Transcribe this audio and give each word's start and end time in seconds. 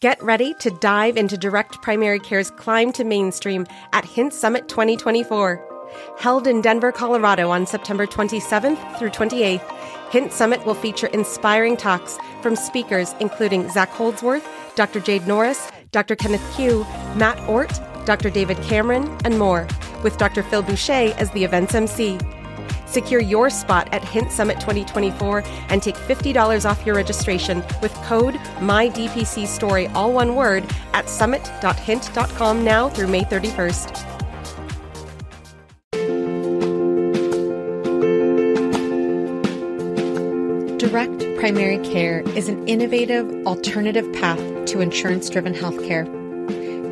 Get 0.00 0.22
ready 0.22 0.54
to 0.60 0.70
dive 0.70 1.16
into 1.16 1.36
direct 1.36 1.82
primary 1.82 2.20
care's 2.20 2.52
climb 2.52 2.92
to 2.92 3.02
mainstream 3.02 3.66
at 3.92 4.04
Hint 4.04 4.32
Summit 4.32 4.68
2024. 4.68 5.88
Held 6.20 6.46
in 6.46 6.60
Denver, 6.60 6.92
Colorado 6.92 7.50
on 7.50 7.66
September 7.66 8.06
27th 8.06 8.96
through 8.96 9.10
28th, 9.10 10.12
Hint 10.12 10.32
Summit 10.32 10.64
will 10.64 10.74
feature 10.74 11.08
inspiring 11.08 11.76
talks 11.76 12.16
from 12.42 12.54
speakers 12.54 13.12
including 13.18 13.68
Zak 13.70 13.88
Holdsworth, 13.88 14.48
Dr. 14.76 15.00
Jade 15.00 15.26
Norris, 15.26 15.68
Dr. 15.90 16.14
Kenneth 16.14 16.54
Pugh, 16.54 16.86
Matt 17.16 17.36
Ort, 17.48 17.72
Dr. 18.06 18.30
David 18.30 18.58
Cameron, 18.62 19.18
and 19.24 19.36
more, 19.36 19.66
with 20.04 20.16
Dr. 20.16 20.44
Phil 20.44 20.62
Boucher 20.62 21.12
as 21.18 21.28
the 21.32 21.42
event's 21.42 21.74
MC. 21.74 22.20
Secure 22.88 23.20
your 23.20 23.50
spot 23.50 23.88
at 23.92 24.02
Hint 24.02 24.32
Summit 24.32 24.54
2024 24.60 25.42
and 25.68 25.82
take 25.82 25.94
$50 25.94 26.68
off 26.68 26.84
your 26.86 26.96
registration 26.96 27.62
with 27.82 27.92
code 28.04 28.34
MyDPCStory, 28.60 29.94
all 29.94 30.12
one 30.12 30.34
word, 30.34 30.64
at 30.94 31.08
summit.hint.com 31.08 32.64
now 32.64 32.88
through 32.88 33.08
May 33.08 33.24
31st. 33.24 34.04
Direct 40.78 41.38
primary 41.38 41.78
care 41.78 42.20
is 42.30 42.48
an 42.48 42.66
innovative 42.66 43.46
alternative 43.46 44.10
path 44.14 44.38
to 44.66 44.80
insurance 44.80 45.28
driven 45.28 45.52
healthcare. 45.52 46.06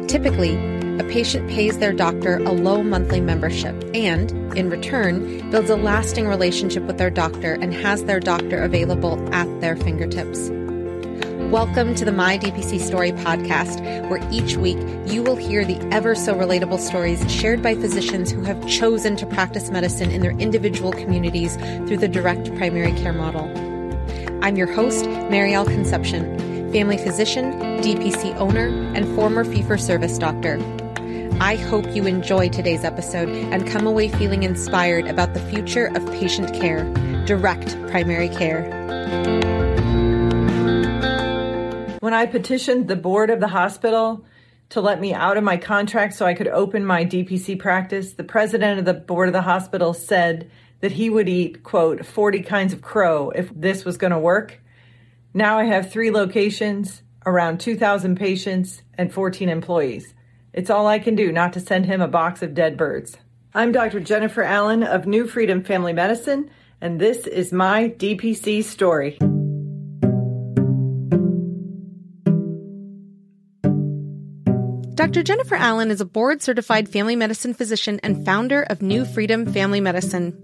Typically, 0.06 0.54
a 0.98 1.04
patient 1.04 1.46
pays 1.50 1.78
their 1.78 1.92
doctor 1.92 2.38
a 2.38 2.52
low 2.52 2.82
monthly 2.82 3.20
membership 3.20 3.74
and, 3.94 4.32
in 4.56 4.70
return, 4.70 5.50
builds 5.50 5.68
a 5.68 5.76
lasting 5.76 6.26
relationship 6.26 6.82
with 6.84 6.96
their 6.96 7.10
doctor 7.10 7.52
and 7.60 7.74
has 7.74 8.04
their 8.04 8.18
doctor 8.18 8.62
available 8.62 9.22
at 9.34 9.60
their 9.60 9.76
fingertips. 9.76 10.48
Welcome 11.50 11.94
to 11.96 12.06
the 12.06 12.12
My 12.12 12.38
DPC 12.38 12.80
Story 12.80 13.12
podcast, 13.12 14.08
where 14.08 14.26
each 14.32 14.56
week 14.56 14.78
you 15.04 15.22
will 15.22 15.36
hear 15.36 15.66
the 15.66 15.78
ever 15.92 16.14
so 16.14 16.34
relatable 16.34 16.78
stories 16.78 17.30
shared 17.30 17.62
by 17.62 17.74
physicians 17.74 18.30
who 18.30 18.42
have 18.44 18.66
chosen 18.66 19.16
to 19.16 19.26
practice 19.26 19.70
medicine 19.70 20.10
in 20.10 20.22
their 20.22 20.38
individual 20.38 20.92
communities 20.92 21.56
through 21.86 21.98
the 21.98 22.08
direct 22.08 22.54
primary 22.56 22.92
care 22.92 23.12
model. 23.12 23.44
I'm 24.42 24.56
your 24.56 24.72
host, 24.72 25.04
Marielle 25.04 25.66
Concepcion, 25.66 26.72
family 26.72 26.96
physician, 26.96 27.52
DPC 27.82 28.34
owner, 28.36 28.68
and 28.94 29.06
former 29.14 29.44
fee 29.44 29.62
for 29.62 29.76
service 29.76 30.16
doctor. 30.16 30.58
I 31.40 31.56
hope 31.56 31.94
you 31.94 32.06
enjoy 32.06 32.48
today's 32.48 32.84
episode 32.84 33.28
and 33.28 33.66
come 33.66 33.86
away 33.86 34.08
feeling 34.08 34.42
inspired 34.42 35.06
about 35.06 35.34
the 35.34 35.40
future 35.40 35.86
of 35.86 36.04
patient 36.12 36.54
care, 36.54 36.84
direct 37.26 37.80
primary 37.88 38.28
care. 38.28 38.64
When 42.00 42.14
I 42.14 42.26
petitioned 42.26 42.88
the 42.88 42.96
board 42.96 43.30
of 43.30 43.40
the 43.40 43.48
hospital 43.48 44.24
to 44.70 44.80
let 44.80 45.00
me 45.00 45.12
out 45.12 45.36
of 45.36 45.44
my 45.44 45.56
contract 45.56 46.14
so 46.14 46.26
I 46.26 46.34
could 46.34 46.48
open 46.48 46.84
my 46.84 47.04
DPC 47.04 47.58
practice, 47.58 48.14
the 48.14 48.24
president 48.24 48.78
of 48.78 48.84
the 48.84 48.94
board 48.94 49.28
of 49.28 49.32
the 49.32 49.42
hospital 49.42 49.94
said 49.94 50.50
that 50.80 50.92
he 50.92 51.10
would 51.10 51.28
eat, 51.28 51.62
quote, 51.62 52.04
40 52.04 52.42
kinds 52.42 52.72
of 52.72 52.82
crow 52.82 53.30
if 53.30 53.50
this 53.54 53.84
was 53.84 53.96
going 53.96 54.12
to 54.12 54.18
work. 54.18 54.60
Now 55.34 55.58
I 55.58 55.64
have 55.64 55.90
three 55.90 56.10
locations, 56.10 57.02
around 57.24 57.60
2,000 57.60 58.16
patients, 58.16 58.82
and 58.96 59.12
14 59.12 59.48
employees. 59.48 60.14
It's 60.56 60.70
all 60.70 60.86
I 60.86 60.98
can 60.98 61.14
do 61.14 61.32
not 61.32 61.52
to 61.52 61.60
send 61.60 61.84
him 61.84 62.00
a 62.00 62.08
box 62.08 62.40
of 62.40 62.54
dead 62.54 62.78
birds. 62.78 63.18
I'm 63.52 63.72
Dr. 63.72 64.00
Jennifer 64.00 64.42
Allen 64.42 64.82
of 64.82 65.06
New 65.06 65.26
Freedom 65.26 65.62
Family 65.62 65.92
Medicine, 65.92 66.50
and 66.80 66.98
this 66.98 67.26
is 67.26 67.52
my 67.52 67.90
DPC 67.90 68.64
story. 68.64 69.18
Dr. 74.94 75.22
Jennifer 75.22 75.56
Allen 75.56 75.90
is 75.90 76.00
a 76.00 76.06
board 76.06 76.40
certified 76.40 76.88
family 76.88 77.16
medicine 77.16 77.52
physician 77.52 78.00
and 78.02 78.24
founder 78.24 78.62
of 78.62 78.80
New 78.80 79.04
Freedom 79.04 79.44
Family 79.44 79.82
Medicine. 79.82 80.34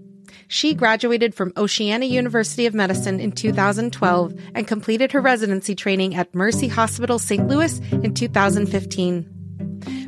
She 0.47 0.75
graduated 0.75 1.33
from 1.33 1.53
Oceania 1.57 2.07
University 2.07 2.67
of 2.67 2.75
Medicine 2.75 3.19
in 3.19 3.31
2012 3.31 4.39
and 4.53 4.67
completed 4.67 5.11
her 5.13 5.21
residency 5.21 5.73
training 5.73 6.13
at 6.13 6.35
Mercy 6.35 6.67
Hospital 6.67 7.17
St. 7.17 7.47
Louis 7.47 7.79
in 7.91 8.13
2015. 8.13 9.32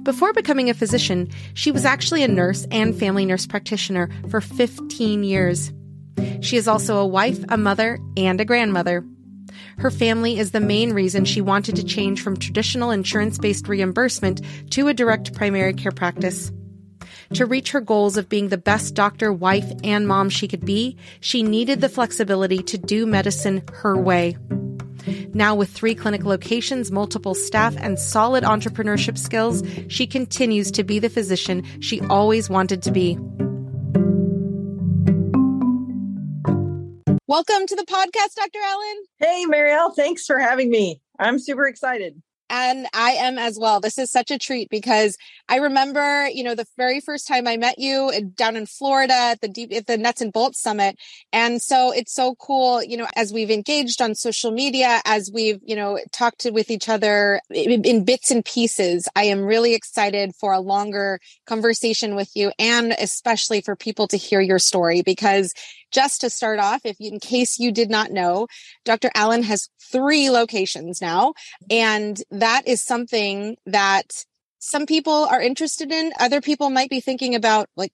Before 0.03 0.33
becoming 0.33 0.69
a 0.69 0.73
physician, 0.73 1.29
she 1.53 1.71
was 1.71 1.85
actually 1.85 2.23
a 2.23 2.27
nurse 2.27 2.67
and 2.71 2.95
family 2.95 3.25
nurse 3.25 3.47
practitioner 3.47 4.09
for 4.29 4.39
15 4.41 5.23
years. 5.23 5.71
She 6.41 6.57
is 6.57 6.67
also 6.67 6.97
a 6.97 7.07
wife, 7.07 7.43
a 7.49 7.57
mother, 7.57 7.99
and 8.15 8.39
a 8.39 8.45
grandmother. 8.45 9.03
Her 9.77 9.91
family 9.91 10.37
is 10.37 10.51
the 10.51 10.59
main 10.59 10.93
reason 10.93 11.25
she 11.25 11.41
wanted 11.41 11.75
to 11.75 11.83
change 11.83 12.21
from 12.21 12.37
traditional 12.37 12.91
insurance 12.91 13.37
based 13.37 13.67
reimbursement 13.67 14.41
to 14.71 14.87
a 14.87 14.93
direct 14.93 15.33
primary 15.33 15.73
care 15.73 15.91
practice. 15.91 16.51
To 17.33 17.45
reach 17.45 17.71
her 17.71 17.81
goals 17.81 18.17
of 18.17 18.29
being 18.29 18.49
the 18.49 18.57
best 18.57 18.93
doctor, 18.93 19.33
wife, 19.33 19.71
and 19.83 20.07
mom 20.07 20.29
she 20.29 20.47
could 20.47 20.65
be, 20.65 20.97
she 21.19 21.41
needed 21.41 21.81
the 21.81 21.89
flexibility 21.89 22.59
to 22.59 22.77
do 22.77 23.05
medicine 23.05 23.63
her 23.73 23.97
way. 23.97 24.37
Now, 25.33 25.55
with 25.55 25.69
three 25.69 25.95
clinic 25.95 26.23
locations, 26.23 26.91
multiple 26.91 27.35
staff, 27.35 27.75
and 27.77 27.99
solid 27.99 28.43
entrepreneurship 28.43 29.17
skills, 29.17 29.63
she 29.87 30.07
continues 30.07 30.71
to 30.71 30.83
be 30.83 30.99
the 30.99 31.09
physician 31.09 31.63
she 31.81 32.01
always 32.01 32.49
wanted 32.49 32.81
to 32.83 32.91
be. 32.91 33.17
Welcome 37.27 37.65
to 37.67 37.75
the 37.75 37.85
podcast, 37.85 38.35
Dr. 38.35 38.59
Allen. 38.63 39.03
Hey, 39.17 39.45
Marielle, 39.51 39.95
thanks 39.95 40.25
for 40.25 40.39
having 40.39 40.69
me. 40.69 41.01
I'm 41.19 41.39
super 41.39 41.67
excited. 41.67 42.21
And 42.49 42.87
I 42.93 43.11
am 43.11 43.39
as 43.39 43.57
well. 43.59 43.79
This 43.79 43.97
is 43.97 44.11
such 44.11 44.29
a 44.29 44.37
treat 44.37 44.69
because 44.69 45.17
I 45.49 45.57
remember, 45.57 46.27
you 46.27 46.43
know, 46.43 46.55
the 46.55 46.67
very 46.77 46.99
first 46.99 47.27
time 47.27 47.47
I 47.47 47.57
met 47.57 47.79
you 47.79 48.11
down 48.35 48.55
in 48.55 48.65
Florida 48.65 49.13
at 49.13 49.41
the 49.41 49.47
deep, 49.47 49.73
at 49.73 49.87
the 49.87 49.97
Nuts 49.97 50.21
and 50.21 50.31
Bolts 50.31 50.61
Summit. 50.61 50.97
And 51.33 51.61
so 51.61 51.91
it's 51.91 52.13
so 52.13 52.35
cool, 52.35 52.83
you 52.83 52.97
know, 52.97 53.07
as 53.15 53.33
we've 53.33 53.49
engaged 53.49 54.01
on 54.01 54.13
social 54.13 54.51
media, 54.51 55.01
as 55.05 55.31
we've, 55.33 55.59
you 55.63 55.75
know, 55.75 55.99
talked 56.11 56.39
to, 56.41 56.51
with 56.51 56.69
each 56.69 56.87
other 56.87 57.41
in, 57.49 57.83
in 57.83 58.05
bits 58.05 58.29
and 58.29 58.45
pieces. 58.45 59.07
I 59.15 59.25
am 59.25 59.41
really 59.41 59.73
excited 59.73 60.35
for 60.39 60.53
a 60.53 60.59
longer 60.59 61.19
conversation 61.47 62.15
with 62.15 62.35
you 62.35 62.51
and 62.59 62.93
especially 62.99 63.61
for 63.61 63.75
people 63.75 64.07
to 64.09 64.17
hear 64.17 64.39
your 64.41 64.59
story 64.59 65.01
because 65.01 65.53
just 65.95 66.21
to 66.21 66.29
start 66.29 66.59
off, 66.59 66.81
if 66.83 66.97
in 66.99 67.19
case 67.19 67.57
you 67.57 67.71
did 67.71 67.89
not 67.89 68.11
know, 68.11 68.47
Dr. 68.83 69.09
Allen 69.15 69.43
has 69.43 69.69
three 69.81 70.29
locations 70.29 71.01
now. 71.01 71.33
And 71.69 72.21
that 72.31 72.67
is 72.67 72.81
something 72.81 73.55
that 73.65 74.25
some 74.59 74.85
people 74.85 75.25
are 75.25 75.41
interested 75.41 75.93
in. 75.93 76.11
Other 76.19 76.41
people 76.41 76.69
might 76.69 76.89
be 76.89 76.99
thinking 76.99 77.33
about 77.33 77.69
like, 77.77 77.93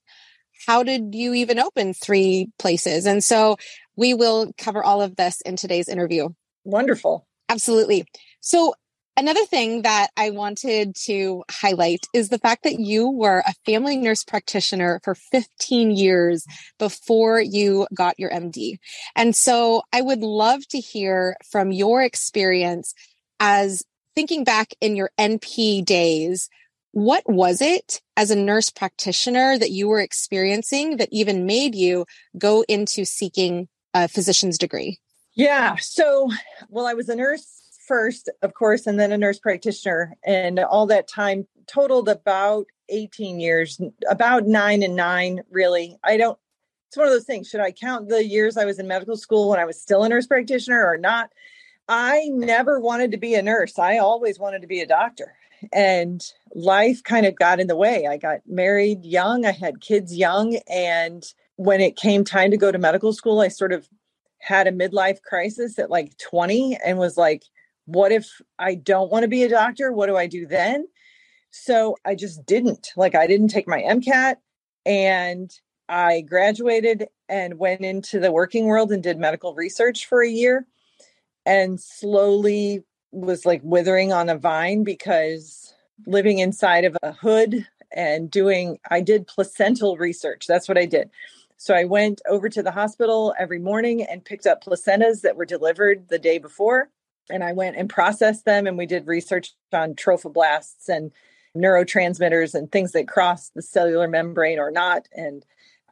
how 0.66 0.82
did 0.82 1.14
you 1.14 1.32
even 1.34 1.60
open 1.60 1.94
three 1.94 2.48
places? 2.58 3.06
And 3.06 3.22
so 3.22 3.56
we 3.94 4.14
will 4.14 4.52
cover 4.58 4.82
all 4.82 5.00
of 5.00 5.14
this 5.14 5.40
in 5.42 5.54
today's 5.54 5.88
interview. 5.88 6.28
Wonderful. 6.64 7.26
Absolutely. 7.48 8.04
So 8.40 8.74
Another 9.14 9.44
thing 9.44 9.82
that 9.82 10.08
I 10.16 10.30
wanted 10.30 10.96
to 11.04 11.44
highlight 11.50 12.06
is 12.14 12.30
the 12.30 12.38
fact 12.38 12.64
that 12.64 12.80
you 12.80 13.10
were 13.10 13.42
a 13.46 13.52
family 13.66 13.96
nurse 13.98 14.24
practitioner 14.24 15.00
for 15.04 15.14
15 15.14 15.90
years 15.90 16.46
before 16.78 17.38
you 17.38 17.86
got 17.92 18.18
your 18.18 18.30
MD. 18.30 18.78
And 19.14 19.36
so 19.36 19.82
I 19.92 20.00
would 20.00 20.20
love 20.20 20.66
to 20.68 20.78
hear 20.78 21.36
from 21.50 21.72
your 21.72 22.02
experience 22.02 22.94
as 23.38 23.82
thinking 24.14 24.44
back 24.44 24.72
in 24.80 24.96
your 24.96 25.10
NP 25.18 25.84
days. 25.84 26.48
What 26.92 27.22
was 27.26 27.60
it 27.60 28.00
as 28.16 28.30
a 28.30 28.36
nurse 28.36 28.70
practitioner 28.70 29.58
that 29.58 29.70
you 29.70 29.88
were 29.88 30.00
experiencing 30.00 30.96
that 30.96 31.08
even 31.12 31.44
made 31.44 31.74
you 31.74 32.06
go 32.38 32.64
into 32.66 33.04
seeking 33.04 33.68
a 33.92 34.08
physician's 34.08 34.56
degree? 34.56 35.00
Yeah. 35.34 35.76
So, 35.80 36.30
well, 36.68 36.86
I 36.86 36.94
was 36.94 37.10
a 37.10 37.16
nurse 37.16 37.61
first, 37.92 38.30
of 38.40 38.54
course, 38.54 38.86
and 38.86 38.98
then 38.98 39.12
a 39.12 39.18
nurse 39.18 39.38
practitioner. 39.38 40.16
And 40.24 40.58
all 40.58 40.86
that 40.86 41.06
time 41.08 41.46
totaled 41.66 42.08
about 42.08 42.64
18 42.88 43.38
years, 43.38 43.78
about 44.08 44.46
nine 44.46 44.82
and 44.82 44.96
nine, 44.96 45.42
really. 45.50 45.98
I 46.02 46.16
don't, 46.16 46.38
it's 46.88 46.96
one 46.96 47.06
of 47.06 47.12
those 47.12 47.26
things. 47.26 47.48
Should 47.48 47.60
I 47.60 47.70
count 47.70 48.08
the 48.08 48.24
years 48.24 48.56
I 48.56 48.64
was 48.64 48.78
in 48.78 48.88
medical 48.88 49.18
school 49.18 49.50
when 49.50 49.60
I 49.60 49.66
was 49.66 49.78
still 49.78 50.04
a 50.04 50.08
nurse 50.08 50.26
practitioner 50.26 50.82
or 50.82 50.96
not? 50.96 51.34
I 51.86 52.30
never 52.32 52.80
wanted 52.80 53.10
to 53.10 53.18
be 53.18 53.34
a 53.34 53.42
nurse. 53.42 53.78
I 53.78 53.98
always 53.98 54.38
wanted 54.38 54.62
to 54.62 54.68
be 54.68 54.80
a 54.80 54.86
doctor. 54.86 55.34
And 55.70 56.24
life 56.54 57.02
kind 57.02 57.26
of 57.26 57.36
got 57.36 57.60
in 57.60 57.66
the 57.66 57.76
way. 57.76 58.06
I 58.06 58.16
got 58.16 58.40
married 58.46 59.04
young, 59.04 59.44
I 59.44 59.52
had 59.52 59.82
kids 59.82 60.16
young. 60.16 60.58
And 60.66 61.22
when 61.56 61.82
it 61.82 61.96
came 61.96 62.24
time 62.24 62.52
to 62.52 62.56
go 62.56 62.72
to 62.72 62.78
medical 62.78 63.12
school, 63.12 63.42
I 63.42 63.48
sort 63.48 63.74
of 63.74 63.86
had 64.38 64.66
a 64.66 64.72
midlife 64.72 65.20
crisis 65.20 65.78
at 65.78 65.90
like 65.90 66.16
20 66.16 66.78
and 66.82 66.96
was 66.96 67.18
like, 67.18 67.44
what 67.86 68.12
if 68.12 68.40
I 68.58 68.74
don't 68.74 69.10
want 69.10 69.22
to 69.22 69.28
be 69.28 69.42
a 69.42 69.48
doctor? 69.48 69.92
What 69.92 70.06
do 70.06 70.16
I 70.16 70.26
do 70.26 70.46
then? 70.46 70.86
So 71.50 71.96
I 72.04 72.14
just 72.14 72.46
didn't. 72.46 72.90
Like, 72.96 73.14
I 73.14 73.26
didn't 73.26 73.48
take 73.48 73.68
my 73.68 73.82
MCAT 73.82 74.36
and 74.86 75.52
I 75.88 76.22
graduated 76.22 77.08
and 77.28 77.58
went 77.58 77.82
into 77.82 78.18
the 78.18 78.32
working 78.32 78.66
world 78.66 78.92
and 78.92 79.02
did 79.02 79.18
medical 79.18 79.54
research 79.54 80.06
for 80.06 80.22
a 80.22 80.28
year 80.28 80.66
and 81.44 81.80
slowly 81.80 82.82
was 83.10 83.44
like 83.44 83.60
withering 83.62 84.12
on 84.12 84.28
a 84.28 84.38
vine 84.38 84.84
because 84.84 85.74
living 86.06 86.38
inside 86.38 86.84
of 86.84 86.96
a 87.02 87.12
hood 87.12 87.66
and 87.94 88.30
doing, 88.30 88.78
I 88.90 89.00
did 89.02 89.26
placental 89.26 89.96
research. 89.96 90.46
That's 90.46 90.68
what 90.68 90.78
I 90.78 90.86
did. 90.86 91.10
So 91.58 91.74
I 91.74 91.84
went 91.84 92.22
over 92.28 92.48
to 92.48 92.62
the 92.62 92.70
hospital 92.70 93.34
every 93.38 93.58
morning 93.58 94.02
and 94.02 94.24
picked 94.24 94.46
up 94.46 94.64
placentas 94.64 95.20
that 95.20 95.36
were 95.36 95.44
delivered 95.44 96.08
the 96.08 96.18
day 96.18 96.38
before. 96.38 96.90
And 97.30 97.44
I 97.44 97.52
went 97.52 97.76
and 97.76 97.88
processed 97.88 98.44
them 98.44 98.66
and 98.66 98.76
we 98.76 98.86
did 98.86 99.06
research 99.06 99.52
on 99.72 99.94
trophoblasts 99.94 100.88
and 100.88 101.12
neurotransmitters 101.56 102.54
and 102.54 102.70
things 102.70 102.92
that 102.92 103.08
cross 103.08 103.50
the 103.50 103.62
cellular 103.62 104.08
membrane 104.08 104.58
or 104.58 104.70
not. 104.70 105.08
And 105.12 105.44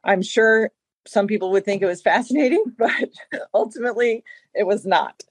I'm 0.05 0.23
sure 0.23 0.71
some 1.07 1.27
people 1.27 1.51
would 1.53 1.65
think 1.65 1.83
it 1.83 1.87
was 1.87 2.03
fascinating, 2.03 2.65
but 2.79 3.11
ultimately 3.55 4.25
it 4.55 4.67
was 4.67 4.85
not 4.85 5.23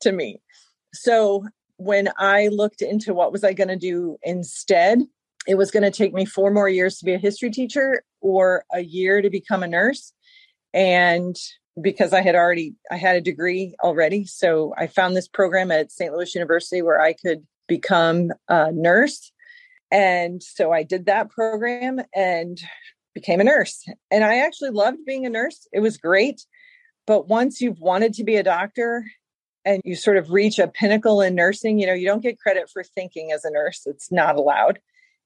to 0.00 0.12
me. 0.12 0.40
So 0.92 1.46
when 1.76 2.08
I 2.16 2.48
looked 2.48 2.82
into 2.82 3.14
what 3.14 3.32
was 3.32 3.44
I 3.44 3.52
going 3.52 3.68
to 3.68 3.76
do 3.76 4.18
instead, 4.22 5.02
it 5.46 5.56
was 5.56 5.70
going 5.70 5.82
to 5.82 5.90
take 5.90 6.14
me 6.14 6.24
four 6.24 6.50
more 6.50 6.68
years 6.68 6.98
to 6.98 7.04
be 7.04 7.14
a 7.14 7.18
history 7.18 7.50
teacher 7.50 8.02
or 8.20 8.64
a 8.72 8.80
year 8.80 9.22
to 9.22 9.30
become 9.30 9.62
a 9.62 9.68
nurse. 9.68 10.12
And 10.74 11.36
because 11.80 12.12
I 12.12 12.22
had 12.22 12.34
already 12.34 12.74
I 12.90 12.96
had 12.96 13.16
a 13.16 13.20
degree 13.20 13.74
already, 13.82 14.24
so 14.24 14.74
I 14.76 14.86
found 14.86 15.16
this 15.16 15.28
program 15.28 15.70
at 15.70 15.92
St. 15.92 16.12
Louis 16.12 16.34
University 16.34 16.82
where 16.82 17.00
I 17.00 17.12
could 17.12 17.46
become 17.66 18.32
a 18.48 18.72
nurse. 18.72 19.32
And 19.90 20.42
so 20.42 20.72
I 20.72 20.82
did 20.82 21.06
that 21.06 21.30
program 21.30 22.00
and 22.14 22.60
became 23.14 23.40
a 23.40 23.44
nurse. 23.44 23.84
And 24.10 24.24
I 24.24 24.38
actually 24.38 24.70
loved 24.70 24.98
being 25.06 25.26
a 25.26 25.30
nurse. 25.30 25.66
It 25.72 25.80
was 25.80 25.96
great. 25.96 26.44
But 27.06 27.28
once 27.28 27.60
you've 27.60 27.80
wanted 27.80 28.14
to 28.14 28.24
be 28.24 28.36
a 28.36 28.42
doctor 28.42 29.04
and 29.64 29.80
you 29.84 29.94
sort 29.94 30.16
of 30.16 30.30
reach 30.30 30.58
a 30.58 30.68
pinnacle 30.68 31.20
in 31.20 31.34
nursing, 31.34 31.78
you 31.78 31.86
know, 31.86 31.94
you 31.94 32.06
don't 32.06 32.22
get 32.22 32.38
credit 32.38 32.68
for 32.68 32.82
thinking 32.82 33.32
as 33.32 33.44
a 33.44 33.50
nurse. 33.50 33.82
It's 33.86 34.10
not 34.10 34.36
allowed. 34.36 34.80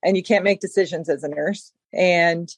And 0.04 0.16
you 0.16 0.22
can't 0.22 0.44
make 0.44 0.60
decisions 0.60 1.08
as 1.08 1.24
a 1.24 1.28
nurse. 1.28 1.72
And 1.92 2.48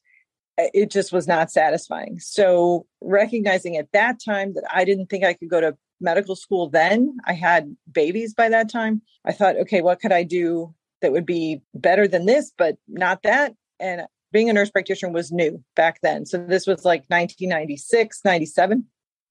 it 0.59 0.91
just 0.91 1.13
was 1.13 1.27
not 1.27 1.51
satisfying. 1.51 2.19
So, 2.21 2.87
recognizing 3.01 3.77
at 3.77 3.93
that 3.93 4.21
time 4.23 4.55
that 4.55 4.65
I 4.73 4.85
didn't 4.85 5.07
think 5.07 5.25
I 5.25 5.35
could 5.35 5.49
go 5.49 5.61
to 5.61 5.77
medical 6.01 6.37
school 6.37 6.69
then, 6.69 7.17
I 7.27 7.33
had 7.33 7.77
babies 7.91 8.35
by 8.35 8.49
that 8.51 8.71
time. 8.71 9.03
I 9.25 9.33
thought, 9.33 9.57
okay, 9.57 9.81
what 9.81 10.01
could 10.01 10.13
I 10.13 10.25
do 10.25 10.75
that 11.01 11.13
would 11.13 11.27
be 11.27 11.63
better 11.75 12.07
than 12.07 12.27
this, 12.27 12.53
but 12.57 12.77
not 12.87 13.23
that? 13.23 13.55
And 13.81 14.03
being 14.33 14.51
a 14.51 14.53
nurse 14.53 14.71
practitioner 14.71 15.13
was 15.13 15.33
new 15.33 15.63
back 15.75 16.01
then. 16.03 16.27
So, 16.27 16.39
this 16.39 16.67
was 16.67 16.85
like 16.85 17.03
1996, 17.09 18.21
97. 18.25 18.85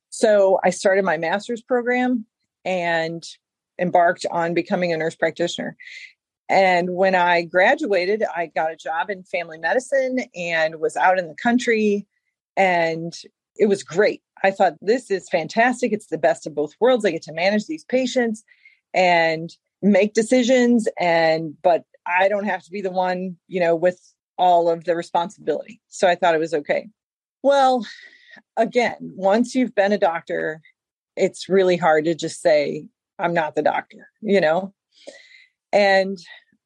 So, 0.10 0.60
I 0.64 0.72
started 0.72 1.06
my 1.06 1.18
master's 1.18 1.62
program 1.62 2.26
and 2.66 3.24
embarked 3.80 4.26
on 4.32 4.54
becoming 4.54 4.94
a 4.94 4.98
nurse 4.98 5.16
practitioner. 5.16 5.76
And 6.52 6.96
when 6.96 7.16
I 7.16 7.44
graduated, 7.44 8.26
I 8.36 8.48
got 8.48 8.74
a 8.74 8.76
job 8.76 9.10
in 9.10 9.24
family 9.24 9.58
medicine 9.58 10.26
and 10.36 10.82
was 10.82 10.98
out 10.98 11.18
in 11.18 11.30
the 11.30 11.36
country. 11.42 12.06
And 12.58 13.14
it 13.56 13.68
was 13.68 13.84
great. 13.84 14.22
I 14.44 14.52
thought, 14.52 14.74
this 14.82 15.10
is 15.10 15.30
fantastic. 15.30 15.94
It's 15.94 16.08
the 16.08 16.18
best 16.18 16.46
of 16.46 16.54
both 16.54 16.74
worlds. 16.82 17.06
I 17.06 17.12
get 17.12 17.22
to 17.24 17.34
manage 17.34 17.68
these 17.68 17.86
patients 17.86 18.44
and 18.94 19.50
make 19.82 20.14
decisions. 20.14 20.90
And, 21.00 21.56
but 21.64 21.86
I 22.06 22.28
don't 22.28 22.44
have 22.44 22.64
to 22.64 22.72
be 22.72 22.82
the 22.82 22.92
one, 22.92 23.38
you 23.48 23.62
know, 23.62 23.74
with 23.74 24.02
all 24.38 24.70
of 24.70 24.84
the 24.84 24.96
responsibility. 24.96 25.80
So 25.88 26.06
I 26.06 26.16
thought 26.16 26.36
it 26.36 26.40
was 26.40 26.54
okay. 26.54 26.90
Well, 27.44 27.88
again, 28.58 28.98
once 29.16 29.56
you've 29.56 29.74
been 29.74 29.94
a 29.94 29.98
doctor, 29.98 30.60
it's 31.16 31.48
really 31.48 31.78
hard 31.78 32.04
to 32.06 32.14
just 32.14 32.42
say, 32.42 32.88
I'm 33.18 33.34
not 33.34 33.56
the 33.56 33.64
doctor, 33.64 34.10
you 34.20 34.42
know? 34.42 34.74
And 35.72 36.18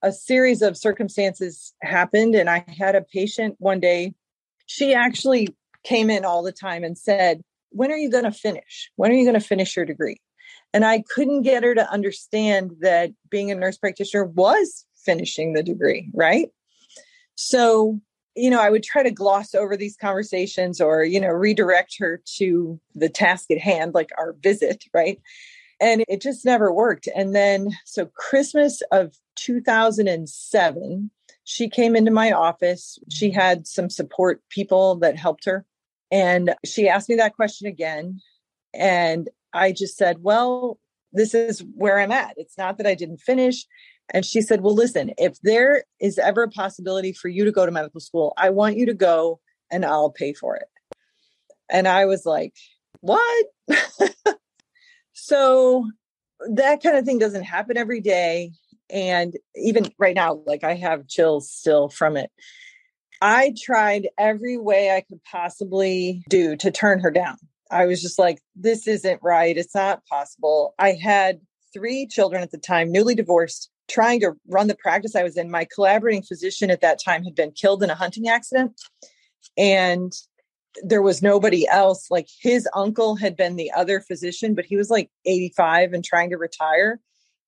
a 0.06 0.12
series 0.12 0.62
of 0.62 0.78
circumstances 0.78 1.74
happened 1.81 2.36
and 2.36 2.48
i 2.48 2.63
had 2.68 2.96
a 2.96 3.02
patient 3.02 3.56
one 3.57 3.80
day. 3.80 4.13
She 4.68 4.94
actually 4.94 5.50
came 5.84 6.10
in 6.10 6.24
all 6.24 6.44
the 6.44 6.52
time 6.52 6.84
and 6.84 6.98
said 6.98 7.42
when 7.72 7.92
are 7.92 7.98
you 7.98 8.10
going 8.10 8.24
to 8.24 8.31
finish? 8.31 8.90
When 8.96 9.12
are 9.12 9.16
you 9.16 9.25
going 9.25 9.40
to 9.40 9.46
finish 9.46 9.75
your 9.75 9.86
degree? 9.86 10.22
And 10.74 10.86
i 10.86 11.04
couldn't 11.13 11.42
get 11.42 11.63
her 11.63 11.74
to 11.74 11.92
understand 11.92 12.72
that 12.81 13.12
being 13.30 13.52
a 13.52 13.56
nurse 13.56 13.78
practitioner 13.78 14.25
was 14.25 14.86
finishing 14.96 15.54
the 15.54 15.63
degree 15.63 16.10
right? 16.13 16.50
So 17.34 18.00
you 18.36 18.50
know 18.50 18.62
i 18.62 18.69
would 18.69 18.84
try 18.84 19.01
to 19.01 19.12
gloss 19.12 19.56
over 19.56 19.75
these 19.75 19.98
conversations 19.98 20.80
or 20.81 21.04
you 21.04 21.19
know 21.19 21.30
redirect 21.30 21.96
her 21.98 22.22
to 22.38 22.80
the 22.94 23.10
task 23.10 23.50
at 23.50 23.58
hand 23.58 23.94
like 23.94 24.10
our 24.18 24.36
visit 24.42 24.84
right 24.94 25.19
and 25.80 26.04
it 26.07 26.22
just 26.22 26.45
never 26.45 26.72
worked. 26.72 27.07
And 27.16 27.36
then, 27.36 27.72
so 27.86 28.06
Christmas 28.06 28.81
of 28.92 29.16
2007, 29.36 31.12
she 31.44 31.69
came 31.69 31.95
into 31.95 32.12
my 32.12 32.31
office. 32.31 32.98
She 33.10 33.30
mm-hmm. 33.30 33.39
had 33.39 33.68
some 33.68 33.89
support 33.89 34.42
people 34.50 34.95
that 34.98 35.18
helped 35.18 35.45
her. 35.45 35.66
And 36.12 36.56
she 36.66 36.88
asked 36.88 37.10
me 37.10 37.16
that 37.16 37.36
question 37.36 37.68
again. 37.68 38.22
And 38.74 39.30
I 39.54 39.72
just 39.72 39.98
said, 39.98 40.22
Well, 40.22 40.80
this 41.12 41.33
is 41.33 41.63
where 41.75 42.00
I'm 42.00 42.12
at. 42.12 42.36
It's 42.38 42.57
not 42.57 42.77
that 42.77 42.88
I 42.88 42.95
didn't 42.95 43.18
finish. 43.18 43.66
And 44.13 44.25
she 44.25 44.42
said, 44.42 44.62
Well, 44.62 44.75
listen, 44.75 45.12
if 45.18 45.39
there 45.42 45.83
is 46.00 46.18
ever 46.18 46.44
a 46.44 46.50
possibility 46.50 47.12
for 47.13 47.27
you 47.27 47.45
to 47.45 47.51
go 47.51 47.66
to 47.66 47.72
medical 47.72 48.00
school, 48.00 48.33
I 48.38 48.50
want 48.50 48.77
you 48.77 48.86
to 48.88 48.94
go 48.94 49.39
and 49.72 49.86
I'll 49.86 50.12
pay 50.12 50.33
for 50.33 50.56
it. 50.56 50.68
And 51.69 51.88
I 51.88 52.06
was 52.06 52.25
like, 52.25 52.54
What? 53.01 53.45
So 55.16 55.90
that 56.52 56.84
kind 56.84 56.98
of 56.98 57.06
thing 57.06 57.18
doesn't 57.18 57.44
happen 57.44 57.78
every 57.78 58.02
day. 58.02 58.52
And 58.90 59.34
even 59.56 59.92
right 59.98 60.16
now, 60.16 60.42
like 60.46 60.64
I 60.64 60.76
have 60.76 61.08
chills 61.08 61.50
still 61.50 61.90
from 61.90 62.18
it. 62.18 62.30
I 63.22 63.54
tried 63.60 64.10
every 64.20 64.58
way 64.58 64.92
I 64.92 65.02
could 65.02 65.24
possibly 65.24 66.22
do 66.30 66.56
to 66.58 66.70
turn 66.70 67.00
her 67.00 67.12
down. 67.12 67.38
I 67.72 67.86
was 67.86 68.02
just 68.02 68.20
like, 68.20 68.40
this 68.56 68.88
isn't 68.88 69.22
right. 69.24 69.58
It's 69.58 69.74
not 69.74 70.06
possible. 70.06 70.76
I 70.78 70.92
had 70.92 71.40
three 71.74 72.08
children 72.08 72.44
at 72.44 72.52
the 72.52 72.58
time, 72.58 72.92
newly 72.92 73.16
divorced, 73.16 73.72
trying 73.88 74.20
to 74.20 74.34
run 74.48 74.68
the 74.68 74.76
practice 74.76 75.16
I 75.16 75.24
was 75.24 75.38
in. 75.38 75.50
My 75.50 75.66
collaborating 75.74 76.24
physician 76.24 76.70
at 76.70 76.82
that 76.82 77.00
time 77.04 77.24
had 77.24 77.36
been 77.36 77.52
killed 77.52 77.82
in 77.82 77.90
a 77.90 77.96
hunting 77.96 78.28
accident. 78.28 78.80
And 79.58 80.14
there 80.83 81.01
was 81.01 81.22
nobody 81.22 81.68
else. 81.68 82.10
Like 82.12 82.27
his 82.39 82.68
uncle 82.74 83.16
had 83.16 83.36
been 83.36 83.56
the 83.56 83.72
other 83.72 84.00
physician, 84.00 84.56
but 84.56 84.66
he 84.66 84.75
was 84.75 84.89
like 84.89 85.10
85 85.25 85.94
and 85.94 86.04
trying 86.04 86.30
to 86.30 86.38
retire. 86.38 87.00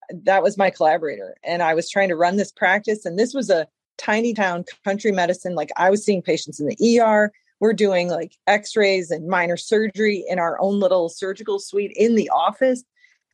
That 0.10 0.44
was 0.44 0.58
my 0.58 0.70
collaborator. 0.70 1.36
And 1.44 1.62
I 1.62 1.74
was 1.74 1.90
trying 1.90 2.10
to 2.10 2.16
run 2.16 2.38
this 2.38 2.52
practice. 2.52 3.06
And 3.06 3.20
this 3.20 3.34
was 3.34 3.50
a 3.50 3.68
tiny 3.98 4.34
town 4.34 4.64
country 4.84 5.12
medicine. 5.12 5.56
Like 5.56 5.72
I 5.78 5.90
was 5.90 6.06
seeing 6.06 6.22
patients 6.22 6.60
in 6.60 6.68
the 6.68 7.00
ER. 7.00 7.32
We're 7.60 7.74
doing 7.74 8.10
like 8.10 8.34
x 8.46 8.76
rays 8.76 9.10
and 9.12 9.28
minor 9.28 9.58
surgery 9.58 10.24
in 10.28 10.40
our 10.40 10.60
own 10.62 10.80
little 10.80 11.10
surgical 11.10 11.60
suite 11.60 11.94
in 11.96 12.16
the 12.16 12.30
office. 12.30 12.84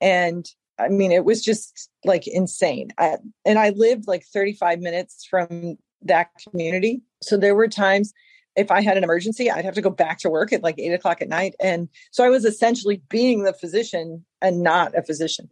And 0.01 0.49
I 0.79 0.89
mean, 0.89 1.11
it 1.11 1.25
was 1.25 1.43
just 1.43 1.89
like 2.03 2.27
insane. 2.27 2.91
I, 2.97 3.17
and 3.45 3.59
I 3.59 3.69
lived 3.69 4.07
like 4.07 4.23
35 4.25 4.79
minutes 4.79 5.25
from 5.29 5.77
that 6.01 6.29
community. 6.49 7.01
So 7.21 7.37
there 7.37 7.55
were 7.55 7.67
times 7.67 8.13
if 8.55 8.71
I 8.71 8.81
had 8.81 8.97
an 8.97 9.03
emergency, 9.03 9.49
I'd 9.49 9.65
have 9.65 9.75
to 9.75 9.81
go 9.81 9.89
back 9.89 10.19
to 10.19 10.29
work 10.29 10.53
at 10.53 10.63
like 10.63 10.79
eight 10.79 10.93
o'clock 10.93 11.21
at 11.21 11.29
night. 11.29 11.55
And 11.59 11.89
so 12.11 12.23
I 12.23 12.29
was 12.29 12.45
essentially 12.45 13.01
being 13.09 13.43
the 13.43 13.53
physician 13.53 14.25
and 14.41 14.61
not 14.61 14.97
a 14.97 15.03
physician. 15.03 15.49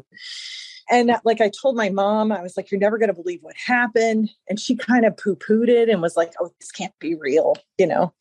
And 0.90 1.10
uh, 1.10 1.20
like 1.24 1.42
I 1.42 1.50
told 1.50 1.76
my 1.76 1.90
mom, 1.90 2.32
I 2.32 2.42
was 2.42 2.58
like, 2.58 2.70
you're 2.70 2.80
never 2.80 2.98
going 2.98 3.10
to 3.10 3.22
believe 3.22 3.40
what 3.42 3.56
happened. 3.56 4.30
And 4.50 4.60
she 4.60 4.76
kind 4.76 5.06
of 5.06 5.18
poo 5.18 5.36
pooed 5.36 5.70
it 5.70 5.90
and 5.90 6.02
was 6.02 6.18
like, 6.18 6.34
oh, 6.40 6.52
this 6.60 6.72
can't 6.72 6.98
be 7.00 7.16
real, 7.16 7.56
you 7.78 7.88
know? 7.88 8.14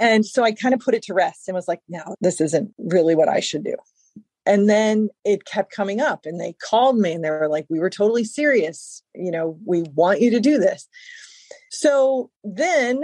And 0.00 0.26
so 0.26 0.42
I 0.42 0.52
kind 0.52 0.74
of 0.74 0.80
put 0.80 0.94
it 0.94 1.02
to 1.04 1.14
rest 1.14 1.46
and 1.46 1.54
was 1.54 1.68
like, 1.68 1.80
no, 1.88 2.16
this 2.20 2.40
isn't 2.40 2.74
really 2.78 3.14
what 3.14 3.28
I 3.28 3.40
should 3.40 3.64
do. 3.64 3.76
And 4.46 4.68
then 4.68 5.08
it 5.24 5.44
kept 5.44 5.72
coming 5.72 6.00
up 6.00 6.26
and 6.26 6.40
they 6.40 6.54
called 6.54 6.98
me 6.98 7.12
and 7.12 7.24
they 7.24 7.30
were 7.30 7.48
like, 7.48 7.66
we 7.70 7.78
were 7.78 7.90
totally 7.90 8.24
serious. 8.24 9.02
You 9.14 9.30
know, 9.30 9.58
we 9.64 9.82
want 9.82 10.20
you 10.20 10.30
to 10.32 10.40
do 10.40 10.58
this. 10.58 10.88
So 11.70 12.30
then 12.42 13.02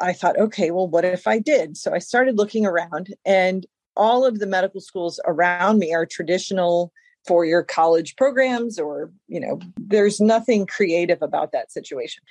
I 0.00 0.12
thought, 0.12 0.38
okay, 0.38 0.70
well, 0.70 0.88
what 0.88 1.04
if 1.04 1.26
I 1.26 1.38
did? 1.38 1.76
So 1.76 1.92
I 1.92 1.98
started 1.98 2.38
looking 2.38 2.66
around, 2.66 3.14
and 3.24 3.66
all 3.96 4.24
of 4.24 4.38
the 4.38 4.46
medical 4.46 4.80
schools 4.80 5.20
around 5.26 5.78
me 5.78 5.92
are 5.92 6.06
traditional 6.06 6.92
four 7.26 7.44
year 7.44 7.62
college 7.62 8.16
programs, 8.16 8.78
or, 8.78 9.12
you 9.28 9.38
know, 9.38 9.60
there's 9.76 10.20
nothing 10.20 10.66
creative 10.66 11.22
about 11.22 11.52
that 11.52 11.70
situation. 11.70 12.22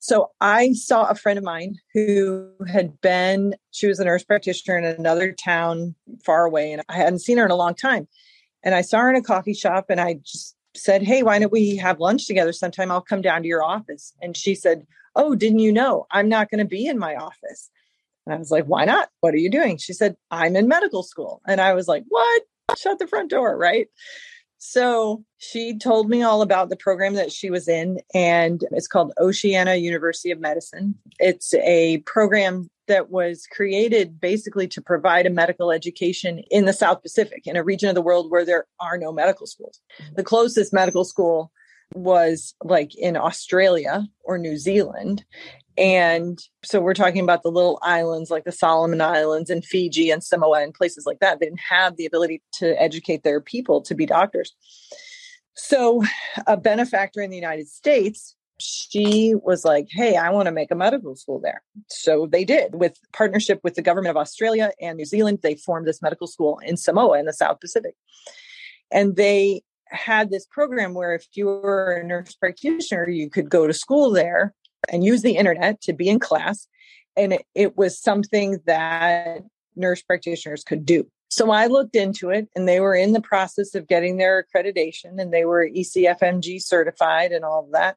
So 0.00 0.30
I 0.40 0.72
saw 0.72 1.08
a 1.08 1.14
friend 1.14 1.38
of 1.38 1.44
mine 1.44 1.76
who 1.92 2.48
had 2.68 3.00
been, 3.00 3.54
she 3.72 3.88
was 3.88 3.98
a 3.98 4.04
nurse 4.04 4.22
practitioner 4.22 4.78
in 4.78 4.84
another 4.84 5.32
town 5.32 5.94
far 6.24 6.44
away, 6.44 6.72
and 6.72 6.82
I 6.88 6.96
hadn't 6.96 7.18
seen 7.18 7.38
her 7.38 7.44
in 7.44 7.50
a 7.50 7.56
long 7.56 7.74
time. 7.74 8.06
And 8.62 8.74
I 8.74 8.82
saw 8.82 9.00
her 9.00 9.10
in 9.10 9.16
a 9.16 9.22
coffee 9.22 9.54
shop, 9.54 9.86
and 9.90 10.00
I 10.00 10.14
just 10.24 10.56
said, 10.76 11.02
Hey, 11.02 11.22
why 11.22 11.38
don't 11.38 11.52
we 11.52 11.76
have 11.76 12.00
lunch 12.00 12.26
together 12.26 12.52
sometime? 12.52 12.90
I'll 12.90 13.00
come 13.00 13.22
down 13.22 13.42
to 13.42 13.48
your 13.48 13.64
office. 13.64 14.14
And 14.22 14.36
she 14.36 14.54
said, 14.54 14.86
Oh, 15.18 15.34
didn't 15.34 15.58
you 15.58 15.72
know 15.72 16.06
I'm 16.10 16.28
not 16.28 16.50
going 16.50 16.60
to 16.60 16.64
be 16.64 16.86
in 16.86 16.98
my 16.98 17.16
office? 17.16 17.68
And 18.24 18.34
I 18.34 18.38
was 18.38 18.50
like, 18.50 18.64
Why 18.64 18.84
not? 18.84 19.10
What 19.20 19.34
are 19.34 19.38
you 19.38 19.50
doing? 19.50 19.76
She 19.76 19.92
said, 19.92 20.16
I'm 20.30 20.56
in 20.56 20.68
medical 20.68 21.02
school. 21.02 21.42
And 21.46 21.60
I 21.60 21.74
was 21.74 21.88
like, 21.88 22.04
What? 22.08 22.42
Shut 22.76 22.98
the 22.98 23.06
front 23.06 23.30
door. 23.30 23.56
Right. 23.58 23.88
So 24.58 25.24
she 25.38 25.78
told 25.78 26.08
me 26.08 26.22
all 26.22 26.42
about 26.42 26.68
the 26.68 26.76
program 26.76 27.14
that 27.14 27.30
she 27.30 27.48
was 27.48 27.68
in, 27.68 28.00
and 28.12 28.64
it's 28.72 28.88
called 28.88 29.12
Oceania 29.20 29.76
University 29.76 30.32
of 30.32 30.40
Medicine. 30.40 30.96
It's 31.20 31.54
a 31.54 31.98
program 31.98 32.68
that 32.88 33.10
was 33.10 33.46
created 33.52 34.20
basically 34.20 34.66
to 34.66 34.82
provide 34.82 35.26
a 35.26 35.30
medical 35.30 35.70
education 35.70 36.40
in 36.50 36.64
the 36.64 36.72
South 36.72 37.02
Pacific, 37.02 37.46
in 37.46 37.56
a 37.56 37.62
region 37.62 37.88
of 37.88 37.94
the 37.94 38.02
world 38.02 38.30
where 38.30 38.44
there 38.44 38.66
are 38.80 38.98
no 38.98 39.12
medical 39.12 39.46
schools. 39.46 39.80
The 40.16 40.24
closest 40.24 40.72
medical 40.72 41.04
school 41.04 41.52
was 41.94 42.54
like 42.62 42.94
in 42.96 43.16
Australia 43.16 44.06
or 44.24 44.38
New 44.38 44.56
Zealand. 44.56 45.24
And 45.76 46.38
so 46.64 46.80
we're 46.80 46.94
talking 46.94 47.22
about 47.22 47.44
the 47.44 47.52
little 47.52 47.78
islands 47.82 48.30
like 48.30 48.44
the 48.44 48.52
Solomon 48.52 49.00
Islands 49.00 49.48
and 49.48 49.64
Fiji 49.64 50.10
and 50.10 50.22
Samoa 50.22 50.62
and 50.62 50.74
places 50.74 51.06
like 51.06 51.20
that. 51.20 51.38
They 51.38 51.46
didn't 51.46 51.60
have 51.68 51.96
the 51.96 52.06
ability 52.06 52.42
to 52.54 52.80
educate 52.82 53.22
their 53.22 53.40
people 53.40 53.80
to 53.82 53.94
be 53.94 54.04
doctors. 54.04 54.54
So 55.54 56.02
a 56.46 56.56
benefactor 56.56 57.20
in 57.20 57.30
the 57.30 57.36
United 57.36 57.68
States, 57.68 58.34
she 58.58 59.34
was 59.36 59.64
like, 59.64 59.86
Hey, 59.90 60.16
I 60.16 60.30
want 60.30 60.46
to 60.46 60.52
make 60.52 60.72
a 60.72 60.76
medical 60.76 61.14
school 61.14 61.40
there. 61.40 61.62
So 61.88 62.26
they 62.26 62.44
did 62.44 62.74
with 62.74 62.98
partnership 63.12 63.60
with 63.62 63.74
the 63.74 63.82
government 63.82 64.10
of 64.10 64.16
Australia 64.16 64.72
and 64.80 64.96
New 64.96 65.04
Zealand. 65.04 65.40
They 65.42 65.54
formed 65.54 65.86
this 65.86 66.02
medical 66.02 66.26
school 66.26 66.58
in 66.58 66.76
Samoa 66.76 67.20
in 67.20 67.26
the 67.26 67.32
South 67.32 67.60
Pacific. 67.60 67.94
And 68.90 69.14
they 69.14 69.62
had 69.90 70.30
this 70.30 70.46
program 70.46 70.94
where 70.94 71.14
if 71.14 71.26
you 71.34 71.46
were 71.46 71.92
a 71.92 72.06
nurse 72.06 72.34
practitioner, 72.34 73.08
you 73.08 73.30
could 73.30 73.48
go 73.48 73.66
to 73.66 73.72
school 73.72 74.10
there 74.10 74.54
and 74.88 75.04
use 75.04 75.22
the 75.22 75.36
internet 75.36 75.80
to 75.82 75.92
be 75.92 76.08
in 76.08 76.18
class. 76.18 76.66
And 77.16 77.34
it, 77.34 77.46
it 77.54 77.76
was 77.76 77.98
something 77.98 78.60
that 78.66 79.42
nurse 79.76 80.02
practitioners 80.02 80.64
could 80.64 80.84
do. 80.84 81.08
So 81.30 81.50
I 81.50 81.66
looked 81.66 81.94
into 81.94 82.30
it 82.30 82.48
and 82.56 82.66
they 82.66 82.80
were 82.80 82.94
in 82.94 83.12
the 83.12 83.20
process 83.20 83.74
of 83.74 83.86
getting 83.86 84.16
their 84.16 84.44
accreditation 84.44 85.20
and 85.20 85.32
they 85.32 85.44
were 85.44 85.68
ECFMG 85.68 86.62
certified 86.62 87.32
and 87.32 87.44
all 87.44 87.64
of 87.64 87.72
that. 87.72 87.96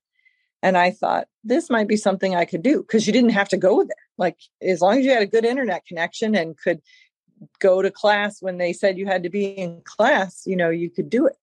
And 0.61 0.77
I 0.77 0.91
thought 0.91 1.27
this 1.43 1.69
might 1.69 1.87
be 1.87 1.97
something 1.97 2.35
I 2.35 2.45
could 2.45 2.61
do 2.61 2.81
because 2.81 3.07
you 3.07 3.13
didn't 3.13 3.31
have 3.31 3.49
to 3.49 3.57
go 3.57 3.83
there. 3.83 3.95
Like 4.17 4.37
as 4.61 4.81
long 4.81 4.99
as 4.99 5.05
you 5.05 5.11
had 5.11 5.23
a 5.23 5.27
good 5.27 5.45
internet 5.45 5.85
connection 5.85 6.35
and 6.35 6.57
could 6.57 6.81
go 7.59 7.81
to 7.81 7.89
class 7.89 8.41
when 8.41 8.57
they 8.57 8.73
said 8.73 8.97
you 8.97 9.07
had 9.07 9.23
to 9.23 9.29
be 9.29 9.45
in 9.45 9.81
class, 9.85 10.43
you 10.45 10.55
know, 10.55 10.69
you 10.69 10.89
could 10.89 11.09
do 11.09 11.25
it. 11.25 11.35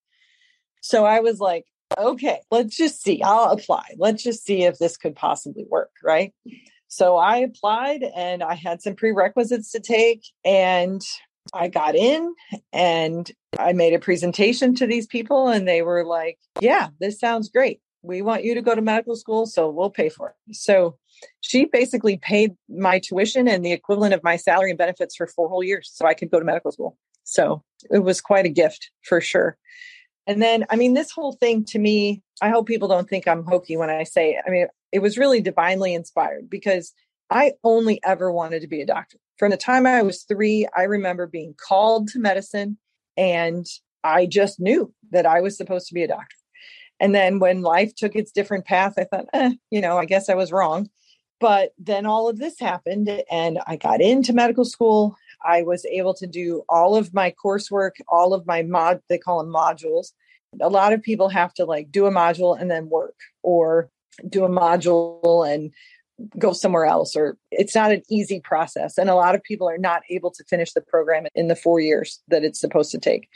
So 0.80 1.04
I 1.04 1.20
was 1.20 1.40
like, 1.40 1.64
okay, 1.96 2.40
let's 2.50 2.76
just 2.76 3.02
see. 3.02 3.22
I'll 3.22 3.50
apply. 3.50 3.84
Let's 3.96 4.22
just 4.22 4.44
see 4.44 4.64
if 4.64 4.78
this 4.78 4.96
could 4.96 5.16
possibly 5.16 5.64
work. 5.68 5.90
Right. 6.04 6.32
So 6.88 7.16
I 7.16 7.38
applied 7.38 8.02
and 8.16 8.42
I 8.42 8.54
had 8.54 8.82
some 8.82 8.94
prerequisites 8.94 9.72
to 9.72 9.80
take 9.80 10.22
and 10.44 11.02
I 11.54 11.68
got 11.68 11.94
in 11.94 12.34
and 12.72 13.30
I 13.58 13.72
made 13.72 13.94
a 13.94 13.98
presentation 13.98 14.74
to 14.76 14.86
these 14.86 15.06
people 15.06 15.48
and 15.48 15.66
they 15.66 15.82
were 15.82 16.04
like, 16.04 16.38
yeah, 16.60 16.88
this 17.00 17.18
sounds 17.18 17.48
great. 17.48 17.80
We 18.02 18.22
want 18.22 18.44
you 18.44 18.54
to 18.54 18.62
go 18.62 18.74
to 18.74 18.80
medical 18.80 19.16
school, 19.16 19.44
so 19.46 19.68
we'll 19.68 19.90
pay 19.90 20.08
for 20.08 20.28
it. 20.28 20.54
So 20.54 20.96
she 21.40 21.64
basically 21.66 22.16
paid 22.16 22.52
my 22.68 23.00
tuition 23.00 23.48
and 23.48 23.64
the 23.64 23.72
equivalent 23.72 24.14
of 24.14 24.22
my 24.22 24.36
salary 24.36 24.70
and 24.70 24.78
benefits 24.78 25.16
for 25.16 25.26
four 25.26 25.48
whole 25.48 25.64
years 25.64 25.90
so 25.92 26.06
I 26.06 26.14
could 26.14 26.30
go 26.30 26.38
to 26.38 26.44
medical 26.44 26.72
school. 26.72 26.96
So 27.24 27.62
it 27.90 27.98
was 27.98 28.20
quite 28.20 28.46
a 28.46 28.50
gift 28.50 28.90
for 29.02 29.20
sure. 29.20 29.58
And 30.28 30.42
then, 30.42 30.66
I 30.68 30.76
mean, 30.76 30.92
this 30.92 31.10
whole 31.10 31.32
thing 31.32 31.64
to 31.64 31.78
me, 31.78 32.22
I 32.42 32.50
hope 32.50 32.66
people 32.66 32.86
don't 32.86 33.08
think 33.08 33.26
I'm 33.26 33.44
hokey 33.44 33.78
when 33.78 33.88
I 33.88 34.04
say 34.04 34.32
it. 34.32 34.44
I 34.46 34.50
mean, 34.50 34.66
it 34.92 34.98
was 34.98 35.16
really 35.16 35.40
divinely 35.40 35.94
inspired 35.94 36.50
because 36.50 36.92
I 37.30 37.54
only 37.64 37.98
ever 38.04 38.30
wanted 38.30 38.60
to 38.60 38.68
be 38.68 38.82
a 38.82 38.86
doctor. 38.86 39.16
From 39.38 39.50
the 39.50 39.56
time 39.56 39.86
I 39.86 40.02
was 40.02 40.24
three, 40.24 40.68
I 40.76 40.82
remember 40.82 41.26
being 41.26 41.54
called 41.56 42.08
to 42.08 42.18
medicine 42.18 42.76
and 43.16 43.66
I 44.04 44.26
just 44.26 44.60
knew 44.60 44.92
that 45.12 45.24
I 45.24 45.40
was 45.40 45.56
supposed 45.56 45.88
to 45.88 45.94
be 45.94 46.02
a 46.02 46.08
doctor. 46.08 46.36
And 47.00 47.14
then 47.14 47.38
when 47.38 47.62
life 47.62 47.94
took 47.94 48.14
its 48.14 48.30
different 48.30 48.66
path, 48.66 48.94
I 48.98 49.04
thought, 49.04 49.26
eh, 49.32 49.52
you 49.70 49.80
know, 49.80 49.96
I 49.96 50.04
guess 50.04 50.28
I 50.28 50.34
was 50.34 50.52
wrong. 50.52 50.90
But 51.40 51.72
then 51.78 52.04
all 52.04 52.28
of 52.28 52.38
this 52.38 52.58
happened 52.60 53.08
and 53.30 53.60
I 53.66 53.76
got 53.76 54.02
into 54.02 54.34
medical 54.34 54.64
school. 54.66 55.16
I 55.44 55.62
was 55.62 55.84
able 55.86 56.14
to 56.14 56.26
do 56.26 56.64
all 56.68 56.96
of 56.96 57.14
my 57.14 57.34
coursework, 57.44 57.92
all 58.08 58.34
of 58.34 58.46
my 58.46 58.62
mod, 58.62 59.00
they 59.08 59.18
call 59.18 59.42
them 59.42 59.52
modules. 59.52 60.12
A 60.60 60.68
lot 60.68 60.92
of 60.92 61.02
people 61.02 61.28
have 61.28 61.52
to 61.54 61.64
like 61.64 61.90
do 61.90 62.06
a 62.06 62.10
module 62.10 62.58
and 62.58 62.70
then 62.70 62.88
work 62.88 63.16
or 63.42 63.90
do 64.28 64.44
a 64.44 64.48
module 64.48 65.48
and 65.48 65.72
go 66.36 66.52
somewhere 66.52 66.86
else 66.86 67.14
or 67.14 67.36
it's 67.52 67.74
not 67.74 67.92
an 67.92 68.02
easy 68.10 68.40
process 68.40 68.98
and 68.98 69.08
a 69.08 69.14
lot 69.14 69.36
of 69.36 69.42
people 69.44 69.68
are 69.68 69.78
not 69.78 70.02
able 70.10 70.32
to 70.32 70.42
finish 70.44 70.72
the 70.72 70.80
program 70.80 71.26
in 71.36 71.46
the 71.46 71.54
4 71.54 71.78
years 71.78 72.20
that 72.26 72.42
it's 72.42 72.60
supposed 72.60 72.90
to 72.90 72.98
take. 72.98 73.28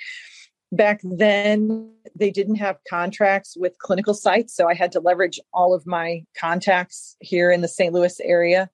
Back 0.72 1.00
then 1.04 1.92
they 2.16 2.30
didn't 2.30 2.56
have 2.56 2.78
contracts 2.88 3.56
with 3.56 3.78
clinical 3.78 4.14
sites 4.14 4.56
so 4.56 4.68
I 4.68 4.74
had 4.74 4.90
to 4.92 5.00
leverage 5.00 5.38
all 5.52 5.74
of 5.74 5.86
my 5.86 6.24
contacts 6.36 7.16
here 7.20 7.52
in 7.52 7.60
the 7.60 7.68
St. 7.68 7.92
Louis 7.94 8.18
area 8.24 8.68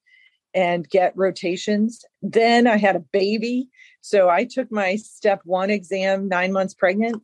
and 0.55 0.89
get 0.89 1.13
rotations. 1.17 2.05
Then 2.23 2.67
I 2.67 2.77
had 2.77 2.97
a 2.97 3.05
baby. 3.13 3.69
So 4.01 4.29
I 4.29 4.45
took 4.45 4.71
my 4.73 4.97
step 4.97 5.41
one 5.45 5.71
exam 5.71 6.29
nine 6.29 6.53
months 6.53 6.75
pregnant. 6.75 7.23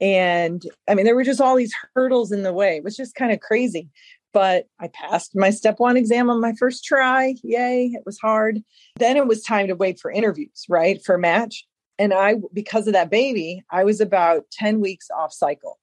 And 0.00 0.62
I 0.88 0.94
mean, 0.94 1.04
there 1.04 1.16
were 1.16 1.24
just 1.24 1.40
all 1.40 1.56
these 1.56 1.74
hurdles 1.94 2.30
in 2.32 2.42
the 2.42 2.52
way. 2.52 2.76
It 2.76 2.84
was 2.84 2.96
just 2.96 3.14
kind 3.14 3.32
of 3.32 3.40
crazy. 3.40 3.88
But 4.32 4.66
I 4.78 4.88
passed 4.88 5.34
my 5.34 5.50
step 5.50 5.76
one 5.78 5.96
exam 5.96 6.30
on 6.30 6.40
my 6.40 6.52
first 6.58 6.84
try. 6.84 7.34
Yay, 7.42 7.86
it 7.94 8.02
was 8.04 8.18
hard. 8.18 8.62
Then 8.96 9.16
it 9.16 9.26
was 9.26 9.42
time 9.42 9.66
to 9.68 9.74
wait 9.74 9.98
for 9.98 10.10
interviews, 10.10 10.64
right? 10.68 11.02
For 11.04 11.16
match. 11.16 11.66
And 11.98 12.12
I, 12.14 12.36
because 12.52 12.86
of 12.86 12.92
that 12.92 13.10
baby, 13.10 13.64
I 13.70 13.84
was 13.84 14.00
about 14.00 14.44
10 14.52 14.80
weeks 14.80 15.08
off 15.10 15.32
cycle. 15.32 15.78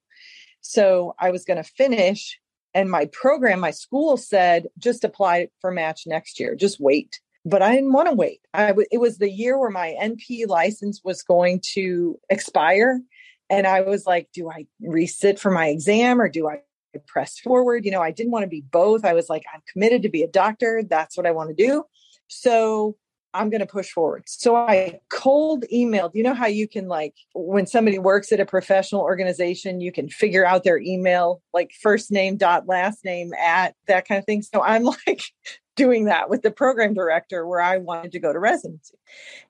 So 0.61 1.13
I 1.19 1.31
was 1.31 1.43
going 1.43 1.61
to 1.61 1.69
finish 1.69 2.39
and 2.75 2.91
my 2.91 3.05
program, 3.05 3.61
my 3.61 3.71
school 3.71 4.17
said, 4.17 4.67
just 4.77 5.05
apply 5.05 5.47
for 5.61 5.71
match 5.71 6.03
next 6.05 6.39
year, 6.39 6.55
just 6.55 6.79
wait. 6.79 7.21
But 7.45 7.61
I 7.61 7.73
didn't 7.73 7.93
want 7.93 8.09
to 8.09 8.15
wait. 8.15 8.41
I 8.53 8.67
w- 8.67 8.87
it 8.91 8.97
was 8.97 9.17
the 9.17 9.31
year 9.31 9.57
where 9.57 9.69
my 9.69 9.95
NP 9.99 10.47
license 10.47 11.01
was 11.03 11.23
going 11.23 11.61
to 11.73 12.19
expire. 12.29 12.99
And 13.49 13.65
I 13.65 13.81
was 13.81 14.05
like, 14.05 14.27
do 14.33 14.49
I 14.49 14.65
resit 14.83 15.39
for 15.39 15.51
my 15.51 15.67
exam 15.67 16.19
or 16.19 16.27
do 16.27 16.49
I 16.49 16.57
press 17.07 17.39
forward? 17.39 17.85
You 17.85 17.91
know, 17.91 18.01
I 18.01 18.11
didn't 18.11 18.33
want 18.33 18.43
to 18.43 18.49
be 18.49 18.61
both. 18.61 19.05
I 19.05 19.13
was 19.13 19.29
like, 19.29 19.43
I'm 19.53 19.61
committed 19.71 20.01
to 20.03 20.09
be 20.09 20.23
a 20.23 20.27
doctor. 20.27 20.83
That's 20.83 21.15
what 21.15 21.25
I 21.25 21.31
want 21.31 21.55
to 21.55 21.55
do. 21.55 21.83
So 22.27 22.97
I'm 23.35 23.49
going 23.49 23.61
to 23.61 23.67
push 23.67 23.89
forward. 23.91 24.23
So 24.27 24.55
I 24.55 24.99
cold 25.09 25.65
emailed. 25.73 26.11
You 26.13 26.23
know 26.23 26.33
how 26.33 26.47
you 26.47 26.67
can, 26.67 26.87
like, 26.87 27.13
when 27.33 27.67
somebody 27.67 27.99
works 27.99 28.31
at 28.31 28.39
a 28.39 28.45
professional 28.45 29.01
organization, 29.01 29.81
you 29.81 29.91
can 29.91 30.09
figure 30.09 30.45
out 30.45 30.63
their 30.63 30.79
email, 30.79 31.41
like 31.53 31.71
first 31.81 32.11
name 32.11 32.37
dot 32.37 32.67
last 32.67 33.03
name 33.03 33.33
at 33.33 33.75
that 33.87 34.07
kind 34.07 34.19
of 34.19 34.25
thing. 34.25 34.41
So 34.41 34.61
I'm 34.61 34.83
like 35.07 35.21
doing 35.75 36.05
that 36.05 36.29
with 36.29 36.41
the 36.41 36.51
program 36.51 36.93
director 36.93 37.45
where 37.45 37.61
I 37.61 37.77
wanted 37.77 38.13
to 38.13 38.19
go 38.19 38.31
to 38.31 38.39
residency. 38.39 38.97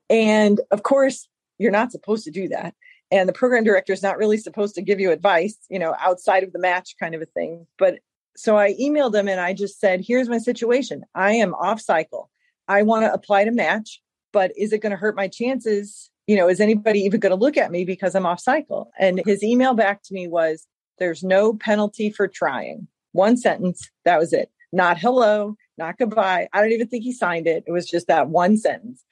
And 0.10 0.60
of 0.72 0.84
course, 0.84 1.28
you're 1.58 1.72
not 1.72 1.92
supposed 1.92 2.26
to 2.26 2.32
do 2.32 2.48
that. 2.50 2.74
And 3.12 3.30
the 3.30 3.34
program 3.34 3.64
director 3.64 3.94
is 3.94 4.04
not 4.04 4.18
really 4.18 4.38
supposed 4.38 4.76
to 4.76 4.82
give 4.82 5.00
you 5.00 5.12
advice, 5.12 5.58
you 5.70 5.80
know, 5.80 5.96
outside 6.00 6.44
of 6.44 6.52
the 6.52 6.60
match 6.60 6.96
kind 7.00 7.14
of 7.14 7.22
a 7.22 7.26
thing. 7.26 7.68
But 7.78 8.00
so 8.36 8.58
I 8.58 8.74
emailed 8.74 9.14
them 9.14 9.28
and 9.28 9.40
I 9.40 9.54
just 9.54 9.80
said, 9.80 10.04
here's 10.06 10.28
my 10.28 10.40
situation. 10.40 11.04
I 11.14 11.34
am 11.34 11.54
off 11.54 11.80
cycle. 11.80 12.30
I 12.68 12.84
want 12.84 13.04
to 13.04 13.14
apply 13.14 13.46
to 13.46 13.52
match, 13.52 14.02
but 14.34 14.52
is 14.58 14.74
it 14.74 14.82
going 14.82 14.92
to 14.92 14.98
hurt 14.98 15.16
my 15.16 15.28
chances? 15.28 16.10
You 16.28 16.36
know, 16.36 16.50
is 16.50 16.60
anybody 16.60 17.00
even 17.02 17.20
going 17.20 17.32
to 17.32 17.36
look 17.36 17.58
at 17.58 17.72
me 17.72 17.86
because 17.86 18.16
I'm 18.16 18.26
off 18.26 18.40
cycle? 18.40 18.92
And 19.00 19.22
his 19.26 19.44
email 19.44 19.74
back 19.74 20.02
to 20.04 20.14
me 20.14 20.28
was, 20.28 20.68
there's 20.98 21.24
no 21.24 21.54
penalty 21.54 22.10
for 22.10 22.28
trying. 22.28 22.88
One 23.12 23.38
sentence. 23.38 23.90
That 24.06 24.20
was 24.20 24.34
it. 24.34 24.50
Not 24.72 24.98
hello, 24.98 25.56
not 25.78 25.98
goodbye. 25.98 26.50
I 26.52 26.62
don't 26.62 26.72
even 26.72 26.88
think 26.88 27.04
he 27.04 27.14
signed 27.14 27.48
it. 27.48 27.64
It 27.68 27.72
was 27.72 27.86
just 27.86 28.08
that 28.08 28.30
one 28.30 28.58
sentence. 28.58 29.04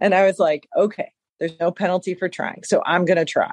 And 0.00 0.14
I 0.14 0.26
was 0.26 0.38
like, 0.38 0.68
okay, 0.76 1.12
there's 1.38 1.58
no 1.60 1.70
penalty 1.70 2.14
for 2.14 2.28
trying. 2.28 2.64
So 2.64 2.82
I'm 2.84 3.04
going 3.04 3.16
to 3.16 3.24
try. 3.24 3.52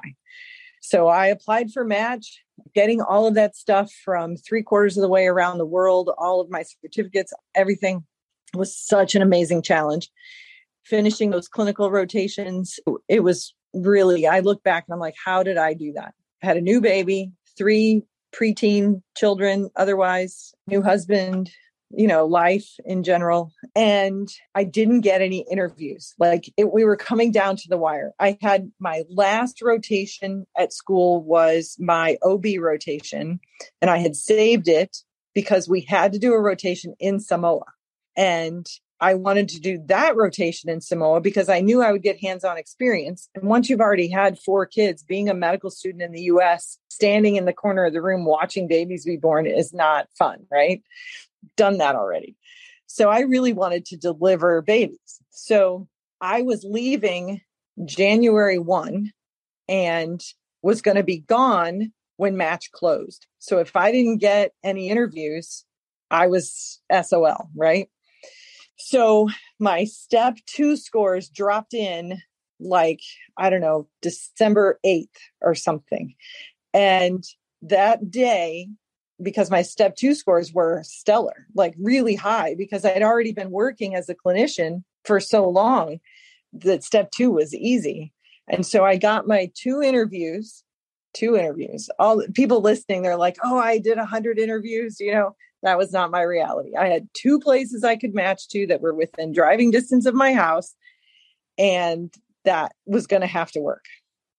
So 0.82 1.08
I 1.08 1.28
applied 1.28 1.70
for 1.70 1.84
match, 1.84 2.42
getting 2.74 3.00
all 3.00 3.26
of 3.26 3.34
that 3.34 3.56
stuff 3.56 3.90
from 4.04 4.36
three 4.36 4.62
quarters 4.62 4.98
of 4.98 5.00
the 5.00 5.08
way 5.08 5.26
around 5.26 5.56
the 5.56 5.64
world, 5.64 6.10
all 6.18 6.40
of 6.40 6.50
my 6.50 6.64
certificates, 6.82 7.32
everything 7.54 8.04
was 8.54 8.76
such 8.76 9.14
an 9.14 9.22
amazing 9.22 9.62
challenge. 9.62 10.10
Finishing 10.84 11.30
those 11.30 11.48
clinical 11.48 11.90
rotations, 11.90 12.78
it 13.08 13.20
was 13.20 13.54
really, 13.72 14.26
I 14.26 14.40
look 14.40 14.62
back 14.62 14.84
and 14.86 14.94
I'm 14.94 15.00
like, 15.00 15.14
how 15.22 15.42
did 15.42 15.56
I 15.56 15.74
do 15.74 15.92
that? 15.92 16.14
I 16.42 16.46
had 16.46 16.56
a 16.56 16.62
new 16.62 16.80
baby, 16.80 17.32
three 17.56 18.02
preteen 18.34 19.02
children, 19.16 19.70
otherwise, 19.76 20.54
new 20.66 20.82
husband, 20.82 21.50
you 21.90 22.06
know, 22.06 22.26
life 22.26 22.68
in 22.84 23.02
general. 23.02 23.52
And 23.74 24.28
I 24.54 24.64
didn't 24.64 25.02
get 25.02 25.22
any 25.22 25.46
interviews. 25.50 26.14
Like 26.18 26.52
it, 26.56 26.72
we 26.72 26.84
were 26.84 26.96
coming 26.96 27.30
down 27.30 27.56
to 27.56 27.68
the 27.68 27.78
wire. 27.78 28.12
I 28.18 28.36
had 28.42 28.70
my 28.78 29.04
last 29.08 29.62
rotation 29.62 30.46
at 30.56 30.72
school 30.72 31.22
was 31.22 31.76
my 31.78 32.16
OB 32.22 32.44
rotation, 32.58 33.40
and 33.80 33.90
I 33.90 33.98
had 33.98 34.16
saved 34.16 34.68
it 34.68 34.98
because 35.34 35.68
we 35.68 35.82
had 35.82 36.12
to 36.12 36.18
do 36.18 36.32
a 36.32 36.40
rotation 36.40 36.94
in 36.98 37.20
Samoa. 37.20 37.64
And 38.16 38.66
I 39.00 39.14
wanted 39.14 39.48
to 39.50 39.60
do 39.60 39.82
that 39.86 40.16
rotation 40.16 40.70
in 40.70 40.80
Samoa 40.80 41.20
because 41.20 41.48
I 41.48 41.60
knew 41.60 41.82
I 41.82 41.92
would 41.92 42.02
get 42.02 42.20
hands 42.20 42.44
on 42.44 42.56
experience. 42.56 43.28
And 43.34 43.48
once 43.48 43.68
you've 43.68 43.80
already 43.80 44.08
had 44.08 44.38
four 44.38 44.66
kids, 44.66 45.02
being 45.02 45.28
a 45.28 45.34
medical 45.34 45.70
student 45.70 46.02
in 46.02 46.12
the 46.12 46.22
US, 46.22 46.78
standing 46.88 47.36
in 47.36 47.44
the 47.44 47.52
corner 47.52 47.84
of 47.84 47.92
the 47.92 48.02
room 48.02 48.24
watching 48.24 48.68
babies 48.68 49.04
be 49.04 49.16
born 49.16 49.46
is 49.46 49.74
not 49.74 50.08
fun, 50.16 50.46
right? 50.50 50.82
Done 51.56 51.78
that 51.78 51.96
already. 51.96 52.36
So 52.86 53.10
I 53.10 53.20
really 53.20 53.52
wanted 53.52 53.84
to 53.86 53.96
deliver 53.96 54.62
babies. 54.62 55.20
So 55.30 55.88
I 56.20 56.42
was 56.42 56.64
leaving 56.64 57.40
January 57.84 58.58
1 58.58 59.10
and 59.68 60.24
was 60.62 60.80
going 60.80 60.96
to 60.96 61.02
be 61.02 61.18
gone 61.18 61.92
when 62.16 62.36
match 62.36 62.70
closed. 62.70 63.26
So 63.38 63.58
if 63.58 63.74
I 63.74 63.90
didn't 63.90 64.18
get 64.18 64.52
any 64.62 64.88
interviews, 64.88 65.64
I 66.10 66.28
was 66.28 66.80
SOL, 66.90 67.50
right? 67.56 67.90
So 68.76 69.28
my 69.58 69.84
step 69.84 70.38
two 70.46 70.76
scores 70.76 71.28
dropped 71.28 71.74
in 71.74 72.20
like, 72.60 73.00
I 73.36 73.50
don't 73.50 73.60
know, 73.60 73.88
December 74.02 74.78
8th 74.84 75.08
or 75.40 75.54
something. 75.54 76.14
And 76.72 77.24
that 77.62 78.10
day, 78.10 78.68
because 79.22 79.50
my 79.50 79.62
step 79.62 79.96
two 79.96 80.14
scores 80.14 80.52
were 80.52 80.82
stellar, 80.84 81.46
like 81.54 81.74
really 81.78 82.14
high, 82.14 82.54
because 82.56 82.84
I 82.84 82.90
had 82.90 83.02
already 83.02 83.32
been 83.32 83.50
working 83.50 83.94
as 83.94 84.08
a 84.08 84.14
clinician 84.14 84.82
for 85.04 85.20
so 85.20 85.48
long 85.48 86.00
that 86.52 86.84
step 86.84 87.10
two 87.10 87.30
was 87.30 87.54
easy. 87.54 88.12
And 88.48 88.66
so 88.66 88.84
I 88.84 88.96
got 88.96 89.26
my 89.26 89.50
two 89.54 89.80
interviews, 89.82 90.64
two 91.14 91.36
interviews. 91.36 91.88
All 91.98 92.22
people 92.34 92.60
listening, 92.60 93.02
they're 93.02 93.16
like, 93.16 93.36
oh, 93.42 93.58
I 93.58 93.78
did 93.78 93.98
a 93.98 94.04
hundred 94.04 94.38
interviews. 94.38 94.98
You 95.00 95.12
know, 95.12 95.36
that 95.64 95.78
was 95.78 95.92
not 95.92 96.10
my 96.10 96.22
reality. 96.22 96.76
I 96.76 96.88
had 96.88 97.08
two 97.14 97.40
places 97.40 97.84
I 97.84 97.96
could 97.96 98.14
match 98.14 98.48
to 98.50 98.66
that 98.68 98.80
were 98.80 98.94
within 98.94 99.32
driving 99.32 99.70
distance 99.70 100.06
of 100.06 100.14
my 100.14 100.32
house. 100.32 100.74
And 101.58 102.12
that 102.44 102.72
was 102.86 103.06
going 103.06 103.22
to 103.22 103.26
have 103.26 103.50
to 103.52 103.60
work. 103.60 103.84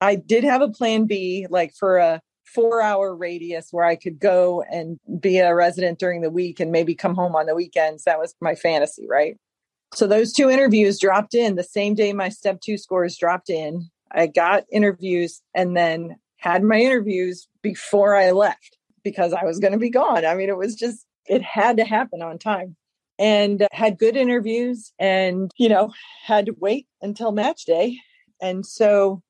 I 0.01 0.15
did 0.15 0.44
have 0.44 0.62
a 0.62 0.70
plan 0.70 1.05
B, 1.05 1.48
like 1.50 1.74
for 1.74 1.98
a 1.98 2.22
four 2.46 2.82
hour 2.82 3.15
radius 3.15 3.70
where 3.72 3.86
I 3.86 3.96
could 3.96 4.20
go 4.20 4.63
and 4.72 5.00
be 5.20 5.39
a 5.39 5.53
resident 5.53 6.00
during 6.00 6.22
the 6.22 6.29
week 6.29 6.60
and 6.60 6.72
maybe 6.72 6.94
come 6.94 7.15
home 7.15 7.36
on 7.36 7.48
the 7.48 7.55
weekends. 7.55 8.03
That 8.03 8.20
was 8.20 8.36
my 8.39 8.55
fantasy, 8.55 9.08
right? 9.10 9.38
So 9.94 10.08
those 10.08 10.32
two 10.32 10.50
interviews 10.50 11.00
dropped 11.00 11.34
in 11.34 11.55
the 11.55 11.63
same 11.63 11.96
day 11.96 12.13
my 12.13 12.29
step 12.29 12.62
two 12.62 12.77
scores 12.77 13.17
dropped 13.17 13.50
in. 13.50 13.89
I 14.12 14.27
got 14.27 14.65
interviews 14.72 15.41
and 15.53 15.75
then 15.75 16.17
had 16.38 16.63
my 16.63 16.77
interviews 16.77 17.48
before 17.62 18.15
I 18.15 18.32
left 18.32 18.77
because 19.03 19.34
I 19.34 19.44
was 19.44 19.60
going 19.60 19.74
to 19.74 19.79
be 19.79 19.89
gone. 19.89 20.25
I 20.25 20.36
mean, 20.36 20.50
it 20.50 20.58
was 20.58 20.75
just, 20.75 21.04
it 21.27 21.41
had 21.41 21.77
to 21.77 21.86
happen 21.86 22.22
on 22.22 22.38
time 22.38 22.75
and 23.17 23.67
had 23.72 23.98
good 23.98 24.15
interviews 24.15 24.94
and, 25.00 25.51
you 25.58 25.70
know, 25.70 25.91
had 26.24 26.46
to 26.48 26.55
wait 26.60 26.88
until 27.01 27.32
match 27.32 27.65
day. 27.65 27.98
And 28.41 28.65
so 28.65 29.22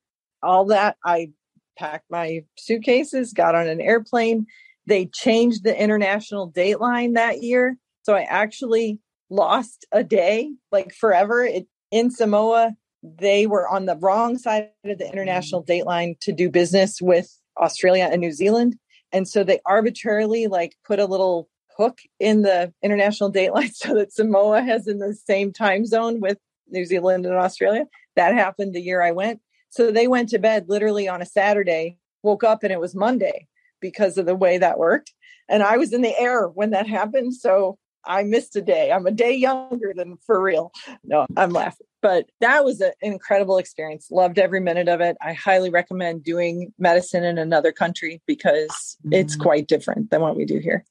all 0.42 0.64
that, 0.66 0.96
I 1.04 1.30
packed 1.78 2.10
my 2.10 2.44
suitcases, 2.56 3.32
got 3.32 3.54
on 3.54 3.68
an 3.68 3.80
airplane. 3.80 4.46
They 4.86 5.06
changed 5.06 5.64
the 5.64 5.80
international 5.80 6.50
dateline 6.50 7.14
that 7.14 7.42
year. 7.42 7.76
So 8.02 8.14
I 8.14 8.22
actually 8.22 9.00
lost 9.30 9.86
a 9.92 10.04
day, 10.04 10.52
like 10.72 10.92
forever. 10.94 11.44
It, 11.44 11.66
in 11.90 12.10
Samoa, 12.10 12.74
they 13.02 13.46
were 13.46 13.68
on 13.68 13.86
the 13.86 13.96
wrong 13.96 14.38
side 14.38 14.70
of 14.84 14.98
the 14.98 15.08
international 15.08 15.62
mm. 15.62 15.68
dateline 15.68 16.18
to 16.20 16.32
do 16.32 16.50
business 16.50 17.00
with 17.00 17.28
Australia 17.58 18.08
and 18.10 18.20
New 18.20 18.32
Zealand. 18.32 18.76
And 19.12 19.28
so 19.28 19.44
they 19.44 19.60
arbitrarily 19.64 20.46
like 20.46 20.76
put 20.84 20.98
a 20.98 21.06
little 21.06 21.48
hook 21.76 21.98
in 22.18 22.42
the 22.42 22.72
international 22.82 23.30
date 23.30 23.52
line 23.52 23.70
so 23.74 23.94
that 23.94 24.12
Samoa 24.12 24.62
has 24.62 24.86
in 24.86 24.98
the 24.98 25.14
same 25.14 25.52
time 25.52 25.84
zone 25.84 26.20
with 26.20 26.38
New 26.68 26.84
Zealand 26.84 27.26
and 27.26 27.34
Australia. 27.34 27.86
That 28.16 28.34
happened 28.34 28.74
the 28.74 28.80
year 28.80 29.02
I 29.02 29.12
went. 29.12 29.40
So 29.70 29.90
they 29.90 30.08
went 30.08 30.30
to 30.30 30.38
bed 30.38 30.66
literally 30.68 31.08
on 31.08 31.20
a 31.20 31.26
Saturday, 31.26 31.98
woke 32.22 32.44
up 32.44 32.62
and 32.62 32.72
it 32.72 32.80
was 32.80 32.94
Monday 32.94 33.46
because 33.80 34.16
of 34.16 34.26
the 34.26 34.34
way 34.34 34.58
that 34.58 34.78
worked. 34.78 35.12
And 35.48 35.62
I 35.62 35.76
was 35.76 35.92
in 35.92 36.02
the 36.02 36.18
air 36.18 36.48
when 36.48 36.70
that 36.70 36.86
happened. 36.86 37.34
So 37.34 37.78
I 38.06 38.22
missed 38.22 38.56
a 38.56 38.62
day. 38.62 38.90
I'm 38.92 39.06
a 39.06 39.12
day 39.12 39.34
younger 39.34 39.92
than 39.94 40.16
for 40.24 40.40
real. 40.40 40.72
No, 41.04 41.26
I'm 41.36 41.50
laughing. 41.50 41.86
But 42.02 42.26
that 42.40 42.64
was 42.64 42.80
an 42.80 42.92
incredible 43.02 43.58
experience. 43.58 44.10
Loved 44.10 44.38
every 44.38 44.60
minute 44.60 44.88
of 44.88 45.00
it. 45.00 45.16
I 45.20 45.32
highly 45.32 45.70
recommend 45.70 46.24
doing 46.24 46.72
medicine 46.78 47.24
in 47.24 47.36
another 47.36 47.72
country 47.72 48.22
because 48.26 48.96
it's 49.10 49.34
mm-hmm. 49.34 49.42
quite 49.42 49.68
different 49.68 50.10
than 50.10 50.20
what 50.20 50.36
we 50.36 50.44
do 50.44 50.58
here. 50.58 50.84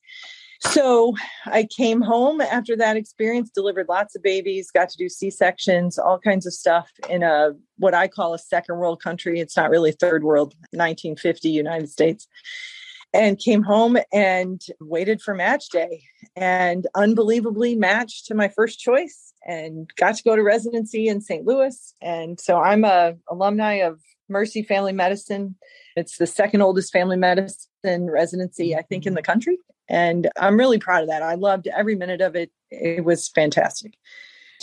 So 0.71 1.15
I 1.45 1.67
came 1.75 2.01
home 2.01 2.41
after 2.41 2.75
that 2.75 2.97
experience, 2.97 3.49
delivered 3.49 3.87
lots 3.87 4.15
of 4.15 4.23
babies, 4.23 4.71
got 4.71 4.89
to 4.89 4.97
do 4.97 5.07
C 5.09 5.29
sections, 5.29 5.97
all 5.97 6.19
kinds 6.19 6.45
of 6.45 6.53
stuff 6.53 6.91
in 7.09 7.23
a 7.23 7.51
what 7.77 7.93
I 7.93 8.07
call 8.07 8.33
a 8.33 8.39
second 8.39 8.77
world 8.77 9.01
country. 9.01 9.39
It's 9.39 9.55
not 9.55 9.69
really 9.69 9.91
third 9.91 10.23
world, 10.23 10.53
1950 10.71 11.49
United 11.49 11.89
States 11.89 12.27
and 13.15 13.39
came 13.39 13.63
home 13.63 13.97
and 14.11 14.61
waited 14.81 15.21
for 15.21 15.33
match 15.33 15.69
day 15.69 16.03
and 16.35 16.85
unbelievably 16.95 17.75
matched 17.75 18.25
to 18.25 18.35
my 18.35 18.49
first 18.49 18.79
choice 18.79 19.33
and 19.47 19.89
got 19.95 20.15
to 20.15 20.23
go 20.23 20.35
to 20.35 20.43
residency 20.43 21.07
in 21.07 21.21
St. 21.21 21.45
Louis. 21.45 21.93
And 22.01 22.39
so 22.39 22.59
I'm 22.59 22.83
a 22.83 23.13
alumni 23.29 23.75
of 23.75 24.01
Mercy 24.27 24.63
Family 24.63 24.91
Medicine. 24.91 25.55
It's 25.95 26.17
the 26.17 26.27
second 26.27 26.61
oldest 26.61 26.91
family 26.91 27.15
medicine 27.15 28.09
residency, 28.09 28.75
I 28.75 28.81
think, 28.81 29.05
in 29.05 29.13
the 29.13 29.21
country. 29.21 29.59
And 29.87 30.29
I'm 30.39 30.57
really 30.57 30.79
proud 30.79 31.03
of 31.03 31.09
that. 31.09 31.21
I 31.21 31.35
loved 31.35 31.67
every 31.67 31.95
minute 31.95 32.21
of 32.21 32.35
it. 32.35 32.51
It 32.71 33.03
was 33.03 33.29
fantastic. 33.29 33.97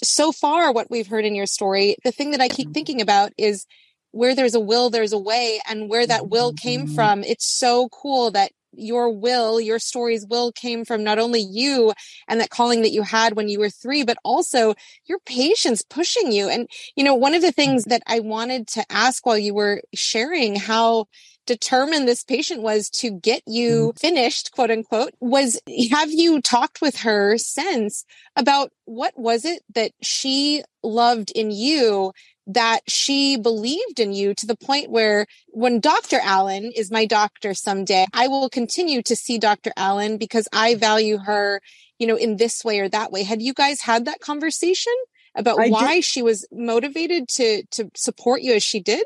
So 0.02 0.32
far, 0.32 0.72
what 0.72 0.90
we've 0.90 1.06
heard 1.06 1.24
in 1.24 1.34
your 1.34 1.46
story, 1.46 1.96
the 2.02 2.12
thing 2.12 2.32
that 2.32 2.40
I 2.40 2.48
keep 2.48 2.72
thinking 2.72 3.00
about 3.00 3.32
is 3.38 3.66
where 4.10 4.34
there's 4.34 4.54
a 4.54 4.60
will, 4.60 4.90
there's 4.90 5.12
a 5.12 5.18
way. 5.18 5.60
And 5.68 5.88
where 5.88 6.06
that 6.06 6.28
will 6.28 6.52
came 6.52 6.86
mm-hmm. 6.86 6.94
from, 6.94 7.24
it's 7.24 7.46
so 7.46 7.88
cool 7.90 8.30
that 8.32 8.52
your 8.74 9.10
will, 9.10 9.60
your 9.60 9.78
story's 9.78 10.26
will 10.26 10.50
came 10.50 10.84
from 10.84 11.04
not 11.04 11.18
only 11.18 11.40
you 11.40 11.92
and 12.26 12.40
that 12.40 12.50
calling 12.50 12.80
that 12.82 12.92
you 12.92 13.02
had 13.02 13.36
when 13.36 13.48
you 13.48 13.58
were 13.58 13.70
three, 13.70 14.02
but 14.02 14.16
also 14.24 14.74
your 15.04 15.18
patience 15.26 15.82
pushing 15.82 16.32
you. 16.32 16.48
And, 16.48 16.68
you 16.96 17.04
know, 17.04 17.14
one 17.14 17.34
of 17.34 17.42
the 17.42 17.52
things 17.52 17.84
that 17.84 18.02
I 18.06 18.20
wanted 18.20 18.66
to 18.68 18.84
ask 18.90 19.26
while 19.26 19.38
you 19.38 19.54
were 19.54 19.82
sharing 19.94 20.56
how 20.56 21.06
determined 21.46 22.06
this 22.06 22.24
patient 22.24 22.62
was 22.62 22.88
to 22.90 23.10
get 23.10 23.42
you 23.46 23.88
mm-hmm. 23.88 23.98
finished, 23.98 24.52
quote 24.52 24.70
unquote, 24.70 25.12
was 25.20 25.60
have 25.90 26.10
you 26.10 26.40
talked 26.40 26.80
with 26.80 26.96
her 26.98 27.36
since 27.38 28.04
about 28.36 28.70
what 28.84 29.18
was 29.18 29.44
it 29.44 29.62
that 29.74 29.92
she 30.02 30.62
loved 30.82 31.30
in 31.32 31.50
you 31.50 32.12
that 32.46 32.80
she 32.88 33.36
believed 33.36 34.00
in 34.00 34.12
you 34.12 34.34
to 34.34 34.46
the 34.46 34.56
point 34.56 34.90
where 34.90 35.26
when 35.48 35.80
Dr. 35.80 36.18
Allen 36.22 36.72
is 36.74 36.90
my 36.90 37.06
doctor 37.06 37.54
someday, 37.54 38.06
I 38.12 38.28
will 38.28 38.48
continue 38.48 39.02
to 39.02 39.14
see 39.14 39.38
Dr. 39.38 39.72
Allen 39.76 40.18
because 40.18 40.48
I 40.52 40.74
value 40.74 41.18
her, 41.18 41.60
you 41.98 42.06
know, 42.06 42.16
in 42.16 42.36
this 42.36 42.64
way 42.64 42.80
or 42.80 42.88
that 42.88 43.12
way. 43.12 43.22
Had 43.22 43.42
you 43.42 43.54
guys 43.54 43.80
had 43.80 44.06
that 44.06 44.20
conversation 44.20 44.92
about 45.34 45.60
I 45.60 45.68
why 45.68 45.94
did. 45.96 46.04
she 46.04 46.22
was 46.22 46.46
motivated 46.50 47.28
to 47.28 47.64
to 47.72 47.90
support 47.94 48.42
you 48.42 48.54
as 48.54 48.62
she 48.62 48.80
did? 48.80 49.04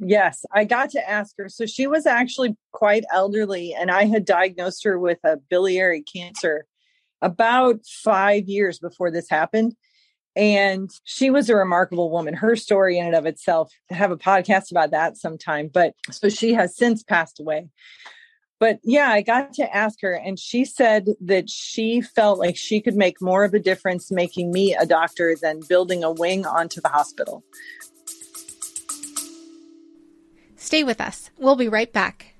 Yes, 0.00 0.44
I 0.52 0.64
got 0.64 0.90
to 0.90 1.10
ask 1.10 1.34
her. 1.38 1.48
So 1.48 1.66
she 1.66 1.86
was 1.86 2.06
actually 2.06 2.56
quite 2.72 3.04
elderly 3.12 3.74
and 3.74 3.90
I 3.90 4.04
had 4.04 4.24
diagnosed 4.24 4.84
her 4.84 4.98
with 4.98 5.18
a 5.24 5.36
biliary 5.36 6.02
cancer 6.02 6.66
about 7.20 7.80
5 7.84 8.48
years 8.48 8.78
before 8.78 9.10
this 9.10 9.28
happened 9.28 9.74
and 10.36 10.88
she 11.02 11.30
was 11.30 11.50
a 11.50 11.56
remarkable 11.56 12.10
woman. 12.12 12.34
Her 12.34 12.54
story 12.54 12.96
in 12.96 13.06
and 13.06 13.16
of 13.16 13.26
itself, 13.26 13.72
to 13.88 13.94
have 13.96 14.12
a 14.12 14.16
podcast 14.16 14.70
about 14.70 14.92
that 14.92 15.16
sometime. 15.16 15.68
But 15.72 15.94
so 16.12 16.28
she 16.28 16.54
has 16.54 16.76
since 16.76 17.02
passed 17.02 17.40
away. 17.40 17.68
But 18.60 18.78
yeah, 18.84 19.10
I 19.10 19.22
got 19.22 19.52
to 19.54 19.76
ask 19.76 20.00
her, 20.02 20.12
and 20.12 20.36
she 20.38 20.64
said 20.64 21.10
that 21.20 21.48
she 21.48 22.00
felt 22.00 22.40
like 22.40 22.56
she 22.56 22.80
could 22.80 22.96
make 22.96 23.22
more 23.22 23.44
of 23.44 23.54
a 23.54 23.60
difference 23.60 24.10
making 24.10 24.50
me 24.50 24.74
a 24.74 24.84
doctor 24.84 25.36
than 25.40 25.60
building 25.68 26.02
a 26.02 26.10
wing 26.10 26.44
onto 26.44 26.80
the 26.80 26.88
hospital. 26.88 27.44
Stay 30.68 30.84
with 30.84 31.00
us. 31.00 31.30
We'll 31.38 31.56
be 31.56 31.68
right 31.68 31.90
back. 31.90 32.34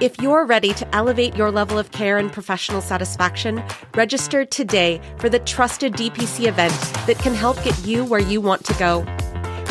If 0.00 0.18
you're 0.22 0.46
ready 0.46 0.72
to 0.72 0.94
elevate 0.94 1.36
your 1.36 1.50
level 1.50 1.78
of 1.78 1.90
care 1.90 2.16
and 2.16 2.32
professional 2.32 2.80
satisfaction, 2.80 3.62
register 3.94 4.46
today 4.46 4.98
for 5.18 5.28
the 5.28 5.40
trusted 5.40 5.92
DPC 5.92 6.46
event 6.48 6.72
that 7.06 7.18
can 7.18 7.34
help 7.34 7.62
get 7.62 7.78
you 7.84 8.02
where 8.02 8.18
you 8.18 8.40
want 8.40 8.64
to 8.64 8.72
go. 8.78 9.00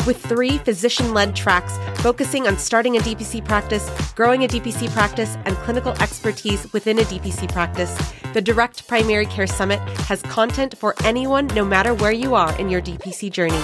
With 0.06 0.24
three 0.24 0.58
physician 0.58 1.14
led 1.14 1.34
tracks 1.34 1.76
focusing 2.00 2.46
on 2.46 2.58
starting 2.58 2.96
a 2.96 3.00
DPC 3.00 3.44
practice, 3.44 3.90
growing 4.12 4.44
a 4.44 4.46
DPC 4.46 4.88
practice, 4.92 5.36
and 5.44 5.56
clinical 5.56 5.94
expertise 6.00 6.72
within 6.72 7.00
a 7.00 7.02
DPC 7.02 7.52
practice, 7.52 7.92
the 8.34 8.40
Direct 8.40 8.86
Primary 8.86 9.26
Care 9.26 9.48
Summit 9.48 9.80
has 10.06 10.22
content 10.22 10.78
for 10.78 10.94
anyone 11.04 11.48
no 11.48 11.64
matter 11.64 11.92
where 11.92 12.12
you 12.12 12.36
are 12.36 12.56
in 12.60 12.68
your 12.68 12.80
DPC 12.80 13.32
journey. 13.32 13.62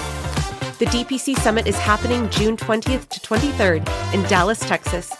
The 0.79 0.85
DPC 0.85 1.37
Summit 1.39 1.67
is 1.67 1.77
happening 1.77 2.29
June 2.29 2.55
20th 2.55 3.09
to 3.09 3.19
23rd 3.19 4.13
in 4.13 4.23
Dallas, 4.29 4.61
Texas. 4.61 5.11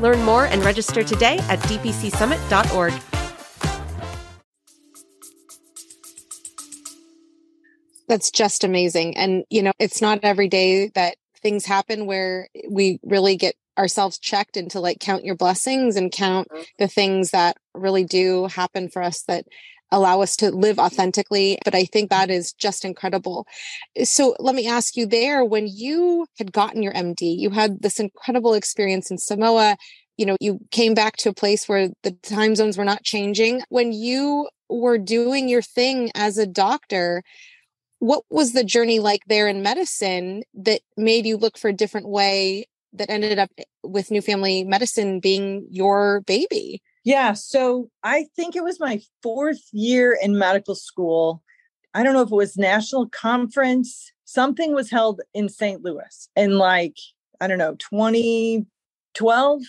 Learn 0.00 0.20
more 0.24 0.46
and 0.46 0.64
register 0.64 1.04
today 1.04 1.38
at 1.48 1.60
dpcsummit.org. 1.60 2.92
That's 8.08 8.32
just 8.32 8.64
amazing. 8.64 9.16
And, 9.16 9.44
you 9.48 9.62
know, 9.62 9.70
it's 9.78 10.02
not 10.02 10.18
every 10.24 10.48
day 10.48 10.88
that 10.96 11.14
things 11.40 11.64
happen 11.66 12.06
where 12.06 12.48
we 12.68 12.98
really 13.04 13.36
get 13.36 13.54
ourselves 13.78 14.18
checked 14.18 14.56
and 14.56 14.68
to 14.72 14.80
like 14.80 14.98
count 14.98 15.24
your 15.24 15.36
blessings 15.36 15.94
and 15.94 16.10
count 16.10 16.48
mm-hmm. 16.48 16.62
the 16.80 16.88
things 16.88 17.30
that 17.30 17.56
really 17.74 18.04
do 18.04 18.46
happen 18.46 18.88
for 18.88 19.02
us 19.02 19.22
that 19.28 19.44
allow 19.90 20.20
us 20.20 20.36
to 20.36 20.50
live 20.50 20.78
authentically. 20.78 21.58
But 21.64 21.74
I 21.74 21.84
think 21.84 22.10
that 22.10 22.30
is 22.30 22.52
just 22.52 22.84
incredible. 22.84 23.46
So 24.04 24.36
let 24.38 24.54
me 24.54 24.66
ask 24.66 24.96
you 24.96 25.06
there 25.06 25.44
when 25.44 25.66
you 25.66 26.26
had 26.38 26.52
gotten 26.52 26.82
your 26.82 26.92
MD, 26.92 27.36
you 27.36 27.50
had 27.50 27.82
this 27.82 28.00
incredible 28.00 28.54
experience 28.54 29.10
in 29.10 29.18
Samoa. 29.18 29.76
You 30.16 30.26
know, 30.26 30.36
you 30.40 30.60
came 30.70 30.94
back 30.94 31.16
to 31.18 31.28
a 31.28 31.34
place 31.34 31.68
where 31.68 31.90
the 32.02 32.12
time 32.22 32.54
zones 32.54 32.78
were 32.78 32.84
not 32.84 33.04
changing. 33.04 33.62
When 33.68 33.92
you 33.92 34.48
were 34.68 34.98
doing 34.98 35.48
your 35.48 35.62
thing 35.62 36.10
as 36.14 36.38
a 36.38 36.46
doctor, 36.46 37.22
what 37.98 38.24
was 38.30 38.52
the 38.52 38.64
journey 38.64 38.98
like 38.98 39.22
there 39.26 39.48
in 39.48 39.62
medicine 39.62 40.42
that 40.54 40.80
made 40.96 41.26
you 41.26 41.36
look 41.36 41.58
for 41.58 41.68
a 41.68 41.74
different 41.74 42.08
way 42.08 42.66
that 42.92 43.10
ended 43.10 43.38
up 43.38 43.50
with 43.82 44.10
new 44.10 44.22
family 44.22 44.64
medicine 44.64 45.20
being 45.20 45.66
your 45.70 46.22
baby 46.22 46.82
yeah 47.06 47.32
so 47.32 47.88
i 48.02 48.26
think 48.36 48.54
it 48.54 48.64
was 48.64 48.78
my 48.78 49.00
fourth 49.22 49.62
year 49.72 50.18
in 50.20 50.36
medical 50.36 50.74
school. 50.74 51.42
I 51.94 52.02
don't 52.02 52.12
know 52.12 52.20
if 52.20 52.30
it 52.30 52.34
was 52.34 52.58
national 52.58 53.08
conference 53.08 54.12
something 54.26 54.74
was 54.74 54.90
held 54.90 55.22
in 55.32 55.48
st 55.48 55.82
louis 55.82 56.28
in 56.36 56.58
like 56.58 56.96
i 57.40 57.46
don't 57.46 57.58
know 57.58 57.76
2012 57.76 59.62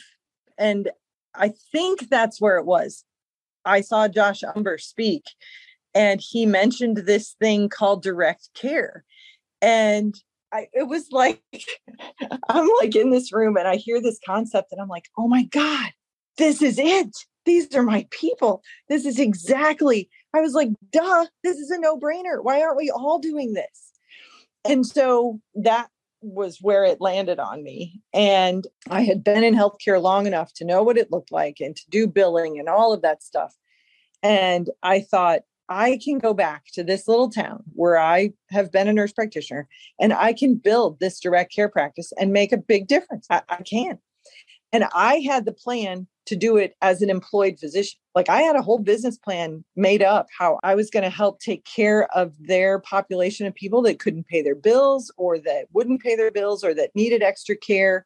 and 0.58 0.90
i 1.36 1.54
think 1.72 2.10
that's 2.10 2.42
where 2.42 2.58
it 2.58 2.66
was. 2.66 3.06
I 3.64 3.82
saw 3.82 4.08
Josh 4.08 4.44
Umbehr 4.56 4.80
speak 4.80 5.24
and 5.94 6.22
he 6.22 6.46
mentioned 6.46 6.98
this 6.98 7.36
thing 7.40 7.70
called 7.70 8.02
direct 8.04 8.50
care 8.54 9.04
and 9.62 10.16
I, 10.54 10.68
it 10.74 10.88
was 10.88 11.08
like 11.12 11.42
i'm 12.50 12.70
like 12.82 12.96
in 12.96 13.12
this 13.12 13.34
room 13.34 13.58
and 13.58 13.68
i 13.68 13.76
hear 13.76 14.02
this 14.02 14.20
concept 14.26 14.72
and 14.72 14.82
i'm 14.82 14.88
like 14.88 15.06
oh 15.18 15.28
my 15.28 15.44
god 15.44 15.92
this 16.38 16.62
is 16.62 16.80
it. 16.80 17.16
These 17.46 17.74
are 17.76 17.84
my 17.84 18.06
people. 18.12 18.62
This 18.90 19.06
is 19.06 19.20
exactly 19.20 20.10
i 20.34 20.42
was 20.42 20.54
like 20.54 20.70
duh 20.92 21.26
this 21.44 21.58
is 21.58 21.72
a 21.72 21.80
no-brainer. 21.80 22.44
Why 22.44 22.62
aren't 22.62 22.78
we 22.78 22.92
all 22.92 23.20
doing 23.20 23.54
this? 23.54 23.94
And 24.66 24.86
so 24.86 25.40
that 25.56 25.90
was 26.22 26.60
where 26.62 26.84
it 26.84 27.02
landed 27.02 27.40
on 27.40 27.64
me. 27.64 28.02
And 28.14 28.66
i 28.90 29.02
had 29.02 29.24
been 29.24 29.44
in 29.44 29.56
healthcare 29.56 30.02
long 30.02 30.28
enough 30.28 30.54
to 30.56 30.66
know 30.66 30.84
what 30.84 30.98
it 30.98 31.12
looked 31.12 31.32
like 31.32 31.58
and 31.60 31.76
to 31.76 31.84
do 31.90 32.08
billing 32.08 32.60
and 32.60 32.70
all 32.70 32.94
of 32.94 33.02
that 33.02 33.24
stuff. 33.24 33.56
And 34.22 34.70
i 34.84 35.00
thought 35.00 35.42
I 35.70 36.00
can 36.04 36.18
go 36.18 36.34
back 36.34 36.64
to 36.74 36.84
this 36.84 37.08
little 37.08 37.30
town 37.30 37.64
where 37.74 37.98
I 37.98 38.32
have 38.52 38.72
been 38.72 38.88
a 38.88 38.94
nurse 38.94 39.12
practitioner 39.12 39.68
and 40.00 40.14
I 40.14 40.32
can 40.32 40.56
build 40.56 41.00
this 41.00 41.20
direct 41.20 41.54
care 41.54 41.68
practice 41.68 42.14
and 42.18 42.32
make 42.32 42.54
a 42.54 42.58
big 42.58 42.88
difference. 42.88 43.28
I, 43.30 43.42
I 43.50 43.62
can. 43.64 44.00
And 44.72 44.86
I 44.94 45.16
had 45.20 45.46
the 45.46 45.52
plan 45.52 46.08
to 46.28 46.36
do 46.36 46.58
it 46.58 46.76
as 46.82 47.02
an 47.02 47.10
employed 47.10 47.60
physician. 47.60 48.00
Like 48.16 48.30
I 48.30 48.42
had 48.42 48.56
a 48.56 48.62
whole 48.62 48.80
business 48.80 49.18
plan 49.18 49.64
made 49.76 50.04
up 50.04 50.28
how 50.38 50.60
I 50.64 50.76
was 50.76 50.90
going 50.90 51.04
to 51.04 51.10
help 51.10 51.40
take 51.40 51.66
care 51.66 52.08
of 52.16 52.34
their 52.40 52.80
population 52.80 53.48
of 53.48 53.56
people 53.56 53.82
that 53.84 54.00
couldn't 54.00 54.28
pay 54.28 54.42
their 54.42 54.56
bills 54.56 55.12
or 55.18 55.40
that 55.40 55.68
wouldn't 55.74 56.02
pay 56.02 56.16
their 56.16 56.32
bills 56.32 56.64
or 56.64 56.74
that 56.74 56.96
needed 56.96 57.24
extra 57.24 57.56
care. 57.56 58.06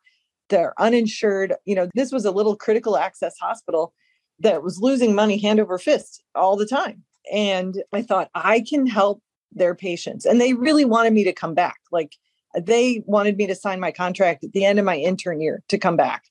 They're 0.50 0.74
uninsured. 0.80 1.54
You 1.66 1.76
know, 1.76 1.90
this 1.96 2.12
was 2.12 2.26
a 2.26 2.32
little 2.32 2.56
critical 2.56 2.98
access 2.98 3.38
hospital 3.40 3.94
that 4.40 4.64
was 4.64 4.80
losing 4.80 5.16
money 5.16 5.38
hand 5.38 5.60
over 5.60 5.78
fist 5.78 6.24
all 6.36 6.56
the 6.56 6.66
time. 6.66 7.04
And 7.32 7.84
I 7.94 8.02
thought, 8.02 8.30
I 8.34 8.62
can 8.62 8.88
help 8.88 9.22
their 9.52 9.76
patients. 9.76 10.26
And 10.26 10.42
they 10.42 10.54
really 10.54 10.86
wanted 10.86 11.14
me 11.14 11.24
to 11.24 11.34
come 11.34 11.54
back. 11.54 11.80
Like 11.92 12.16
they 12.60 13.04
wanted 13.06 13.38
me 13.38 13.48
to 13.48 13.56
sign 13.56 13.80
my 13.80 13.92
contract 13.92 14.44
at 14.44 14.52
the 14.52 14.66
end 14.66 14.80
of 14.80 14.86
my 14.86 14.98
intern 14.98 15.42
year 15.42 15.64
to 15.70 15.78
come 15.78 15.96
back. 15.96 16.24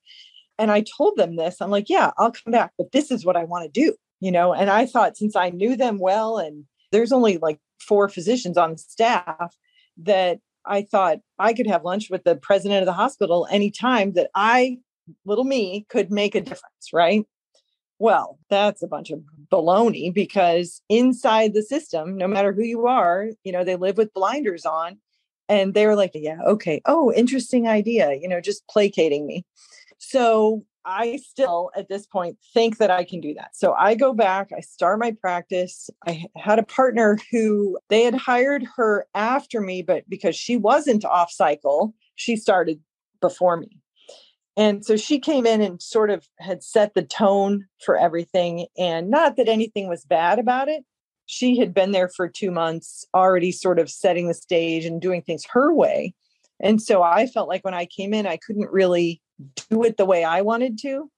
And 0.61 0.71
I 0.71 0.83
told 0.83 1.17
them 1.17 1.37
this. 1.37 1.57
I'm 1.61 1.71
like, 1.71 1.89
yeah, 1.89 2.11
I'll 2.19 2.33
come 2.33 2.53
back, 2.53 2.73
but 2.77 2.93
this 2.93 3.11
is 3.11 3.25
what 3.25 3.37
I 3.37 3.45
want 3.45 3.65
to 3.65 3.81
do, 3.81 3.95
you 4.21 4.31
know? 4.31 4.53
And 4.53 4.69
I 4.69 4.85
thought 4.85 5.17
since 5.17 5.35
I 5.35 5.49
knew 5.49 5.75
them 5.75 5.99
well, 5.99 6.37
and 6.37 6.65
there's 6.93 7.13
only 7.13 7.39
like 7.39 7.59
four 7.81 8.11
physicians 8.11 8.59
on 8.59 8.77
staff, 8.77 9.57
that 9.97 10.39
I 10.67 10.83
thought 10.83 11.21
I 11.39 11.55
could 11.55 11.67
have 11.67 11.85
lunch 11.85 12.09
with 12.11 12.25
the 12.25 12.37
president 12.37 12.81
of 12.81 12.87
the 12.87 12.93
hospital 12.93 13.49
anytime 13.51 14.13
that 14.13 14.31
I, 14.35 14.79
little 15.25 15.45
me, 15.45 15.87
could 15.89 16.11
make 16.11 16.35
a 16.35 16.41
difference, 16.43 16.93
right? 16.93 17.25
Well, 17.99 18.39
that's 18.51 18.83
a 18.83 18.87
bunch 18.87 19.11
of 19.11 19.21
baloney 19.51 20.13
because 20.13 20.83
inside 20.91 21.55
the 21.55 21.63
system, 21.63 22.17
no 22.17 22.29
matter 22.29 22.53
who 22.53 22.65
you 22.65 22.87
are, 22.87 23.29
you 23.45 23.53
know, 23.53 23.65
they 23.65 23.77
live 23.77 23.97
with 23.97 24.15
blinders 24.15 24.67
on. 24.67 24.99
And 25.49 25.75
they 25.75 25.87
were 25.87 25.97
like, 25.97 26.13
yeah, 26.15 26.39
okay. 26.47 26.81
Oh, 26.87 27.13
interesting 27.13 27.67
idea, 27.67 28.15
you 28.15 28.29
know, 28.29 28.41
just 28.41 28.67
placating 28.69 29.27
me. 29.27 29.45
So 30.01 30.65
I 30.85 31.19
oh. 31.19 31.23
still, 31.23 31.71
at 31.77 31.89
this 31.89 32.07
point, 32.07 32.39
think 32.53 32.79
that 32.79 32.91
I 32.91 33.05
can 33.05 33.21
do 33.21 33.35
that. 33.35 33.51
So 33.55 33.75
I 33.75 33.95
go 33.95 34.13
back, 34.13 34.51
I 34.57 34.61
start 34.61 34.99
my 34.99 35.13
practice. 35.13 35.89
I 36.07 36.25
had 36.37 36.59
a 36.59 36.65
partner 36.65 37.19
who 37.31 37.79
they 37.91 38.03
had 38.03 38.15
hired 38.15 38.67
her 38.77 39.07
after 39.15 39.61
me, 39.61 39.83
but 39.83 40.09
because 40.09 40.35
she 40.35 40.57
wasn't 40.57 41.05
off 41.05 41.31
cycle, 41.31 41.95
she 42.17 42.35
started 42.35 42.81
before 43.21 43.59
me. 43.59 43.79
And 44.57 44.85
so 44.85 44.97
she 44.97 45.19
came 45.19 45.47
in 45.47 45.61
and 45.61 45.81
sort 45.81 46.11
of 46.11 46.27
had 46.39 46.63
set 46.63 46.95
the 46.95 47.03
tone 47.03 47.67
for 47.85 47.97
everything. 47.97 48.67
And 48.77 49.11
not 49.11 49.37
that 49.37 49.49
anything 49.49 49.89
was 49.89 50.05
bad 50.05 50.39
about 50.39 50.69
it. 50.69 50.85
She 51.27 51.59
had 51.59 51.73
been 51.73 51.93
there 51.93 52.09
for 52.09 52.27
two 52.27 52.51
months, 52.51 53.07
already 53.15 53.53
sort 53.53 53.79
of 53.79 53.91
setting 53.91 54.27
the 54.27 54.35
stage 54.35 54.85
and 54.85 55.01
doing 55.01 55.23
things 55.23 55.45
her 55.53 55.73
way. 55.73 56.15
And 56.59 56.83
so 56.83 57.03
I 57.03 57.27
felt 57.27 57.49
like 57.49 57.65
when 57.65 57.75
I 57.75 57.87
came 57.87 58.13
in, 58.13 58.27
I 58.27 58.39
couldn't 58.39 58.71
really 58.71 59.23
do 59.71 59.83
it 59.85 59.97
the 59.97 60.05
way 60.05 60.25
I 60.25 60.43
wanted 60.43 60.79
to, 60.83 61.11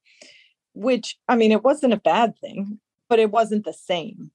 which 0.75 1.17
I 1.29 1.37
mean, 1.37 1.53
it 1.53 1.65
wasn't 1.65 1.95
a 1.95 1.99
bad 1.99 2.39
thing, 2.39 2.79
but 3.09 3.19
it 3.19 3.31
wasn't 3.31 3.65
the 3.65 3.73
same. 3.73 4.31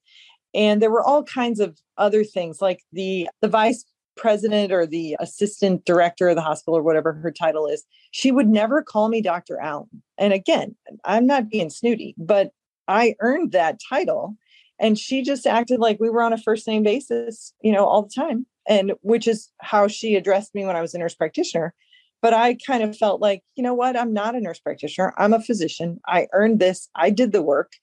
And 0.53 0.81
there 0.81 0.91
were 0.91 1.03
all 1.03 1.23
kinds 1.23 1.59
of 1.59 1.79
other 1.97 2.23
things 2.23 2.61
like 2.61 2.81
the 2.91 3.29
the 3.41 3.47
vice 3.47 3.85
president 4.17 4.71
or 4.73 4.85
the 4.85 5.15
assistant 5.19 5.85
director 5.85 6.27
of 6.29 6.35
the 6.35 6.41
hospital 6.41 6.77
or 6.77 6.83
whatever 6.83 7.13
her 7.13 7.31
title 7.31 7.67
is, 7.67 7.85
she 8.11 8.31
would 8.31 8.47
never 8.47 8.81
call 8.81 9.07
me 9.07 9.21
Dr. 9.21 9.59
Allen. 9.59 10.01
And 10.17 10.33
again, 10.33 10.75
I'm 11.05 11.25
not 11.25 11.49
being 11.49 11.69
snooty, 11.69 12.15
but 12.17 12.51
I 12.87 13.15
earned 13.19 13.53
that 13.53 13.79
title. 13.87 14.35
And 14.79 14.97
she 14.97 15.21
just 15.23 15.47
acted 15.47 15.79
like 15.79 15.99
we 15.99 16.09
were 16.09 16.21
on 16.21 16.33
a 16.33 16.37
first 16.37 16.67
name 16.67 16.83
basis, 16.83 17.53
you 17.61 17.71
know, 17.71 17.85
all 17.85 18.03
the 18.03 18.13
time. 18.13 18.45
And 18.67 18.93
which 19.01 19.27
is 19.27 19.49
how 19.59 19.87
she 19.87 20.15
addressed 20.15 20.53
me 20.53 20.65
when 20.65 20.75
I 20.75 20.81
was 20.81 20.93
a 20.93 20.97
nurse 20.97 21.15
practitioner. 21.15 21.73
But 22.21 22.33
I 22.33 22.55
kind 22.55 22.83
of 22.83 22.97
felt 22.97 23.21
like, 23.21 23.43
you 23.55 23.63
know 23.63 23.73
what? 23.73 23.95
I'm 23.95 24.13
not 24.13 24.35
a 24.35 24.41
nurse 24.41 24.59
practitioner. 24.59 25.13
I'm 25.17 25.33
a 25.33 25.41
physician. 25.41 25.99
I 26.07 26.27
earned 26.33 26.59
this. 26.59 26.89
I 26.95 27.09
did 27.09 27.31
the 27.31 27.43
work. 27.43 27.73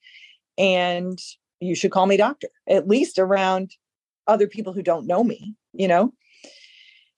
And 0.57 1.19
you 1.59 1.75
should 1.75 1.91
call 1.91 2.05
me 2.05 2.17
doctor, 2.17 2.49
at 2.67 2.87
least 2.87 3.17
around 3.17 3.71
other 4.27 4.47
people 4.47 4.73
who 4.73 4.81
don't 4.81 5.07
know 5.07 5.23
me, 5.23 5.55
you 5.73 5.87
know? 5.87 6.13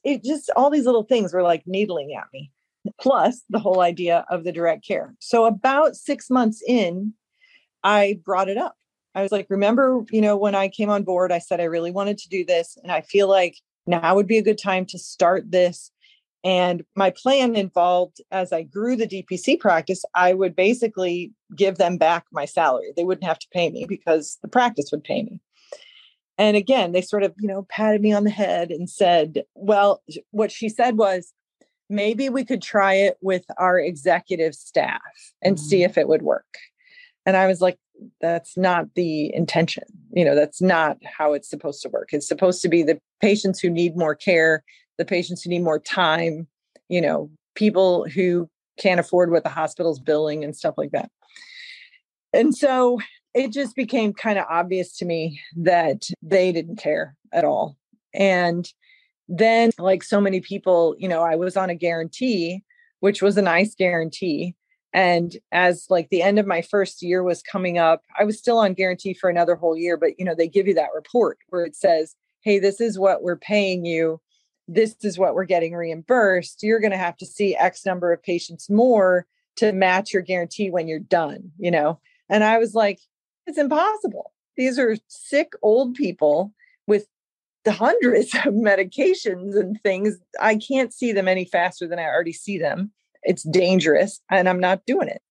it 0.07 0.23
just 0.23 0.49
all 0.55 0.69
these 0.69 0.85
little 0.85 1.03
things 1.03 1.33
were 1.33 1.43
like 1.43 1.63
needling 1.65 2.15
at 2.17 2.27
me 2.33 2.49
plus 2.99 3.43
the 3.49 3.59
whole 3.59 3.81
idea 3.81 4.25
of 4.29 4.43
the 4.43 4.51
direct 4.51 4.85
care 4.85 5.13
so 5.19 5.45
about 5.45 5.95
six 5.95 6.29
months 6.29 6.63
in 6.65 7.13
i 7.83 8.17
brought 8.23 8.47
it 8.47 8.57
up 8.57 8.75
i 9.15 9.21
was 9.21 9.31
like 9.31 9.45
remember 9.49 10.03
you 10.09 10.21
know 10.21 10.37
when 10.37 10.55
i 10.55 10.69
came 10.69 10.89
on 10.89 11.03
board 11.03 11.31
i 11.31 11.39
said 11.39 11.59
i 11.59 11.65
really 11.65 11.91
wanted 11.91 12.17
to 12.17 12.29
do 12.29 12.45
this 12.45 12.77
and 12.81 12.91
i 12.91 13.01
feel 13.01 13.27
like 13.27 13.57
now 13.85 14.15
would 14.15 14.27
be 14.27 14.37
a 14.37 14.43
good 14.43 14.57
time 14.57 14.85
to 14.85 14.97
start 14.97 15.51
this 15.51 15.91
and 16.43 16.83
my 16.95 17.09
plan 17.09 17.55
involved 17.55 18.21
as 18.31 18.53
i 18.53 18.63
grew 18.63 18.95
the 18.95 19.07
dpc 19.07 19.59
practice 19.59 20.03
i 20.13 20.33
would 20.33 20.55
basically 20.55 21.31
give 21.55 21.77
them 21.77 21.97
back 21.97 22.25
my 22.31 22.45
salary 22.45 22.91
they 22.95 23.03
wouldn't 23.03 23.27
have 23.27 23.39
to 23.39 23.47
pay 23.51 23.69
me 23.69 23.85
because 23.87 24.37
the 24.41 24.47
practice 24.47 24.89
would 24.91 25.03
pay 25.03 25.23
me 25.23 25.41
and 26.37 26.55
again, 26.55 26.91
they 26.91 27.01
sort 27.01 27.23
of, 27.23 27.33
you 27.39 27.47
know, 27.47 27.65
patted 27.69 28.01
me 28.01 28.13
on 28.13 28.23
the 28.23 28.29
head 28.29 28.69
and 28.69 28.89
said, 28.89 29.43
well, 29.55 30.03
what 30.31 30.51
she 30.51 30.69
said 30.69 30.97
was, 30.97 31.33
maybe 31.89 32.29
we 32.29 32.43
could 32.43 32.61
try 32.61 32.93
it 32.93 33.17
with 33.21 33.45
our 33.57 33.79
executive 33.79 34.53
staff 34.53 35.01
and 35.41 35.55
mm-hmm. 35.55 35.65
see 35.65 35.83
if 35.83 35.97
it 35.97 36.07
would 36.07 36.21
work. 36.21 36.45
And 37.25 37.35
I 37.35 37.47
was 37.47 37.61
like, 37.61 37.77
that's 38.21 38.55
not 38.55 38.93
the 38.95 39.33
intention. 39.33 39.83
You 40.11 40.25
know, 40.25 40.35
that's 40.35 40.61
not 40.61 40.97
how 41.03 41.33
it's 41.33 41.49
supposed 41.49 41.81
to 41.81 41.89
work. 41.89 42.09
It's 42.11 42.27
supposed 42.27 42.61
to 42.61 42.69
be 42.69 42.83
the 42.83 42.99
patients 43.21 43.59
who 43.59 43.69
need 43.69 43.97
more 43.97 44.15
care, 44.15 44.63
the 44.97 45.05
patients 45.05 45.43
who 45.43 45.49
need 45.49 45.63
more 45.63 45.79
time, 45.79 46.47
you 46.89 47.01
know, 47.01 47.29
people 47.55 48.05
who 48.09 48.49
can't 48.79 48.99
afford 48.99 49.31
what 49.31 49.43
the 49.43 49.49
hospital's 49.49 49.99
billing 49.99 50.43
and 50.43 50.55
stuff 50.55 50.75
like 50.77 50.91
that. 50.91 51.09
And 52.33 52.55
so 52.55 52.99
it 53.33 53.51
just 53.51 53.75
became 53.75 54.13
kind 54.13 54.39
of 54.39 54.45
obvious 54.49 54.97
to 54.97 55.05
me 55.05 55.39
that 55.55 56.03
they 56.21 56.51
didn't 56.51 56.77
care 56.77 57.15
at 57.31 57.45
all. 57.45 57.77
And 58.13 58.71
then, 59.27 59.71
like 59.77 60.03
so 60.03 60.21
many 60.21 60.39
people, 60.39 60.95
you 60.97 61.07
know, 61.07 61.21
I 61.21 61.35
was 61.35 61.57
on 61.57 61.69
a 61.69 61.75
guarantee, 61.75 62.63
which 62.99 63.21
was 63.21 63.37
a 63.37 63.41
nice 63.41 63.75
guarantee. 63.75 64.55
And 64.93 65.35
as 65.51 65.85
like 65.89 66.09
the 66.09 66.21
end 66.21 66.39
of 66.39 66.47
my 66.47 66.61
first 66.61 67.03
year 67.03 67.21
was 67.21 67.43
coming 67.43 67.77
up, 67.77 68.01
I 68.17 68.23
was 68.23 68.39
still 68.39 68.57
on 68.57 68.73
guarantee 68.73 69.13
for 69.13 69.29
another 69.29 69.55
whole 69.55 69.77
year, 69.77 69.97
but 69.97 70.17
you 70.17 70.25
know, 70.25 70.33
they 70.33 70.47
give 70.47 70.67
you 70.67 70.73
that 70.75 70.89
report 70.95 71.37
where 71.49 71.65
it 71.65 71.75
says, 71.75 72.15
hey, 72.41 72.59
this 72.59 72.79
is 72.79 72.97
what 72.97 73.21
we're 73.21 73.37
paying 73.37 73.85
you. 73.85 74.21
This 74.67 74.95
is 75.01 75.17
what 75.17 75.33
we're 75.33 75.45
getting 75.45 75.73
reimbursed. 75.73 76.63
You're 76.63 76.79
going 76.79 76.91
to 76.91 76.97
have 76.97 77.17
to 77.17 77.25
see 77.25 77.55
X 77.55 77.85
number 77.85 78.11
of 78.11 78.21
patients 78.21 78.69
more 78.69 79.25
to 79.57 79.71
match 79.71 80.13
your 80.13 80.21
guarantee 80.21 80.69
when 80.69 80.87
you're 80.87 80.99
done, 80.99 81.51
you 81.57 81.71
know? 81.71 81.99
And 82.29 82.43
I 82.43 82.57
was 82.57 82.73
like, 82.73 82.99
it's 83.45 83.57
impossible. 83.57 84.33
These 84.55 84.77
are 84.77 84.97
sick 85.07 85.53
old 85.61 85.95
people 85.95 86.53
with 86.85 87.07
the 87.63 87.71
hundreds 87.71 88.33
of 88.45 88.53
medications 88.53 89.59
and 89.59 89.79
things. 89.81 90.17
I 90.39 90.55
can't 90.55 90.93
see 90.93 91.11
them 91.11 91.27
any 91.27 91.45
faster 91.45 91.87
than 91.87 91.99
I 91.99 92.03
already 92.03 92.33
see 92.33 92.57
them. 92.57 92.91
It's 93.23 93.43
dangerous 93.43 94.21
and 94.29 94.47
I'm 94.47 94.59
not 94.59 94.85
doing 94.85 95.07
it. 95.07 95.21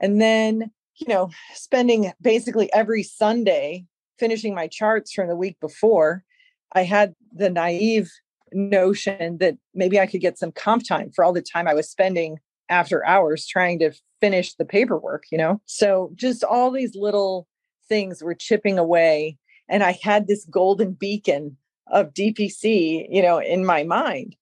And 0.00 0.20
then, 0.20 0.70
you 0.96 1.08
know, 1.08 1.30
spending 1.54 2.12
basically 2.20 2.72
every 2.72 3.02
Sunday 3.02 3.86
finishing 4.18 4.54
my 4.54 4.66
charts 4.66 5.12
from 5.12 5.28
the 5.28 5.36
week 5.36 5.58
before, 5.60 6.24
I 6.72 6.82
had 6.82 7.14
the 7.32 7.50
naive 7.50 8.10
notion 8.52 9.38
that 9.38 9.56
maybe 9.74 9.98
I 9.98 10.06
could 10.06 10.20
get 10.20 10.38
some 10.38 10.52
comp 10.52 10.86
time 10.86 11.10
for 11.10 11.24
all 11.24 11.32
the 11.32 11.42
time 11.42 11.66
I 11.66 11.74
was 11.74 11.88
spending 11.88 12.38
after 12.68 13.04
hours 13.06 13.46
trying 13.46 13.78
to 13.80 13.92
finish 14.20 14.54
the 14.54 14.64
paperwork, 14.64 15.24
you 15.30 15.38
know? 15.38 15.60
So 15.66 16.10
just 16.14 16.44
all 16.44 16.70
these 16.70 16.94
little 16.96 17.46
things 17.88 18.22
were 18.22 18.34
chipping 18.34 18.78
away. 18.78 19.38
And 19.68 19.82
I 19.82 19.98
had 20.02 20.26
this 20.26 20.44
golden 20.46 20.92
beacon 20.92 21.56
of 21.88 22.14
DPC, 22.14 23.06
you 23.10 23.22
know, 23.22 23.38
in 23.38 23.64
my 23.64 23.84
mind. 23.84 24.36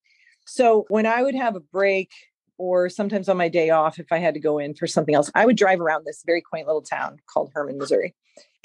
So 0.46 0.84
when 0.88 1.06
I 1.06 1.22
would 1.22 1.34
have 1.34 1.56
a 1.56 1.60
break 1.60 2.10
or 2.58 2.88
sometimes 2.88 3.28
on 3.28 3.36
my 3.36 3.48
day 3.48 3.70
off, 3.70 3.98
if 3.98 4.12
I 4.12 4.18
had 4.18 4.34
to 4.34 4.40
go 4.40 4.58
in 4.58 4.74
for 4.74 4.86
something 4.86 5.14
else, 5.14 5.30
I 5.34 5.46
would 5.46 5.56
drive 5.56 5.80
around 5.80 6.04
this 6.04 6.22
very 6.24 6.40
quaint 6.40 6.66
little 6.66 6.82
town 6.82 7.18
called 7.26 7.50
Hermann, 7.54 7.78
Missouri, 7.78 8.14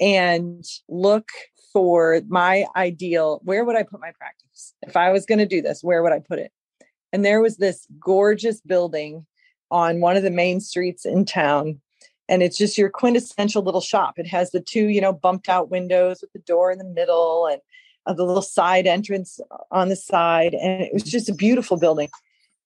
and 0.00 0.64
look 0.88 1.28
for 1.72 2.20
my 2.28 2.66
ideal 2.74 3.40
where 3.44 3.64
would 3.64 3.76
I 3.76 3.82
put 3.82 4.00
my 4.00 4.12
practice? 4.12 4.74
If 4.82 4.96
I 4.96 5.10
was 5.10 5.26
going 5.26 5.38
to 5.38 5.46
do 5.46 5.62
this, 5.62 5.82
where 5.82 6.02
would 6.02 6.12
I 6.12 6.20
put 6.20 6.38
it? 6.38 6.52
And 7.12 7.24
there 7.24 7.40
was 7.40 7.56
this 7.56 7.86
gorgeous 7.98 8.60
building 8.60 9.26
on 9.70 10.00
one 10.00 10.16
of 10.16 10.22
the 10.22 10.30
main 10.30 10.60
streets 10.60 11.04
in 11.04 11.24
town. 11.24 11.80
And 12.28 12.42
it's 12.42 12.56
just 12.56 12.78
your 12.78 12.90
quintessential 12.90 13.62
little 13.62 13.80
shop. 13.80 14.18
It 14.18 14.26
has 14.28 14.50
the 14.50 14.60
two, 14.60 14.88
you 14.88 15.00
know, 15.00 15.12
bumped 15.12 15.48
out 15.48 15.70
windows 15.70 16.20
with 16.20 16.32
the 16.32 16.38
door 16.40 16.70
in 16.70 16.78
the 16.78 16.84
middle 16.84 17.46
and 17.46 17.60
uh, 18.06 18.12
the 18.12 18.24
little 18.24 18.42
side 18.42 18.86
entrance 18.86 19.40
on 19.70 19.88
the 19.88 19.96
side. 19.96 20.54
And 20.54 20.82
it 20.82 20.92
was 20.92 21.02
just 21.02 21.28
a 21.28 21.34
beautiful 21.34 21.76
building. 21.76 22.08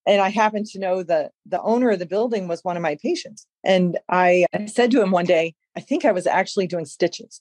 And 0.06 0.20
I 0.20 0.28
happened 0.28 0.66
to 0.66 0.78
know 0.78 1.02
that 1.04 1.32
the 1.46 1.62
owner 1.62 1.90
of 1.90 1.98
the 1.98 2.06
building 2.06 2.46
was 2.46 2.62
one 2.62 2.76
of 2.76 2.82
my 2.82 2.96
patients. 3.02 3.46
And 3.64 3.98
I 4.10 4.46
said 4.66 4.90
to 4.90 5.02
him 5.02 5.10
one 5.10 5.24
day, 5.24 5.54
I 5.76 5.80
think 5.80 6.04
I 6.04 6.12
was 6.12 6.26
actually 6.26 6.66
doing 6.66 6.84
stitches 6.84 7.40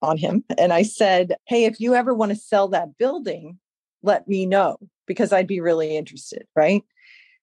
on 0.00 0.16
him. 0.16 0.44
And 0.58 0.72
I 0.72 0.82
said, 0.82 1.36
Hey, 1.46 1.64
if 1.64 1.80
you 1.80 1.94
ever 1.94 2.14
want 2.14 2.30
to 2.30 2.36
sell 2.36 2.68
that 2.68 2.96
building, 2.98 3.58
let 4.02 4.28
me 4.28 4.46
know 4.46 4.78
because 5.06 5.32
I'd 5.32 5.46
be 5.46 5.60
really 5.60 5.96
interested. 5.96 6.46
Right. 6.56 6.82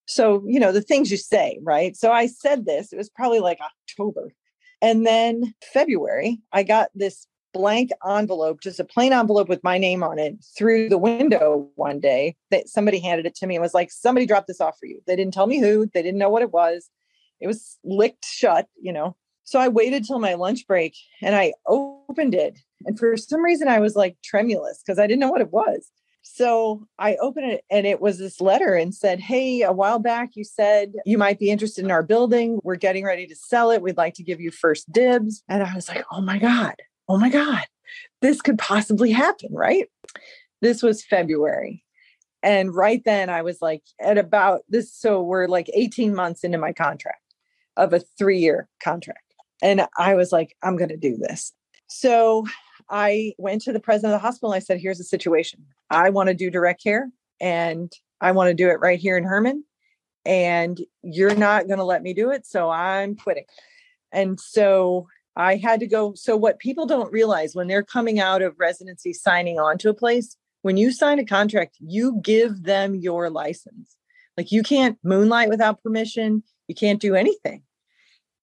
So, 0.05 0.43
you 0.47 0.59
know, 0.59 0.71
the 0.71 0.81
things 0.81 1.11
you 1.11 1.17
say, 1.17 1.59
right? 1.61 1.95
So 1.95 2.11
I 2.11 2.25
said 2.25 2.65
this, 2.65 2.91
it 2.91 2.97
was 2.97 3.09
probably 3.09 3.39
like 3.39 3.59
October. 3.61 4.33
And 4.81 5.05
then 5.05 5.53
February, 5.73 6.39
I 6.51 6.63
got 6.63 6.89
this 6.95 7.27
blank 7.53 7.91
envelope, 8.07 8.61
just 8.61 8.79
a 8.79 8.83
plain 8.83 9.13
envelope 9.13 9.49
with 9.49 9.63
my 9.63 9.77
name 9.77 10.03
on 10.03 10.19
it 10.19 10.35
through 10.57 10.89
the 10.89 10.97
window 10.97 11.69
one 11.75 11.99
day 11.99 12.35
that 12.51 12.69
somebody 12.69 12.99
handed 12.99 13.25
it 13.25 13.35
to 13.35 13.47
me 13.47 13.55
and 13.55 13.61
was 13.61 13.73
like, 13.73 13.91
somebody 13.91 14.25
dropped 14.25 14.47
this 14.47 14.61
off 14.61 14.77
for 14.79 14.85
you. 14.85 15.01
They 15.07 15.15
didn't 15.15 15.33
tell 15.33 15.47
me 15.47 15.59
who, 15.59 15.89
they 15.93 16.01
didn't 16.01 16.19
know 16.19 16.29
what 16.29 16.41
it 16.41 16.51
was. 16.51 16.89
It 17.39 17.47
was 17.47 17.77
licked 17.83 18.25
shut, 18.25 18.67
you 18.81 18.93
know. 18.93 19.15
So 19.49 19.59
I 19.59 19.67
waited 19.67 20.05
till 20.05 20.19
my 20.19 20.35
lunch 20.35 20.67
break 20.67 20.95
and 21.23 21.35
I 21.35 21.53
opened 21.65 22.35
it. 22.35 22.59
And 22.85 22.99
for 22.99 23.17
some 23.17 23.43
reason, 23.43 23.67
I 23.67 23.79
was 23.79 23.95
like 23.95 24.15
tremulous 24.23 24.83
because 24.85 24.99
I 24.99 25.07
didn't 25.07 25.21
know 25.21 25.31
what 25.31 25.41
it 25.41 25.51
was. 25.51 25.89
So 26.21 26.85
I 26.99 27.15
opened 27.15 27.53
it 27.53 27.63
and 27.71 27.87
it 27.87 27.99
was 27.99 28.19
this 28.19 28.39
letter 28.39 28.75
and 28.75 28.93
said, 28.93 29.19
Hey, 29.19 29.63
a 29.63 29.71
while 29.71 29.97
back 29.97 30.35
you 30.35 30.43
said 30.43 30.93
you 31.03 31.17
might 31.17 31.39
be 31.39 31.49
interested 31.49 31.83
in 31.83 31.89
our 31.89 32.03
building. 32.03 32.59
We're 32.63 32.75
getting 32.75 33.03
ready 33.03 33.25
to 33.25 33.35
sell 33.35 33.71
it. 33.71 33.81
We'd 33.81 33.97
like 33.97 34.13
to 34.15 34.23
give 34.23 34.39
you 34.39 34.51
first 34.51 34.91
dibs. 34.91 35.41
And 35.49 35.63
I 35.63 35.73
was 35.73 35.89
like, 35.89 36.05
Oh 36.11 36.21
my 36.21 36.37
God, 36.37 36.75
oh 37.07 37.17
my 37.17 37.29
God, 37.29 37.65
this 38.21 38.43
could 38.43 38.59
possibly 38.59 39.09
happen, 39.09 39.49
right? 39.51 39.89
This 40.61 40.83
was 40.83 41.03
February. 41.03 41.83
And 42.43 42.75
right 42.75 43.01
then 43.03 43.31
I 43.31 43.41
was 43.41 43.63
like, 43.63 43.81
at 43.99 44.19
about 44.19 44.61
this, 44.69 44.93
so 44.93 45.23
we're 45.23 45.47
like 45.47 45.71
18 45.73 46.13
months 46.13 46.43
into 46.43 46.59
my 46.59 46.71
contract 46.71 47.33
of 47.75 47.93
a 47.93 48.01
three 48.19 48.37
year 48.37 48.69
contract. 48.79 49.28
And 49.61 49.87
I 49.97 50.15
was 50.15 50.31
like, 50.31 50.55
I'm 50.63 50.77
going 50.77 50.89
to 50.89 50.97
do 50.97 51.17
this. 51.17 51.53
So 51.87 52.45
I 52.89 53.33
went 53.37 53.61
to 53.63 53.73
the 53.73 53.79
president 53.79 54.13
of 54.13 54.21
the 54.21 54.25
hospital. 54.25 54.53
I 54.53 54.59
said, 54.59 54.79
Here's 54.79 54.97
the 54.97 55.03
situation. 55.03 55.65
I 55.89 56.09
want 56.09 56.29
to 56.29 56.35
do 56.35 56.49
direct 56.49 56.83
care 56.83 57.09
and 57.39 57.91
I 58.21 58.31
want 58.31 58.49
to 58.49 58.53
do 58.53 58.69
it 58.69 58.79
right 58.79 58.99
here 58.99 59.17
in 59.17 59.23
Hermann. 59.23 59.63
And 60.25 60.79
you're 61.01 61.35
not 61.35 61.67
going 61.67 61.79
to 61.79 61.85
let 61.85 62.03
me 62.03 62.13
do 62.13 62.31
it. 62.31 62.45
So 62.45 62.69
I'm 62.69 63.15
quitting. 63.15 63.45
And 64.11 64.39
so 64.39 65.07
I 65.35 65.55
had 65.55 65.79
to 65.79 65.87
go. 65.87 66.13
So, 66.15 66.35
what 66.35 66.59
people 66.59 66.85
don't 66.85 67.11
realize 67.11 67.55
when 67.55 67.67
they're 67.67 67.83
coming 67.83 68.19
out 68.19 68.41
of 68.41 68.59
residency, 68.59 69.13
signing 69.13 69.59
on 69.59 69.77
to 69.79 69.89
a 69.89 69.93
place, 69.93 70.35
when 70.63 70.75
you 70.75 70.91
sign 70.91 71.19
a 71.19 71.25
contract, 71.25 71.77
you 71.79 72.19
give 72.21 72.63
them 72.63 72.95
your 72.95 73.29
license. 73.29 73.95
Like 74.35 74.51
you 74.51 74.63
can't 74.63 74.97
moonlight 75.03 75.49
without 75.49 75.81
permission, 75.81 76.43
you 76.67 76.75
can't 76.75 76.99
do 76.99 77.15
anything. 77.15 77.63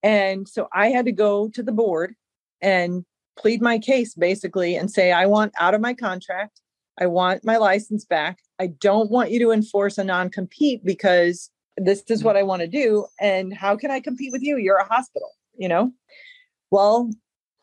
And 0.06 0.48
so 0.48 0.68
I 0.72 0.90
had 0.90 1.04
to 1.06 1.12
go 1.12 1.48
to 1.48 1.64
the 1.64 1.72
board 1.72 2.14
and 2.62 3.04
plead 3.36 3.60
my 3.60 3.76
case 3.76 4.14
basically 4.14 4.76
and 4.76 4.88
say, 4.88 5.10
I 5.10 5.26
want 5.26 5.52
out 5.58 5.74
of 5.74 5.80
my 5.80 5.94
contract. 5.94 6.60
I 6.96 7.06
want 7.06 7.44
my 7.44 7.56
license 7.56 8.04
back. 8.04 8.38
I 8.60 8.68
don't 8.68 9.10
want 9.10 9.32
you 9.32 9.40
to 9.40 9.50
enforce 9.50 9.98
a 9.98 10.04
non 10.04 10.30
compete 10.30 10.84
because 10.84 11.50
this 11.76 12.04
is 12.08 12.22
what 12.22 12.36
I 12.36 12.44
want 12.44 12.62
to 12.62 12.68
do. 12.68 13.06
And 13.20 13.52
how 13.52 13.74
can 13.76 13.90
I 13.90 13.98
compete 13.98 14.30
with 14.30 14.42
you? 14.42 14.58
You're 14.58 14.76
a 14.76 14.86
hospital, 14.86 15.32
you 15.58 15.68
know? 15.68 15.90
Well, 16.70 17.10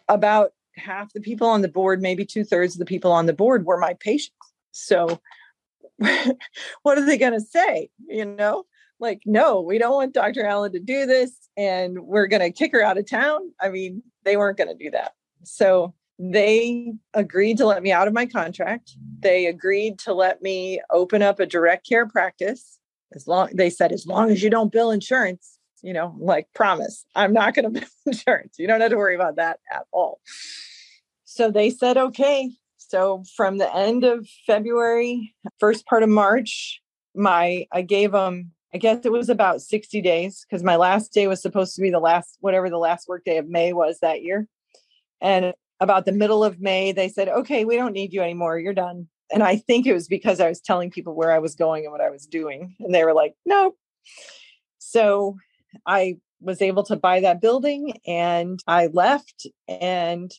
about 0.09 0.51
half 0.75 1.13
the 1.13 1.21
people 1.21 1.47
on 1.47 1.61
the 1.61 1.69
board, 1.69 2.01
maybe 2.01 2.25
two 2.25 2.43
thirds 2.43 2.75
of 2.75 2.79
the 2.79 2.85
people 2.85 3.13
on 3.13 3.25
the 3.25 3.31
board 3.31 3.65
were 3.65 3.77
my 3.77 3.95
patients. 4.01 4.35
So, 4.71 5.21
what 5.97 6.97
are 6.97 7.05
they 7.05 7.17
going 7.17 7.39
to 7.39 7.41
say? 7.41 7.89
You 8.09 8.25
know, 8.25 8.65
like, 9.03 9.21
no, 9.25 9.61
we 9.61 9.77
don't 9.77 9.93
want 9.93 10.13
Dr. 10.13 10.45
Allen 10.45 10.71
to 10.73 10.79
do 10.79 11.05
this 11.05 11.31
and 11.55 11.99
we're 11.99 12.27
going 12.27 12.41
to 12.41 12.51
kick 12.51 12.71
her 12.71 12.81
out 12.81 12.97
of 12.97 13.07
town. 13.07 13.51
I 13.61 13.69
mean, 13.69 14.01
they 14.23 14.37
weren't 14.37 14.57
going 14.57 14.75
to 14.75 14.83
do 14.83 14.89
that. 14.91 15.13
So, 15.43 15.93
they 16.19 16.93
agreed 17.15 17.57
to 17.57 17.65
let 17.65 17.81
me 17.81 17.91
out 17.91 18.07
of 18.07 18.13
my 18.13 18.27
contract. 18.27 18.91
They 19.19 19.47
agreed 19.47 19.97
to 19.99 20.13
let 20.13 20.43
me 20.43 20.79
open 20.91 21.23
up 21.23 21.39
a 21.39 21.45
direct 21.45 21.89
care 21.89 22.05
practice 22.07 22.79
as 23.15 23.27
long 23.27 23.49
they 23.55 23.69
said 23.69 23.91
as 23.91 24.05
long 24.05 24.29
as 24.29 24.43
you 24.43 24.51
don't 24.51 24.71
bill 24.71 24.91
insurance 24.91 25.53
you 25.83 25.93
know, 25.93 26.15
like 26.17 26.47
promise, 26.55 27.05
I'm 27.13 27.33
not 27.33 27.53
going 27.53 27.65
to 27.73 27.81
bill 27.81 27.89
insurance. 28.07 28.55
You 28.57 28.65
don't 28.65 28.81
have 28.81 28.89
to 28.89 28.97
worry 28.97 29.13
about 29.13 29.35
that 29.35 29.59
at 29.71 29.83
all. 29.91 30.19
So 31.25 31.51
they 31.51 31.69
said, 31.69 31.97
okay. 31.97 32.51
So 32.77 33.23
from 33.35 33.57
the 33.57 33.73
end 33.75 34.03
of 34.03 34.27
February, 34.47 35.35
first 35.59 35.85
part 35.85 36.03
of 36.03 36.09
March, 36.09 36.81
my 37.13 37.67
I 37.71 37.81
gave 37.81 38.13
them, 38.13 38.51
I 38.73 38.77
guess 38.79 39.05
it 39.05 39.11
was 39.11 39.29
about 39.29 39.61
60 39.61 40.01
days 40.01 40.45
because 40.47 40.63
my 40.63 40.75
last 40.75 41.13
day 41.13 41.27
was 41.27 41.41
supposed 41.41 41.75
to 41.75 41.81
be 41.81 41.91
the 41.91 41.99
last, 41.99 42.37
whatever 42.41 42.69
the 42.69 42.77
last 42.77 43.07
work 43.07 43.23
day 43.23 43.37
of 43.37 43.47
May 43.47 43.71
was 43.71 43.99
that 43.99 44.23
year. 44.23 44.47
And 45.21 45.53
about 45.79 46.05
the 46.05 46.11
middle 46.11 46.43
of 46.43 46.59
May, 46.59 46.91
they 46.91 47.09
said, 47.09 47.29
okay, 47.29 47.65
we 47.65 47.75
don't 47.75 47.93
need 47.93 48.13
you 48.13 48.21
anymore. 48.21 48.57
You're 48.57 48.73
done. 48.73 49.07
And 49.31 49.43
I 49.43 49.57
think 49.57 49.85
it 49.85 49.93
was 49.93 50.07
because 50.07 50.39
I 50.39 50.49
was 50.49 50.59
telling 50.59 50.91
people 50.91 51.15
where 51.15 51.31
I 51.31 51.39
was 51.39 51.55
going 51.55 51.83
and 51.83 51.91
what 51.91 52.01
I 52.01 52.09
was 52.09 52.25
doing. 52.25 52.75
And 52.79 52.93
they 52.93 53.03
were 53.03 53.13
like, 53.13 53.35
no. 53.45 53.75
So 54.79 55.37
I 55.85 56.17
was 56.41 56.61
able 56.61 56.83
to 56.83 56.95
buy 56.95 57.21
that 57.21 57.41
building 57.41 57.99
and 58.05 58.59
I 58.67 58.87
left 58.87 59.47
and 59.67 60.31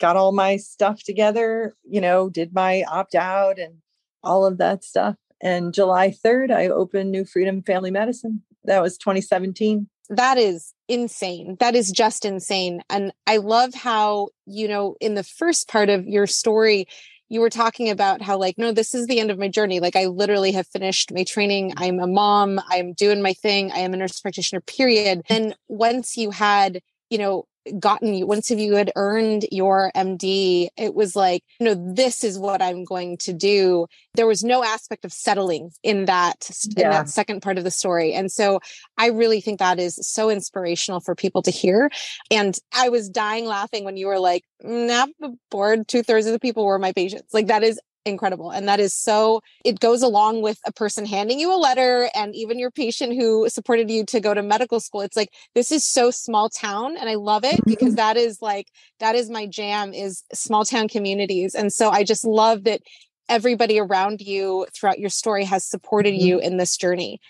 got 0.00 0.16
all 0.16 0.32
my 0.32 0.56
stuff 0.56 1.02
together, 1.02 1.74
you 1.88 2.00
know, 2.00 2.28
did 2.28 2.52
my 2.54 2.84
opt 2.90 3.14
out 3.14 3.58
and 3.58 3.76
all 4.24 4.44
of 4.44 4.58
that 4.58 4.84
stuff. 4.84 5.16
And 5.42 5.74
July 5.74 6.14
3rd, 6.24 6.52
I 6.52 6.68
opened 6.68 7.10
New 7.10 7.24
Freedom 7.24 7.62
Family 7.62 7.90
Medicine. 7.90 8.42
That 8.64 8.80
was 8.80 8.96
2017. 8.96 9.88
That 10.08 10.38
is 10.38 10.72
insane. 10.88 11.56
That 11.58 11.74
is 11.74 11.90
just 11.90 12.24
insane. 12.24 12.82
And 12.88 13.12
I 13.26 13.38
love 13.38 13.74
how, 13.74 14.28
you 14.46 14.68
know, 14.68 14.96
in 15.00 15.14
the 15.14 15.24
first 15.24 15.68
part 15.68 15.88
of 15.88 16.06
your 16.06 16.26
story, 16.26 16.86
you 17.28 17.40
were 17.40 17.50
talking 17.50 17.88
about 17.88 18.20
how 18.20 18.36
like 18.36 18.58
no 18.58 18.72
this 18.72 18.94
is 18.94 19.06
the 19.06 19.18
end 19.18 19.30
of 19.30 19.38
my 19.38 19.48
journey 19.48 19.80
like 19.80 19.96
i 19.96 20.04
literally 20.04 20.52
have 20.52 20.66
finished 20.66 21.10
my 21.14 21.24
training 21.24 21.72
i'm 21.78 21.98
a 21.98 22.06
mom 22.06 22.60
i'm 22.68 22.92
doing 22.92 23.22
my 23.22 23.32
thing 23.32 23.72
i 23.72 23.78
am 23.78 23.94
a 23.94 23.96
nurse 23.96 24.20
practitioner 24.20 24.60
period 24.60 25.22
and 25.30 25.56
once 25.66 26.18
you 26.18 26.30
had 26.30 26.80
you 27.08 27.16
know 27.16 27.46
gotten 27.78 28.14
you 28.14 28.26
once 28.26 28.50
you 28.50 28.74
had 28.74 28.90
earned 28.96 29.46
your 29.52 29.92
md 29.96 30.68
it 30.76 30.94
was 30.94 31.14
like 31.14 31.42
you 31.60 31.66
know 31.66 31.94
this 31.94 32.24
is 32.24 32.38
what 32.38 32.60
i'm 32.60 32.84
going 32.84 33.16
to 33.18 33.32
do. 33.32 33.86
There 34.14 34.26
was 34.26 34.44
no 34.44 34.62
aspect 34.62 35.04
of 35.04 35.12
settling 35.12 35.70
in 35.82 36.04
that 36.06 36.50
yeah. 36.76 36.84
in 36.84 36.90
that 36.90 37.08
second 37.08 37.40
part 37.40 37.58
of 37.58 37.64
the 37.64 37.70
story 37.70 38.12
and 38.12 38.30
so 38.30 38.60
i 38.98 39.06
really 39.08 39.40
think 39.40 39.58
that 39.58 39.78
is 39.78 39.98
so 40.02 40.28
inspirational 40.28 41.00
for 41.00 41.14
people 41.14 41.42
to 41.42 41.50
hear 41.50 41.90
and 42.30 42.58
i 42.74 42.88
was 42.88 43.08
dying 43.08 43.46
laughing 43.46 43.84
when 43.84 43.96
you 43.96 44.06
were 44.06 44.18
like 44.18 44.44
not 44.62 45.08
the 45.20 45.36
board 45.50 45.88
two-thirds 45.88 46.26
of 46.26 46.32
the 46.32 46.40
people 46.40 46.64
were 46.64 46.78
my 46.78 46.92
patients. 46.92 47.32
Like 47.32 47.48
that 47.48 47.62
is 47.62 47.80
incredible. 48.04 48.50
And 48.50 48.68
that 48.68 48.80
is 48.80 48.94
so, 48.94 49.42
it 49.64 49.80
goes 49.80 50.02
along 50.02 50.42
with 50.42 50.58
a 50.66 50.72
person 50.72 51.06
handing 51.06 51.38
you 51.38 51.54
a 51.54 51.56
letter 51.56 52.08
and 52.14 52.34
even 52.34 52.58
your 52.58 52.70
patient 52.70 53.14
who 53.14 53.48
supported 53.48 53.90
you 53.90 54.04
to 54.06 54.20
go 54.20 54.34
to 54.34 54.42
medical 54.42 54.80
school. 54.80 55.02
It's 55.02 55.16
like, 55.16 55.32
this 55.54 55.72
is 55.72 55.84
so 55.84 56.10
small 56.10 56.48
town. 56.48 56.96
And 56.96 57.08
I 57.08 57.14
love 57.14 57.44
it 57.44 57.60
because 57.64 57.88
mm-hmm. 57.88 57.96
that 57.96 58.16
is 58.16 58.42
like, 58.42 58.68
that 59.00 59.14
is 59.14 59.30
my 59.30 59.46
jam 59.46 59.94
is 59.94 60.24
small 60.32 60.64
town 60.64 60.88
communities. 60.88 61.54
And 61.54 61.72
so 61.72 61.90
I 61.90 62.04
just 62.04 62.24
love 62.24 62.64
that 62.64 62.80
everybody 63.28 63.78
around 63.78 64.20
you 64.20 64.66
throughout 64.74 64.98
your 64.98 65.10
story 65.10 65.44
has 65.44 65.64
supported 65.64 66.14
mm-hmm. 66.14 66.26
you 66.26 66.38
in 66.40 66.56
this 66.56 66.76
journey. 66.76 67.20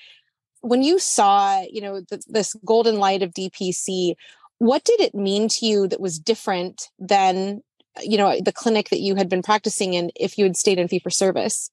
When 0.61 0.82
you 0.82 0.98
saw, 0.98 1.62
you 1.70 1.80
know, 1.80 2.00
the, 2.00 2.22
this 2.28 2.54
golden 2.64 2.98
light 2.98 3.22
of 3.22 3.35
DPC, 3.35 4.14
what 4.58 4.85
did 4.85 5.00
it 5.00 5.14
mean 5.14 5.48
to 5.48 5.66
you 5.66 5.88
that 5.88 6.00
was 6.00 6.20
different 6.20 6.88
than 6.98 7.62
you 8.00 8.16
know 8.16 8.38
the 8.40 8.52
clinic 8.52 8.88
that 8.90 9.00
you 9.00 9.14
had 9.14 9.28
been 9.28 9.42
practicing 9.42 9.94
in 9.94 10.11
if 10.16 10.38
you 10.38 10.44
had 10.44 10.57
stayed 10.57 10.78
in 10.78 10.88
fee 10.88 10.98
for 10.98 11.11
service 11.11 11.70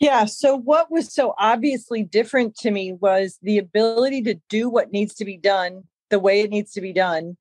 yeah 0.00 0.24
so 0.24 0.56
what 0.56 0.90
was 0.90 1.12
so 1.12 1.34
obviously 1.38 2.02
different 2.02 2.54
to 2.54 2.70
me 2.70 2.92
was 2.92 3.38
the 3.42 3.58
ability 3.58 4.22
to 4.22 4.34
do 4.48 4.68
what 4.68 4.92
needs 4.92 5.14
to 5.14 5.24
be 5.24 5.36
done 5.36 5.84
the 6.10 6.18
way 6.18 6.40
it 6.40 6.50
needs 6.50 6.72
to 6.72 6.80
be 6.80 6.92
done 6.92 7.36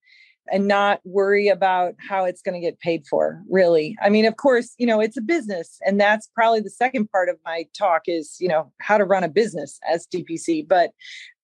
and 0.52 0.68
not 0.68 1.00
worry 1.04 1.48
about 1.48 1.96
how 1.98 2.26
it's 2.26 2.42
going 2.42 2.54
to 2.54 2.60
get 2.60 2.80
paid 2.80 3.06
for 3.08 3.44
really. 3.50 3.96
I 4.02 4.10
mean 4.10 4.26
of 4.26 4.38
course 4.38 4.74
you 4.78 4.88
know 4.88 5.00
it's 5.00 5.18
a 5.18 5.22
business 5.22 5.80
and 5.86 6.00
that's 6.00 6.28
probably 6.34 6.62
the 6.62 6.70
second 6.70 7.12
part 7.12 7.30
of 7.30 7.38
my 7.46 7.66
talk 7.78 8.04
is 8.08 8.38
you 8.40 8.48
know 8.48 8.72
how 8.80 8.98
to 8.98 9.06
run 9.06 9.24
a 9.24 9.30
business 9.30 9.80
as 9.90 10.08
dpc 10.08 10.68
but 10.68 10.92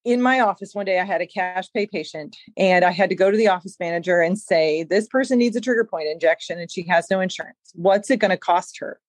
in 0.06 0.22
my 0.22 0.40
office 0.40 0.76
one 0.76 0.86
day, 0.86 1.00
I 1.00 1.04
had 1.04 1.22
a 1.22 1.28
cash 1.28 1.66
pay 1.74 1.88
patient, 1.88 2.38
and 2.56 2.86
I 2.86 2.92
had 2.92 3.10
to 3.10 3.16
go 3.16 3.32
to 3.32 3.38
the 3.38 3.48
office 3.48 3.76
manager 3.80 4.22
and 4.22 4.38
say, 4.40 4.84
This 4.84 5.08
person 5.08 5.40
needs 5.40 5.56
a 5.56 5.62
trigger 5.62 5.84
point 5.84 6.08
injection 6.08 6.60
and 6.60 6.72
she 6.72 6.84
has 6.88 7.10
no 7.10 7.20
insurance. 7.20 7.58
What's 7.74 8.10
it 8.12 8.20
going 8.20 8.32
to 8.32 8.38
cost 8.38 8.78
her? 8.80 9.02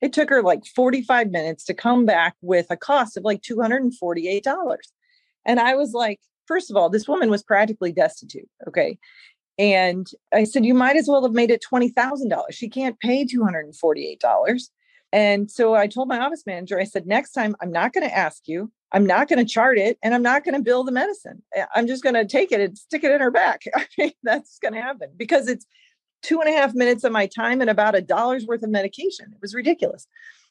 It 0.00 0.12
took 0.12 0.30
her 0.30 0.42
like 0.42 0.64
45 0.64 1.30
minutes 1.30 1.64
to 1.66 1.74
come 1.74 2.06
back 2.06 2.34
with 2.40 2.66
a 2.70 2.76
cost 2.76 3.16
of 3.16 3.24
like 3.24 3.42
$248. 3.42 4.76
And 5.44 5.60
I 5.60 5.74
was 5.76 5.92
like, 5.92 6.20
First 6.46 6.70
of 6.70 6.76
all, 6.76 6.88
this 6.88 7.06
woman 7.06 7.30
was 7.30 7.42
practically 7.42 7.92
destitute. 7.92 8.48
Okay. 8.66 8.98
And 9.58 10.06
I 10.32 10.44
said, 10.44 10.64
You 10.64 10.72
might 10.72 10.96
as 10.96 11.08
well 11.08 11.22
have 11.22 11.34
made 11.34 11.50
it 11.50 11.62
$20,000. 11.70 12.42
She 12.52 12.70
can't 12.70 12.98
pay 13.00 13.26
$248. 13.26 14.68
And 15.12 15.50
so 15.50 15.74
I 15.74 15.86
told 15.86 16.08
my 16.08 16.20
office 16.20 16.44
manager, 16.46 16.78
I 16.78 16.84
said, 16.84 17.06
Next 17.06 17.32
time, 17.32 17.56
I'm 17.60 17.72
not 17.72 17.92
going 17.92 18.08
to 18.08 18.16
ask 18.16 18.46
you 18.46 18.70
I'm 18.92 19.06
not 19.06 19.28
going 19.28 19.44
to 19.44 19.50
chart 19.50 19.78
it 19.78 19.98
and 20.02 20.14
I'm 20.14 20.22
not 20.22 20.44
going 20.44 20.54
to 20.54 20.62
bill 20.62 20.84
the 20.84 20.92
medicine. 20.92 21.42
I'm 21.74 21.86
just 21.86 22.02
going 22.02 22.14
to 22.14 22.26
take 22.26 22.52
it 22.52 22.60
and 22.60 22.76
stick 22.76 23.04
it 23.04 23.12
in 23.12 23.20
her 23.20 23.30
back. 23.30 23.62
I 23.74 23.86
mean, 23.98 24.12
that's 24.22 24.58
going 24.58 24.74
to 24.74 24.80
happen 24.80 25.10
because 25.16 25.48
it's 25.48 25.66
two 26.22 26.40
and 26.40 26.48
a 26.48 26.56
half 26.56 26.74
minutes 26.74 27.04
of 27.04 27.12
my 27.12 27.26
time 27.26 27.60
and 27.60 27.70
about 27.70 27.94
a 27.94 28.00
dollar's 28.00 28.46
worth 28.46 28.62
of 28.62 28.70
medication. 28.70 29.26
It 29.32 29.40
was 29.40 29.54
ridiculous. 29.54 30.06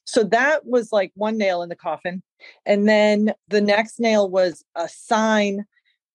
So 0.05 0.23
that 0.25 0.65
was 0.65 0.91
like 0.91 1.11
one 1.15 1.37
nail 1.37 1.61
in 1.61 1.69
the 1.69 1.75
coffin. 1.75 2.23
And 2.65 2.87
then 2.87 3.33
the 3.49 3.59
next 3.59 3.99
nail 3.99 4.29
was 4.29 4.63
a 4.75 4.87
sign, 4.87 5.65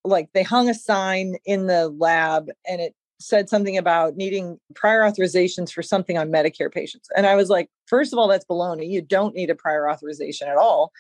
like 0.05 0.31
they 0.33 0.43
hung 0.43 0.69
a 0.71 0.75
sign 0.75 1.37
in 1.45 1.67
the 1.67 1.89
lab 1.89 2.49
and 2.67 2.81
it 2.81 2.95
said 3.23 3.49
something 3.49 3.77
about 3.77 4.17
needing 4.17 4.59
prior 4.75 5.03
authorizations 5.03 5.73
for 5.73 5.83
something 5.83 6.19
on 6.19 6.31
Medicare 6.31 6.73
patients. 6.73 7.09
And 7.17 7.27
I 7.27 7.35
was 7.35 7.49
like, 7.49 7.71
first 7.87 8.13
of 8.13 8.19
all, 8.19 8.29
that's 8.29 8.45
baloney. 8.45 8.89
You 8.89 9.03
don't 9.03 9.35
need 9.35 9.51
a 9.51 9.55
prior 9.55 9.89
authorization 9.89 10.49
at 10.49 10.57
all. 10.57 10.93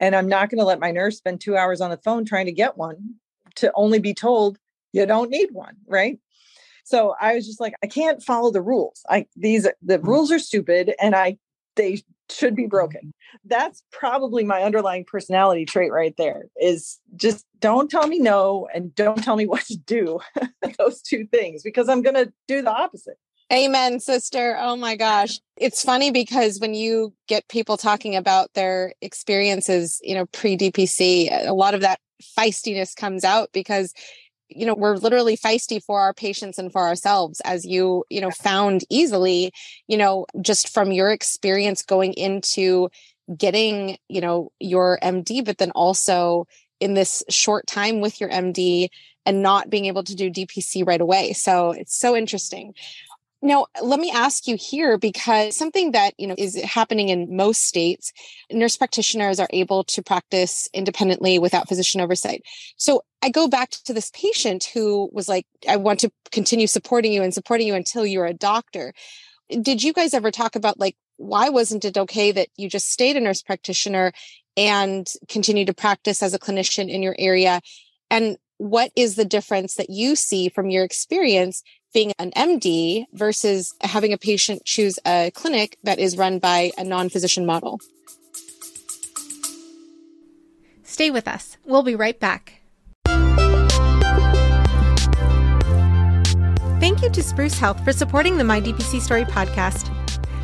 And 0.00 0.14
I'm 0.14 0.28
not 0.28 0.50
going 0.50 0.58
to 0.58 0.64
let 0.64 0.80
my 0.80 0.90
nurse 0.90 1.18
spend 1.18 1.40
two 1.40 1.56
hours 1.56 1.80
on 1.80 1.90
the 1.90 1.96
phone 1.98 2.24
trying 2.24 2.46
to 2.46 2.52
get 2.52 2.76
one 2.76 3.14
to 3.56 3.72
only 3.74 3.98
be 3.98 4.14
told 4.14 4.58
you 4.92 5.04
don't 5.06 5.30
need 5.30 5.52
one. 5.52 5.76
Right. 5.86 6.18
So 6.84 7.14
I 7.20 7.34
was 7.34 7.46
just 7.46 7.60
like, 7.60 7.74
I 7.82 7.86
can't 7.86 8.22
follow 8.22 8.50
the 8.50 8.62
rules. 8.62 9.02
I 9.08 9.26
these 9.36 9.64
the 9.82 9.98
mm-hmm. 9.98 10.08
rules 10.08 10.32
are 10.32 10.38
stupid 10.38 10.94
and 11.00 11.14
I 11.14 11.36
they 11.76 12.02
should 12.30 12.54
be 12.54 12.66
broken. 12.66 13.00
Mm-hmm. 13.00 13.48
That's 13.48 13.82
probably 13.92 14.44
my 14.44 14.62
underlying 14.62 15.04
personality 15.04 15.64
trait 15.64 15.92
right 15.92 16.14
there 16.16 16.46
is 16.60 16.98
just 17.16 17.44
don't 17.60 17.90
tell 17.90 18.06
me 18.06 18.18
no 18.18 18.68
and 18.74 18.94
don't 18.94 19.22
tell 19.22 19.36
me 19.36 19.46
what 19.48 19.64
to 19.66 19.76
do. 19.76 20.20
Those 20.78 21.02
two 21.02 21.26
things 21.26 21.62
because 21.62 21.88
I'm 21.88 22.02
going 22.02 22.16
to 22.16 22.32
do 22.46 22.62
the 22.62 22.72
opposite. 22.72 23.18
Amen, 23.50 23.98
sister. 23.98 24.58
Oh 24.60 24.76
my 24.76 24.94
gosh. 24.94 25.40
It's 25.56 25.82
funny 25.82 26.10
because 26.10 26.60
when 26.60 26.74
you 26.74 27.14
get 27.28 27.48
people 27.48 27.78
talking 27.78 28.14
about 28.14 28.52
their 28.52 28.92
experiences, 29.00 30.00
you 30.02 30.14
know, 30.14 30.26
pre 30.26 30.56
DPC, 30.56 31.46
a 31.46 31.54
lot 31.54 31.74
of 31.74 31.80
that 31.80 31.98
feistiness 32.38 32.94
comes 32.94 33.24
out 33.24 33.48
because 33.54 33.94
you 34.48 34.66
know 34.66 34.74
we're 34.74 34.96
literally 34.96 35.36
feisty 35.36 35.82
for 35.82 36.00
our 36.00 36.14
patients 36.14 36.58
and 36.58 36.72
for 36.72 36.82
ourselves 36.82 37.40
as 37.44 37.64
you 37.64 38.04
you 38.10 38.20
know 38.20 38.30
found 38.30 38.82
easily 38.90 39.52
you 39.86 39.96
know 39.96 40.26
just 40.40 40.68
from 40.68 40.92
your 40.92 41.10
experience 41.10 41.82
going 41.82 42.12
into 42.14 42.88
getting 43.36 43.98
you 44.08 44.20
know 44.20 44.50
your 44.58 44.98
md 45.02 45.44
but 45.44 45.58
then 45.58 45.70
also 45.72 46.46
in 46.80 46.94
this 46.94 47.22
short 47.28 47.66
time 47.66 48.00
with 48.00 48.20
your 48.20 48.30
md 48.30 48.88
and 49.28 49.42
not 49.42 49.68
being 49.68 49.84
able 49.84 50.02
to 50.02 50.14
do 50.14 50.30
dpc 50.30 50.86
right 50.86 51.02
away. 51.02 51.34
So 51.34 51.72
it's 51.72 51.94
so 51.94 52.16
interesting 52.16 52.74
now, 53.40 53.66
let 53.82 54.00
me 54.00 54.10
ask 54.10 54.48
you 54.48 54.56
here 54.56 54.98
because 54.98 55.56
something 55.56 55.92
that, 55.92 56.14
you 56.18 56.26
know, 56.26 56.34
is 56.36 56.60
happening 56.62 57.08
in 57.08 57.36
most 57.36 57.62
states, 57.62 58.12
nurse 58.50 58.76
practitioners 58.76 59.38
are 59.38 59.48
able 59.50 59.84
to 59.84 60.02
practice 60.02 60.68
independently 60.74 61.38
without 61.38 61.68
physician 61.68 62.00
oversight. 62.00 62.42
So 62.76 63.02
I 63.22 63.30
go 63.30 63.46
back 63.46 63.70
to 63.70 63.92
this 63.92 64.10
patient 64.10 64.64
who 64.74 65.08
was 65.12 65.28
like, 65.28 65.46
I 65.68 65.76
want 65.76 66.00
to 66.00 66.10
continue 66.32 66.66
supporting 66.66 67.12
you 67.12 67.22
and 67.22 67.32
supporting 67.32 67.68
you 67.68 67.74
until 67.74 68.04
you're 68.04 68.26
a 68.26 68.34
doctor. 68.34 68.92
Did 69.48 69.84
you 69.84 69.92
guys 69.92 70.14
ever 70.14 70.32
talk 70.32 70.56
about 70.56 70.80
like, 70.80 70.96
why 71.16 71.48
wasn't 71.48 71.84
it 71.84 71.96
okay 71.96 72.32
that 72.32 72.48
you 72.56 72.68
just 72.68 72.90
stayed 72.90 73.16
a 73.16 73.20
nurse 73.20 73.42
practitioner 73.42 74.12
and 74.56 75.08
continue 75.28 75.64
to 75.64 75.74
practice 75.74 76.22
as 76.24 76.34
a 76.34 76.38
clinician 76.40 76.88
in 76.88 77.02
your 77.02 77.14
area? 77.18 77.60
And 78.10 78.36
what 78.58 78.90
is 78.96 79.14
the 79.14 79.24
difference 79.24 79.74
that 79.76 79.90
you 79.90 80.16
see 80.16 80.48
from 80.48 80.70
your 80.70 80.82
experience 80.82 81.62
being 81.92 82.12
an 82.18 82.30
MD 82.32 83.06
versus 83.12 83.74
having 83.80 84.12
a 84.12 84.18
patient 84.18 84.64
choose 84.64 84.98
a 85.06 85.30
clinic 85.34 85.78
that 85.84 85.98
is 85.98 86.16
run 86.16 86.38
by 86.38 86.72
a 86.78 86.84
non 86.84 87.08
physician 87.08 87.46
model. 87.46 87.80
Stay 90.82 91.10
with 91.10 91.28
us. 91.28 91.56
We'll 91.64 91.82
be 91.82 91.94
right 91.94 92.18
back. 92.18 92.60
Thank 96.80 97.02
you 97.02 97.10
to 97.10 97.22
Spruce 97.22 97.58
Health 97.58 97.82
for 97.84 97.92
supporting 97.92 98.38
the 98.38 98.44
My 98.44 98.60
DPC 98.60 99.00
Story 99.00 99.24
podcast. 99.24 99.94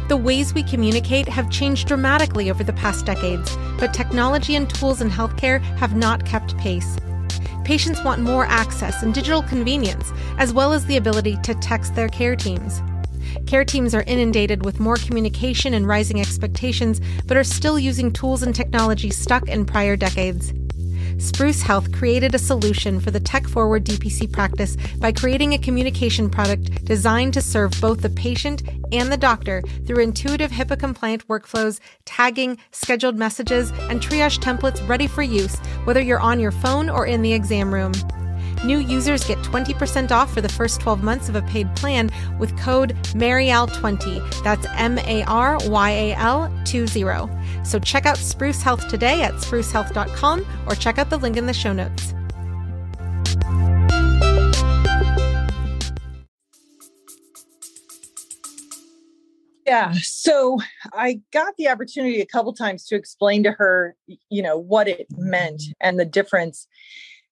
The 0.09 0.17
ways 0.17 0.53
we 0.53 0.63
communicate 0.63 1.27
have 1.29 1.51
changed 1.51 1.89
dramatically 1.89 2.51
over 2.51 2.63
the 2.63 2.75
past 2.75 3.07
decades, 3.07 3.57
but 3.79 3.95
technology 3.95 4.55
and 4.55 4.69
tools 4.69 5.01
in 5.01 5.09
healthcare 5.09 5.61
have 5.79 5.97
not 5.97 6.27
kept 6.27 6.57
pace 6.59 6.99
patients 7.65 8.03
want 8.05 8.21
more 8.21 8.45
access 8.47 9.03
and 9.03 9.15
digital 9.15 9.43
convenience, 9.43 10.13
as 10.39 10.53
well 10.53 10.73
as 10.73 10.85
the 10.87 10.97
ability 10.97 11.37
to 11.43 11.55
text 11.55 11.95
their 11.95 12.09
care 12.09 12.37
teams. 12.37 12.83
Care 13.47 13.65
teams 13.65 13.95
are 13.95 14.05
inundated 14.07 14.65
with 14.65 14.81
more 14.81 14.97
communication 14.97 15.75
and 15.75 15.87
rising 15.89 16.21
expectations, 16.21 17.01
but 17.27 17.37
are 17.37 17.45
still 17.45 17.79
using 17.79 18.13
tools 18.13 18.43
and 18.43 18.55
technology 18.55 19.11
stuck 19.11 19.49
in 19.49 19.65
prior 19.65 19.97
decades. 19.97 20.53
Spruce 21.19 21.63
Health 21.63 21.93
created 21.93 22.35
a 22.35 22.39
solution 22.39 23.01
for 23.01 23.11
the 23.11 23.21
tech 23.21 23.47
forward 23.47 23.85
DPC 23.85 24.31
practice 24.31 24.77
by 24.99 25.13
creating 25.13 25.53
a 25.53 25.59
communication 25.59 26.29
product 26.29 26.85
designed 26.85 27.35
to 27.35 27.43
serve 27.43 27.73
both 27.81 28.03
the 28.03 28.11
patient 28.11 28.63
and 28.93 29.11
the 29.11 29.17
doctor 29.17 29.63
through 29.87 30.03
intuitive 30.03 30.51
HIPAA 30.51 30.79
compliant 30.79 31.27
workflows, 31.29 31.81
tagging, 32.05 32.59
scheduled 32.73 33.17
messages, 33.17 33.71
and 33.91 34.01
triage 34.01 34.39
templates 34.39 34.87
ready 34.89 35.07
for 35.07 35.23
use, 35.23 35.57
whether 35.85 36.01
you're 36.01 36.21
on 36.21 36.41
your 36.41 36.53
phone 36.53 36.91
or 36.91 37.07
in 37.07 37.23
the 37.23 37.33
exam 37.33 37.73
room. 37.73 37.93
New 38.65 38.79
users 38.79 39.23
get 39.25 39.37
20% 39.39 40.11
off 40.11 40.33
for 40.33 40.41
the 40.41 40.49
first 40.49 40.81
12 40.81 41.03
months 41.03 41.29
of 41.29 41.37
a 41.37 41.43
paid 41.43 41.75
plan 41.77 42.11
with 42.39 42.57
code 42.59 42.97
MARYAL20. 43.13 44.43
That's 44.43 44.67
M 44.77 44.99
A 44.99 45.23
R 45.25 45.59
Y 45.67 45.91
A 45.91 46.15
L 46.15 46.49
20. 46.65 47.05
So 47.65 47.79
check 47.79 48.07
out 48.07 48.17
Spruce 48.17 48.63
Health 48.63 48.89
today 48.89 49.23
at 49.23 49.35
sprucehealth.com 49.35 50.47
or 50.67 50.75
check 50.75 50.99
out 50.99 51.11
the 51.11 51.19
link 51.19 51.37
in 51.37 51.45
the 51.45 51.53
show 51.53 51.75
notes. 51.75 52.15
Yeah. 59.67 59.93
So 60.03 60.59
I 60.93 61.21
got 61.33 61.55
the 61.57 61.69
opportunity 61.69 62.21
a 62.21 62.27
couple 62.27 62.53
times 62.53 62.87
to 62.87 62.97
explain 62.97 63.43
to 63.45 63.53
her, 63.53 63.97
you 64.07 64.43
know, 64.43 64.59
what 64.59 64.89
it 64.89 65.07
meant 65.17 65.63
and 65.81 65.99
the 65.99 66.05
difference 66.05 66.67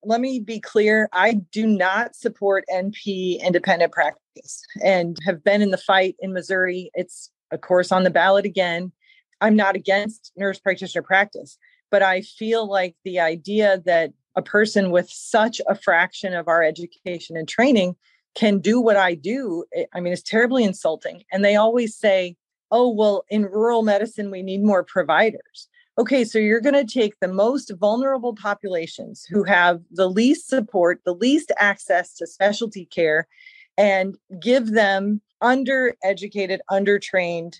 let 0.05 0.21
me 0.21 0.41
be 0.41 0.61
clear 0.61 1.09
I 1.13 1.35
do 1.35 1.67
not 1.67 2.17
support 2.17 2.65
NP 2.73 3.41
independent 3.41 3.93
practice 3.93 4.63
and 4.83 5.17
have 5.25 5.45
been 5.45 5.63
in 5.63 5.71
the 5.71 5.79
fight 5.79 6.17
in 6.21 6.33
Missouri. 6.33 6.91
It's, 6.95 7.31
of 7.51 7.61
course, 7.61 7.93
on 7.93 8.05
the 8.05 8.11
ballot 8.11 8.45
again. 8.45 8.93
I'm 9.41 9.57
not 9.57 9.77
against 9.77 10.33
nurse 10.37 10.59
practitioner 10.59 11.03
practice, 11.03 11.59
but 11.91 12.03
I 12.03 12.23
feel 12.23 12.69
like 12.69 12.97
the 13.05 13.21
idea 13.21 13.83
that 13.87 14.13
a 14.37 14.43
person 14.43 14.91
with 14.91 15.11
such 15.11 15.61
a 15.69 15.75
fraction 15.75 16.35
of 16.35 16.49
our 16.49 16.63
education 16.63 17.37
and 17.37 17.49
training 17.49 17.97
can 18.35 18.61
do 18.61 18.81
what 18.81 18.97
I 18.97 19.15
do, 19.15 19.65
eh, 19.75 19.85
I 19.93 20.01
mean, 20.01 20.13
it's 20.13 20.23
terribly 20.23 20.65
insulting. 20.65 21.23
And 21.33 21.45
they 21.45 21.57
always 21.57 21.97
say, 21.97 22.37
oh, 22.71 22.89
well, 22.89 23.25
in 23.29 23.43
rural 23.43 23.83
medicine, 23.83 24.31
we 24.31 24.43
need 24.43 24.63
more 24.63 24.83
providers. 24.83 25.69
Okay, 25.99 26.25
so 26.25 26.39
you're 26.39 26.61
going 26.61 26.87
to 26.87 26.91
take 26.91 27.21
the 27.21 27.29
most 27.29 27.71
vulnerable 27.79 28.35
populations 28.35 29.27
who 29.29 29.45
have 29.45 29.81
the 29.91 30.09
least 30.09 30.49
support, 30.49 31.01
the 31.05 31.15
least 31.15 31.53
access 31.59 32.15
to 32.15 32.27
specialty 32.27 32.87
care, 32.87 33.29
and 33.77 34.17
give 34.41 34.71
them 34.71 35.21
undereducated, 35.43 36.61
undertrained 36.71 37.57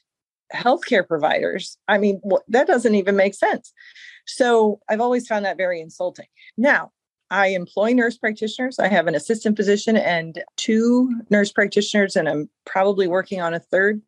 healthcare 0.55 1.07
providers. 1.07 1.77
I 1.89 1.99
mean, 1.99 2.23
that 2.49 2.67
doesn't 2.67 2.95
even 2.95 3.17
make 3.17 3.35
sense. 3.35 3.73
So 4.27 4.81
I've 4.89 5.01
always 5.01 5.27
found 5.27 5.45
that 5.45 5.57
very 5.57 5.81
insulting. 5.81 6.27
Now, 6.57 6.93
I 7.31 7.49
employ 7.49 7.93
nurse 7.93 8.19
practitioners. 8.19 8.79
I 8.79 8.89
have 8.89 9.07
an 9.07 9.15
assistant 9.15 9.57
physician 9.57 9.97
and 9.97 10.43
two 10.57 11.11
nurse 11.31 11.51
practitioners, 11.51 12.15
and 12.15 12.29
I'm 12.29 12.51
probably 12.67 13.09
working 13.09 13.41
on 13.41 13.55
a 13.55 13.61
third. 13.61 14.03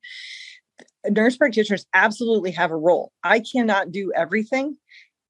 Nurse 1.08 1.36
practitioners 1.36 1.86
absolutely 1.94 2.50
have 2.52 2.70
a 2.70 2.76
role. 2.76 3.12
I 3.22 3.40
cannot 3.40 3.92
do 3.92 4.12
everything. 4.14 4.76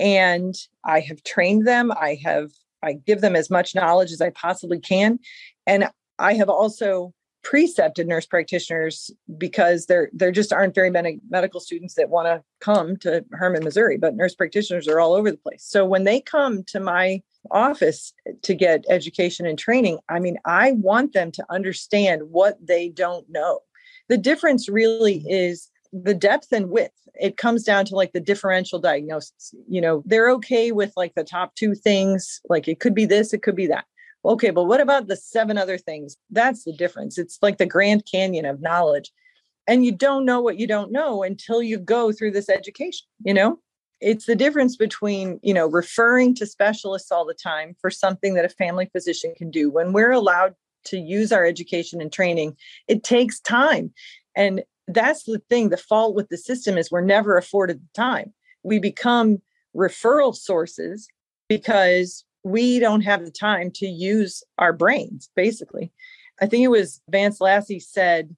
And 0.00 0.54
I 0.84 1.00
have 1.00 1.22
trained 1.22 1.66
them. 1.66 1.92
I 1.92 2.18
have, 2.24 2.50
I 2.82 2.94
give 2.94 3.20
them 3.20 3.36
as 3.36 3.50
much 3.50 3.74
knowledge 3.74 4.12
as 4.12 4.20
I 4.20 4.30
possibly 4.30 4.80
can. 4.80 5.18
And 5.66 5.88
I 6.18 6.34
have 6.34 6.48
also 6.48 7.12
precepted 7.44 8.08
nurse 8.08 8.26
practitioners 8.26 9.10
because 9.36 9.86
there 9.86 10.08
there 10.12 10.32
just 10.32 10.52
aren't 10.52 10.74
very 10.74 10.90
many 10.90 11.20
medical 11.28 11.60
students 11.60 11.94
that 11.94 12.08
want 12.08 12.26
to 12.26 12.42
come 12.60 12.96
to 12.96 13.24
Hermann, 13.32 13.62
Missouri, 13.62 13.98
but 13.98 14.16
nurse 14.16 14.34
practitioners 14.34 14.88
are 14.88 14.98
all 14.98 15.12
over 15.12 15.30
the 15.30 15.36
place. 15.36 15.62
So 15.62 15.84
when 15.84 16.04
they 16.04 16.20
come 16.20 16.64
to 16.64 16.80
my 16.80 17.22
office 17.50 18.14
to 18.42 18.54
get 18.54 18.86
education 18.88 19.46
and 19.46 19.58
training, 19.58 19.98
I 20.08 20.18
mean, 20.18 20.38
I 20.46 20.72
want 20.72 21.12
them 21.12 21.30
to 21.32 21.44
understand 21.50 22.22
what 22.30 22.56
they 22.66 22.88
don't 22.88 23.28
know. 23.28 23.60
The 24.08 24.18
difference 24.18 24.68
really 24.68 25.24
is 25.28 25.70
the 25.92 26.14
depth 26.14 26.52
and 26.52 26.70
width. 26.70 26.92
It 27.14 27.36
comes 27.36 27.62
down 27.62 27.84
to 27.86 27.94
like 27.94 28.12
the 28.12 28.20
differential 28.20 28.78
diagnosis. 28.78 29.54
You 29.68 29.80
know, 29.80 30.02
they're 30.04 30.30
okay 30.32 30.72
with 30.72 30.92
like 30.96 31.14
the 31.14 31.24
top 31.24 31.54
two 31.54 31.74
things, 31.74 32.40
like 32.48 32.68
it 32.68 32.80
could 32.80 32.94
be 32.94 33.06
this, 33.06 33.32
it 33.32 33.42
could 33.42 33.56
be 33.56 33.68
that 33.68 33.84
Okay, 34.24 34.50
but 34.50 34.64
what 34.64 34.80
about 34.80 35.06
the 35.06 35.16
seven 35.16 35.58
other 35.58 35.76
things? 35.76 36.16
That's 36.30 36.64
the 36.64 36.72
difference. 36.72 37.18
It's 37.18 37.38
like 37.42 37.58
the 37.58 37.66
Grand 37.66 38.04
Canyon 38.10 38.46
of 38.46 38.60
knowledge. 38.60 39.10
And 39.66 39.84
you 39.84 39.92
don't 39.92 40.24
know 40.24 40.40
what 40.40 40.58
you 40.58 40.66
don't 40.66 40.92
know 40.92 41.22
until 41.22 41.62
you 41.62 41.78
go 41.78 42.10
through 42.12 42.32
this 42.32 42.48
education, 42.48 43.06
you 43.24 43.34
know? 43.34 43.58
It's 44.00 44.26
the 44.26 44.36
difference 44.36 44.76
between, 44.76 45.40
you 45.42 45.54
know, 45.54 45.66
referring 45.66 46.34
to 46.36 46.46
specialists 46.46 47.10
all 47.12 47.24
the 47.24 47.34
time 47.34 47.74
for 47.80 47.90
something 47.90 48.34
that 48.34 48.44
a 48.44 48.50
family 48.50 48.86
physician 48.92 49.34
can 49.36 49.50
do. 49.50 49.70
When 49.70 49.92
we're 49.92 50.10
allowed 50.10 50.54
to 50.86 50.98
use 50.98 51.32
our 51.32 51.44
education 51.44 52.00
and 52.00 52.12
training, 52.12 52.56
it 52.88 53.04
takes 53.04 53.40
time. 53.40 53.92
And 54.36 54.62
that's 54.88 55.24
the 55.24 55.40
thing. 55.48 55.68
The 55.68 55.76
fault 55.76 56.14
with 56.14 56.28
the 56.28 56.36
system 56.36 56.76
is 56.76 56.90
we're 56.90 57.00
never 57.00 57.36
afforded 57.36 57.80
the 57.80 58.00
time. 58.00 58.32
We 58.62 58.78
become 58.78 59.40
referral 59.74 60.34
sources 60.34 61.08
because 61.48 62.24
we 62.42 62.78
don't 62.78 63.00
have 63.00 63.24
the 63.24 63.30
time 63.30 63.70
to 63.76 63.86
use 63.86 64.42
our 64.58 64.72
brains, 64.72 65.30
basically. 65.34 65.92
I 66.40 66.46
think 66.46 66.64
it 66.64 66.68
was 66.68 67.00
Vance 67.08 67.40
Lassie 67.40 67.80
said 67.80 68.36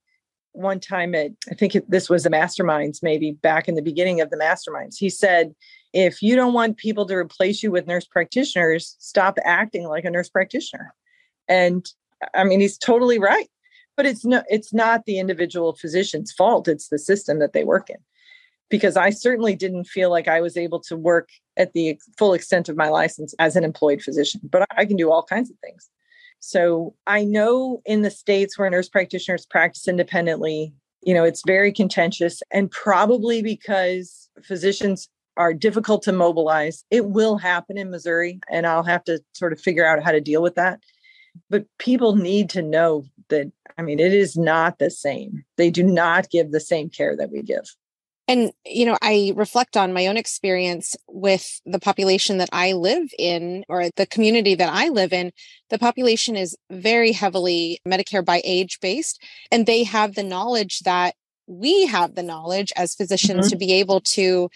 one 0.53 0.81
time 0.81 1.15
at, 1.15 1.33
I 1.51 1.55
think 1.55 1.77
this 1.89 2.09
was 2.09 2.23
the 2.23 2.31
masterminds, 2.31 3.03
maybe 3.03 3.33
back 3.33 3.69
in 3.69 3.75
the 3.75 3.83
beginning 3.83 4.21
of 4.21 4.31
the 4.31 4.37
masterminds. 4.37 4.97
He 4.97 5.11
said, 5.11 5.55
if 5.93 6.23
you 6.23 6.35
don't 6.37 6.55
want 6.55 6.79
people 6.79 7.07
to 7.07 7.15
replace 7.15 7.63
you 7.63 7.71
with 7.71 7.87
nurse 7.87 8.07
practitioners, 8.07 8.97
stop 8.99 9.39
acting 9.45 9.85
like 9.85 10.05
a 10.05 10.11
nurse 10.11 10.29
practitioner. 10.29 10.95
And 11.49 11.87
I 12.35 12.45
mean, 12.45 12.61
he's 12.61 12.79
totally 12.79 13.19
right. 13.19 13.49
But 13.97 14.07
it's 14.07 14.25
no, 14.25 14.43
it's 14.49 14.75
not 14.75 15.07
the 15.07 15.19
individual 15.19 15.75
physician's 15.75 16.31
fault. 16.31 16.69
It's 16.69 16.89
the 16.89 16.99
system 16.99 17.39
that 17.39 17.55
they 17.55 17.64
work 17.64 17.89
in 17.89 17.97
because 18.69 18.97
I 18.97 19.11
certainly 19.11 19.55
didn't 19.55 19.85
feel 19.85 20.11
like 20.11 20.29
I 20.29 20.41
was 20.41 20.57
able 20.57 20.81
to 20.81 20.97
work 20.97 21.31
at 21.57 21.73
the 21.73 21.99
full 22.19 22.35
extent 22.35 22.69
of 22.69 22.77
my 22.77 22.89
license 22.89 23.35
as 23.39 23.57
an 23.57 23.64
employed 23.64 24.03
physician, 24.03 24.41
but 24.51 24.67
I 24.77 24.85
can 24.85 24.97
do 24.97 25.11
all 25.11 25.23
kinds 25.23 25.51
of 25.51 25.57
things. 25.61 25.89
So 26.41 26.95
I 27.07 27.25
know 27.25 27.81
in 27.87 28.03
the 28.03 28.11
states 28.11 28.59
where 28.59 28.69
nurse 28.69 28.89
practitioners 28.89 29.47
practice 29.47 29.89
independently, 29.89 30.75
you 31.03 31.14
know, 31.14 31.25
it's 31.25 31.43
very 31.47 31.73
contentious 31.73 32.43
and 32.53 32.71
probably 32.71 33.43
because 33.43 34.29
physicians 34.43 35.09
are 35.37 35.55
difficult 35.55 36.03
to 36.03 36.12
mobilize. 36.12 36.85
It 36.91 37.07
will 37.07 37.37
happen 37.37 37.77
in 37.77 37.91
Missouri, 37.91 38.41
and 38.51 38.67
I'll 38.67 38.83
have 38.83 39.05
to 39.05 39.21
sort 39.35 39.53
of 39.53 39.61
figure 39.61 39.87
out 39.87 40.03
how 40.03 40.12
to 40.12 40.21
deal 40.21 40.43
with 40.43 40.55
that. 40.55 40.81
But 41.51 41.66
people 41.78 42.16
need 42.16 42.51
to 42.51 42.62
know 42.62 43.05
that, 43.28 43.51
I 43.78 43.82
mean, 43.82 44.01
it 44.01 44.12
is 44.12 44.37
not 44.37 44.78
the 44.78 44.91
same. 44.91 45.45
They 45.57 45.70
do 45.70 45.82
not 45.82 46.30
give 46.30 46.51
the 46.53 46.61
same 46.61 46.91
care 46.91 47.16
that 47.16 47.30
we 47.30 47.43
give. 47.43 47.74
And, 48.28 48.51
you 48.64 48.84
know, 48.87 48.99
I 49.03 49.32
reflect 49.37 49.76
on 49.76 49.93
my 49.93 50.09
own 50.09 50.16
experience 50.16 50.97
with 51.07 51.61
the 51.64 51.78
population 51.78 52.39
that 52.39 52.49
I 52.53 52.72
live 52.72 53.09
in 53.18 53.64
or 53.68 53.89
the 53.95 54.07
community 54.07 54.57
that 54.57 54.68
I 54.72 54.89
live 54.89 55.12
in. 55.12 55.30
The 55.70 55.78
population 55.78 56.34
is 56.34 56.57
very 56.68 57.12
heavily 57.12 57.80
Medicare 57.87 58.24
by 58.24 58.43
age 58.45 58.80
based, 58.80 59.22
and 59.53 59.64
they 59.64 59.84
have 59.84 60.14
the 60.14 60.24
knowledge 60.24 60.80
that 60.80 61.14
we 61.47 61.87
have 61.87 62.16
the 62.16 62.24
knowledge 62.24 62.72
as 62.76 62.97
physicians 62.97 63.47
mm-hmm. 63.47 63.51
to 63.51 63.57
be 63.57 63.72
able 63.74 64.01
to 64.01 64.51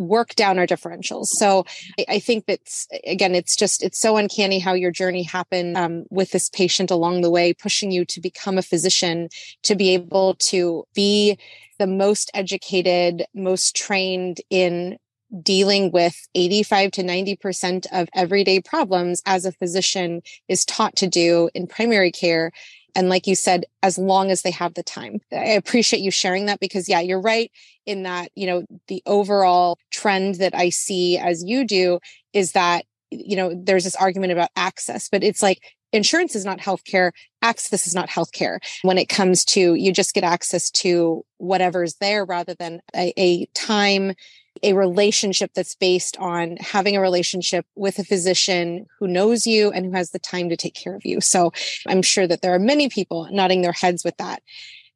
work 0.00 0.34
down 0.34 0.58
our 0.58 0.66
differentials. 0.66 1.26
So 1.26 1.64
I, 1.98 2.04
I, 2.08 2.18
think 2.18 2.46
that's 2.46 2.88
again, 3.06 3.34
it's 3.34 3.54
just 3.54 3.82
it's 3.82 4.00
so 4.00 4.16
uncanny 4.16 4.58
how 4.58 4.72
your 4.72 4.90
journey 4.90 5.22
happened 5.22 5.76
um, 5.76 6.04
with 6.10 6.30
this 6.30 6.48
patient 6.48 6.90
along 6.90 7.20
the 7.20 7.30
way, 7.30 7.52
pushing 7.52 7.90
you 7.90 8.04
to 8.06 8.20
become 8.20 8.58
a 8.58 8.62
physician, 8.62 9.28
to 9.62 9.74
be 9.74 9.94
able 9.94 10.34
to 10.34 10.84
be 10.94 11.38
the 11.78 11.86
most 11.86 12.30
educated, 12.34 13.24
most 13.34 13.76
trained 13.76 14.40
in 14.50 14.98
dealing 15.42 15.92
with 15.92 16.16
85 16.34 16.90
to 16.92 17.02
90% 17.02 17.86
of 17.92 18.08
everyday 18.14 18.60
problems 18.60 19.22
as 19.26 19.44
a 19.44 19.52
physician 19.52 20.22
is 20.48 20.64
taught 20.64 20.96
to 20.96 21.06
do 21.06 21.48
in 21.54 21.66
primary 21.66 22.10
care. 22.10 22.50
And 22.94 23.08
like 23.08 23.26
you 23.26 23.34
said, 23.34 23.64
as 23.82 23.98
long 23.98 24.30
as 24.30 24.42
they 24.42 24.50
have 24.50 24.74
the 24.74 24.82
time. 24.82 25.20
I 25.32 25.50
appreciate 25.52 26.00
you 26.00 26.10
sharing 26.10 26.46
that 26.46 26.60
because, 26.60 26.88
yeah, 26.88 27.00
you're 27.00 27.20
right 27.20 27.50
in 27.86 28.02
that, 28.04 28.30
you 28.34 28.46
know, 28.46 28.64
the 28.88 29.02
overall 29.06 29.78
trend 29.90 30.36
that 30.36 30.54
I 30.54 30.70
see 30.70 31.18
as 31.18 31.42
you 31.44 31.64
do 31.64 31.98
is 32.32 32.52
that, 32.52 32.84
you 33.10 33.36
know, 33.36 33.52
there's 33.54 33.84
this 33.84 33.96
argument 33.96 34.32
about 34.32 34.50
access, 34.56 35.08
but 35.08 35.24
it's 35.24 35.42
like 35.42 35.60
insurance 35.92 36.36
is 36.36 36.44
not 36.44 36.58
healthcare 36.58 37.10
access 37.42 37.86
is 37.86 37.94
not 37.94 38.08
healthcare 38.08 38.58
when 38.82 38.98
it 38.98 39.08
comes 39.08 39.44
to 39.44 39.74
you 39.74 39.92
just 39.92 40.14
get 40.14 40.24
access 40.24 40.70
to 40.70 41.24
whatever's 41.38 41.94
there 41.96 42.24
rather 42.24 42.54
than 42.54 42.80
a, 42.94 43.12
a, 43.16 43.46
time 43.54 44.14
a 44.62 44.72
relationship 44.72 45.50
that's 45.54 45.74
based 45.74 46.16
on 46.18 46.56
having 46.58 46.96
a 46.96 47.00
relationship 47.00 47.66
with 47.74 47.98
a 47.98 48.04
physician 48.04 48.86
who 48.98 49.06
knows 49.06 49.46
you 49.46 49.70
and 49.70 49.86
who 49.86 49.92
has 49.92 50.10
the 50.10 50.18
time 50.18 50.48
to 50.48 50.56
take 50.56 50.74
care 50.74 50.94
of 50.94 51.04
you 51.04 51.20
so 51.20 51.52
i'm 51.88 52.02
sure 52.02 52.26
that 52.26 52.42
there 52.42 52.54
are 52.54 52.58
many 52.58 52.88
people 52.88 53.28
nodding 53.30 53.62
their 53.62 53.72
heads 53.72 54.04
with 54.04 54.16
that 54.16 54.42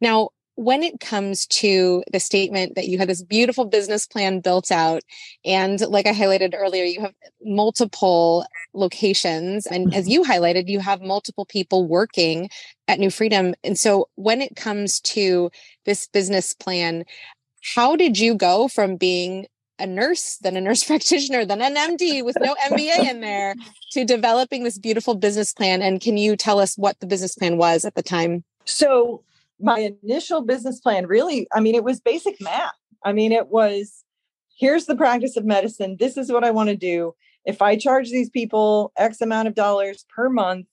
now 0.01 0.29
when 0.57 0.83
it 0.83 1.01
comes 1.01 1.47
to 1.47 2.05
the 2.13 2.21
statement 2.21 2.77
that 2.77 2.87
you 2.87 2.99
had 2.99 3.09
this 3.09 3.23
beautiful 3.23 3.65
business 3.65 4.07
plan 4.07 4.41
built 4.41 4.71
out, 4.71 5.03
and 5.45 5.81
like 5.81 6.07
I 6.07 6.13
highlighted 6.13 6.55
earlier, 6.57 6.85
you 6.85 7.01
have 7.01 7.15
multiple 7.43 8.47
locations, 8.73 9.67
and 9.67 9.93
as 9.95 10.05
mm-hmm. 10.05 10.13
you 10.13 10.23
highlighted, 10.23 10.69
you 10.69 10.79
have 10.81 11.03
multiple 11.03 11.45
people 11.45 11.87
working 11.87 12.51
at 12.87 13.01
New 13.01 13.11
Freedom. 13.11 13.55
And 13.65 13.79
so, 13.79 14.09
when 14.15 14.41
it 14.41 14.55
comes 14.55 15.01
to 15.01 15.51
this 15.87 16.07
business 16.07 16.55
plan, 16.55 17.05
how 17.75 17.97
did 17.97 18.19
you 18.19 18.35
go 18.35 18.69
from 18.69 18.97
being 18.97 19.47
a 19.79 19.87
nurse, 19.87 20.39
then 20.39 20.57
a 20.57 20.61
nurse 20.61 20.85
practitioner, 20.87 21.45
then 21.45 21.63
an 21.63 21.77
MD 21.77 22.25
with 22.25 22.37
no 22.41 22.55
MBA 22.71 23.11
in 23.11 23.21
there 23.21 23.55
to 23.93 24.05
developing 24.05 24.65
this 24.65 24.79
beautiful 24.79 25.15
business 25.15 25.53
plan? 25.53 25.83
And 25.83 26.01
can 26.01 26.17
you 26.17 26.37
tell 26.37 26.61
us 26.61 26.77
what 26.77 26.99
the 27.01 27.07
business 27.07 27.35
plan 27.35 27.57
was 27.57 27.85
at 27.85 27.95
the 27.95 28.03
time? 28.03 28.45
So, 28.65 29.23
my 29.61 29.95
initial 30.03 30.43
business 30.43 30.81
plan 30.81 31.07
really, 31.07 31.47
I 31.55 31.61
mean, 31.61 31.75
it 31.75 31.85
was 31.85 32.01
basic 32.01 32.41
math. 32.41 32.75
I 33.05 33.13
mean, 33.13 33.31
it 33.33 33.49
was 33.49 34.05
here's 34.57 34.87
the 34.87 34.97
practice 34.97 35.37
of 35.37 35.45
medicine. 35.45 35.97
This 35.99 36.17
is 36.17 36.31
what 36.31 36.45
I 36.45 36.51
want 36.51 36.71
to 36.71 36.77
do. 36.77 37.15
If 37.45 37.61
I 37.61 37.77
charge 37.77 38.11
these 38.11 38.31
people 38.31 38.93
X 38.97 39.21
amount 39.21 39.49
of 39.49 39.55
dollars 39.55 40.05
per 40.15 40.29
month 40.29 40.67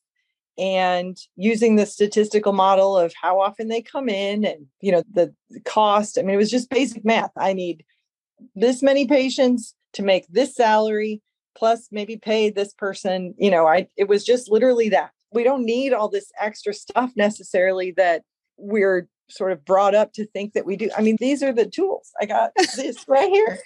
and 0.58 1.16
using 1.36 1.76
the 1.76 1.86
statistical 1.86 2.52
model 2.52 2.96
of 2.96 3.12
how 3.20 3.40
often 3.40 3.68
they 3.68 3.82
come 3.82 4.08
in 4.08 4.44
and, 4.44 4.66
you 4.80 4.92
know, 4.92 5.02
the, 5.12 5.34
cost, 5.64 6.18
I 6.18 6.22
mean, 6.22 6.34
it 6.34 6.38
was 6.38 6.50
just 6.50 6.70
basic 6.70 7.04
math. 7.04 7.30
I 7.36 7.52
need 7.52 7.84
this 8.54 8.82
many 8.82 9.06
patients 9.06 9.74
to 9.92 10.02
make 10.02 10.26
this 10.28 10.54
salary 10.54 11.20
plus 11.56 11.88
maybe 11.90 12.16
pay 12.16 12.50
this 12.50 12.72
person 12.74 13.34
you 13.38 13.50
know 13.50 13.66
i 13.66 13.86
it 13.96 14.08
was 14.08 14.24
just 14.24 14.50
literally 14.50 14.88
that 14.88 15.10
we 15.32 15.44
don't 15.44 15.64
need 15.64 15.92
all 15.92 16.08
this 16.08 16.30
extra 16.40 16.72
stuff 16.74 17.10
necessarily 17.16 17.92
that 17.92 18.22
we're 18.56 19.08
sort 19.32 19.52
of 19.52 19.64
brought 19.64 19.94
up 19.94 20.12
to 20.12 20.26
think 20.26 20.52
that 20.52 20.66
we 20.66 20.76
do. 20.76 20.90
I 20.96 21.02
mean, 21.02 21.16
these 21.18 21.42
are 21.42 21.52
the 21.52 21.66
tools. 21.66 22.10
I 22.20 22.26
got 22.26 22.52
this 22.76 23.04
right 23.08 23.30
here. 23.30 23.58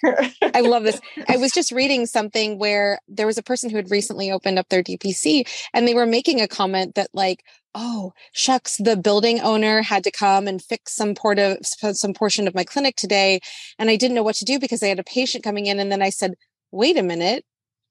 I 0.53 0.61
love 0.61 0.83
this. 0.83 0.99
I 1.27 1.37
was 1.37 1.51
just 1.51 1.71
reading 1.71 2.05
something 2.05 2.57
where 2.57 2.99
there 3.07 3.27
was 3.27 3.37
a 3.37 3.43
person 3.43 3.69
who 3.69 3.75
had 3.75 3.91
recently 3.91 4.31
opened 4.31 4.59
up 4.59 4.69
their 4.69 4.83
DPC 4.83 5.47
and 5.73 5.87
they 5.87 5.93
were 5.93 6.05
making 6.05 6.41
a 6.41 6.47
comment 6.47 6.95
that, 6.95 7.09
like, 7.13 7.43
oh 7.79 8.11
shucks 8.33 8.77
the 8.77 8.97
building 8.97 9.39
owner 9.39 9.81
had 9.81 10.03
to 10.03 10.11
come 10.11 10.47
and 10.47 10.63
fix 10.63 10.95
some 10.95 11.13
port 11.13 11.37
of 11.37 11.57
some 11.63 12.13
portion 12.13 12.47
of 12.47 12.55
my 12.55 12.63
clinic 12.63 12.95
today 12.95 13.39
and 13.77 13.89
i 13.89 13.95
didn't 13.95 14.15
know 14.15 14.23
what 14.23 14.35
to 14.35 14.45
do 14.45 14.59
because 14.59 14.81
i 14.81 14.87
had 14.87 14.99
a 14.99 15.03
patient 15.03 15.43
coming 15.43 15.67
in 15.67 15.79
and 15.79 15.91
then 15.91 16.01
i 16.01 16.09
said 16.09 16.33
wait 16.71 16.97
a 16.97 17.03
minute. 17.03 17.45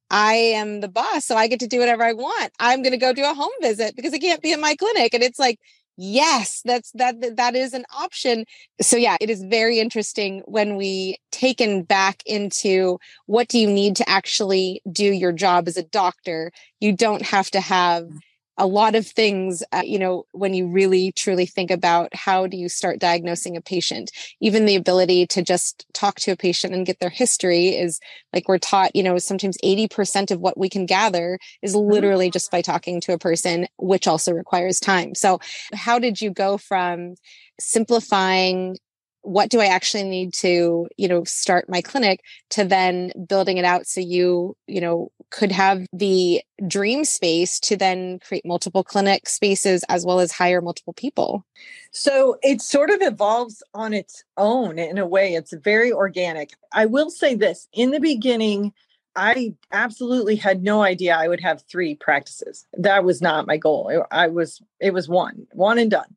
I 0.08 0.34
am 0.34 0.80
the 0.80 0.88
boss 0.88 1.24
so 1.24 1.36
i 1.36 1.48
get 1.48 1.60
to 1.60 1.66
do 1.66 1.80
whatever 1.80 2.04
i 2.04 2.12
want. 2.12 2.52
I'm 2.60 2.82
going 2.82 2.92
to 2.92 2.98
go 2.98 3.12
do 3.12 3.28
a 3.28 3.34
home 3.34 3.50
visit 3.60 3.96
because 3.96 4.14
i 4.14 4.18
can't 4.18 4.42
be 4.42 4.52
in 4.52 4.60
my 4.60 4.76
clinic. 4.76 5.14
And 5.14 5.22
it's 5.22 5.38
like 5.38 5.58
yes 5.96 6.60
that's 6.64 6.92
that 6.92 7.36
that 7.36 7.56
is 7.56 7.74
an 7.74 7.84
option. 7.98 8.44
So 8.80 8.96
yeah 8.96 9.16
it 9.20 9.30
is 9.30 9.42
very 9.42 9.80
interesting 9.80 10.42
when 10.46 10.76
we 10.76 11.18
taken 11.32 11.82
back 11.82 12.22
into 12.24 12.98
what 13.26 13.48
do 13.48 13.58
you 13.58 13.66
need 13.66 13.96
to 13.96 14.08
actually 14.08 14.80
do 14.92 15.06
your 15.06 15.32
job 15.32 15.66
as 15.66 15.76
a 15.76 15.82
doctor? 15.82 16.52
You 16.78 16.92
don't 16.92 17.22
have 17.22 17.50
to 17.50 17.60
have 17.60 18.04
mm. 18.04 18.18
A 18.58 18.66
lot 18.66 18.94
of 18.94 19.06
things, 19.06 19.62
uh, 19.72 19.82
you 19.84 19.98
know, 19.98 20.24
when 20.32 20.54
you 20.54 20.66
really 20.66 21.12
truly 21.12 21.46
think 21.46 21.70
about 21.70 22.14
how 22.14 22.46
do 22.46 22.56
you 22.56 22.68
start 22.68 22.98
diagnosing 22.98 23.56
a 23.56 23.60
patient, 23.60 24.10
even 24.40 24.64
the 24.64 24.76
ability 24.76 25.26
to 25.26 25.42
just 25.42 25.86
talk 25.92 26.16
to 26.20 26.30
a 26.30 26.36
patient 26.36 26.74
and 26.74 26.86
get 26.86 26.98
their 27.00 27.10
history 27.10 27.68
is 27.68 28.00
like 28.32 28.48
we're 28.48 28.58
taught, 28.58 28.96
you 28.96 29.02
know, 29.02 29.18
sometimes 29.18 29.58
80% 29.62 30.30
of 30.30 30.40
what 30.40 30.58
we 30.58 30.68
can 30.68 30.86
gather 30.86 31.38
is 31.62 31.74
mm-hmm. 31.74 31.90
literally 31.90 32.30
just 32.30 32.50
by 32.50 32.62
talking 32.62 33.00
to 33.02 33.12
a 33.12 33.18
person, 33.18 33.66
which 33.78 34.06
also 34.06 34.32
requires 34.32 34.80
time. 34.80 35.14
So, 35.14 35.40
how 35.74 35.98
did 35.98 36.20
you 36.20 36.30
go 36.30 36.56
from 36.56 37.14
simplifying 37.60 38.76
what 39.26 39.50
do 39.50 39.60
I 39.60 39.66
actually 39.66 40.04
need 40.04 40.32
to, 40.34 40.86
you 40.96 41.08
know, 41.08 41.24
start 41.24 41.68
my 41.68 41.80
clinic 41.80 42.22
to 42.50 42.64
then 42.64 43.10
building 43.28 43.58
it 43.58 43.64
out 43.64 43.88
so 43.88 44.00
you, 44.00 44.56
you 44.68 44.80
know, 44.80 45.10
could 45.30 45.50
have 45.50 45.84
the 45.92 46.42
dream 46.68 47.04
space 47.04 47.58
to 47.60 47.76
then 47.76 48.20
create 48.20 48.46
multiple 48.46 48.84
clinic 48.84 49.28
spaces 49.28 49.84
as 49.88 50.06
well 50.06 50.20
as 50.20 50.30
hire 50.30 50.62
multiple 50.62 50.92
people. 50.92 51.44
So 51.90 52.38
it 52.42 52.60
sort 52.60 52.90
of 52.90 53.02
evolves 53.02 53.64
on 53.74 53.92
its 53.92 54.22
own 54.36 54.78
in 54.78 54.96
a 54.96 55.06
way. 55.06 55.34
It's 55.34 55.52
very 55.52 55.90
organic. 55.92 56.52
I 56.72 56.86
will 56.86 57.10
say 57.10 57.34
this 57.34 57.66
in 57.72 57.90
the 57.90 58.00
beginning, 58.00 58.72
I 59.16 59.54
absolutely 59.72 60.36
had 60.36 60.62
no 60.62 60.82
idea 60.82 61.16
I 61.16 61.26
would 61.26 61.40
have 61.40 61.62
three 61.62 61.94
practices. 61.94 62.66
That 62.76 63.02
was 63.02 63.22
not 63.22 63.46
my 63.46 63.56
goal. 63.56 64.04
I 64.10 64.28
was, 64.28 64.60
it 64.78 64.92
was 64.92 65.08
one, 65.08 65.46
one 65.52 65.78
and 65.78 65.90
done. 65.90 66.14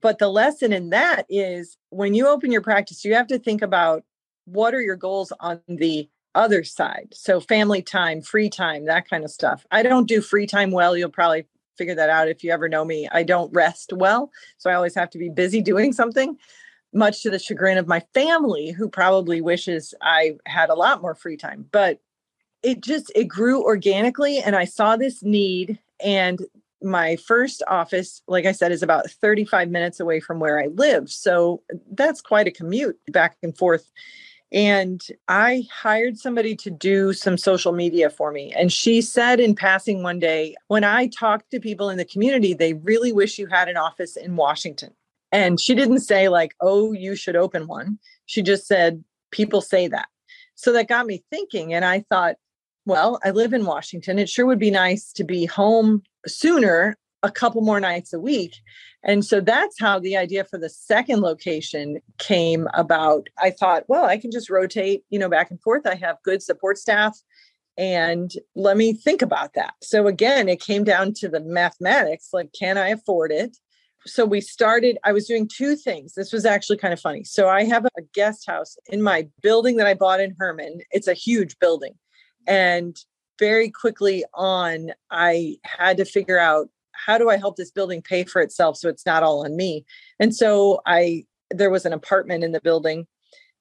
But 0.00 0.18
the 0.18 0.28
lesson 0.28 0.72
in 0.72 0.90
that 0.90 1.24
is 1.30 1.78
when 1.88 2.12
you 2.12 2.28
open 2.28 2.52
your 2.52 2.60
practice, 2.60 3.04
you 3.04 3.14
have 3.14 3.28
to 3.28 3.38
think 3.38 3.62
about 3.62 4.04
what 4.44 4.74
are 4.74 4.82
your 4.82 4.96
goals 4.96 5.32
on 5.40 5.60
the 5.66 6.08
other 6.34 6.62
side. 6.62 7.08
So 7.12 7.40
family 7.40 7.82
time, 7.82 8.20
free 8.20 8.50
time, 8.50 8.84
that 8.84 9.08
kind 9.08 9.24
of 9.24 9.30
stuff. 9.30 9.66
I 9.70 9.82
don't 9.82 10.08
do 10.08 10.20
free 10.20 10.46
time 10.46 10.72
well. 10.72 10.96
You'll 10.96 11.10
probably 11.10 11.46
figure 11.78 11.94
that 11.94 12.10
out 12.10 12.28
if 12.28 12.44
you 12.44 12.52
ever 12.52 12.68
know 12.68 12.84
me. 12.84 13.08
I 13.12 13.22
don't 13.22 13.52
rest 13.52 13.92
well. 13.94 14.30
So 14.58 14.70
I 14.70 14.74
always 14.74 14.94
have 14.94 15.10
to 15.10 15.18
be 15.18 15.30
busy 15.30 15.62
doing 15.62 15.92
something, 15.92 16.36
much 16.92 17.22
to 17.22 17.30
the 17.30 17.38
chagrin 17.38 17.78
of 17.78 17.88
my 17.88 18.00
family, 18.12 18.72
who 18.72 18.88
probably 18.88 19.40
wishes 19.40 19.94
I 20.02 20.36
had 20.44 20.68
a 20.68 20.74
lot 20.74 21.00
more 21.00 21.14
free 21.14 21.36
time. 21.36 21.66
But 21.70 22.00
it 22.62 22.80
just 22.80 23.10
it 23.14 23.24
grew 23.24 23.62
organically 23.64 24.38
and 24.38 24.54
I 24.56 24.64
saw 24.64 24.96
this 24.96 25.22
need 25.22 25.78
and 26.02 26.40
my 26.84 27.16
first 27.16 27.62
office, 27.68 28.22
like 28.26 28.44
I 28.44 28.52
said, 28.52 28.72
is 28.72 28.82
about 28.82 29.10
35 29.10 29.70
minutes 29.70 30.00
away 30.00 30.20
from 30.20 30.40
where 30.40 30.60
I 30.60 30.66
live. 30.66 31.10
So 31.10 31.62
that's 31.92 32.20
quite 32.20 32.46
a 32.46 32.50
commute 32.50 32.98
back 33.08 33.36
and 33.42 33.56
forth. 33.56 33.90
And 34.50 35.02
I 35.28 35.66
hired 35.72 36.18
somebody 36.18 36.54
to 36.56 36.70
do 36.70 37.14
some 37.14 37.38
social 37.38 37.72
media 37.72 38.10
for 38.10 38.32
me. 38.32 38.52
And 38.52 38.70
she 38.70 39.00
said 39.00 39.40
in 39.40 39.54
passing 39.54 40.02
one 40.02 40.18
day, 40.18 40.54
when 40.68 40.84
I 40.84 41.06
talk 41.06 41.48
to 41.50 41.60
people 41.60 41.88
in 41.88 41.96
the 41.96 42.04
community, 42.04 42.52
they 42.52 42.74
really 42.74 43.12
wish 43.12 43.38
you 43.38 43.46
had 43.46 43.68
an 43.68 43.78
office 43.78 44.16
in 44.16 44.36
Washington. 44.36 44.92
And 45.30 45.58
she 45.58 45.74
didn't 45.74 46.00
say, 46.00 46.28
like, 46.28 46.54
oh, 46.60 46.92
you 46.92 47.16
should 47.16 47.36
open 47.36 47.66
one. 47.66 47.98
She 48.26 48.42
just 48.42 48.66
said, 48.66 49.02
people 49.30 49.62
say 49.62 49.88
that. 49.88 50.08
So 50.54 50.70
that 50.74 50.88
got 50.88 51.06
me 51.06 51.24
thinking. 51.30 51.72
And 51.72 51.86
I 51.86 52.00
thought, 52.10 52.36
well, 52.84 53.20
I 53.24 53.30
live 53.30 53.52
in 53.52 53.64
Washington. 53.64 54.18
It 54.18 54.28
sure 54.28 54.46
would 54.46 54.58
be 54.58 54.70
nice 54.70 55.12
to 55.12 55.24
be 55.24 55.46
home 55.46 56.02
sooner 56.26 56.96
a 57.22 57.30
couple 57.30 57.62
more 57.62 57.80
nights 57.80 58.12
a 58.12 58.18
week. 58.18 58.56
And 59.04 59.24
so 59.24 59.40
that's 59.40 59.78
how 59.80 59.98
the 59.98 60.16
idea 60.16 60.44
for 60.44 60.58
the 60.58 60.68
second 60.68 61.20
location 61.20 62.00
came 62.18 62.68
about. 62.74 63.28
I 63.38 63.50
thought, 63.50 63.84
well, 63.88 64.04
I 64.04 64.18
can 64.18 64.30
just 64.30 64.50
rotate, 64.50 65.04
you 65.10 65.18
know, 65.18 65.28
back 65.28 65.50
and 65.50 65.60
forth. 65.60 65.86
I 65.86 65.94
have 65.96 66.16
good 66.24 66.42
support 66.42 66.78
staff 66.78 67.16
and 67.76 68.32
let 68.54 68.76
me 68.76 68.92
think 68.92 69.22
about 69.22 69.54
that. 69.54 69.74
So 69.82 70.06
again, 70.06 70.48
it 70.48 70.60
came 70.60 70.84
down 70.84 71.14
to 71.14 71.28
the 71.28 71.40
mathematics, 71.40 72.28
like 72.32 72.52
can 72.58 72.76
I 72.76 72.88
afford 72.88 73.32
it? 73.32 73.56
So 74.04 74.24
we 74.24 74.40
started 74.40 74.98
I 75.04 75.12
was 75.12 75.26
doing 75.26 75.48
two 75.48 75.76
things. 75.76 76.14
This 76.14 76.32
was 76.32 76.44
actually 76.44 76.78
kind 76.78 76.92
of 76.92 77.00
funny. 77.00 77.24
So 77.24 77.48
I 77.48 77.64
have 77.64 77.84
a 77.84 78.02
guest 78.14 78.46
house 78.46 78.76
in 78.88 79.00
my 79.00 79.28
building 79.42 79.76
that 79.76 79.86
I 79.86 79.94
bought 79.94 80.20
in 80.20 80.34
Hermann. 80.38 80.80
It's 80.90 81.08
a 81.08 81.14
huge 81.14 81.58
building. 81.60 81.94
And 82.46 82.96
very 83.38 83.70
quickly 83.70 84.24
on, 84.34 84.90
I 85.10 85.56
had 85.64 85.96
to 85.96 86.04
figure 86.04 86.38
out 86.38 86.68
how 86.92 87.18
do 87.18 87.30
I 87.30 87.36
help 87.36 87.56
this 87.56 87.70
building 87.70 88.02
pay 88.02 88.24
for 88.24 88.40
itself 88.40 88.76
so 88.76 88.88
it's 88.88 89.06
not 89.06 89.22
all 89.22 89.44
on 89.44 89.56
me. 89.56 89.84
And 90.20 90.34
so 90.34 90.80
I 90.86 91.24
there 91.50 91.70
was 91.70 91.84
an 91.84 91.92
apartment 91.92 92.44
in 92.44 92.52
the 92.52 92.60
building 92.60 93.06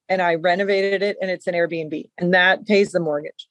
and 0.07 0.21
I 0.21 0.35
renovated 0.35 1.01
it 1.01 1.17
and 1.21 1.29
it's 1.29 1.47
an 1.47 1.55
Airbnb 1.55 2.09
and 2.17 2.33
that 2.33 2.65
pays 2.65 2.91
the 2.91 2.99
mortgage, 2.99 3.47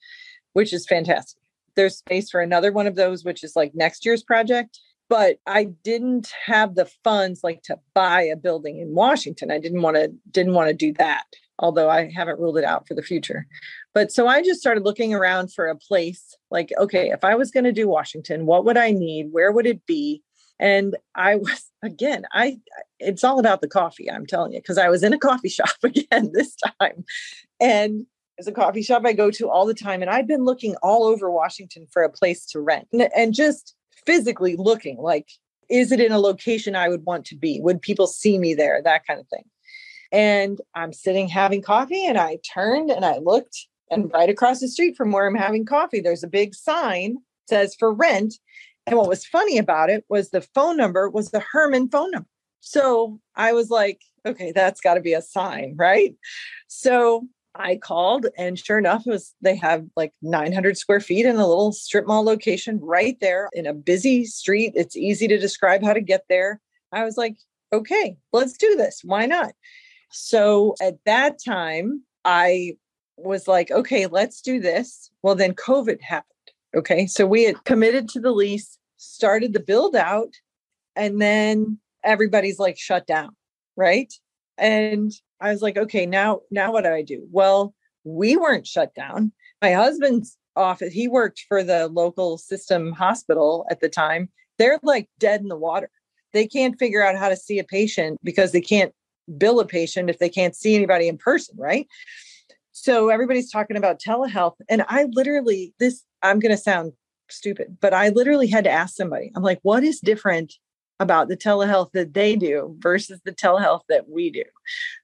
which 0.52 0.72
is 0.72 0.86
fantastic. 0.86 1.42
There's 1.74 1.98
space 1.98 2.30
for 2.30 2.40
another 2.40 2.72
one 2.72 2.86
of 2.86 2.96
those, 2.96 3.24
which 3.24 3.44
is 3.44 3.56
like 3.56 3.74
next 3.74 4.04
year's 4.04 4.22
project. 4.22 4.78
But 5.08 5.38
I 5.46 5.64
didn't 5.64 6.32
have 6.46 6.76
the 6.76 6.88
funds 7.02 7.40
like 7.42 7.62
to 7.64 7.78
buy 7.94 8.22
a 8.22 8.36
building 8.36 8.78
in 8.78 8.94
Washington. 8.94 9.50
I 9.50 9.58
didn't 9.58 9.82
want 9.82 9.96
to 9.96 10.12
didn't 10.30 10.54
want 10.54 10.68
to 10.68 10.74
do 10.74 10.92
that 10.94 11.24
although 11.60 11.88
I 11.88 12.10
haven't 12.10 12.40
ruled 12.40 12.58
it 12.58 12.64
out 12.64 12.88
for 12.88 12.94
the 12.94 13.02
future. 13.02 13.46
But 13.94 14.10
so 14.10 14.26
I 14.26 14.42
just 14.42 14.60
started 14.60 14.84
looking 14.84 15.14
around 15.14 15.52
for 15.52 15.66
a 15.66 15.76
place 15.76 16.36
like, 16.50 16.70
okay, 16.78 17.10
if 17.10 17.22
I 17.22 17.36
was 17.36 17.50
going 17.50 17.64
to 17.64 17.72
do 17.72 17.88
Washington, 17.88 18.46
what 18.46 18.64
would 18.64 18.76
I 18.76 18.90
need? 18.90 19.28
Where 19.30 19.52
would 19.52 19.66
it 19.66 19.86
be? 19.86 20.22
And 20.58 20.96
I 21.14 21.36
was, 21.36 21.70
again, 21.82 22.24
I, 22.32 22.58
it's 22.98 23.22
all 23.22 23.38
about 23.38 23.60
the 23.60 23.68
coffee, 23.68 24.10
I'm 24.10 24.26
telling 24.26 24.52
you, 24.52 24.58
because 24.60 24.78
I 24.78 24.88
was 24.88 25.02
in 25.02 25.12
a 25.12 25.18
coffee 25.18 25.48
shop 25.50 25.76
again 25.84 26.30
this 26.32 26.56
time. 26.80 27.04
And 27.60 28.06
there's 28.36 28.48
a 28.48 28.52
coffee 28.52 28.82
shop 28.82 29.02
I 29.04 29.12
go 29.12 29.30
to 29.32 29.50
all 29.50 29.66
the 29.66 29.74
time. 29.74 30.00
And 30.00 30.10
I've 30.10 30.26
been 30.26 30.44
looking 30.44 30.74
all 30.82 31.04
over 31.04 31.30
Washington 31.30 31.86
for 31.92 32.02
a 32.02 32.10
place 32.10 32.46
to 32.46 32.60
rent 32.60 32.88
and 33.14 33.34
just 33.34 33.74
physically 34.06 34.56
looking 34.56 34.96
like, 34.96 35.28
is 35.68 35.92
it 35.92 36.00
in 36.00 36.10
a 36.10 36.18
location 36.18 36.74
I 36.74 36.88
would 36.88 37.04
want 37.04 37.26
to 37.26 37.36
be? 37.36 37.60
Would 37.60 37.80
people 37.80 38.06
see 38.06 38.38
me 38.38 38.54
there? 38.54 38.80
That 38.82 39.06
kind 39.06 39.20
of 39.20 39.28
thing. 39.28 39.44
And 40.12 40.60
I'm 40.74 40.92
sitting 40.92 41.28
having 41.28 41.62
coffee 41.62 42.06
and 42.06 42.18
I 42.18 42.38
turned 42.52 42.90
and 42.90 43.04
I 43.04 43.18
looked 43.18 43.66
and 43.90 44.10
right 44.12 44.30
across 44.30 44.60
the 44.60 44.68
street 44.68 44.96
from 44.96 45.10
where 45.10 45.26
I'm 45.26 45.34
having 45.34 45.64
coffee, 45.64 46.00
there's 46.00 46.22
a 46.22 46.28
big 46.28 46.54
sign 46.54 47.18
says 47.50 47.74
for 47.78 47.92
rent. 47.92 48.34
And 48.86 48.96
what 48.96 49.08
was 49.08 49.26
funny 49.26 49.58
about 49.58 49.90
it 49.90 50.04
was 50.08 50.30
the 50.30 50.40
phone 50.40 50.78
number 50.78 51.10
was 51.10 51.30
the 51.30 51.44
Hermann 51.52 51.90
phone 51.90 52.12
number. 52.12 52.28
So 52.60 53.20
I 53.36 53.52
was 53.52 53.68
like, 53.68 54.00
okay, 54.24 54.52
that's 54.52 54.80
got 54.80 54.94
to 54.94 55.00
be 55.00 55.12
a 55.12 55.22
sign, 55.22 55.74
right? 55.76 56.14
So 56.68 57.26
I 57.54 57.76
called 57.76 58.26
and 58.38 58.58
sure 58.58 58.78
enough, 58.78 59.06
it 59.06 59.10
was 59.10 59.34
they 59.42 59.56
have 59.56 59.84
like 59.96 60.12
900 60.22 60.78
square 60.78 61.00
feet 61.00 61.26
in 61.26 61.36
a 61.36 61.46
little 61.46 61.72
strip 61.72 62.06
mall 62.06 62.24
location 62.24 62.78
right 62.80 63.18
there 63.20 63.48
in 63.52 63.66
a 63.66 63.74
busy 63.74 64.24
street. 64.24 64.72
It's 64.76 64.96
easy 64.96 65.26
to 65.28 65.38
describe 65.38 65.82
how 65.82 65.92
to 65.92 66.00
get 66.00 66.24
there. 66.28 66.60
I 66.92 67.04
was 67.04 67.16
like, 67.16 67.36
okay, 67.72 68.16
let's 68.32 68.56
do 68.56 68.76
this. 68.76 69.00
Why 69.04 69.26
not? 69.26 69.52
So 70.10 70.74
at 70.80 70.98
that 71.06 71.38
time, 71.44 72.02
I 72.24 72.76
was 73.16 73.48
like, 73.48 73.70
okay, 73.70 74.06
let's 74.06 74.40
do 74.40 74.60
this. 74.60 75.10
Well, 75.22 75.34
then 75.34 75.54
COVID 75.54 76.00
happened. 76.00 76.26
Okay. 76.74 77.06
So 77.06 77.26
we 77.26 77.44
had 77.44 77.64
committed 77.64 78.08
to 78.10 78.20
the 78.20 78.32
lease, 78.32 78.78
started 78.96 79.52
the 79.52 79.60
build 79.60 79.96
out, 79.96 80.32
and 80.96 81.20
then 81.20 81.78
everybody's 82.04 82.58
like 82.58 82.78
shut 82.78 83.06
down. 83.06 83.30
Right. 83.76 84.12
And 84.58 85.12
I 85.40 85.50
was 85.50 85.62
like, 85.62 85.76
okay, 85.76 86.06
now, 86.06 86.40
now 86.50 86.72
what 86.72 86.84
do 86.84 86.90
I 86.90 87.02
do? 87.02 87.26
Well, 87.30 87.74
we 88.04 88.36
weren't 88.36 88.66
shut 88.66 88.94
down. 88.94 89.32
My 89.62 89.72
husband's 89.72 90.36
office, 90.56 90.92
he 90.92 91.08
worked 91.08 91.44
for 91.48 91.62
the 91.62 91.88
local 91.88 92.38
system 92.38 92.92
hospital 92.92 93.66
at 93.70 93.80
the 93.80 93.88
time. 93.88 94.28
They're 94.58 94.78
like 94.82 95.08
dead 95.18 95.40
in 95.40 95.48
the 95.48 95.56
water. 95.56 95.90
They 96.32 96.46
can't 96.46 96.78
figure 96.78 97.04
out 97.04 97.16
how 97.16 97.28
to 97.28 97.36
see 97.36 97.58
a 97.58 97.64
patient 97.64 98.18
because 98.22 98.52
they 98.52 98.60
can't 98.60 98.94
bill 99.38 99.60
a 99.60 99.66
patient 99.66 100.10
if 100.10 100.18
they 100.18 100.28
can't 100.28 100.56
see 100.56 100.74
anybody 100.74 101.08
in 101.08 101.18
person, 101.18 101.56
right? 101.58 101.86
So 102.72 103.10
everybody's 103.10 103.50
talking 103.50 103.76
about 103.76 104.00
telehealth. 104.00 104.56
And 104.68 104.84
I 104.88 105.06
literally, 105.12 105.74
this, 105.78 106.02
I'm 106.22 106.38
going 106.38 106.54
to 106.54 106.60
sound 106.60 106.92
stupid, 107.28 107.76
but 107.80 107.92
I 107.92 108.08
literally 108.08 108.46
had 108.46 108.64
to 108.64 108.70
ask 108.70 108.94
somebody, 108.94 109.30
I'm 109.34 109.42
like, 109.42 109.60
what 109.62 109.84
is 109.84 110.00
different 110.00 110.54
about 110.98 111.28
the 111.28 111.36
telehealth 111.36 111.92
that 111.92 112.14
they 112.14 112.36
do 112.36 112.76
versus 112.78 113.20
the 113.24 113.32
telehealth 113.32 113.82
that 113.88 114.08
we 114.08 114.30
do? 114.30 114.44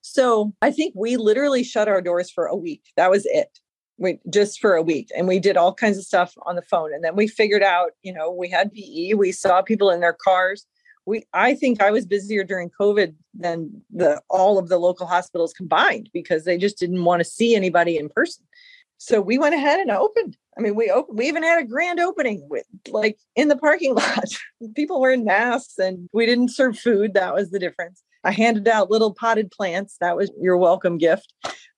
So 0.02 0.54
I 0.62 0.70
think 0.70 0.94
we 0.96 1.16
literally 1.16 1.62
shut 1.62 1.88
our 1.88 2.00
doors 2.00 2.30
for 2.30 2.46
a 2.46 2.56
week. 2.56 2.82
That 2.96 3.10
was 3.10 3.26
it. 3.26 3.58
We 3.98 4.20
just 4.28 4.60
for 4.60 4.74
a 4.74 4.82
week 4.82 5.08
and 5.16 5.26
we 5.26 5.38
did 5.38 5.56
all 5.56 5.72
kinds 5.72 5.96
of 5.96 6.04
stuff 6.04 6.34
on 6.44 6.56
the 6.56 6.62
phone. 6.62 6.92
And 6.92 7.02
then 7.02 7.16
we 7.16 7.26
figured 7.26 7.62
out, 7.62 7.92
you 8.02 8.12
know, 8.12 8.30
we 8.30 8.48
had 8.50 8.72
PE, 8.72 9.14
we 9.14 9.32
saw 9.32 9.62
people 9.62 9.90
in 9.90 10.00
their 10.00 10.16
cars 10.22 10.66
we 11.06 11.24
I 11.32 11.54
think 11.54 11.80
I 11.80 11.90
was 11.90 12.04
busier 12.04 12.44
during 12.44 12.70
COVID 12.70 13.14
than 13.34 13.82
the 13.90 14.20
all 14.28 14.58
of 14.58 14.68
the 14.68 14.78
local 14.78 15.06
hospitals 15.06 15.52
combined 15.52 16.10
because 16.12 16.44
they 16.44 16.58
just 16.58 16.78
didn't 16.78 17.04
want 17.04 17.20
to 17.20 17.24
see 17.24 17.54
anybody 17.54 17.96
in 17.96 18.08
person. 18.08 18.44
So 18.98 19.20
we 19.20 19.38
went 19.38 19.54
ahead 19.54 19.78
and 19.78 19.90
opened. 19.90 20.36
I 20.56 20.62
mean, 20.62 20.74
we 20.74 20.90
opened, 20.90 21.18
we 21.18 21.28
even 21.28 21.42
had 21.42 21.62
a 21.62 21.66
grand 21.66 22.00
opening 22.00 22.46
with 22.48 22.64
like 22.88 23.18
in 23.36 23.48
the 23.48 23.56
parking 23.56 23.94
lot, 23.96 24.24
people 24.74 25.00
wearing 25.00 25.24
masks 25.24 25.78
and 25.78 26.08
we 26.12 26.26
didn't 26.26 26.50
serve 26.50 26.78
food. 26.78 27.14
That 27.14 27.34
was 27.34 27.50
the 27.50 27.58
difference. 27.58 28.02
I 28.24 28.32
handed 28.32 28.66
out 28.66 28.90
little 28.90 29.14
potted 29.14 29.50
plants. 29.50 29.96
That 30.00 30.16
was 30.16 30.30
your 30.40 30.56
welcome 30.56 30.98
gift. 30.98 31.32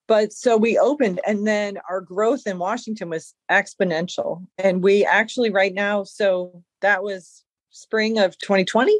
But 0.06 0.32
so 0.32 0.56
we 0.56 0.78
opened, 0.78 1.20
and 1.26 1.46
then 1.46 1.76
our 1.90 2.00
growth 2.00 2.46
in 2.46 2.58
Washington 2.58 3.10
was 3.10 3.34
exponential. 3.50 4.46
And 4.56 4.82
we 4.82 5.04
actually, 5.04 5.50
right 5.50 5.74
now, 5.74 6.04
so 6.04 6.64
that 6.80 7.02
was 7.02 7.44
spring 7.68 8.18
of 8.18 8.38
2020. 8.38 8.98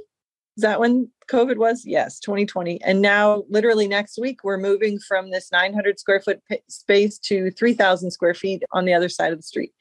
Is 0.58 0.62
that 0.62 0.80
when 0.80 1.08
COVID 1.30 1.56
was? 1.56 1.84
Yes, 1.86 2.18
2020. 2.18 2.82
And 2.82 3.00
now, 3.00 3.44
literally 3.48 3.86
next 3.86 4.18
week, 4.20 4.42
we're 4.42 4.58
moving 4.58 4.98
from 4.98 5.30
this 5.30 5.52
900 5.52 6.00
square 6.00 6.20
foot 6.20 6.42
space 6.66 7.16
to 7.20 7.52
3,000 7.52 8.10
square 8.10 8.34
feet 8.34 8.64
on 8.72 8.84
the 8.84 8.92
other 8.92 9.08
side 9.08 9.30
of 9.32 9.38
the 9.38 9.44
street. 9.44 9.72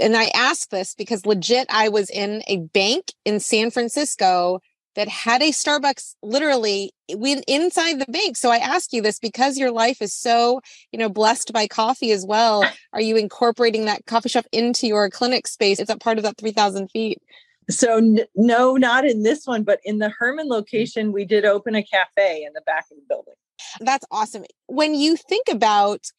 And 0.00 0.16
I 0.16 0.32
ask 0.34 0.70
this 0.70 0.96
because 0.96 1.24
legit, 1.24 1.68
I 1.70 1.88
was 1.88 2.10
in 2.10 2.42
a 2.48 2.56
bank 2.56 3.12
in 3.24 3.38
San 3.38 3.70
Francisco 3.70 4.58
that 4.96 5.06
had 5.06 5.40
a 5.40 5.50
Starbucks 5.50 6.16
literally 6.20 6.92
inside 7.06 8.00
the 8.00 8.10
bank. 8.10 8.36
So 8.36 8.50
I 8.50 8.56
ask 8.56 8.92
you 8.92 9.02
this 9.02 9.20
because 9.20 9.56
your 9.56 9.70
life 9.70 10.02
is 10.02 10.12
so, 10.12 10.62
you 10.90 10.98
know, 10.98 11.08
blessed 11.08 11.52
by 11.52 11.68
coffee 11.68 12.10
as 12.10 12.26
well. 12.26 12.68
Are 12.92 13.00
you 13.00 13.16
incorporating 13.16 13.84
that 13.84 14.04
coffee 14.06 14.30
shop 14.30 14.46
into 14.50 14.88
your 14.88 15.08
clinic 15.10 15.46
space? 15.46 15.78
Is 15.78 15.86
that 15.86 16.00
part 16.00 16.18
of 16.18 16.24
that 16.24 16.38
3000 16.38 16.90
feet? 16.90 17.22
So 17.68 17.96
n- 17.98 18.20
no, 18.34 18.76
not 18.76 19.04
in 19.04 19.22
this 19.22 19.46
one, 19.46 19.64
but 19.64 19.80
in 19.84 19.98
the 19.98 20.08
Hermann 20.08 20.48
location, 20.48 21.12
we 21.12 21.24
did 21.24 21.44
open 21.44 21.74
a 21.74 21.82
cafe 21.82 22.44
in 22.44 22.52
the 22.52 22.60
back 22.62 22.86
of 22.90 22.96
the 22.96 23.02
building. 23.08 23.34
That's 23.80 24.06
awesome. 24.10 24.44
When 24.66 24.94
you 24.94 25.16
think 25.16 25.48
about, 25.48 26.10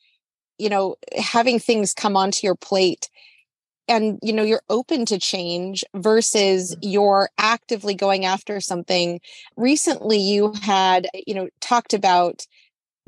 you 0.58 0.70
know, 0.70 0.96
having 1.18 1.60
things 1.60 1.94
come 1.94 2.18
onto 2.18 2.46
your 2.46 2.56
plate, 2.56 3.10
and 3.88 4.20
you 4.22 4.34
know 4.34 4.44
you're 4.44 4.64
open 4.70 5.06
to 5.06 5.18
change 5.18 5.84
versus 5.96 6.76
mm-hmm. 6.76 6.90
you're 6.90 7.30
actively 7.38 7.96
going 7.96 8.26
after 8.26 8.60
something 8.60 9.20
recently 9.56 10.18
you 10.18 10.54
had 10.62 11.08
you 11.26 11.34
know 11.34 11.48
talked 11.62 11.94
about 11.94 12.46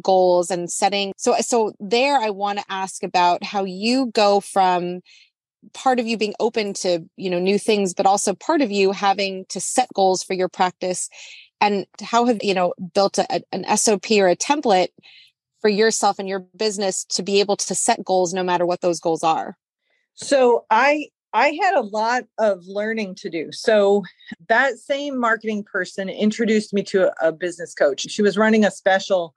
goals 0.01 0.49
and 0.49 0.71
setting 0.71 1.11
so 1.17 1.35
so 1.39 1.73
there 1.79 2.17
i 2.19 2.29
want 2.29 2.57
to 2.57 2.65
ask 2.69 3.03
about 3.03 3.43
how 3.43 3.65
you 3.65 4.11
go 4.13 4.39
from 4.39 5.01
part 5.74 5.99
of 5.99 6.07
you 6.07 6.18
being 6.18 6.34
open 6.39 6.74
to 6.74 7.05
you 7.16 7.30
know 7.30 7.39
new 7.39 7.60
things 7.60 7.93
but 7.93 8.05
also 8.05 8.34
part 8.34 8.62
of 8.62 8.72
you 8.72 8.91
having 8.91 9.45
to 9.49 9.60
set 9.60 9.88
goals 9.93 10.24
for 10.24 10.34
your 10.34 10.49
practice 10.49 11.10
and 11.62 11.86
how 12.01 12.26
have 12.26 12.41
you 12.41 12.53
know 12.53 12.74
built 12.93 13.18
a, 13.18 13.41
an 13.51 13.66
sop 13.78 14.10
or 14.12 14.28
a 14.28 14.36
template 14.36 14.89
for 15.62 15.70
yourself 15.70 16.20
and 16.20 16.30
your 16.30 16.39
business 16.55 17.03
to 17.05 17.22
be 17.22 17.39
able 17.39 17.57
to 17.57 17.76
set 17.76 18.03
goals 18.03 18.34
no 18.34 18.43
matter 18.43 18.66
what 18.66 18.82
those 18.82 18.99
goals 18.99 19.24
are 19.24 19.57
so 20.14 20.66
I 20.70 21.07
I 21.34 21.57
had 21.62 21.76
a 21.76 21.82
lot 21.82 22.24
of 22.39 22.66
learning 22.66 23.16
to 23.16 23.30
do. 23.30 23.51
So 23.51 24.03
that 24.47 24.80
same 24.80 25.18
marketing 25.18 25.64
person 25.64 26.10
introduced 26.10 26.74
me 26.74 26.82
to 26.84 27.10
a, 27.10 27.30
a 27.30 27.32
business 27.32 27.74
coach. 27.74 28.10
She 28.10 28.22
was 28.22 28.38
running 28.38 28.66
a 28.66 28.72
special 28.72 29.36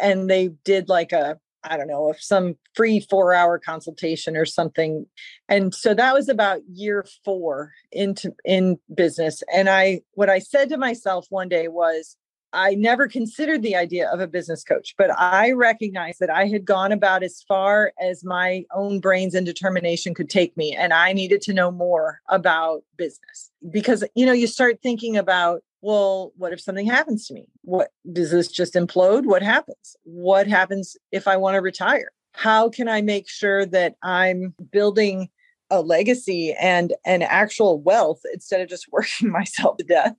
and 0.00 0.30
they 0.30 0.48
did 0.64 0.88
like 0.88 1.12
a 1.12 1.38
I 1.68 1.76
don't 1.76 1.88
know, 1.88 2.10
if 2.10 2.22
some 2.22 2.56
free 2.74 3.00
four 3.00 3.34
hour 3.34 3.58
consultation 3.58 4.36
or 4.36 4.44
something. 4.44 5.06
And 5.48 5.74
so 5.74 5.94
that 5.94 6.14
was 6.14 6.28
about 6.28 6.60
year 6.72 7.04
four 7.24 7.72
into 7.92 8.32
in 8.44 8.78
business. 8.94 9.42
And 9.52 9.68
I 9.68 10.02
what 10.12 10.30
I 10.30 10.38
said 10.38 10.68
to 10.70 10.76
myself 10.76 11.26
one 11.30 11.48
day 11.48 11.68
was, 11.68 12.16
I 12.52 12.74
never 12.74 13.08
considered 13.08 13.62
the 13.62 13.76
idea 13.76 14.08
of 14.10 14.20
a 14.20 14.26
business 14.26 14.62
coach, 14.64 14.94
but 14.96 15.10
I 15.18 15.50
recognized 15.50 16.20
that 16.20 16.30
I 16.30 16.46
had 16.46 16.64
gone 16.64 16.92
about 16.92 17.22
as 17.22 17.44
far 17.46 17.92
as 18.00 18.24
my 18.24 18.64
own 18.72 19.00
brains 19.00 19.34
and 19.34 19.44
determination 19.44 20.14
could 20.14 20.30
take 20.30 20.56
me. 20.56 20.74
And 20.74 20.92
I 20.92 21.12
needed 21.12 21.42
to 21.42 21.52
know 21.52 21.70
more 21.70 22.20
about 22.28 22.82
business 22.96 23.50
because, 23.70 24.04
you 24.14 24.24
know, 24.24 24.32
you 24.32 24.46
start 24.46 24.80
thinking 24.80 25.16
about, 25.16 25.62
well, 25.86 26.32
what 26.36 26.52
if 26.52 26.60
something 26.60 26.84
happens 26.84 27.28
to 27.28 27.34
me? 27.34 27.46
What 27.62 27.90
does 28.12 28.32
this 28.32 28.48
just 28.48 28.74
implode? 28.74 29.24
What 29.24 29.40
happens? 29.40 29.96
What 30.02 30.48
happens 30.48 30.96
if 31.12 31.28
I 31.28 31.36
want 31.36 31.54
to 31.54 31.60
retire? 31.60 32.10
How 32.32 32.68
can 32.68 32.88
I 32.88 33.02
make 33.02 33.28
sure 33.28 33.64
that 33.66 33.94
I'm 34.02 34.52
building 34.72 35.28
a 35.70 35.82
legacy 35.82 36.52
and 36.60 36.92
an 37.04 37.22
actual 37.22 37.80
wealth 37.80 38.18
instead 38.34 38.60
of 38.60 38.68
just 38.68 38.86
working 38.92 39.30
myself 39.30 39.76
to 39.76 39.84
death? 39.84 40.14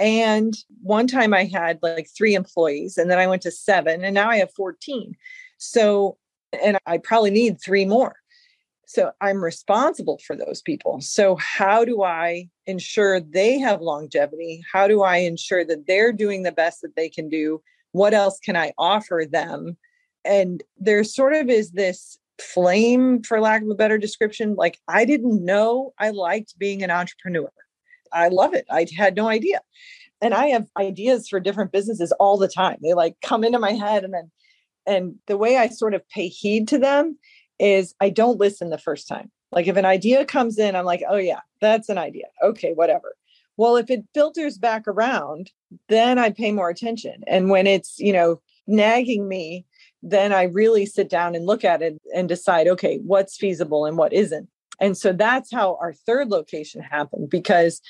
And 0.00 0.54
one 0.82 1.06
time 1.06 1.34
I 1.34 1.44
had 1.44 1.78
like 1.82 2.08
three 2.18 2.34
employees, 2.34 2.98
and 2.98 3.08
then 3.08 3.20
I 3.20 3.28
went 3.28 3.42
to 3.42 3.52
seven, 3.52 4.02
and 4.02 4.12
now 4.12 4.28
I 4.28 4.38
have 4.38 4.52
14. 4.56 5.14
So, 5.58 6.18
and 6.60 6.78
I 6.84 6.98
probably 6.98 7.30
need 7.30 7.60
three 7.62 7.84
more. 7.84 8.16
So 8.92 9.12
I'm 9.20 9.44
responsible 9.44 10.18
for 10.26 10.34
those 10.34 10.62
people. 10.62 11.00
So, 11.00 11.36
how 11.36 11.84
do 11.84 12.02
I 12.02 12.48
ensure 12.66 13.20
they 13.20 13.56
have 13.56 13.80
longevity? 13.80 14.64
How 14.72 14.88
do 14.88 15.02
I 15.02 15.18
ensure 15.18 15.64
that 15.64 15.86
they're 15.86 16.12
doing 16.12 16.42
the 16.42 16.50
best 16.50 16.80
that 16.80 16.96
they 16.96 17.08
can 17.08 17.28
do? 17.28 17.62
What 17.92 18.14
else 18.14 18.40
can 18.40 18.56
I 18.56 18.72
offer 18.78 19.24
them? 19.30 19.76
And 20.24 20.64
there 20.76 21.04
sort 21.04 21.34
of 21.34 21.48
is 21.48 21.70
this 21.70 22.18
flame, 22.40 23.22
for 23.22 23.40
lack 23.40 23.62
of 23.62 23.70
a 23.70 23.76
better 23.76 23.96
description. 23.96 24.56
Like, 24.56 24.80
I 24.88 25.04
didn't 25.04 25.44
know 25.44 25.92
I 26.00 26.10
liked 26.10 26.58
being 26.58 26.82
an 26.82 26.90
entrepreneur. 26.90 27.52
I 28.12 28.26
love 28.26 28.54
it. 28.54 28.66
I 28.72 28.88
had 28.98 29.14
no 29.14 29.28
idea. 29.28 29.60
And 30.20 30.34
I 30.34 30.46
have 30.46 30.66
ideas 30.76 31.28
for 31.28 31.38
different 31.38 31.70
businesses 31.70 32.10
all 32.18 32.38
the 32.38 32.48
time. 32.48 32.78
They 32.82 32.94
like 32.94 33.14
come 33.22 33.44
into 33.44 33.60
my 33.60 33.70
head 33.70 34.02
and 34.02 34.12
then 34.12 34.32
and 34.84 35.14
the 35.26 35.36
way 35.36 35.58
I 35.58 35.68
sort 35.68 35.94
of 35.94 36.08
pay 36.08 36.26
heed 36.26 36.66
to 36.68 36.78
them 36.78 37.18
is 37.60 37.94
I 38.00 38.10
don't 38.10 38.40
listen 38.40 38.70
the 38.70 38.78
first 38.78 39.06
time. 39.06 39.30
Like 39.52 39.66
if 39.66 39.76
an 39.76 39.84
idea 39.84 40.24
comes 40.24 40.58
in, 40.58 40.74
I'm 40.74 40.84
like, 40.84 41.02
oh 41.08 41.16
yeah, 41.16 41.40
that's 41.60 41.88
an 41.88 41.98
idea. 41.98 42.26
Okay, 42.42 42.72
whatever. 42.72 43.14
Well, 43.56 43.76
if 43.76 43.90
it 43.90 44.04
filters 44.14 44.56
back 44.56 44.88
around, 44.88 45.50
then 45.88 46.18
I 46.18 46.30
pay 46.30 46.50
more 46.50 46.70
attention. 46.70 47.22
And 47.26 47.50
when 47.50 47.66
it's, 47.66 47.98
you 47.98 48.12
know, 48.12 48.40
nagging 48.66 49.28
me, 49.28 49.66
then 50.02 50.32
I 50.32 50.44
really 50.44 50.86
sit 50.86 51.10
down 51.10 51.34
and 51.34 51.44
look 51.44 51.64
at 51.64 51.82
it 51.82 52.00
and 52.14 52.28
decide, 52.28 52.68
okay, 52.68 52.98
what's 53.04 53.36
feasible 53.36 53.84
and 53.84 53.98
what 53.98 54.12
isn't. 54.12 54.48
And 54.80 54.96
so 54.96 55.12
that's 55.12 55.52
how 55.52 55.76
our 55.80 55.92
third 55.92 56.28
location 56.28 56.80
happened 56.80 57.28
because 57.28 57.82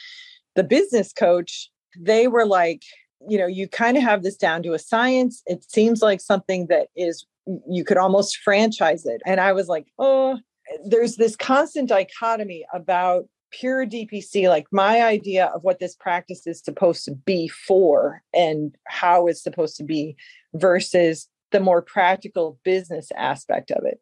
the 0.56 0.64
business 0.64 1.12
coach, 1.12 1.70
they 1.96 2.26
were 2.26 2.46
like, 2.46 2.82
you 3.28 3.38
know, 3.38 3.46
you 3.46 3.68
kind 3.68 3.96
of 3.96 4.02
have 4.02 4.22
this 4.24 4.36
down 4.36 4.62
to 4.64 4.72
a 4.72 4.78
science. 4.78 5.42
It 5.46 5.70
seems 5.70 6.02
like 6.02 6.20
something 6.20 6.66
that 6.66 6.88
is, 6.96 7.24
you 7.68 7.84
could 7.84 7.96
almost 7.96 8.38
franchise 8.38 9.06
it. 9.06 9.20
And 9.26 9.40
I 9.40 9.52
was 9.52 9.68
like, 9.68 9.86
oh, 9.98 10.38
there's 10.84 11.16
this 11.16 11.36
constant 11.36 11.88
dichotomy 11.88 12.64
about 12.72 13.24
pure 13.50 13.84
DPC, 13.84 14.48
like 14.48 14.66
my 14.70 15.02
idea 15.02 15.46
of 15.46 15.64
what 15.64 15.80
this 15.80 15.96
practice 15.96 16.46
is 16.46 16.62
supposed 16.62 17.04
to 17.04 17.14
be 17.14 17.48
for 17.48 18.22
and 18.32 18.76
how 18.86 19.26
it's 19.26 19.42
supposed 19.42 19.76
to 19.76 19.84
be 19.84 20.16
versus 20.54 21.28
the 21.50 21.60
more 21.60 21.82
practical 21.82 22.60
business 22.62 23.10
aspect 23.16 23.72
of 23.72 23.84
it 23.84 24.00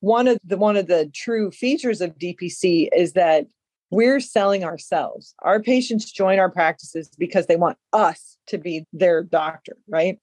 one 0.00 0.26
of 0.26 0.38
the 0.44 0.56
one 0.56 0.76
of 0.76 0.86
the 0.86 1.10
true 1.14 1.50
features 1.50 2.00
of 2.00 2.18
DPC 2.18 2.88
is 2.94 3.12
that 3.12 3.46
we're 3.90 4.20
selling 4.20 4.64
ourselves. 4.64 5.34
Our 5.40 5.60
patients 5.60 6.10
join 6.10 6.38
our 6.38 6.50
practices 6.50 7.10
because 7.18 7.46
they 7.46 7.56
want 7.56 7.78
us 7.92 8.38
to 8.46 8.58
be 8.58 8.84
their 8.92 9.22
doctor, 9.22 9.76
right? 9.88 10.18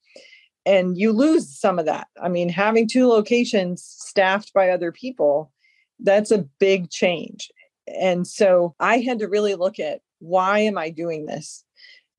And 0.68 0.98
you 0.98 1.14
lose 1.14 1.50
some 1.58 1.80
of 1.80 1.86
that. 1.86 2.08
I 2.22 2.28
mean, 2.28 2.50
having 2.50 2.88
two 2.88 3.08
locations 3.08 3.84
staffed 3.84 4.54
by 4.54 4.70
other 4.70 4.92
people, 4.92 5.52
that's 6.00 6.32
a 6.32 6.46
big 6.60 6.90
change. 6.90 7.50
And 7.88 8.28
so 8.28 8.76
I 8.80 8.98
had 9.00 9.20
to 9.20 9.30
really 9.30 9.56
look 9.56 9.80
at 9.80 10.02
why 10.20 10.60
am 10.60 10.78
I 10.78 10.90
doing 10.90 11.26
this? 11.26 11.64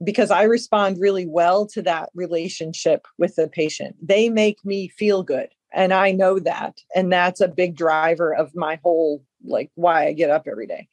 Because 0.03 0.30
I 0.30 0.44
respond 0.44 0.99
really 0.99 1.26
well 1.26 1.66
to 1.66 1.82
that 1.82 2.09
relationship 2.14 3.07
with 3.18 3.36
the 3.36 3.49
patient. 3.49 3.96
They 4.01 4.30
make 4.30 4.64
me 4.64 4.88
feel 4.88 5.22
good 5.22 5.51
and 5.72 5.92
i 5.92 6.12
know 6.12 6.38
that 6.38 6.78
and 6.94 7.12
that's 7.12 7.40
a 7.40 7.49
big 7.49 7.76
driver 7.76 8.34
of 8.34 8.55
my 8.55 8.78
whole 8.82 9.22
like 9.44 9.70
why 9.74 10.07
i 10.07 10.12
get 10.12 10.30
up 10.30 10.46
every 10.46 10.66
day 10.66 10.88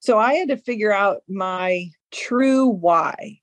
so 0.00 0.18
i 0.18 0.34
had 0.34 0.48
to 0.48 0.56
figure 0.56 0.92
out 0.92 1.22
my 1.28 1.88
true 2.10 2.66
why 2.66 3.38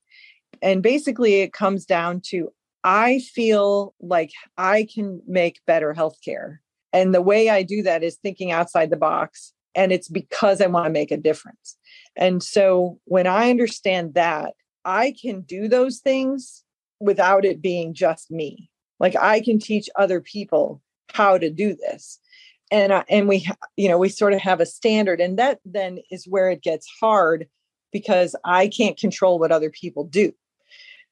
and 0.60 0.82
basically 0.82 1.40
it 1.40 1.52
comes 1.52 1.84
down 1.84 2.20
to 2.20 2.52
i 2.84 3.18
feel 3.20 3.94
like 4.00 4.30
i 4.56 4.86
can 4.92 5.20
make 5.26 5.60
better 5.66 5.94
healthcare 5.94 6.58
and 6.92 7.14
the 7.14 7.22
way 7.22 7.48
i 7.48 7.62
do 7.62 7.82
that 7.82 8.02
is 8.02 8.16
thinking 8.16 8.50
outside 8.50 8.90
the 8.90 8.96
box 8.96 9.52
and 9.74 9.92
it's 9.92 10.08
because 10.08 10.60
i 10.60 10.66
want 10.66 10.86
to 10.86 10.90
make 10.90 11.10
a 11.10 11.16
difference. 11.16 11.76
And 12.16 12.42
so 12.42 12.98
when 13.04 13.26
i 13.26 13.50
understand 13.50 14.14
that 14.14 14.54
i 14.84 15.14
can 15.20 15.42
do 15.42 15.68
those 15.68 15.98
things 15.98 16.64
without 17.00 17.44
it 17.44 17.62
being 17.62 17.94
just 17.94 18.30
me. 18.30 18.70
Like 19.00 19.16
i 19.16 19.40
can 19.40 19.58
teach 19.58 19.88
other 19.96 20.20
people 20.20 20.82
how 21.12 21.38
to 21.38 21.50
do 21.50 21.74
this. 21.74 22.18
And 22.70 22.92
uh, 22.92 23.04
and 23.08 23.28
we 23.28 23.46
you 23.76 23.88
know 23.88 23.98
we 23.98 24.08
sort 24.08 24.32
of 24.32 24.40
have 24.40 24.60
a 24.60 24.66
standard 24.66 25.20
and 25.20 25.38
that 25.38 25.60
then 25.64 25.98
is 26.10 26.26
where 26.26 26.50
it 26.50 26.62
gets 26.62 26.86
hard 27.00 27.46
because 27.92 28.34
I 28.44 28.68
can't 28.68 28.98
control 28.98 29.38
what 29.38 29.52
other 29.52 29.70
people 29.70 30.04
do. 30.04 30.32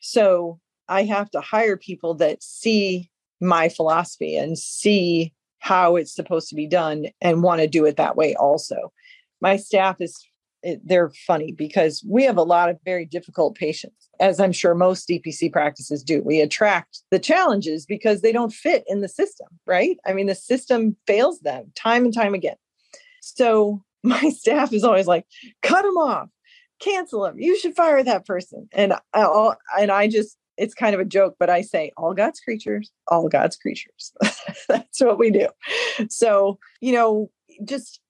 So 0.01 0.59
I 0.91 1.05
have 1.05 1.31
to 1.31 1.41
hire 1.41 1.77
people 1.77 2.15
that 2.15 2.43
see 2.43 3.09
my 3.41 3.69
philosophy 3.69 4.37
and 4.37 4.59
see 4.59 5.33
how 5.61 5.97
it's 5.97 6.15
supposed 6.15 6.49
to 6.49 6.55
be 6.55 6.67
done 6.67 7.07
and 7.21 7.43
want 7.43 7.61
to 7.61 7.67
do 7.67 7.87
it 7.87 7.97
that 7.97 8.17
way 8.17 8.35
also. 8.35 8.93
My 9.41 9.57
staff 9.57 10.01
is 10.01 10.19
eh, 10.65 10.77
they're 10.85 11.13
funny 11.27 11.53
because 11.53 12.05
we 12.09 12.25
have 12.25 12.37
a 12.37 12.43
lot 12.43 12.69
of 12.69 12.79
very 12.85 13.07
difficult 13.07 13.55
patients 13.55 14.09
as 14.19 14.41
i'm 14.41 14.53
sure 14.53 14.75
most 14.75 15.09
dpc 15.09 15.53
practices 15.53 16.03
do. 16.03 16.23
We 16.23 16.41
attract 16.41 17.03
the 17.11 17.19
challenges 17.19 17.87
because 17.87 18.21
they 18.21 18.33
don't 18.33 18.53
fit 18.53 18.85
in 18.87 19.01
the 19.01 19.09
system 19.09 19.47
right? 19.67 19.97
I 20.05 20.13
mean 20.13 20.27
the 20.27 20.35
system 20.35 20.97
fails 21.07 21.41
them 21.41 21.73
time 21.77 22.05
and 22.05 22.13
time 22.13 22.35
again. 22.35 22.57
So 23.23 23.83
my 24.03 24.31
staff 24.31 24.73
is 24.73 24.83
always 24.83 25.07
like 25.07 25.27
cut 25.63 25.83
them 25.83 25.97
off. 25.97 26.29
Cancel 26.81 27.23
them 27.23 27.39
you 27.39 27.57
should 27.59 27.77
fire 27.77 28.03
that 28.03 28.27
person. 28.27 28.69
And 28.73 28.95
i 29.15 29.53
and 29.79 29.91
i 29.91 30.09
just 30.09 30.37
it's 30.61 30.75
kind 30.75 30.95
of 30.95 31.01
a 31.01 31.07
joke, 31.07 31.37
but 31.39 31.49
I 31.49 31.63
say 31.63 31.91
all 31.97 32.13
God's 32.13 32.39
creatures, 32.39 32.93
all 33.09 33.29
God's 33.29 33.57
creatures. 33.57 34.13
That's 34.69 35.01
what 35.01 35.19
we 35.19 35.31
do. 35.31 35.49
So, 36.11 36.59
you 36.83 36.93
know, 36.93 37.31
just 37.65 38.01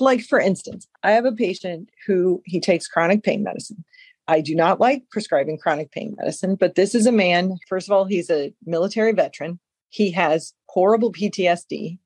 like 0.00 0.20
for 0.20 0.38
instance, 0.38 0.86
I 1.02 1.12
have 1.12 1.24
a 1.24 1.32
patient 1.32 1.88
who 2.06 2.42
he 2.44 2.60
takes 2.60 2.86
chronic 2.86 3.22
pain 3.22 3.42
medicine. 3.42 3.84
I 4.28 4.42
do 4.42 4.54
not 4.54 4.80
like 4.80 5.02
prescribing 5.10 5.58
chronic 5.58 5.90
pain 5.92 6.14
medicine, 6.18 6.56
but 6.56 6.74
this 6.74 6.94
is 6.94 7.06
a 7.06 7.12
man, 7.12 7.56
first 7.68 7.88
of 7.88 7.92
all, 7.92 8.04
he's 8.04 8.30
a 8.30 8.52
military 8.66 9.12
veteran. 9.12 9.58
He 9.88 10.10
has 10.12 10.52
horrible 10.68 11.10
PTSD 11.10 11.98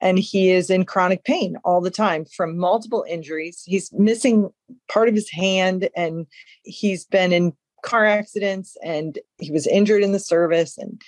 and 0.00 0.18
he 0.18 0.50
is 0.50 0.70
in 0.70 0.84
chronic 0.84 1.24
pain 1.24 1.56
all 1.64 1.80
the 1.80 1.90
time 1.90 2.24
from 2.24 2.56
multiple 2.56 3.04
injuries. 3.08 3.62
He's 3.66 3.92
missing 3.92 4.50
part 4.90 5.08
of 5.08 5.14
his 5.14 5.30
hand 5.30 5.88
and 5.94 6.26
he's 6.62 7.04
been 7.04 7.32
in 7.32 7.52
car 7.84 8.04
accidents 8.04 8.76
and 8.82 9.18
he 9.38 9.52
was 9.52 9.66
injured 9.66 10.02
in 10.02 10.12
the 10.12 10.18
service. 10.18 10.76
And 10.76 11.00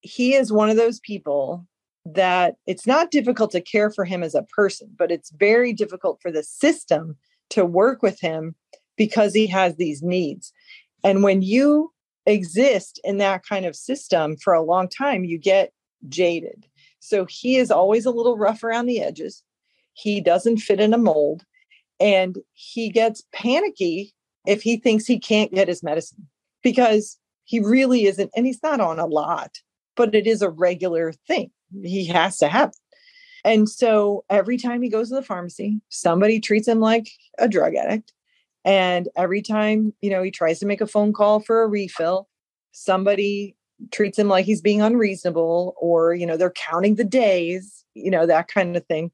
he 0.00 0.34
is 0.34 0.52
one 0.52 0.68
of 0.68 0.76
those 0.76 1.00
people 1.00 1.66
that 2.04 2.56
it's 2.66 2.86
not 2.86 3.10
difficult 3.10 3.50
to 3.52 3.60
care 3.60 3.90
for 3.90 4.04
him 4.04 4.22
as 4.22 4.34
a 4.34 4.42
person, 4.42 4.90
but 4.98 5.10
it's 5.10 5.30
very 5.30 5.72
difficult 5.72 6.20
for 6.20 6.30
the 6.30 6.42
system 6.42 7.16
to 7.50 7.64
work 7.64 8.02
with 8.02 8.20
him 8.20 8.54
because 8.96 9.32
he 9.32 9.46
has 9.46 9.76
these 9.76 10.02
needs. 10.02 10.52
And 11.02 11.22
when 11.22 11.40
you 11.40 11.92
exist 12.26 13.00
in 13.04 13.18
that 13.18 13.46
kind 13.46 13.64
of 13.64 13.76
system 13.76 14.36
for 14.36 14.52
a 14.52 14.62
long 14.62 14.88
time, 14.88 15.24
you 15.24 15.38
get 15.38 15.72
jaded. 16.08 16.66
So 17.00 17.26
he 17.28 17.56
is 17.56 17.70
always 17.70 18.06
a 18.06 18.10
little 18.10 18.36
rough 18.36 18.64
around 18.64 18.86
the 18.86 19.00
edges. 19.00 19.42
He 19.94 20.20
doesn't 20.20 20.58
fit 20.58 20.80
in 20.80 20.92
a 20.92 20.98
mold 20.98 21.44
and 22.00 22.38
he 22.52 22.90
gets 22.90 23.22
panicky 23.32 24.14
if 24.46 24.62
he 24.62 24.76
thinks 24.76 25.06
he 25.06 25.18
can't 25.18 25.52
get 25.52 25.68
his 25.68 25.82
medicine 25.82 26.26
because 26.62 27.18
he 27.44 27.60
really 27.60 28.06
isn't, 28.06 28.30
and 28.36 28.46
he's 28.46 28.62
not 28.62 28.80
on 28.80 28.98
a 28.98 29.06
lot, 29.06 29.58
but 29.96 30.14
it 30.14 30.26
is 30.26 30.42
a 30.42 30.50
regular 30.50 31.12
thing. 31.26 31.50
He 31.82 32.06
has 32.06 32.38
to 32.38 32.48
have 32.48 32.70
it. 32.70 32.76
And 33.44 33.68
so 33.68 34.24
every 34.30 34.56
time 34.56 34.80
he 34.80 34.88
goes 34.88 35.10
to 35.10 35.16
the 35.16 35.22
pharmacy, 35.22 35.80
somebody 35.90 36.40
treats 36.40 36.66
him 36.66 36.80
like 36.80 37.10
a 37.38 37.46
drug 37.46 37.74
addict. 37.74 38.12
And 38.64 39.08
every 39.16 39.42
time, 39.42 39.92
you 40.00 40.08
know, 40.08 40.22
he 40.22 40.30
tries 40.30 40.58
to 40.60 40.66
make 40.66 40.80
a 40.80 40.86
phone 40.86 41.12
call 41.12 41.40
for 41.40 41.62
a 41.62 41.68
refill, 41.68 42.28
somebody 42.72 43.54
treats 43.90 44.18
him 44.18 44.28
like 44.28 44.46
he's 44.46 44.62
being 44.62 44.80
unreasonable 44.80 45.74
or, 45.78 46.14
you 46.14 46.26
know, 46.26 46.38
they're 46.38 46.50
counting 46.52 46.94
the 46.94 47.04
days, 47.04 47.84
you 47.92 48.10
know, 48.10 48.24
that 48.24 48.48
kind 48.48 48.76
of 48.76 48.86
thing. 48.86 49.10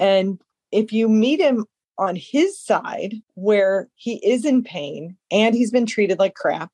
And 0.00 0.40
if 0.72 0.92
you 0.92 1.08
meet 1.08 1.40
him 1.40 1.66
on 2.00 2.16
his 2.16 2.58
side 2.58 3.14
where 3.34 3.88
he 3.94 4.14
is 4.26 4.44
in 4.44 4.62
pain 4.62 5.16
and 5.30 5.54
he's 5.54 5.70
been 5.70 5.86
treated 5.86 6.18
like 6.18 6.34
crap. 6.34 6.70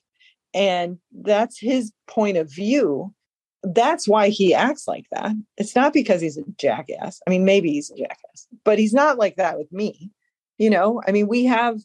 And 0.54 0.98
that's 1.12 1.58
his 1.58 1.92
point 2.06 2.36
of 2.38 2.50
view. 2.50 3.12
That's 3.62 4.08
why 4.08 4.28
he 4.28 4.54
acts 4.54 4.88
like 4.88 5.06
that. 5.12 5.32
It's 5.58 5.74
not 5.74 5.92
because 5.92 6.20
he's 6.20 6.38
a 6.38 6.44
jackass. 6.58 7.20
I 7.26 7.30
mean 7.30 7.44
maybe 7.44 7.72
he's 7.72 7.90
a 7.90 7.96
jackass 7.96 8.46
but 8.64 8.78
he's 8.78 8.94
not 8.94 9.18
like 9.18 9.36
that 9.36 9.58
with 9.58 9.70
me. 9.72 10.10
You 10.58 10.70
know 10.70 11.02
i 11.06 11.12
mean 11.12 11.28
we 11.28 11.44
have 11.44 11.78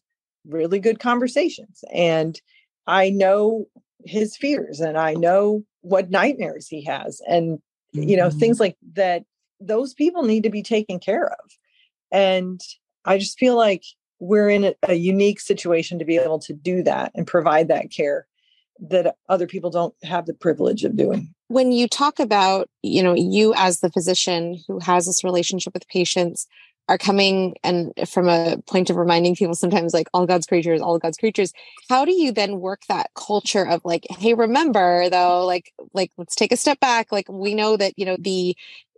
really 0.47 0.79
good 0.79 0.99
conversations 0.99 1.83
and 1.93 2.39
i 2.87 3.09
know 3.09 3.67
his 4.05 4.37
fears 4.37 4.79
and 4.79 4.97
i 4.97 5.13
know 5.13 5.63
what 5.81 6.09
nightmares 6.09 6.67
he 6.69 6.81
has 6.85 7.21
and 7.27 7.59
you 7.93 8.15
know 8.17 8.29
mm-hmm. 8.29 8.39
things 8.39 8.59
like 8.59 8.77
that. 8.93 9.23
Those 9.59 9.93
people 9.93 10.23
need 10.23 10.43
to 10.43 10.49
be 10.49 10.63
taken 10.63 10.99
care 10.99 11.27
of. 11.27 11.51
And 12.11 12.59
I 13.05 13.17
just 13.17 13.39
feel 13.39 13.55
like 13.55 13.83
we're 14.19 14.49
in 14.49 14.75
a, 14.83 14.93
unique 14.93 15.39
situation 15.39 15.97
to 15.99 16.05
be 16.05 16.17
able 16.17 16.39
to 16.39 16.53
do 16.53 16.83
that 16.83 17.11
and 17.15 17.25
provide 17.25 17.67
that 17.69 17.89
care 17.89 18.27
that 18.79 19.15
other 19.27 19.47
people 19.47 19.69
don't 19.69 19.95
have 20.03 20.25
the 20.25 20.33
privilege 20.33 20.83
of 20.83 20.95
doing. 20.95 21.33
When 21.47 21.71
you 21.71 21.87
talk 21.87 22.19
about, 22.19 22.69
you 22.83 23.03
know, 23.03 23.13
you 23.13 23.53
as 23.55 23.79
the 23.79 23.89
physician 23.89 24.59
who 24.67 24.79
has 24.79 25.05
this 25.05 25.23
relationship 25.23 25.73
with 25.73 25.87
patients 25.87 26.47
are 26.87 26.97
coming 26.97 27.55
and 27.63 27.93
from 28.07 28.27
a 28.27 28.57
point 28.67 28.89
of 28.89 28.95
reminding 28.95 29.35
people 29.35 29.55
sometimes 29.55 29.93
like 29.93 30.07
all 30.13 30.25
God's 30.25 30.45
creatures, 30.45 30.81
all 30.81 30.99
God's 30.99 31.17
creatures, 31.17 31.53
how 31.89 32.05
do 32.05 32.11
you 32.11 32.31
then 32.31 32.59
work 32.59 32.81
that 32.89 33.09
culture 33.15 33.65
of 33.65 33.81
like, 33.85 34.05
hey, 34.09 34.33
remember 34.33 35.09
though, 35.09 35.45
like, 35.45 35.73
like 35.93 36.11
let's 36.17 36.35
take 36.35 36.51
a 36.51 36.57
step 36.57 36.79
back. 36.79 37.11
Like 37.11 37.29
we 37.29 37.53
know 37.55 37.77
that, 37.77 37.93
you 37.97 38.05
know, 38.05 38.17
the 38.19 38.55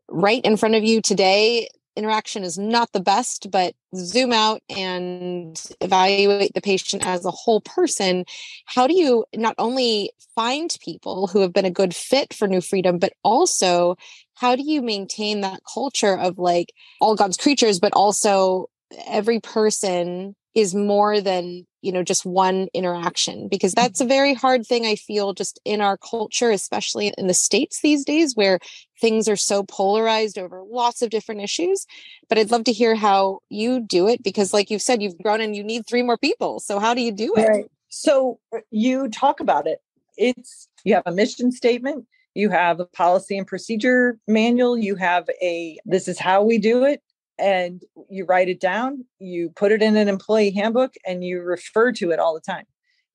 right 0.10 0.44
in 0.44 0.58
front 0.58 0.76
of 0.76 0.84
you 0.84 1.02
today 1.02 1.68
interaction 1.96 2.44
is 2.44 2.58
not 2.58 2.92
the 2.92 3.00
best, 3.00 3.52
but 3.52 3.74
zoom 3.96 4.34
out 4.34 4.62
and 4.70 5.62
evaluate 5.82 6.54
the 6.54 6.62
patient 6.62 7.06
as 7.06 7.26
a 7.26 7.32
whole 7.32 7.62
person. 7.62 8.26
How 8.66 8.88
do 8.88 8.96
you 8.96 9.26
not 9.36 9.56
only 9.58 10.12
find 10.36 10.76
people 10.84 11.28
who 11.28 11.42
have 11.42 11.54
been 11.54 11.66
a 11.66 11.72
good 11.72 11.96
fit 11.96 12.34
for 12.34 12.48
New 12.48 12.62
Freedom, 12.62 12.98
but 12.98 13.14
also 13.24 13.96
how 14.36 14.56
do 14.56 14.64
you 14.64 14.82
maintain 14.82 15.42
that 15.42 15.62
culture 15.72 16.18
of 16.18 16.38
like 16.38 16.74
all 17.00 17.16
God's 17.16 17.38
creatures, 17.38 17.80
but 17.80 17.94
also 17.94 18.68
every 19.08 19.40
person 19.40 20.36
is 20.56 20.76
more 20.76 21.22
than 21.22 21.66
you 21.84 21.92
know 21.92 22.02
just 22.02 22.26
one 22.26 22.68
interaction 22.74 23.48
because 23.48 23.74
that's 23.74 24.02
a 24.02 24.06
very 24.06 24.34
hard 24.34 24.66
thing 24.66 24.86
i 24.86 24.96
feel 24.96 25.34
just 25.34 25.60
in 25.66 25.82
our 25.82 25.98
culture 25.98 26.50
especially 26.50 27.14
in 27.18 27.28
the 27.28 27.34
states 27.34 27.82
these 27.82 28.04
days 28.06 28.36
where 28.36 28.60
things 29.00 29.28
are 29.28 29.36
so 29.36 29.64
polarized 29.64 30.38
over 30.38 30.64
lots 30.64 31.02
of 31.02 31.10
different 31.10 31.42
issues. 31.42 31.86
But 32.30 32.38
i'd 32.38 32.52
love 32.52 32.64
to 32.66 32.72
hear 32.72 32.96
how 32.96 33.40
you 33.50 33.82
do 33.82 34.08
it 34.08 34.24
because 34.24 34.54
like 34.54 34.72
you've 34.72 34.82
said 34.82 35.02
you've 35.02 35.22
grown 35.22 35.42
and 35.42 35.56
you 35.56 35.64
need 35.64 35.86
three 35.86 36.02
more 36.02 36.18
people 36.18 36.60
so 36.60 36.80
how 36.80 36.94
do 36.94 37.02
you 37.02 37.12
do 37.12 37.36
it? 37.36 37.48
Right. 37.48 37.66
so 37.90 38.40
uh, 38.56 38.60
you 38.72 39.10
talk 39.10 39.40
about 39.40 39.68
it. 39.68 39.80
It's 40.18 40.70
you 40.84 40.94
have 40.96 41.04
a 41.06 41.12
mission 41.12 41.52
statement 41.52 42.06
you 42.34 42.50
have 42.50 42.80
a 42.80 42.86
policy 42.86 43.38
and 43.38 43.46
procedure 43.46 44.18
manual 44.28 44.78
you 44.78 44.96
have 44.96 45.30
a 45.42 45.78
this 45.86 46.08
is 46.08 46.20
how 46.20 46.44
we 46.44 46.58
do 46.58 46.84
it 46.84 47.02
and 47.40 47.82
you 48.10 48.26
write 48.26 48.50
it 48.50 48.60
down, 48.60 49.06
you 49.20 49.52
put 49.56 49.72
it 49.72 49.82
in 49.82 49.98
an 49.98 50.08
employee 50.08 50.52
handbook, 50.52 50.94
and 51.06 51.24
you 51.24 51.42
refer 51.42 51.92
to 51.94 52.12
it 52.12 52.20
all 52.20 52.34
the 52.34 52.42
time. 52.42 52.66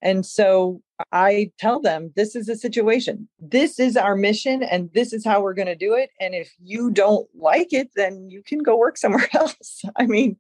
And 0.03 0.25
so 0.25 0.81
I 1.13 1.51
tell 1.59 1.81
them 1.81 2.13
this 2.17 2.37
is 2.37 2.49
a 2.49 2.57
situation. 2.57 3.29
This 3.41 3.81
is 3.81 3.97
our 3.97 4.17
mission, 4.17 4.63
and 4.63 4.91
this 4.95 5.13
is 5.13 5.25
how 5.25 5.41
we're 5.41 5.55
going 5.55 5.67
to 5.67 5.77
do 5.77 5.95
it. 5.95 6.11
And 6.21 6.35
if 6.35 6.53
you 6.63 6.91
don't 6.91 7.29
like 7.35 7.73
it, 7.73 7.91
then 7.97 8.29
you 8.31 8.43
can 8.43 8.61
go 8.61 8.77
work 8.77 8.97
somewhere 8.99 9.29
else. 9.35 9.83
I 9.97 10.07
mean, 10.07 10.37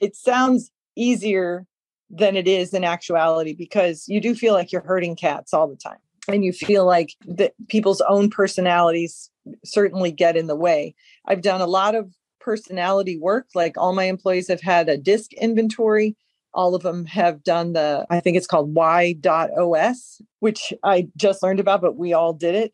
it 0.00 0.16
sounds 0.16 0.70
easier 0.96 1.66
than 2.10 2.36
it 2.36 2.48
is 2.48 2.72
in 2.72 2.84
actuality 2.84 3.54
because 3.54 4.04
you 4.08 4.20
do 4.20 4.34
feel 4.34 4.54
like 4.54 4.72
you're 4.72 4.80
hurting 4.80 5.16
cats 5.16 5.52
all 5.52 5.68
the 5.68 5.76
time. 5.76 5.98
And 6.26 6.44
you 6.44 6.52
feel 6.52 6.84
like 6.84 7.14
that 7.26 7.54
people's 7.68 8.02
own 8.02 8.28
personalities 8.28 9.30
certainly 9.64 10.12
get 10.12 10.36
in 10.36 10.46
the 10.46 10.56
way. 10.56 10.94
I've 11.26 11.40
done 11.40 11.62
a 11.62 11.66
lot 11.66 11.94
of 11.94 12.12
personality 12.40 13.18
work. 13.18 13.46
Like 13.54 13.76
all 13.76 13.92
my 13.92 14.04
employees 14.04 14.48
have 14.48 14.60
had 14.60 14.88
a 14.88 14.96
disc 14.96 15.32
inventory. 15.34 16.16
All 16.54 16.74
of 16.74 16.82
them 16.82 17.04
have 17.06 17.44
done 17.44 17.74
the, 17.74 18.06
I 18.10 18.20
think 18.20 18.36
it's 18.36 18.46
called 18.46 18.74
Y.OS, 18.74 20.22
which 20.40 20.72
I 20.82 21.08
just 21.16 21.42
learned 21.42 21.60
about, 21.60 21.82
but 21.82 21.96
we 21.96 22.12
all 22.12 22.32
did 22.32 22.54
it. 22.54 22.72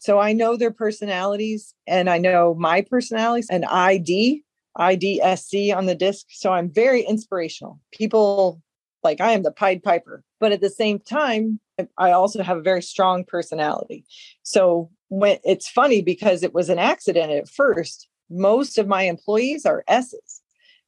So 0.00 0.18
I 0.18 0.32
know 0.32 0.56
their 0.56 0.72
personalities 0.72 1.72
and 1.86 2.10
I 2.10 2.18
know 2.18 2.54
my 2.54 2.82
personalities 2.82 3.48
and 3.50 3.64
ID, 3.64 4.42
IDSC 4.76 5.74
on 5.74 5.86
the 5.86 5.94
disc. 5.94 6.26
So 6.30 6.52
I'm 6.52 6.70
very 6.70 7.02
inspirational. 7.02 7.78
People 7.92 8.60
like 9.02 9.20
I 9.20 9.32
am 9.32 9.42
the 9.42 9.52
Pied 9.52 9.82
Piper, 9.82 10.22
but 10.40 10.52
at 10.52 10.60
the 10.60 10.70
same 10.70 10.98
time, 10.98 11.60
I 11.98 12.12
also 12.12 12.42
have 12.42 12.58
a 12.58 12.62
very 12.62 12.82
strong 12.82 13.24
personality. 13.24 14.04
So 14.42 14.90
when 15.08 15.38
it's 15.44 15.68
funny 15.68 16.02
because 16.02 16.42
it 16.42 16.54
was 16.54 16.68
an 16.68 16.78
accident 16.78 17.32
at 17.32 17.48
first, 17.48 18.08
most 18.32 18.78
of 18.78 18.88
my 18.88 19.02
employees 19.02 19.66
are 19.66 19.84
S's. 19.88 20.40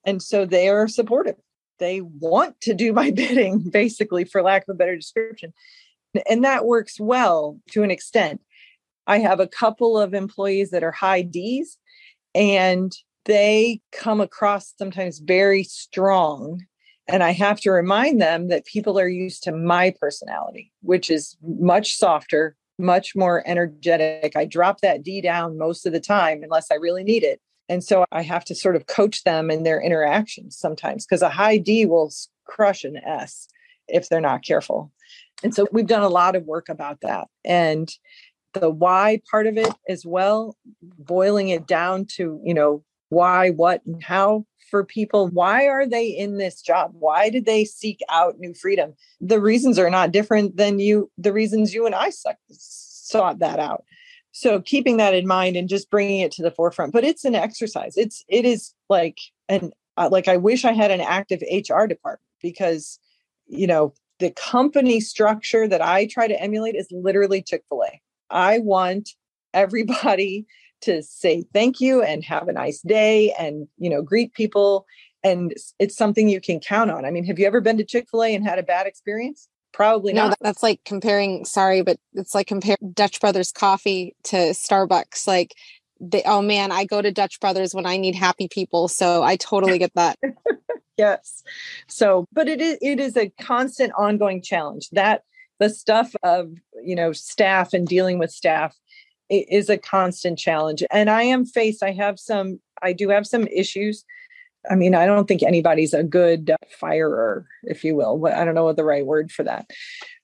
And 0.05 0.23
so 0.23 0.45
they 0.45 0.69
are 0.69 0.89
supportive. 0.89 1.37
They 1.79 2.01
want 2.01 2.61
to 2.63 2.75
do 2.75 2.93
my 3.01 3.11
bidding, 3.11 3.71
basically, 3.71 4.25
for 4.25 4.43
lack 4.43 4.63
of 4.69 4.75
a 4.75 4.79
better 4.79 4.97
description. 4.97 5.53
And 6.29 6.45
that 6.45 6.65
works 6.65 7.01
well 7.01 7.59
to 7.73 7.83
an 7.83 7.91
extent. 7.91 8.41
I 9.07 9.19
have 9.19 9.41
a 9.41 9.49
couple 9.49 9.99
of 9.99 10.15
employees 10.15 10.71
that 10.71 10.85
are 10.85 10.93
high 10.93 11.23
D's, 11.23 11.77
and 12.35 12.93
they 13.25 13.81
come 13.93 14.21
across 14.21 14.75
sometimes 14.79 15.19
very 15.19 15.65
strong 15.65 16.63
And 17.07 17.23
I 17.23 17.33
have 17.33 17.61
to 17.61 17.71
remind 17.71 18.21
them 18.21 18.49
that 18.49 18.65
people 18.65 18.99
are 18.99 19.09
used 19.09 19.43
to 19.43 19.53
my 19.53 19.95
personality, 20.01 20.73
which 20.81 21.11
is 21.11 21.37
much 21.43 21.97
softer, 21.97 22.57
much 22.79 23.15
more 23.15 23.43
energetic. 23.47 24.37
I 24.37 24.45
drop 24.45 24.81
that 24.81 25.03
D 25.03 25.21
down 25.21 25.59
most 25.59 25.87
of 25.87 25.93
the 25.93 26.01
time 26.01 26.43
unless 26.43 26.71
I 26.71 26.77
really 26.77 27.05
need 27.05 27.23
it. 27.23 27.41
And 27.69 27.83
so 27.83 28.05
I 28.13 28.23
have 28.23 28.45
to 28.47 28.55
sort 28.55 28.77
of 28.77 28.87
coach 28.87 29.25
them 29.25 29.51
in 29.51 29.63
their 29.63 29.81
interactions 29.81 30.57
sometimes 30.57 31.07
because 31.07 31.23
a 31.23 31.31
high 31.31 31.57
D 31.57 31.87
will 31.87 32.13
crush 32.45 32.85
an 32.85 32.97
S 32.97 33.49
if 33.89 34.09
they're 34.09 34.21
not 34.21 34.45
careful. 34.45 34.93
And 35.43 35.55
so 35.55 35.67
we've 35.73 35.87
done 35.87 36.03
a 36.03 36.09
lot 36.09 36.37
of 36.37 36.45
work 36.45 36.69
about 36.69 37.01
that. 37.03 37.29
And 37.45 37.91
the 38.53 38.71
why 38.71 39.21
part 39.31 39.47
of 39.47 39.57
it 39.57 39.73
as 39.89 40.07
well, 40.07 40.57
boiling 40.99 41.49
it 41.49 41.67
down 41.67 42.07
to, 42.17 42.41
you 42.45 42.55
know, 42.55 42.85
why, 43.09 43.51
what, 43.51 43.85
and 43.87 44.03
how 44.03 44.47
for 44.75 44.83
people. 44.83 45.29
Why 45.29 45.69
are 45.69 45.87
they 45.87 46.09
in 46.09 46.39
this 46.39 46.61
job? 46.61 46.97
Why 46.99 47.31
did 47.31 47.47
they 47.47 47.65
seek 47.65 48.01
out 48.11 48.41
new 48.41 48.53
freedom? 48.55 48.95
The 49.21 49.41
reasons 49.41 49.79
are 49.79 49.89
not 49.89 50.11
different 50.11 50.57
than 50.57 50.81
you, 50.81 51.13
the 51.17 51.33
reasons 51.33 51.73
you 51.73 51.87
and 51.87 51.95
I 51.95 52.11
suck, 52.11 52.39
sought 52.51 53.39
that 53.39 53.61
out. 53.61 53.85
So 54.33 54.61
keeping 54.61 54.97
that 54.97 55.15
in 55.15 55.29
mind 55.29 55.55
and 55.55 55.69
just 55.69 55.93
bringing 55.93 56.19
it 56.19 56.33
to 56.33 56.43
the 56.43 56.51
forefront. 56.51 56.93
But 56.93 57.05
it's 57.05 57.25
an 57.25 57.37
exercise. 57.37 57.97
It's 57.97 58.25
it 58.27 58.45
is 58.45 58.75
like 58.89 59.21
an 59.49 59.71
uh, 59.97 60.09
like 60.11 60.27
I 60.27 60.39
wish 60.39 60.65
I 60.65 60.73
had 60.73 60.91
an 60.91 61.01
active 61.01 61.41
HR 61.43 61.87
department 61.87 62.27
because 62.43 62.99
you 63.47 63.69
know 63.69 63.95
the 64.19 64.33
company 64.33 64.99
structure 64.99 65.69
that 65.69 65.83
I 65.83 66.07
try 66.07 66.27
to 66.27 66.43
emulate 66.43 66.75
is 66.75 66.89
literally 66.91 67.43
Chick 67.43 67.63
Fil 67.69 67.85
A. 67.85 68.01
I 68.29 68.59
want 68.59 69.11
everybody 69.53 70.47
to 70.85 71.03
say 71.03 71.45
thank 71.53 71.81
you 71.81 72.03
and 72.03 72.25
have 72.25 72.49
a 72.49 72.53
nice 72.53 72.81
day 72.81 73.33
and 73.39 73.69
you 73.79 73.91
know 73.91 74.03
greet 74.03 74.35
people 74.35 74.87
and 75.23 75.55
it's 75.79 75.97
something 75.97 76.29
you 76.29 76.41
can 76.41 76.61
count 76.61 76.91
on. 76.91 77.05
I 77.05 77.11
mean 77.11 77.25
have 77.25 77.39
you 77.39 77.47
ever 77.47 77.61
been 77.61 77.79
to 77.79 77.85
chick-fil-a 77.85 78.35
and 78.35 78.47
had 78.47 78.59
a 78.59 78.63
bad 78.63 78.87
experience? 78.87 79.49
Probably 79.73 80.13
no, 80.13 80.29
not. 80.29 80.39
that's 80.41 80.63
like 80.63 80.81
comparing 80.85 81.45
sorry 81.45 81.83
but 81.83 81.99
it's 82.13 82.35
like 82.35 82.47
compare 82.47 82.77
dutch 82.93 83.21
brothers 83.21 83.51
coffee 83.51 84.15
to 84.25 84.37
starbucks 84.37 85.27
like 85.27 85.55
they, 86.01 86.23
oh 86.25 86.43
man 86.43 86.71
i 86.71 86.85
go 86.85 87.01
to 87.01 87.11
dutch 87.11 87.41
brothers 87.41 87.75
when 87.75 87.87
i 87.87 87.97
need 87.97 88.15
happy 88.15 88.47
people 88.49 88.89
so 88.89 89.23
i 89.23 89.37
totally 89.37 89.79
get 89.79 89.93
that. 89.95 90.19
Yes. 90.97 91.43
So 91.89 92.27
but 92.33 92.49
it 92.49 92.61
is 92.61 92.79
it 92.81 93.01
is 93.01 93.17
a 93.17 93.31
constant 93.41 93.93
ongoing 93.97 94.43
challenge. 94.43 94.91
That 94.91 95.23
the 95.59 95.71
stuff 95.71 96.15
of 96.23 96.53
you 96.83 96.95
know 96.95 97.13
staff 97.13 97.73
and 97.73 97.87
dealing 97.87 98.19
with 98.19 98.31
staff 98.31 98.77
is 99.41 99.69
a 99.69 99.79
constant 99.79 100.39
challenge. 100.39 100.83
And 100.91 101.11
I 101.11 101.23
am 101.23 101.45
faced, 101.45 101.83
I 101.83 101.93
have 101.93 102.19
some, 102.19 102.61
I 102.83 102.93
do 102.93 103.09
have 103.09 103.27
some 103.27 103.47
issues. 103.49 104.05
I 104.71 104.75
mean, 104.75 104.95
I 104.95 105.07
don't 105.07 105.29
think 105.29 105.43
anybody's 105.43 105.93
a 105.93 106.03
good 106.03 106.55
firer, 106.71 107.47
if 107.65 107.85
you 107.85 107.95
will. 107.95 108.27
I 108.27 108.45
don't 108.45 108.55
know 108.55 108.65
what 108.65 108.77
the 108.77 108.85
right 108.85 109.05
word 109.05 109.31
for 109.31 109.43
that. 109.45 109.67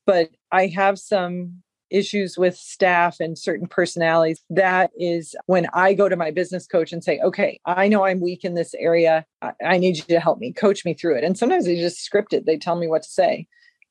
But 0.07 0.31
I 0.51 0.67
have 0.69 0.99
some 0.99 1.63
issues 1.91 2.39
with 2.39 2.57
staff 2.57 3.21
and 3.21 3.37
certain 3.37 3.67
personalities. 3.67 4.41
That 4.49 4.91
is 4.99 5.35
when 5.47 5.67
I 5.75 5.93
go 5.93 6.09
to 6.09 6.17
my 6.17 6.31
business 6.31 6.67
coach 6.67 6.93
and 6.93 7.03
say, 7.03 7.19
okay, 7.21 7.61
I 7.67 7.89
know 7.89 8.05
I'm 8.05 8.21
weak 8.21 8.45
in 8.45 8.55
this 8.55 8.75
area. 8.75 9.27
I, 9.43 9.53
I 9.65 9.79
need 9.79 9.97
you 9.97 10.05
to 10.05 10.21
help 10.21 10.39
me, 10.39 10.53
coach 10.53 10.85
me 10.85 10.95
through 10.95 11.17
it. 11.17 11.25
And 11.25 11.37
sometimes 11.37 11.67
they 11.67 11.77
just 11.77 12.03
script 12.03 12.33
it, 12.33 12.47
they 12.47 12.57
tell 12.57 12.77
me 12.77 12.87
what 12.87 13.03
to 13.03 13.09
say. 13.09 13.47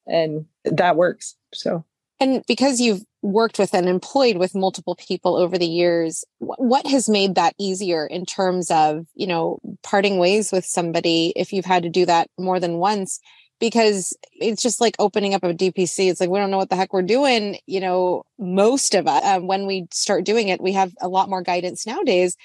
And 0.08 0.46
that 0.64 0.96
works. 0.96 1.36
So 1.54 1.86
and 2.20 2.44
because 2.48 2.80
you've 2.82 3.02
worked 3.22 3.60
with 3.60 3.74
and 3.74 3.88
employed 3.88 4.38
with 4.38 4.56
multiple 4.56 4.96
people 4.96 5.38
over 5.38 5.58
the 5.58 5.68
years, 5.68 6.24
what 6.40 6.86
has 6.88 7.10
made 7.10 7.36
that 7.36 7.54
easier 7.58 8.06
in 8.06 8.26
terms 8.26 8.70
of, 8.72 9.06
you 9.16 9.28
know, 9.28 9.60
parting 9.84 10.18
ways 10.18 10.52
with 10.52 10.66
somebody 10.66 11.34
if 11.36 11.54
you've 11.54 11.66
had 11.66 11.84
to 11.84 11.90
do 11.90 12.06
that 12.06 12.30
more 12.38 12.60
than 12.60 12.78
once? 12.78 13.20
Because 13.60 14.16
it's 14.34 14.62
just 14.62 14.80
like 14.80 14.96
opening 15.00 15.34
up 15.34 15.44
a 15.44 15.54
DPC. 15.54 16.10
It's 16.10 16.22
like, 16.22 16.30
we 16.30 16.40
don't 16.40 16.52
know 16.52 16.58
what 16.58 16.70
the 16.70 16.78
heck 16.78 16.94
we're 16.94 17.02
doing. 17.02 17.58
You 17.66 17.82
know, 17.82 18.24
most 18.38 18.96
of 18.96 19.06
us, 19.08 19.24
uh, 19.24 19.40
when 19.40 19.66
we 19.66 19.88
start 19.92 20.24
doing 20.26 20.48
it, 20.48 20.62
we 20.62 20.74
have 20.74 20.94
a 21.02 21.10
lot 21.10 21.30
more 21.30 21.42
guidance 21.42 21.86
nowadays. 21.86 22.38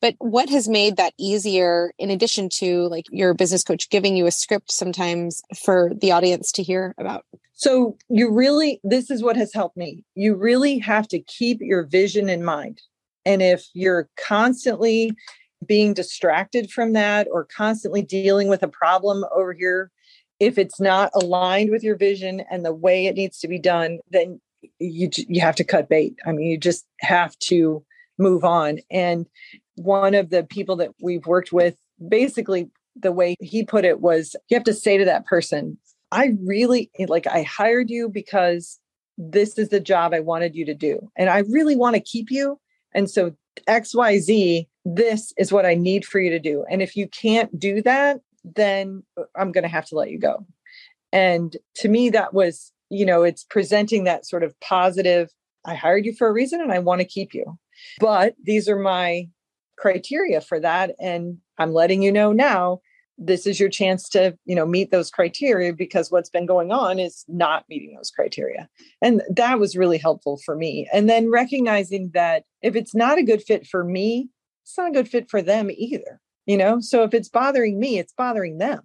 But 0.00 0.14
what 0.18 0.48
has 0.48 0.68
made 0.68 0.96
that 0.96 1.14
easier 1.18 1.92
in 1.98 2.10
addition 2.10 2.48
to 2.54 2.88
like 2.88 3.06
your 3.10 3.34
business 3.34 3.64
coach 3.64 3.90
giving 3.90 4.16
you 4.16 4.26
a 4.26 4.30
script 4.30 4.70
sometimes 4.70 5.42
for 5.56 5.90
the 5.94 6.12
audience 6.12 6.52
to 6.52 6.62
hear 6.62 6.94
about? 6.98 7.24
So 7.54 7.96
you 8.08 8.30
really, 8.30 8.80
this 8.84 9.10
is 9.10 9.22
what 9.22 9.36
has 9.36 9.52
helped 9.52 9.76
me. 9.76 10.04
You 10.14 10.36
really 10.36 10.78
have 10.78 11.08
to 11.08 11.18
keep 11.18 11.58
your 11.60 11.82
vision 11.84 12.28
in 12.28 12.44
mind. 12.44 12.80
And 13.26 13.42
if 13.42 13.66
you're 13.74 14.08
constantly 14.16 15.12
being 15.66 15.92
distracted 15.92 16.70
from 16.70 16.92
that 16.92 17.26
or 17.32 17.44
constantly 17.44 18.02
dealing 18.02 18.48
with 18.48 18.62
a 18.62 18.68
problem 18.68 19.24
over 19.34 19.52
here, 19.52 19.90
if 20.38 20.56
it's 20.56 20.80
not 20.80 21.10
aligned 21.14 21.70
with 21.70 21.82
your 21.82 21.96
vision 21.96 22.44
and 22.48 22.64
the 22.64 22.72
way 22.72 23.06
it 23.06 23.16
needs 23.16 23.40
to 23.40 23.48
be 23.48 23.58
done, 23.58 23.98
then 24.08 24.40
you 24.78 25.10
you 25.28 25.40
have 25.40 25.56
to 25.56 25.64
cut 25.64 25.88
bait. 25.88 26.16
I 26.24 26.32
mean, 26.32 26.48
you 26.48 26.58
just 26.58 26.86
have 27.00 27.36
to 27.40 27.84
move 28.18 28.44
on. 28.44 28.78
And 28.90 29.26
one 29.78 30.14
of 30.14 30.30
the 30.30 30.44
people 30.44 30.76
that 30.76 30.90
we've 31.00 31.26
worked 31.26 31.52
with, 31.52 31.76
basically 32.08 32.70
the 32.96 33.12
way 33.12 33.36
he 33.40 33.64
put 33.64 33.84
it 33.84 34.00
was 34.00 34.34
you 34.48 34.56
have 34.56 34.64
to 34.64 34.74
say 34.74 34.98
to 34.98 35.04
that 35.04 35.26
person, 35.26 35.78
I 36.10 36.34
really 36.42 36.90
like, 37.06 37.26
I 37.26 37.42
hired 37.42 37.90
you 37.90 38.08
because 38.08 38.78
this 39.16 39.58
is 39.58 39.68
the 39.68 39.80
job 39.80 40.14
I 40.14 40.20
wanted 40.20 40.54
you 40.54 40.64
to 40.66 40.74
do. 40.74 41.10
And 41.16 41.28
I 41.28 41.38
really 41.40 41.76
want 41.76 41.94
to 41.94 42.00
keep 42.00 42.30
you. 42.30 42.58
And 42.94 43.10
so, 43.10 43.34
XYZ, 43.68 44.66
this 44.84 45.32
is 45.36 45.52
what 45.52 45.66
I 45.66 45.74
need 45.74 46.04
for 46.06 46.20
you 46.20 46.30
to 46.30 46.38
do. 46.38 46.64
And 46.70 46.80
if 46.80 46.96
you 46.96 47.08
can't 47.08 47.58
do 47.58 47.82
that, 47.82 48.20
then 48.44 49.02
I'm 49.36 49.52
going 49.52 49.62
to 49.62 49.68
have 49.68 49.86
to 49.86 49.96
let 49.96 50.10
you 50.10 50.18
go. 50.18 50.46
And 51.12 51.56
to 51.76 51.88
me, 51.88 52.10
that 52.10 52.32
was, 52.32 52.72
you 52.88 53.04
know, 53.04 53.24
it's 53.24 53.44
presenting 53.44 54.04
that 54.04 54.26
sort 54.26 54.44
of 54.44 54.58
positive 54.60 55.30
I 55.64 55.74
hired 55.74 56.06
you 56.06 56.14
for 56.14 56.28
a 56.28 56.32
reason 56.32 56.60
and 56.60 56.72
I 56.72 56.78
want 56.78 57.00
to 57.00 57.06
keep 57.06 57.34
you. 57.34 57.58
But 58.00 58.34
these 58.42 58.68
are 58.68 58.78
my 58.78 59.28
criteria 59.78 60.40
for 60.40 60.60
that. 60.60 60.94
And 61.00 61.38
I'm 61.58 61.72
letting 61.72 62.02
you 62.02 62.12
know 62.12 62.32
now 62.32 62.80
this 63.18 63.46
is 63.46 63.58
your 63.58 63.68
chance 63.68 64.08
to 64.08 64.38
you 64.44 64.54
know 64.54 64.64
meet 64.64 64.90
those 64.90 65.10
criteria 65.10 65.72
because 65.72 66.10
what's 66.10 66.30
been 66.30 66.46
going 66.46 66.70
on 66.70 66.98
is 66.98 67.24
not 67.26 67.64
meeting 67.68 67.94
those 67.96 68.10
criteria 68.10 68.68
and 69.02 69.22
that 69.28 69.58
was 69.58 69.76
really 69.76 69.98
helpful 69.98 70.38
for 70.44 70.54
me 70.54 70.88
and 70.92 71.10
then 71.10 71.30
recognizing 71.30 72.10
that 72.14 72.44
if 72.62 72.76
it's 72.76 72.94
not 72.94 73.18
a 73.18 73.24
good 73.24 73.42
fit 73.42 73.66
for 73.66 73.82
me 73.82 74.28
it's 74.62 74.78
not 74.78 74.90
a 74.90 74.92
good 74.92 75.08
fit 75.08 75.28
for 75.28 75.42
them 75.42 75.68
either 75.76 76.20
you 76.46 76.56
know 76.56 76.78
so 76.80 77.02
if 77.02 77.12
it's 77.12 77.28
bothering 77.28 77.80
me 77.80 77.98
it's 77.98 78.12
bothering 78.12 78.58
them 78.58 78.82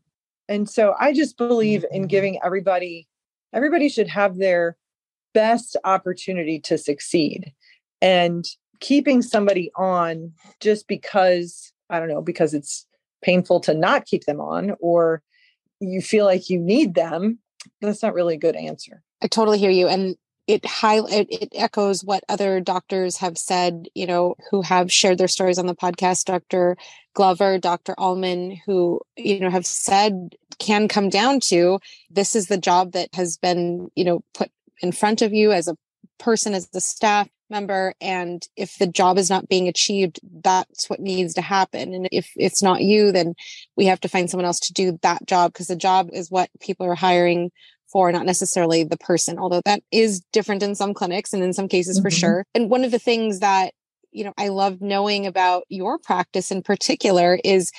and 0.49 0.67
so 0.67 0.95
i 0.99 1.13
just 1.13 1.37
believe 1.37 1.85
in 1.91 2.01
mm-hmm. 2.01 2.07
giving 2.07 2.39
everybody 2.43 3.07
everybody 3.53 3.87
should 3.87 4.07
have 4.07 4.37
their 4.37 4.75
best 5.35 5.77
opportunity 5.83 6.59
to 6.59 6.77
succeed 6.77 7.53
and 8.01 8.45
keeping 8.79 9.21
somebody 9.21 9.71
on 9.75 10.31
just 10.59 10.87
because 10.87 11.71
i 11.89 11.99
don't 11.99 12.09
know 12.09 12.21
because 12.21 12.53
it's 12.53 12.85
painful 13.21 13.59
to 13.59 13.73
not 13.73 14.05
keep 14.05 14.25
them 14.25 14.41
on 14.41 14.75
or 14.79 15.21
you 15.79 16.01
feel 16.01 16.25
like 16.25 16.49
you 16.49 16.59
need 16.59 16.93
them 16.93 17.39
that's 17.81 18.03
not 18.03 18.13
really 18.13 18.35
a 18.35 18.39
good 18.39 18.55
answer. 18.55 19.01
I 19.21 19.27
totally 19.27 19.59
hear 19.59 19.71
you 19.71 19.87
and 19.87 20.15
it 20.47 20.65
high 20.65 20.97
it, 20.97 21.27
it 21.29 21.49
echoes 21.53 22.03
what 22.03 22.23
other 22.27 22.59
doctors 22.59 23.17
have 23.17 23.37
said 23.37 23.87
you 23.95 24.05
know 24.05 24.35
who 24.51 24.61
have 24.61 24.91
shared 24.91 25.17
their 25.17 25.27
stories 25.27 25.57
on 25.57 25.67
the 25.67 25.75
podcast. 25.75 26.25
Dr 26.25 26.75
glover 27.13 27.59
dr 27.59 27.93
allman 27.97 28.59
who 28.65 28.99
you 29.15 29.39
know 29.39 29.49
have 29.49 29.65
said 29.65 30.35
can 30.59 30.87
come 30.87 31.09
down 31.09 31.39
to 31.39 31.79
this 32.09 32.35
is 32.35 32.47
the 32.47 32.57
job 32.57 32.91
that 32.91 33.07
has 33.13 33.37
been 33.37 33.89
you 33.95 34.03
know 34.03 34.23
put 34.33 34.51
in 34.81 34.91
front 34.91 35.21
of 35.21 35.31
you 35.31 35.51
as 35.51 35.67
a 35.67 35.77
person 36.19 36.53
as 36.53 36.69
the 36.69 36.81
staff 36.81 37.27
member 37.49 37.93
and 38.01 38.47
if 38.55 38.77
the 38.79 38.87
job 38.87 39.17
is 39.17 39.29
not 39.29 39.47
being 39.47 39.67
achieved 39.67 40.19
that's 40.41 40.89
what 40.89 40.99
needs 40.99 41.33
to 41.33 41.41
happen 41.41 41.93
and 41.93 42.09
if 42.11 42.31
it's 42.35 42.63
not 42.63 42.81
you 42.81 43.11
then 43.11 43.35
we 43.75 43.85
have 43.85 43.99
to 43.99 44.07
find 44.07 44.29
someone 44.29 44.45
else 44.45 44.59
to 44.59 44.73
do 44.73 44.97
that 45.03 45.25
job 45.27 45.53
because 45.53 45.67
the 45.67 45.75
job 45.75 46.09
is 46.11 46.31
what 46.31 46.49
people 46.59 46.85
are 46.85 46.95
hiring 46.95 47.51
for 47.91 48.11
not 48.11 48.25
necessarily 48.25 48.83
the 48.83 48.97
person 48.97 49.37
although 49.37 49.61
that 49.65 49.83
is 49.91 50.21
different 50.31 50.63
in 50.63 50.73
some 50.73 50.93
clinics 50.93 51.31
and 51.31 51.43
in 51.43 51.53
some 51.53 51.67
cases 51.67 51.97
mm-hmm. 51.97 52.05
for 52.05 52.11
sure 52.11 52.45
and 52.55 52.69
one 52.69 52.83
of 52.83 52.91
the 52.91 52.99
things 52.99 53.39
that 53.39 53.73
you 54.11 54.23
know 54.23 54.33
i 54.37 54.47
love 54.47 54.81
knowing 54.81 55.27
about 55.27 55.63
your 55.69 55.99
practice 55.99 56.49
in 56.49 56.63
particular 56.63 57.39
is 57.43 57.71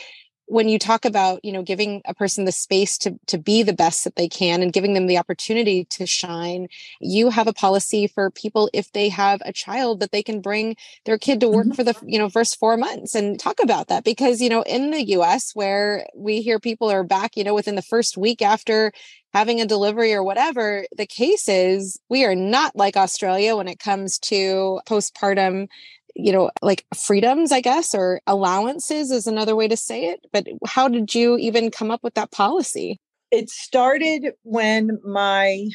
when 0.46 0.68
you 0.68 0.78
talk 0.78 1.04
about 1.04 1.44
you 1.44 1.52
know 1.52 1.62
giving 1.62 2.02
a 2.04 2.14
person 2.14 2.44
the 2.44 2.52
space 2.52 2.98
to 2.98 3.18
to 3.26 3.38
be 3.38 3.62
the 3.62 3.72
best 3.72 4.04
that 4.04 4.16
they 4.16 4.28
can 4.28 4.62
and 4.62 4.72
giving 4.72 4.94
them 4.94 5.06
the 5.06 5.18
opportunity 5.18 5.84
to 5.86 6.06
shine 6.06 6.68
you 7.00 7.30
have 7.30 7.46
a 7.46 7.52
policy 7.52 8.06
for 8.06 8.30
people 8.30 8.68
if 8.72 8.92
they 8.92 9.08
have 9.08 9.40
a 9.44 9.52
child 9.52 10.00
that 10.00 10.12
they 10.12 10.22
can 10.22 10.40
bring 10.40 10.76
their 11.04 11.18
kid 11.18 11.40
to 11.40 11.48
work 11.48 11.66
mm-hmm. 11.66 11.74
for 11.74 11.84
the 11.84 11.94
you 12.04 12.18
know 12.18 12.28
first 12.28 12.58
4 12.58 12.76
months 12.76 13.14
and 13.14 13.38
talk 13.40 13.58
about 13.62 13.88
that 13.88 14.04
because 14.04 14.40
you 14.40 14.48
know 14.48 14.62
in 14.62 14.90
the 14.90 15.04
US 15.18 15.52
where 15.54 16.06
we 16.14 16.42
hear 16.42 16.58
people 16.58 16.90
are 16.90 17.04
back 17.04 17.36
you 17.36 17.44
know 17.44 17.54
within 17.54 17.74
the 17.74 17.82
first 17.82 18.16
week 18.16 18.42
after 18.42 18.92
having 19.32 19.60
a 19.60 19.66
delivery 19.66 20.12
or 20.12 20.22
whatever 20.22 20.84
the 20.96 21.06
case 21.06 21.48
is 21.48 21.98
we 22.08 22.24
are 22.24 22.36
not 22.36 22.76
like 22.76 22.96
Australia 22.96 23.56
when 23.56 23.68
it 23.68 23.78
comes 23.78 24.18
to 24.18 24.80
postpartum 24.86 25.68
you 26.14 26.32
know, 26.32 26.50
like 26.62 26.84
freedoms, 26.94 27.52
I 27.52 27.60
guess, 27.60 27.94
or 27.94 28.20
allowances 28.26 29.10
is 29.10 29.26
another 29.26 29.56
way 29.56 29.68
to 29.68 29.76
say 29.76 30.06
it. 30.06 30.26
But 30.32 30.46
how 30.66 30.88
did 30.88 31.14
you 31.14 31.36
even 31.38 31.70
come 31.70 31.90
up 31.90 32.02
with 32.02 32.14
that 32.14 32.30
policy? 32.30 33.00
It 33.30 33.50
started 33.50 34.32
when 34.42 35.00
my 35.04 35.68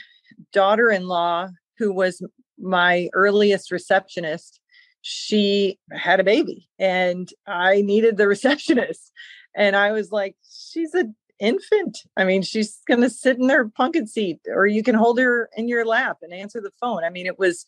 daughter 0.54 0.90
in 0.90 1.08
law, 1.08 1.50
who 1.78 1.94
was 1.94 2.26
my 2.58 3.10
earliest 3.14 3.72
receptionist, 3.72 4.60
she 5.02 5.80
had 5.92 6.20
a 6.20 6.26
baby 6.26 6.68
and 6.78 7.30
I 7.48 7.82
needed 7.82 8.18
the 8.18 8.28
receptionist. 8.36 9.12
And 9.56 9.76
I 9.76 9.92
was 9.92 10.12
like, 10.12 10.36
she's 10.50 10.94
an 10.94 11.16
infant. 11.40 12.00
I 12.18 12.24
mean, 12.24 12.44
she's 12.44 12.80
going 12.88 13.02
to 13.02 13.10
sit 13.10 13.38
in 13.38 13.48
their 13.48 13.68
pumpkin 13.68 14.08
seat, 14.08 14.40
or 14.48 14.68
you 14.68 14.84
can 14.84 14.96
hold 14.96 15.20
her 15.20 15.50
in 15.56 15.68
your 15.68 15.86
lap 15.86 16.18
and 16.22 16.34
answer 16.34 16.62
the 16.62 16.72
phone. 16.80 17.04
I 17.04 17.10
mean, 17.10 17.26
it 17.26 17.40
was 17.40 17.66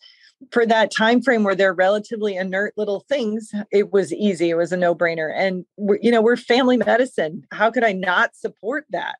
for 0.52 0.66
that 0.66 0.92
time 0.92 1.22
frame 1.22 1.44
where 1.44 1.56
they're 1.56 1.74
relatively 1.74 2.36
inert 2.36 2.74
little 2.78 3.06
things 3.08 3.52
it 3.72 3.92
was 3.92 4.14
easy 4.14 4.50
it 4.50 4.56
was 4.56 4.72
a 4.72 4.78
no-brainer 4.78 5.32
and 5.36 5.66
you 6.02 6.12
know 6.12 6.22
we're 6.22 6.36
family 6.36 6.78
medicine 6.78 7.46
how 7.52 7.70
could 7.70 7.84
i 7.84 7.92
not 7.92 8.36
support 8.36 8.86
that 8.90 9.16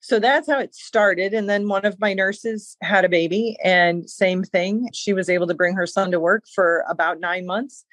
so 0.00 0.18
that's 0.18 0.50
how 0.50 0.58
it 0.58 0.74
started. 0.74 1.34
And 1.34 1.48
then 1.48 1.68
one 1.68 1.84
of 1.84 2.00
my 2.00 2.14
nurses 2.14 2.76
had 2.82 3.04
a 3.04 3.08
baby, 3.08 3.56
and 3.62 4.08
same 4.08 4.42
thing. 4.42 4.88
She 4.92 5.12
was 5.12 5.28
able 5.28 5.46
to 5.46 5.54
bring 5.54 5.76
her 5.76 5.86
son 5.86 6.10
to 6.10 6.18
work 6.18 6.44
for 6.52 6.84
about 6.88 7.20
nine 7.20 7.46
months. 7.46 7.84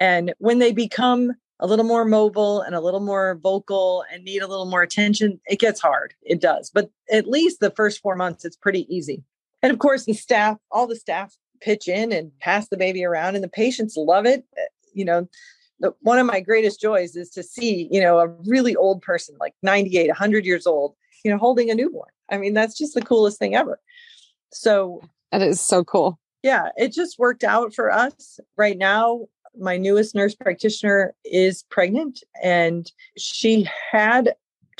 And 0.00 0.34
when 0.38 0.58
they 0.58 0.72
become 0.72 1.32
a 1.60 1.66
little 1.66 1.84
more 1.84 2.04
mobile 2.04 2.60
and 2.60 2.74
a 2.74 2.80
little 2.80 3.00
more 3.00 3.38
vocal 3.40 4.04
and 4.12 4.24
need 4.24 4.42
a 4.42 4.48
little 4.48 4.66
more 4.66 4.82
attention, 4.82 5.40
it 5.46 5.60
gets 5.60 5.80
hard. 5.80 6.14
It 6.22 6.40
does. 6.40 6.70
But 6.70 6.90
at 7.10 7.28
least 7.28 7.60
the 7.60 7.70
first 7.70 8.00
four 8.00 8.16
months, 8.16 8.44
it's 8.44 8.56
pretty 8.56 8.92
easy. 8.94 9.22
And 9.62 9.72
of 9.72 9.78
course, 9.78 10.04
the 10.04 10.14
staff, 10.14 10.58
all 10.72 10.88
the 10.88 10.96
staff 10.96 11.36
pitch 11.62 11.88
in 11.88 12.12
and 12.12 12.36
pass 12.40 12.68
the 12.68 12.76
baby 12.76 13.04
around, 13.04 13.34
and 13.34 13.44
the 13.44 13.48
patients 13.48 13.96
love 13.96 14.26
it. 14.26 14.44
Eh, 14.56 14.62
you 14.94 15.04
know, 15.04 15.28
the, 15.80 15.94
one 16.00 16.18
of 16.18 16.26
my 16.26 16.40
greatest 16.40 16.80
joys 16.80 17.16
is 17.16 17.30
to 17.30 17.42
see, 17.42 17.88
you 17.90 18.00
know, 18.00 18.18
a 18.18 18.28
really 18.46 18.76
old 18.76 19.02
person, 19.02 19.36
like 19.40 19.54
98, 19.62 20.08
100 20.08 20.44
years 20.44 20.66
old, 20.66 20.94
you 21.24 21.30
know, 21.30 21.38
holding 21.38 21.70
a 21.70 21.74
newborn. 21.74 22.10
I 22.30 22.38
mean, 22.38 22.54
that's 22.54 22.76
just 22.76 22.94
the 22.94 23.02
coolest 23.02 23.38
thing 23.38 23.54
ever. 23.54 23.80
So 24.52 25.02
that 25.30 25.42
is 25.42 25.60
so 25.60 25.82
cool. 25.82 26.18
Yeah, 26.42 26.68
it 26.76 26.92
just 26.92 27.18
worked 27.18 27.44
out 27.44 27.74
for 27.74 27.90
us. 27.90 28.38
Right 28.56 28.76
now, 28.76 29.26
my 29.58 29.76
newest 29.76 30.14
nurse 30.14 30.34
practitioner 30.34 31.14
is 31.24 31.62
pregnant 31.64 32.22
and 32.42 32.90
she 33.16 33.68
had 33.90 34.34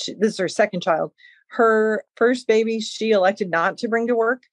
this 0.07 0.33
is 0.33 0.39
her 0.39 0.49
second 0.49 0.81
child. 0.81 1.13
Her 1.49 2.05
first 2.17 2.47
baby, 2.47 2.81
she 2.81 3.11
elected 3.11 3.51
not 3.51 3.77
to 3.79 3.89
bring 3.89 4.07
to 4.07 4.15
work, 4.15 4.45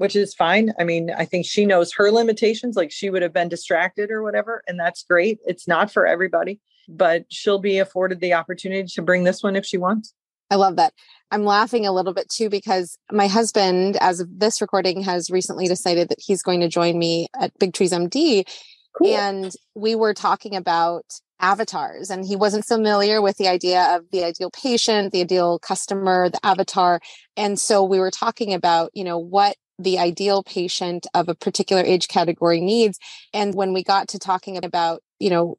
which 0.00 0.16
is 0.16 0.32
fine. 0.32 0.72
I 0.78 0.84
mean, 0.84 1.10
I 1.10 1.26
think 1.26 1.44
she 1.44 1.66
knows 1.66 1.92
her 1.92 2.10
limitations, 2.10 2.74
like 2.74 2.90
she 2.90 3.10
would 3.10 3.20
have 3.20 3.34
been 3.34 3.50
distracted 3.50 4.10
or 4.10 4.22
whatever, 4.22 4.62
and 4.66 4.80
that's 4.80 5.02
great. 5.02 5.40
It's 5.44 5.68
not 5.68 5.92
for 5.92 6.06
everybody, 6.06 6.58
but 6.88 7.26
she'll 7.28 7.58
be 7.58 7.78
afforded 7.78 8.18
the 8.18 8.32
opportunity 8.32 8.88
to 8.94 9.02
bring 9.02 9.24
this 9.24 9.42
one 9.42 9.56
if 9.56 9.66
she 9.66 9.76
wants. 9.76 10.14
I 10.50 10.54
love 10.54 10.76
that. 10.76 10.94
I'm 11.30 11.44
laughing 11.44 11.86
a 11.86 11.92
little 11.92 12.14
bit 12.14 12.30
too 12.30 12.48
because 12.48 12.96
my 13.12 13.26
husband, 13.26 13.98
as 14.00 14.20
of 14.20 14.28
this 14.38 14.62
recording, 14.62 15.02
has 15.02 15.28
recently 15.28 15.68
decided 15.68 16.08
that 16.08 16.18
he's 16.18 16.42
going 16.42 16.60
to 16.60 16.68
join 16.68 16.98
me 16.98 17.28
at 17.38 17.52
Big 17.58 17.74
Trees 17.74 17.92
MD. 17.92 18.48
Cool. 18.96 19.14
And 19.14 19.52
we 19.74 19.94
were 19.94 20.14
talking 20.14 20.56
about 20.56 21.04
avatars, 21.40 22.08
and 22.08 22.24
he 22.24 22.36
wasn't 22.36 22.64
familiar 22.64 23.20
with 23.20 23.36
the 23.36 23.48
idea 23.48 23.94
of 23.94 24.10
the 24.12 24.24
ideal 24.24 24.50
patient, 24.50 25.12
the 25.12 25.20
ideal 25.20 25.58
customer, 25.58 26.30
the 26.30 26.44
avatar. 26.44 27.00
And 27.36 27.58
so 27.58 27.84
we 27.84 27.98
were 27.98 28.10
talking 28.10 28.54
about, 28.54 28.90
you 28.94 29.04
know, 29.04 29.18
what 29.18 29.56
the 29.82 29.98
ideal 29.98 30.42
patient 30.42 31.06
of 31.14 31.28
a 31.28 31.34
particular 31.34 31.82
age 31.82 32.08
category 32.08 32.60
needs. 32.60 32.98
And 33.32 33.54
when 33.54 33.72
we 33.72 33.82
got 33.82 34.08
to 34.08 34.18
talking 34.18 34.62
about, 34.62 35.02
you 35.18 35.30
know, 35.30 35.58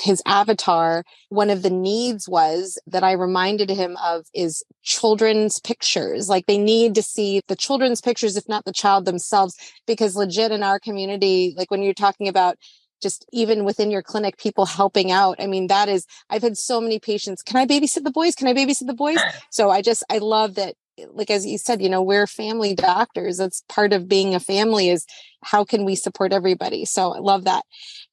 his 0.00 0.22
avatar, 0.26 1.04
one 1.28 1.50
of 1.50 1.62
the 1.62 1.70
needs 1.70 2.28
was 2.28 2.78
that 2.86 3.04
I 3.04 3.12
reminded 3.12 3.70
him 3.70 3.96
of 4.02 4.26
is 4.34 4.64
children's 4.82 5.60
pictures. 5.60 6.28
Like 6.28 6.46
they 6.46 6.58
need 6.58 6.94
to 6.94 7.02
see 7.02 7.42
the 7.48 7.56
children's 7.56 8.00
pictures, 8.00 8.36
if 8.36 8.48
not 8.48 8.64
the 8.64 8.72
child 8.72 9.04
themselves, 9.04 9.54
because 9.86 10.16
legit 10.16 10.52
in 10.52 10.62
our 10.62 10.78
community, 10.78 11.54
like 11.56 11.70
when 11.70 11.82
you're 11.82 11.94
talking 11.94 12.28
about 12.28 12.56
just 13.02 13.26
even 13.32 13.64
within 13.64 13.90
your 13.90 14.02
clinic, 14.02 14.38
people 14.38 14.64
helping 14.66 15.10
out. 15.10 15.36
I 15.38 15.46
mean, 15.46 15.66
that 15.66 15.88
is, 15.88 16.06
I've 16.30 16.42
had 16.42 16.56
so 16.56 16.80
many 16.80 16.98
patients. 16.98 17.42
Can 17.42 17.56
I 17.56 17.66
babysit 17.66 18.04
the 18.04 18.10
boys? 18.10 18.34
Can 18.34 18.48
I 18.48 18.54
babysit 18.54 18.86
the 18.86 18.94
boys? 18.94 19.18
So 19.50 19.70
I 19.70 19.80
just, 19.80 20.02
I 20.10 20.18
love 20.18 20.54
that 20.56 20.74
like 21.12 21.30
as 21.30 21.44
you 21.44 21.58
said 21.58 21.82
you 21.82 21.88
know 21.88 22.02
we're 22.02 22.26
family 22.26 22.74
doctors 22.74 23.36
that's 23.36 23.62
part 23.68 23.92
of 23.92 24.08
being 24.08 24.34
a 24.34 24.40
family 24.40 24.88
is 24.88 25.06
how 25.42 25.64
can 25.64 25.84
we 25.84 25.94
support 25.94 26.32
everybody 26.32 26.84
so 26.84 27.14
i 27.14 27.18
love 27.18 27.44
that. 27.44 27.64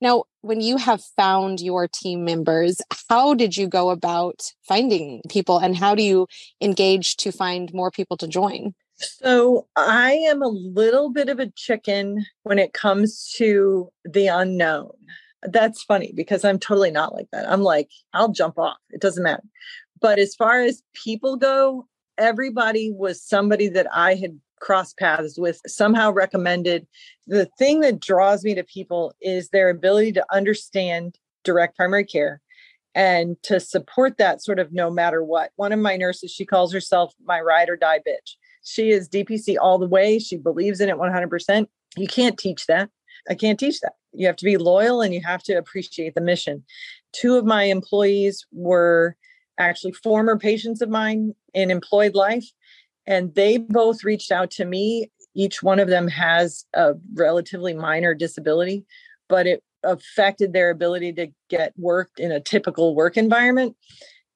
Now 0.01 0.25
when 0.41 0.61
you 0.61 0.77
have 0.77 1.01
found 1.15 1.61
your 1.61 1.87
team 1.87 2.25
members 2.25 2.81
how 3.09 3.33
did 3.33 3.55
you 3.55 3.67
go 3.67 3.89
about 3.89 4.51
finding 4.67 5.21
people 5.29 5.59
and 5.59 5.75
how 5.75 5.95
do 5.95 6.03
you 6.03 6.27
engage 6.61 7.17
to 7.17 7.31
find 7.31 7.73
more 7.73 7.91
people 7.91 8.17
to 8.17 8.27
join? 8.27 8.73
So 8.97 9.67
i 9.75 10.13
am 10.13 10.41
a 10.41 10.47
little 10.47 11.09
bit 11.09 11.29
of 11.29 11.39
a 11.39 11.49
chicken 11.51 12.25
when 12.43 12.59
it 12.59 12.73
comes 12.73 13.33
to 13.37 13.89
the 14.05 14.27
unknown. 14.27 14.91
That's 15.43 15.83
funny 15.83 16.11
because 16.15 16.43
i'm 16.43 16.59
totally 16.59 16.91
not 16.91 17.13
like 17.13 17.27
that. 17.31 17.49
I'm 17.49 17.63
like 17.63 17.89
i'll 18.13 18.31
jump 18.31 18.59
off. 18.59 18.77
It 18.89 19.01
doesn't 19.01 19.23
matter. 19.23 19.43
But 20.01 20.19
as 20.19 20.35
far 20.35 20.61
as 20.61 20.83
people 20.93 21.37
go 21.37 21.87
everybody 22.17 22.91
was 22.91 23.21
somebody 23.21 23.67
that 23.69 23.87
I 23.93 24.15
had 24.15 24.39
crossed 24.59 24.97
paths 24.97 25.37
with, 25.37 25.59
somehow 25.67 26.11
recommended. 26.11 26.87
The 27.27 27.45
thing 27.57 27.81
that 27.81 27.99
draws 27.99 28.43
me 28.43 28.55
to 28.55 28.63
people 28.63 29.13
is 29.21 29.49
their 29.49 29.69
ability 29.69 30.13
to 30.13 30.25
understand 30.31 31.17
direct 31.43 31.75
primary 31.75 32.05
care 32.05 32.41
and 32.95 33.35
to 33.43 33.59
support 33.59 34.17
that 34.17 34.41
sort 34.41 34.59
of 34.59 34.71
no 34.71 34.89
matter 34.89 35.23
what. 35.23 35.51
One 35.55 35.71
of 35.71 35.79
my 35.79 35.97
nurses, 35.97 36.31
she 36.31 36.45
calls 36.45 36.71
herself 36.71 37.13
my 37.25 37.41
ride 37.41 37.69
or 37.69 37.75
die 37.75 37.99
bitch. 37.99 38.35
She 38.63 38.91
is 38.91 39.09
DPC 39.09 39.57
all 39.59 39.77
the 39.77 39.87
way. 39.87 40.19
She 40.19 40.37
believes 40.37 40.79
in 40.79 40.89
it 40.89 40.95
100%. 40.95 41.67
You 41.97 42.07
can't 42.07 42.37
teach 42.37 42.65
that. 42.67 42.89
I 43.29 43.35
can't 43.35 43.59
teach 43.59 43.79
that. 43.81 43.93
You 44.13 44.27
have 44.27 44.35
to 44.37 44.45
be 44.45 44.57
loyal 44.57 45.01
and 45.01 45.13
you 45.13 45.21
have 45.21 45.43
to 45.43 45.53
appreciate 45.53 46.15
the 46.15 46.21
mission. 46.21 46.63
Two 47.11 47.35
of 47.35 47.45
my 47.45 47.63
employees 47.63 48.45
were 48.51 49.15
actually 49.57 49.93
former 49.93 50.37
patients 50.37 50.81
of 50.81 50.89
mine 50.89 51.33
in 51.53 51.71
employed 51.71 52.15
life. 52.15 52.45
And 53.05 53.33
they 53.35 53.57
both 53.57 54.03
reached 54.03 54.31
out 54.31 54.51
to 54.51 54.65
me. 54.65 55.11
Each 55.35 55.61
one 55.61 55.79
of 55.79 55.89
them 55.89 56.07
has 56.07 56.65
a 56.73 56.93
relatively 57.13 57.73
minor 57.73 58.13
disability, 58.13 58.85
but 59.27 59.47
it 59.47 59.63
affected 59.83 60.53
their 60.53 60.69
ability 60.69 61.13
to 61.13 61.27
get 61.49 61.73
work 61.77 62.09
in 62.17 62.31
a 62.31 62.39
typical 62.39 62.95
work 62.95 63.17
environment. 63.17 63.75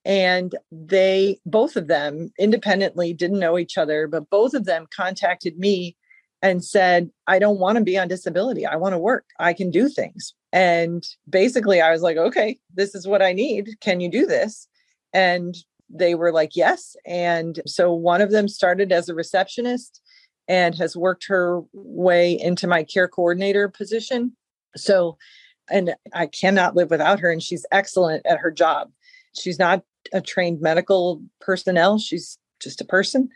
And 0.03 0.55
they, 0.71 1.39
both 1.45 1.75
of 1.75 1.87
them 1.87 2.31
independently 2.39 3.13
didn't 3.13 3.39
know 3.39 3.57
each 3.57 3.77
other, 3.77 4.07
but 4.07 4.29
both 4.29 4.53
of 4.53 4.65
them 4.65 4.87
contacted 4.95 5.57
me 5.57 5.95
and 6.41 6.63
said, 6.63 7.09
I 7.25 7.39
don't 7.39 7.59
want 7.59 7.77
to 7.77 7.83
be 7.83 7.97
on 7.97 8.07
disability. 8.07 8.65
I 8.65 8.75
want 8.75 8.93
to 8.93 8.99
work. 8.99 9.25
I 9.39 9.53
can 9.53 9.71
do 9.71 9.89
things. 9.89 10.33
And 10.53 11.03
basically, 11.29 11.81
I 11.81 11.91
was 11.91 12.01
like, 12.01 12.17
okay, 12.17 12.57
this 12.73 12.95
is 12.95 13.07
what 13.07 13.21
I 13.21 13.33
need. 13.33 13.69
Can 13.81 13.99
you 13.99 14.09
do 14.09 14.25
this? 14.25 14.67
And 15.17 15.57
they 15.89 16.13
were 16.13 16.31
like, 16.31 16.55
yes. 16.55 16.95
And 17.03 17.59
so 17.65 17.91
one 17.91 18.21
of 18.21 18.29
them 18.29 18.47
started 18.47 18.91
as 18.91 19.09
a 19.09 19.15
receptionist 19.15 19.99
and 20.47 20.75
has 20.75 20.95
worked 20.95 21.25
her 21.27 21.61
way 21.73 22.39
into 22.39 22.67
my 22.67 22.83
care 22.83 23.07
coordinator 23.07 23.67
position. 23.67 24.37
So, 24.75 25.17
and 25.71 25.95
I 26.13 26.27
cannot 26.27 26.75
live 26.75 26.91
without 26.91 27.19
her. 27.19 27.31
And 27.31 27.41
she's 27.41 27.65
excellent 27.71 28.27
at 28.27 28.37
her 28.37 28.51
job. 28.51 28.91
She's 29.35 29.57
not 29.57 29.81
a 30.13 30.21
trained 30.21 30.61
medical 30.61 31.23
personnel, 31.41 31.97
she's 31.97 32.37
just 32.61 32.79
a 32.79 32.85
person, 32.85 33.29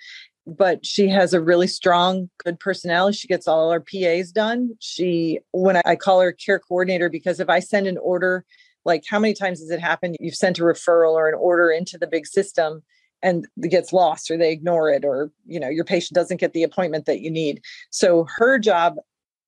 but 0.46 0.86
she 0.86 1.10
has 1.10 1.34
a 1.34 1.42
really 1.42 1.68
strong, 1.68 2.30
good 2.44 2.60
personality. 2.60 3.18
She 3.18 3.28
gets 3.28 3.48
all 3.48 3.72
our 3.72 3.82
PAs 3.82 4.32
done. 4.32 4.76
She, 4.80 5.40
when 5.52 5.82
I 5.84 5.96
call 5.96 6.22
her 6.22 6.32
care 6.32 6.60
coordinator, 6.60 7.10
because 7.10 7.40
if 7.40 7.50
I 7.50 7.60
send 7.60 7.88
an 7.88 7.98
order 7.98 8.46
like 8.86 9.04
how 9.10 9.20
many 9.20 9.34
times 9.34 9.60
has 9.60 9.70
it 9.70 9.80
happened 9.80 10.18
you've 10.20 10.36
sent 10.36 10.60
a 10.60 10.64
referral 10.64 11.14
or 11.14 11.28
an 11.28 11.36
order 11.36 11.70
into 11.72 11.98
the 11.98 12.08
big 12.08 12.26
system 12.26 12.84
and 13.22 13.48
it 13.58 13.70
gets 13.70 13.94
lost 13.94 14.32
or 14.32 14.38
they 14.38 14.52
ignore 14.52 14.90
it 14.90 15.06
or 15.06 15.32
you 15.46 15.60
know 15.60 15.70
your 15.70 15.86
patient 15.86 16.16
doesn't 16.16 16.40
get 16.40 16.54
the 16.54 16.64
appointment 16.64 17.06
that 17.06 17.22
you 17.22 17.32
need? 17.32 17.62
So 17.90 18.28
her 18.38 18.58
job 18.60 18.96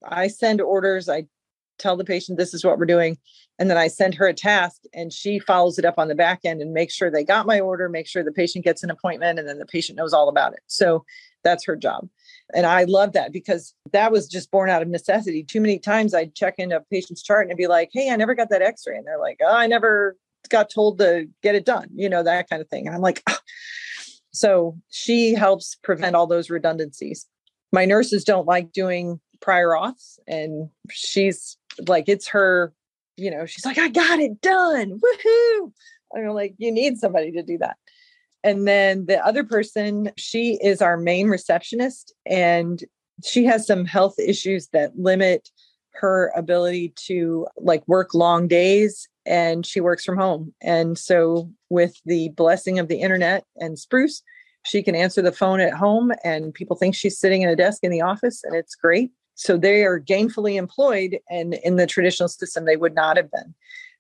i 0.09 0.27
send 0.27 0.59
orders 0.59 1.07
i 1.07 1.25
tell 1.79 1.95
the 1.95 2.03
patient 2.03 2.37
this 2.37 2.53
is 2.53 2.63
what 2.63 2.77
we're 2.77 2.85
doing 2.85 3.17
and 3.57 3.69
then 3.69 3.77
i 3.77 3.87
send 3.87 4.13
her 4.13 4.27
a 4.27 4.33
task 4.33 4.81
and 4.93 5.13
she 5.13 5.39
follows 5.39 5.79
it 5.79 5.85
up 5.85 5.97
on 5.97 6.07
the 6.07 6.15
back 6.15 6.41
end 6.43 6.61
and 6.61 6.73
makes 6.73 6.93
sure 6.93 7.09
they 7.09 7.23
got 7.23 7.45
my 7.45 7.59
order 7.59 7.87
make 7.89 8.07
sure 8.07 8.23
the 8.23 8.31
patient 8.31 8.65
gets 8.65 8.83
an 8.83 8.91
appointment 8.91 9.39
and 9.39 9.47
then 9.47 9.59
the 9.59 9.65
patient 9.65 9.97
knows 9.97 10.13
all 10.13 10.29
about 10.29 10.53
it. 10.53 10.59
So 10.67 11.05
that's 11.43 11.65
her 11.65 11.75
job 11.75 12.09
and 12.53 12.65
I 12.65 12.83
love 12.83 13.13
that 13.13 13.31
because 13.31 13.73
that 13.91 14.11
was 14.11 14.27
just 14.27 14.51
born 14.51 14.69
out 14.69 14.81
of 14.81 14.87
necessity. 14.87 15.43
Too 15.43 15.61
many 15.61 15.79
times 15.79 16.13
I'd 16.13 16.35
check 16.35 16.55
in 16.57 16.71
a 16.71 16.81
patient's 16.81 17.23
chart 17.23 17.45
and 17.45 17.51
I'd 17.51 17.57
be 17.57 17.67
like, 17.67 17.89
hey, 17.93 18.09
I 18.11 18.15
never 18.15 18.35
got 18.35 18.49
that 18.49 18.61
x 18.61 18.83
ray. 18.87 18.97
And 18.97 19.07
they're 19.07 19.19
like, 19.19 19.39
oh, 19.41 19.55
I 19.55 19.67
never 19.67 20.17
got 20.49 20.69
told 20.69 20.99
to 20.99 21.27
get 21.41 21.55
it 21.55 21.65
done, 21.65 21.87
you 21.95 22.09
know, 22.09 22.23
that 22.23 22.49
kind 22.49 22.61
of 22.61 22.69
thing. 22.69 22.85
And 22.87 22.95
I'm 22.95 23.01
like, 23.01 23.23
oh. 23.29 23.37
so 24.31 24.77
she 24.89 25.33
helps 25.33 25.75
prevent 25.83 26.15
all 26.15 26.27
those 26.27 26.49
redundancies. 26.49 27.27
My 27.71 27.85
nurses 27.85 28.23
don't 28.23 28.47
like 28.47 28.71
doing 28.71 29.19
prior 29.39 29.69
auths, 29.69 30.19
and 30.27 30.69
she's 30.91 31.57
like, 31.87 32.07
it's 32.07 32.27
her, 32.27 32.71
you 33.17 33.31
know, 33.31 33.45
she's 33.45 33.65
like, 33.65 33.79
I 33.79 33.87
got 33.89 34.19
it 34.19 34.41
done. 34.41 34.99
Woohoo. 34.99 35.71
I'm 36.15 36.27
like, 36.29 36.53
you 36.59 36.71
need 36.71 36.99
somebody 36.99 37.31
to 37.31 37.41
do 37.41 37.57
that. 37.57 37.77
And 38.43 38.67
then 38.67 39.05
the 39.05 39.25
other 39.25 39.43
person, 39.43 40.11
she 40.17 40.59
is 40.61 40.81
our 40.81 40.97
main 40.97 41.27
receptionist 41.27 42.13
and 42.25 42.83
she 43.23 43.45
has 43.45 43.65
some 43.65 43.85
health 43.85 44.15
issues 44.19 44.67
that 44.73 44.97
limit 44.97 45.49
her 45.93 46.31
ability 46.35 46.93
to 47.05 47.47
like 47.57 47.87
work 47.87 48.13
long 48.13 48.47
days 48.47 49.07
and 49.25 49.65
she 49.65 49.79
works 49.79 50.03
from 50.03 50.17
home. 50.17 50.53
And 50.61 50.97
so 50.97 51.49
with 51.69 51.95
the 52.05 52.29
blessing 52.29 52.79
of 52.79 52.87
the 52.87 52.99
internet 52.99 53.45
and 53.57 53.79
Spruce, 53.79 54.21
she 54.65 54.81
can 54.81 54.95
answer 54.95 55.21
the 55.21 55.31
phone 55.31 55.59
at 55.59 55.73
home 55.73 56.11
and 56.23 56.53
people 56.53 56.75
think 56.75 56.95
she's 56.95 57.19
sitting 57.19 57.43
at 57.43 57.51
a 57.51 57.55
desk 57.55 57.83
in 57.83 57.91
the 57.91 58.01
office 58.01 58.43
and 58.43 58.55
it's 58.55 58.75
great. 58.75 59.11
So 59.35 59.57
they 59.57 59.83
are 59.83 59.99
gainfully 59.99 60.55
employed 60.55 61.19
and 61.29 61.53
in 61.55 61.75
the 61.75 61.87
traditional 61.87 62.29
system 62.29 62.65
they 62.65 62.77
would 62.77 62.95
not 62.95 63.17
have 63.17 63.31
been. 63.31 63.53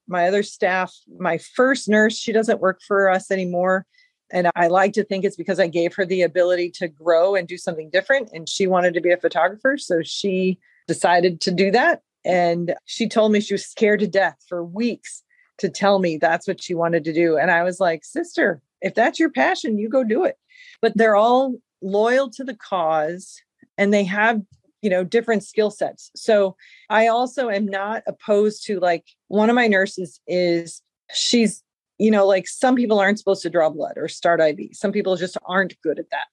My 0.07 0.27
other 0.27 0.43
staff, 0.43 0.93
my 1.17 1.37
first 1.37 1.87
nurse, 1.87 2.17
she 2.17 2.33
doesn't 2.33 2.59
work 2.59 2.81
for 2.85 3.09
us 3.09 3.31
anymore. 3.31 3.85
And 4.33 4.49
I 4.55 4.67
like 4.67 4.93
to 4.93 5.03
think 5.03 5.23
it's 5.23 5.37
because 5.37 5.59
I 5.59 5.67
gave 5.67 5.93
her 5.93 6.05
the 6.05 6.23
ability 6.23 6.71
to 6.71 6.87
grow 6.87 7.35
and 7.35 7.47
do 7.47 7.57
something 7.57 7.91
different. 7.91 8.31
And 8.33 8.49
she 8.49 8.65
wanted 8.65 8.95
to 8.95 9.01
be 9.01 9.11
a 9.11 9.17
photographer. 9.17 9.77
So 9.77 10.01
she 10.01 10.59
decided 10.87 11.39
to 11.41 11.51
do 11.51 11.69
that. 11.71 12.01
And 12.25 12.73
she 12.85 13.07
told 13.07 13.31
me 13.31 13.39
she 13.39 13.53
was 13.53 13.65
scared 13.65 13.99
to 13.99 14.07
death 14.07 14.37
for 14.49 14.65
weeks 14.65 15.23
to 15.59 15.69
tell 15.69 15.99
me 15.99 16.17
that's 16.17 16.47
what 16.47 16.61
she 16.61 16.73
wanted 16.73 17.03
to 17.03 17.13
do. 17.13 17.37
And 17.37 17.51
I 17.51 17.61
was 17.61 17.79
like, 17.79 18.03
sister, 18.03 18.61
if 18.81 18.95
that's 18.95 19.19
your 19.19 19.29
passion, 19.29 19.77
you 19.77 19.87
go 19.87 20.03
do 20.03 20.23
it. 20.23 20.37
But 20.81 20.97
they're 20.97 21.15
all 21.15 21.55
loyal 21.83 22.29
to 22.31 22.43
the 22.43 22.55
cause 22.55 23.39
and 23.77 23.93
they 23.93 24.03
have 24.03 24.41
you 24.81 24.89
know 24.89 25.03
different 25.03 25.43
skill 25.43 25.69
sets 25.69 26.11
so 26.15 26.55
i 26.89 27.07
also 27.07 27.49
am 27.49 27.65
not 27.65 28.03
opposed 28.07 28.65
to 28.65 28.79
like 28.79 29.05
one 29.27 29.49
of 29.49 29.55
my 29.55 29.67
nurses 29.67 30.21
is 30.27 30.81
she's 31.13 31.63
you 32.03 32.11
know, 32.11 32.27
like 32.27 32.49
some 32.49 32.75
people 32.75 32.99
aren't 32.99 33.17
supposed 33.17 33.41
to 33.43 33.49
draw 33.49 33.69
blood 33.69 33.93
or 33.95 34.09
start 34.09 34.41
IV. 34.41 34.71
Some 34.73 34.91
people 34.91 35.15
just 35.15 35.37
aren't 35.45 35.79
good 35.81 35.99
at 35.99 36.09
that. 36.09 36.27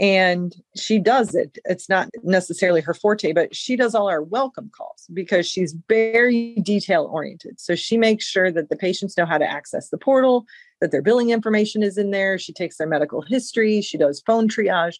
And 0.00 0.54
she 0.74 0.98
does 0.98 1.34
it. 1.34 1.58
It's 1.66 1.90
not 1.90 2.08
necessarily 2.22 2.80
her 2.80 2.94
forte, 2.94 3.34
but 3.34 3.54
she 3.54 3.76
does 3.76 3.94
all 3.94 4.08
our 4.08 4.22
welcome 4.22 4.70
calls 4.74 5.06
because 5.12 5.46
she's 5.46 5.76
very 5.86 6.54
detail 6.62 7.10
oriented. 7.12 7.60
So 7.60 7.74
she 7.74 7.98
makes 7.98 8.24
sure 8.24 8.50
that 8.50 8.70
the 8.70 8.76
patients 8.76 9.18
know 9.18 9.26
how 9.26 9.36
to 9.36 9.44
access 9.44 9.90
the 9.90 9.98
portal, 9.98 10.46
that 10.80 10.92
their 10.92 11.02
billing 11.02 11.28
information 11.28 11.82
is 11.82 11.98
in 11.98 12.10
there. 12.10 12.38
She 12.38 12.54
takes 12.54 12.78
their 12.78 12.88
medical 12.88 13.20
history, 13.20 13.82
she 13.82 13.98
does 13.98 14.22
phone 14.24 14.48
triage. 14.48 14.96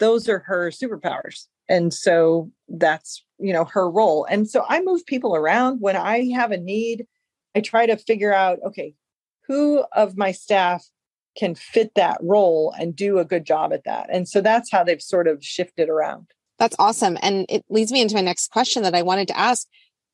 Those 0.00 0.28
are 0.28 0.40
her 0.40 0.70
superpowers. 0.70 1.46
And 1.66 1.94
so 1.94 2.50
that's, 2.68 3.24
you 3.38 3.54
know, 3.54 3.64
her 3.64 3.90
role. 3.90 4.26
And 4.26 4.50
so 4.50 4.66
I 4.68 4.82
move 4.82 5.06
people 5.06 5.34
around 5.34 5.78
when 5.80 5.96
I 5.96 6.28
have 6.34 6.50
a 6.50 6.58
need. 6.58 7.06
I 7.54 7.60
try 7.60 7.86
to 7.86 7.96
figure 7.96 8.34
out, 8.34 8.58
okay, 8.66 8.94
who 9.50 9.84
of 9.96 10.16
my 10.16 10.30
staff 10.30 10.88
can 11.36 11.56
fit 11.56 11.90
that 11.96 12.18
role 12.22 12.72
and 12.78 12.94
do 12.94 13.18
a 13.18 13.24
good 13.24 13.44
job 13.44 13.72
at 13.72 13.82
that. 13.82 14.08
And 14.08 14.28
so 14.28 14.40
that's 14.40 14.70
how 14.70 14.84
they've 14.84 15.02
sort 15.02 15.26
of 15.26 15.44
shifted 15.44 15.88
around. 15.88 16.28
That's 16.60 16.76
awesome. 16.78 17.18
And 17.20 17.46
it 17.48 17.64
leads 17.68 17.90
me 17.90 18.00
into 18.00 18.14
my 18.14 18.20
next 18.20 18.52
question 18.52 18.84
that 18.84 18.94
I 18.94 19.02
wanted 19.02 19.26
to 19.26 19.36
ask. 19.36 19.66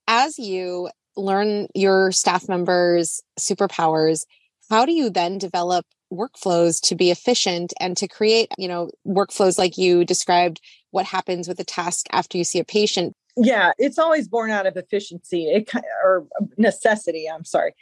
As 0.09 0.39
you 0.39 0.89
learn 1.19 1.67
your 1.75 2.13
staff 2.13 2.49
members' 2.49 3.21
superpowers, 3.39 4.25
how 4.71 4.87
do 4.87 4.93
you 4.93 5.11
then 5.11 5.37
develop 5.37 5.85
workflows 6.11 6.81
to 6.89 6.95
be 6.95 7.11
efficient 7.11 7.75
and 7.79 7.95
to 7.99 8.09
create, 8.09 8.51
you 8.57 8.69
know, 8.69 8.89
workflows 9.07 9.59
like 9.59 9.77
you 9.77 10.03
described 10.07 10.63
what 10.93 11.05
happens 11.05 11.47
with 11.47 11.61
a 11.61 11.65
task 11.65 12.07
after 12.11 12.39
you 12.39 12.45
see 12.45 12.59
a 12.59 12.65
patient? 12.65 13.13
Yeah, 13.37 13.73
it's 13.77 13.99
always 13.99 14.29
born 14.29 14.51
out 14.51 14.67
of 14.67 14.79
efficiency 14.79 15.45
it, 15.45 15.71
or 16.03 16.27
um, 16.41 16.49
necessity. 16.57 17.29
I'm 17.29 17.45
sorry 17.45 17.75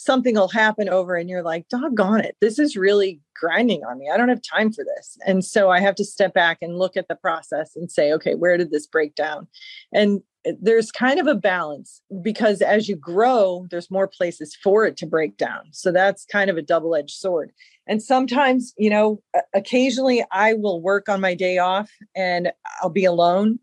something 0.00 0.34
will 0.34 0.48
happen 0.48 0.88
over 0.88 1.14
and 1.14 1.28
you're 1.28 1.42
like, 1.42 1.68
doggone 1.68 2.20
it, 2.20 2.34
this 2.40 2.58
is 2.58 2.74
really 2.74 3.20
grinding 3.38 3.84
on 3.84 3.98
me. 3.98 4.08
I 4.12 4.16
don't 4.16 4.30
have 4.30 4.40
time 4.40 4.72
for 4.72 4.82
this. 4.82 5.18
And 5.26 5.44
so 5.44 5.70
I 5.70 5.80
have 5.80 5.94
to 5.96 6.04
step 6.04 6.32
back 6.32 6.58
and 6.62 6.78
look 6.78 6.96
at 6.96 7.08
the 7.08 7.16
process 7.16 7.76
and 7.76 7.90
say, 7.90 8.10
okay, 8.14 8.34
where 8.34 8.56
did 8.56 8.70
this 8.70 8.86
break 8.86 9.14
down? 9.14 9.46
And 9.92 10.22
eh, 10.46 10.52
there's 10.58 10.90
kind 10.90 11.20
of 11.20 11.26
a 11.26 11.34
balance 11.34 12.00
because 12.22 12.62
as 12.62 12.88
you 12.88 12.96
grow, 12.96 13.66
there's 13.70 13.90
more 13.90 14.08
places 14.08 14.56
for 14.56 14.86
it 14.86 14.96
to 14.98 15.06
break 15.06 15.36
down. 15.36 15.64
So 15.72 15.92
that's 15.92 16.24
kind 16.24 16.48
of 16.48 16.56
a 16.56 16.62
double 16.62 16.94
edged 16.94 17.16
sword. 17.16 17.52
And 17.86 18.02
sometimes, 18.02 18.72
you 18.78 18.88
know, 18.88 19.22
occasionally 19.52 20.24
I 20.32 20.54
will 20.54 20.80
work 20.80 21.10
on 21.10 21.20
my 21.20 21.34
day 21.34 21.58
off 21.58 21.90
and 22.16 22.52
I'll 22.80 22.88
be 22.88 23.04
alone 23.04 23.58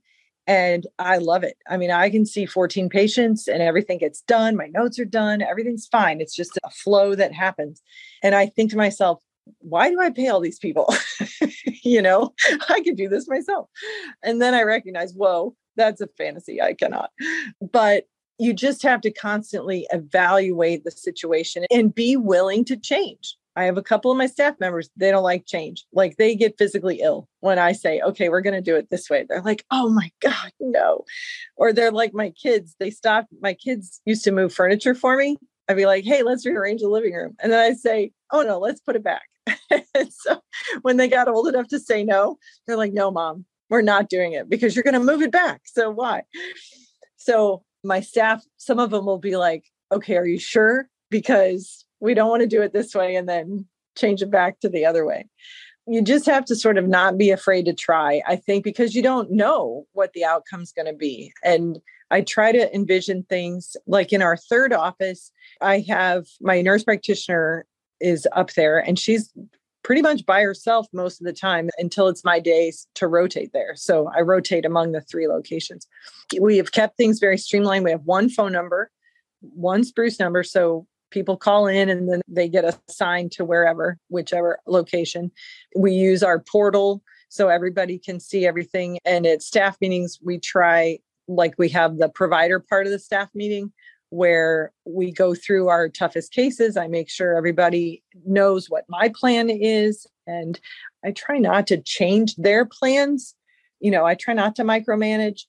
and 0.48 0.88
I 0.98 1.18
love 1.18 1.44
it. 1.44 1.58
I 1.70 1.76
mean, 1.76 1.92
I 1.92 2.10
can 2.10 2.26
see 2.26 2.46
14 2.46 2.90
patients 2.90 3.48
and 3.48 3.62
everything 3.62 3.98
gets 3.98 4.22
done. 4.22 4.56
My 4.56 4.68
notes 4.68 4.98
are 4.98 5.06
done. 5.06 5.42
Everything's 5.42 5.88
fine. 5.88 6.22
It's 6.22 6.36
just 6.36 6.58
a 6.64 6.70
flow 6.70 7.16
that 7.16 7.34
happens. 7.34 7.82
And 8.24 8.34
I 8.34 8.48
think 8.48 8.72
to 8.72 8.78
myself, 8.78 9.22
why 9.60 9.90
do 9.90 10.00
I 10.00 10.10
pay 10.10 10.30
all 10.30 10.40
these 10.40 10.60
people? 10.60 10.94
you 11.84 12.02
know, 12.02 12.34
I 12.70 12.82
could 12.82 12.96
do 12.96 13.10
this 13.10 13.28
myself. 13.28 13.70
And 14.24 14.42
then 14.42 14.54
I 14.54 14.64
recognize, 14.64 15.14
whoa, 15.14 15.56
that's 15.76 16.02
a 16.02 16.08
fantasy. 16.18 16.62
I 16.62 16.74
cannot. 16.74 17.12
But 17.62 18.06
you 18.40 18.54
just 18.54 18.84
have 18.84 19.02
to 19.02 19.12
constantly 19.12 19.88
evaluate 19.92 20.84
the 20.84 20.92
situation 20.92 21.66
and 21.72 21.94
be 21.94 22.16
willing 22.16 22.64
to 22.66 22.78
change. 22.78 23.36
I 23.58 23.64
have 23.64 23.78
a 23.78 23.82
couple 23.82 24.12
of 24.12 24.20
my 24.20 24.28
staff 24.28 24.54
members, 24.60 24.92
they 24.96 25.10
don't 25.10 25.24
like 25.24 25.48
change. 25.48 25.84
Like 25.92 26.18
they 26.18 26.36
get 26.36 26.60
physically 26.60 27.00
ill 27.02 27.28
when 27.40 27.58
I 27.58 27.72
say, 27.72 28.00
okay, 28.02 28.30
we're 28.30 28.42
going 28.42 28.54
to 28.54 28.62
do 28.62 28.76
it 28.76 28.92
this 28.92 29.10
way. 29.10 29.26
They're 29.28 29.42
like, 29.42 29.66
oh 29.72 29.90
my 29.90 30.12
God, 30.22 30.52
no. 30.60 31.06
Or 31.56 31.74
they're 31.74 31.92
like 31.92 32.14
my 32.14 32.30
kids. 32.30 32.76
They 32.80 32.92
stopped. 32.92 33.30
My 33.42 33.56
kids 33.56 34.00
used 34.06 34.24
to 34.26 34.32
move 34.32 34.54
furniture 34.54 34.94
for 34.94 35.18
me. 35.18 35.38
I'd 35.68 35.76
be 35.76 35.88
like, 35.88 36.06
hey, 36.06 36.22
let's 36.22 36.46
rearrange 36.46 36.82
the 36.82 36.88
living 36.88 37.14
room. 37.14 37.36
And 37.42 37.52
then 37.52 37.60
I 37.60 37.74
say, 37.74 38.12
oh 38.32 38.44
no, 38.44 38.60
let's 38.60 38.80
put 38.80 38.96
it 38.96 39.04
back. 39.04 39.24
so 40.12 40.40
when 40.84 40.98
they 40.98 41.08
got 41.08 41.28
old 41.28 41.48
enough 41.48 41.68
to 41.70 41.80
say 41.80 42.04
no, 42.04 42.38
they're 42.68 42.78
like, 42.78 42.94
no, 42.94 43.10
mom, 43.10 43.44
we're 43.72 43.82
not 43.82 44.08
doing 44.08 44.34
it 44.34 44.48
because 44.48 44.76
you're 44.76 44.84
going 44.84 44.94
to 44.94 45.00
move 45.00 45.24
it 45.24 45.32
back. 45.32 45.62
So 45.66 45.90
why? 45.90 46.22
So 47.16 47.64
my 47.84 48.02
staff, 48.02 48.44
some 48.58 48.78
of 48.78 48.92
them 48.92 49.08
will 49.08 49.18
be 49.18 49.36
like, 49.36 49.66
okay, 49.92 50.16
are 50.16 50.28
you 50.28 50.38
sure? 50.38 50.90
Because 51.10 51.87
we 52.00 52.14
don't 52.14 52.30
want 52.30 52.42
to 52.42 52.48
do 52.48 52.62
it 52.62 52.74
this 52.74 52.94
way 52.94 53.16
and 53.16 53.28
then 53.28 53.66
change 53.96 54.22
it 54.22 54.32
back 54.32 54.60
to 54.60 54.70
the 54.70 54.86
other 54.86 55.06
way. 55.06 55.28
You 55.88 56.02
just 56.02 56.26
have 56.26 56.46
to 56.46 56.56
sort 56.56 56.78
of 56.78 56.88
not 56.88 57.18
be 57.18 57.32
afraid 57.32 57.66
to 57.66 57.74
try 57.74 58.22
i 58.28 58.36
think 58.36 58.64
because 58.64 58.94
you 58.94 59.02
don't 59.02 59.32
know 59.32 59.86
what 59.94 60.14
the 60.14 60.26
outcome's 60.26 60.74
going 60.74 60.88
to 60.88 60.94
be. 60.94 61.32
And 61.44 61.80
i 62.12 62.22
try 62.22 62.52
to 62.52 62.74
envision 62.76 63.24
things 63.24 63.76
like 63.86 64.14
in 64.14 64.22
our 64.22 64.38
third 64.38 64.74
office 64.74 65.32
i 65.62 65.80
have 65.90 66.26
my 66.40 66.62
nurse 66.62 66.84
practitioner 66.84 67.66
is 68.00 68.28
up 68.34 68.54
there 68.54 68.80
and 68.80 68.98
she's 68.98 69.34
pretty 69.84 70.02
much 70.02 70.26
by 70.26 70.42
herself 70.42 70.88
most 70.92 71.22
of 71.22 71.26
the 71.26 71.34
time 71.34 71.70
until 71.78 72.10
it's 72.10 72.26
my 72.26 72.42
days 72.42 72.88
to 72.96 73.08
rotate 73.08 73.52
there. 73.54 73.74
So 73.76 74.12
i 74.16 74.22
rotate 74.22 74.66
among 74.66 74.92
the 74.92 75.02
three 75.02 75.28
locations. 75.28 75.88
We 76.40 76.58
have 76.58 76.74
kept 76.74 76.98
things 76.98 77.20
very 77.20 77.38
streamlined. 77.38 77.86
We 77.86 77.92
have 77.92 78.04
one 78.04 78.30
phone 78.30 78.52
number 78.52 78.92
one 79.42 79.84
spruce 79.84 80.20
number 80.20 80.44
so 80.44 80.88
people 81.12 81.38
call 81.38 81.68
in 81.68 81.90
and 81.90 82.10
then 82.10 82.22
they 82.28 82.48
get 82.48 82.66
assigned 82.90 83.32
to 83.34 83.46
wherever, 83.46 83.98
whichever 84.10 84.60
location. 84.68 85.32
We 85.76 85.94
use 85.94 86.24
our 86.24 86.40
portal 86.40 87.02
so 87.30 87.50
everybody 87.50 88.00
can 88.00 88.20
see 88.20 88.46
everything. 88.46 89.00
And 89.06 89.26
at 89.26 89.42
staff 89.42 89.78
meetings, 89.82 90.20
we 90.24 90.40
try, 90.40 91.00
like 91.28 91.56
we 91.58 91.70
have 91.70 91.98
the 91.98 92.10
provider 92.10 92.60
part 92.60 92.86
of 92.86 92.92
the 92.92 93.00
staff 93.00 93.30
meeting 93.34 93.72
where 94.10 94.72
we 94.86 95.12
go 95.12 95.36
through 95.36 95.68
our 95.68 95.90
toughest 95.90 96.32
cases. 96.32 96.78
I 96.78 96.88
make 96.88 97.10
sure 97.10 97.36
everybody 97.36 98.04
knows 98.26 98.70
what 98.70 98.86
my 98.88 99.10
plan 99.10 99.50
is. 99.50 100.08
And 100.26 100.60
I 101.04 101.12
try 101.12 101.38
not 101.38 101.68
to 101.68 101.82
change 101.82 102.36
their 102.36 102.66
plans. 102.66 103.36
You 103.80 103.92
know, 103.92 104.06
I 104.06 104.16
try 104.16 104.34
not 104.34 104.56
to 104.56 104.64
micromanage. 104.64 105.42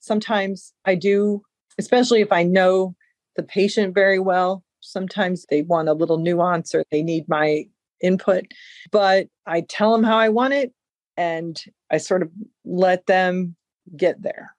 Sometimes 0.00 0.72
I 0.84 0.94
do, 0.94 1.42
especially 1.78 2.20
if 2.20 2.32
I 2.32 2.42
know 2.42 2.94
the 3.36 3.42
patient 3.42 3.94
very 3.94 4.18
well 4.18 4.64
Sometimes 4.86 5.46
they 5.50 5.62
want 5.62 5.88
a 5.88 5.94
little 5.94 6.18
nuance 6.18 6.74
or 6.74 6.84
they 6.90 7.02
need 7.02 7.28
my 7.28 7.66
input, 8.00 8.44
but 8.90 9.28
I 9.46 9.62
tell 9.62 9.92
them 9.92 10.04
how 10.04 10.18
I 10.18 10.28
want 10.28 10.54
it 10.54 10.72
and 11.16 11.62
I 11.90 11.98
sort 11.98 12.22
of 12.22 12.30
let 12.64 13.06
them 13.06 13.56
get 13.96 14.22
there. 14.22 14.54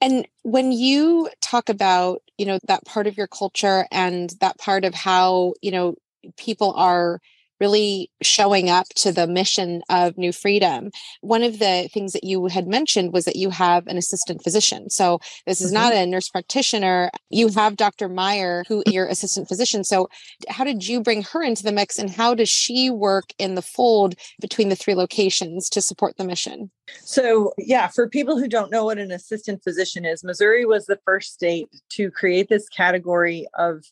And 0.00 0.28
when 0.42 0.70
you 0.70 1.28
talk 1.40 1.68
about, 1.68 2.22
you 2.36 2.46
know, 2.46 2.58
that 2.68 2.84
part 2.84 3.06
of 3.06 3.16
your 3.16 3.26
culture 3.26 3.86
and 3.90 4.32
that 4.40 4.58
part 4.58 4.84
of 4.84 4.94
how, 4.94 5.54
you 5.60 5.72
know, 5.72 5.96
people 6.36 6.72
are 6.74 7.20
really 7.60 8.10
showing 8.22 8.70
up 8.70 8.86
to 8.96 9.12
the 9.12 9.26
mission 9.26 9.82
of 9.88 10.16
New 10.16 10.32
Freedom. 10.32 10.90
One 11.20 11.42
of 11.42 11.58
the 11.58 11.88
things 11.92 12.12
that 12.12 12.24
you 12.24 12.46
had 12.46 12.66
mentioned 12.66 13.12
was 13.12 13.24
that 13.24 13.36
you 13.36 13.50
have 13.50 13.86
an 13.86 13.96
assistant 13.96 14.42
physician. 14.42 14.90
So 14.90 15.20
this 15.46 15.60
is 15.60 15.72
mm-hmm. 15.72 15.82
not 15.82 15.92
a 15.92 16.06
nurse 16.06 16.28
practitioner. 16.28 17.10
You 17.30 17.48
have 17.48 17.76
Dr. 17.76 18.08
Meyer, 18.08 18.64
who 18.68 18.82
your 18.86 19.06
assistant 19.06 19.48
physician. 19.48 19.84
So 19.84 20.08
how 20.48 20.64
did 20.64 20.86
you 20.86 21.00
bring 21.00 21.22
her 21.22 21.42
into 21.42 21.62
the 21.62 21.72
mix 21.72 21.98
and 21.98 22.10
how 22.10 22.34
does 22.34 22.48
she 22.48 22.90
work 22.90 23.32
in 23.38 23.54
the 23.54 23.62
fold 23.62 24.14
between 24.40 24.68
the 24.68 24.76
three 24.76 24.94
locations 24.94 25.68
to 25.70 25.80
support 25.82 26.16
the 26.16 26.24
mission? 26.24 26.70
So, 27.00 27.52
yeah, 27.58 27.88
for 27.88 28.08
people 28.08 28.38
who 28.38 28.48
don't 28.48 28.70
know 28.70 28.84
what 28.84 28.98
an 28.98 29.10
assistant 29.10 29.62
physician 29.62 30.04
is, 30.04 30.24
Missouri 30.24 30.64
was 30.64 30.86
the 30.86 30.98
first 31.04 31.34
state 31.34 31.68
to 31.90 32.10
create 32.10 32.48
this 32.48 32.68
category 32.68 33.46
of 33.54 33.84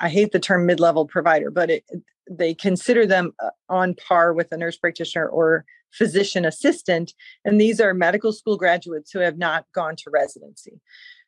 I 0.00 0.08
hate 0.08 0.32
the 0.32 0.40
term 0.40 0.66
mid-level 0.66 1.06
provider, 1.06 1.50
but 1.50 1.70
it, 1.70 1.84
they 2.30 2.54
consider 2.54 3.06
them 3.06 3.32
uh, 3.42 3.50
on 3.68 3.94
par 3.94 4.32
with 4.32 4.52
a 4.52 4.56
nurse 4.56 4.76
practitioner 4.76 5.28
or 5.28 5.64
physician 5.92 6.44
assistant. 6.44 7.12
And 7.44 7.60
these 7.60 7.80
are 7.80 7.94
medical 7.94 8.32
school 8.32 8.56
graduates 8.56 9.10
who 9.10 9.20
have 9.20 9.38
not 9.38 9.66
gone 9.74 9.96
to 9.96 10.10
residency. 10.10 10.80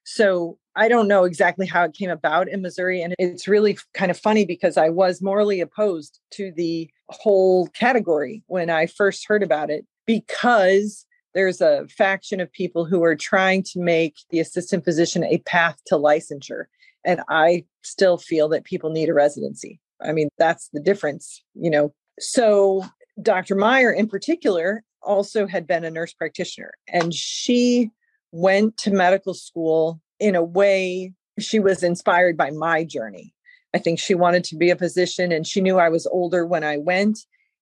So 0.04 0.58
I 0.74 0.88
don't 0.88 1.08
know 1.08 1.24
exactly 1.24 1.66
how 1.66 1.84
it 1.84 1.94
came 1.94 2.08
about 2.08 2.48
in 2.48 2.62
Missouri. 2.62 3.02
And 3.02 3.14
it's 3.18 3.46
really 3.46 3.76
kind 3.92 4.10
of 4.10 4.18
funny 4.18 4.46
because 4.46 4.76
I 4.76 4.88
was 4.88 5.20
morally 5.20 5.60
opposed 5.60 6.18
to 6.32 6.50
the 6.56 6.88
whole 7.10 7.66
category 7.68 8.42
when 8.46 8.70
I 8.70 8.86
first 8.86 9.26
heard 9.28 9.42
about 9.42 9.70
it 9.70 9.84
because 10.06 11.04
there's 11.34 11.60
a 11.60 11.86
faction 11.88 12.40
of 12.40 12.50
people 12.50 12.86
who 12.86 13.04
are 13.04 13.16
trying 13.16 13.62
to 13.64 13.80
make 13.80 14.16
the 14.30 14.40
assistant 14.40 14.84
physician 14.84 15.24
a 15.24 15.38
path 15.38 15.76
to 15.86 15.96
licensure. 15.96 16.64
And 17.04 17.20
I 17.28 17.64
still 17.82 18.16
feel 18.16 18.48
that 18.48 18.64
people 18.64 18.90
need 18.90 19.10
a 19.10 19.14
residency. 19.14 19.78
I 20.02 20.12
mean, 20.12 20.28
that's 20.38 20.68
the 20.72 20.80
difference, 20.80 21.42
you 21.54 21.70
know. 21.70 21.94
So 22.18 22.84
Dr. 23.20 23.54
Meyer, 23.54 23.92
in 23.92 24.08
particular, 24.08 24.82
also 25.02 25.46
had 25.46 25.66
been 25.66 25.84
a 25.84 25.90
nurse 25.90 26.12
practitioner, 26.12 26.72
and 26.88 27.14
she 27.14 27.90
went 28.32 28.76
to 28.78 28.90
medical 28.90 29.34
school 29.34 30.00
in 30.20 30.34
a 30.34 30.42
way 30.42 31.12
she 31.38 31.60
was 31.60 31.82
inspired 31.82 32.36
by 32.36 32.50
my 32.50 32.84
journey. 32.84 33.34
I 33.74 33.78
think 33.78 33.98
she 33.98 34.14
wanted 34.14 34.44
to 34.44 34.56
be 34.56 34.70
a 34.70 34.76
physician, 34.76 35.32
and 35.32 35.46
she 35.46 35.60
knew 35.60 35.78
I 35.78 35.88
was 35.88 36.06
older 36.06 36.46
when 36.46 36.64
I 36.64 36.78
went. 36.78 37.20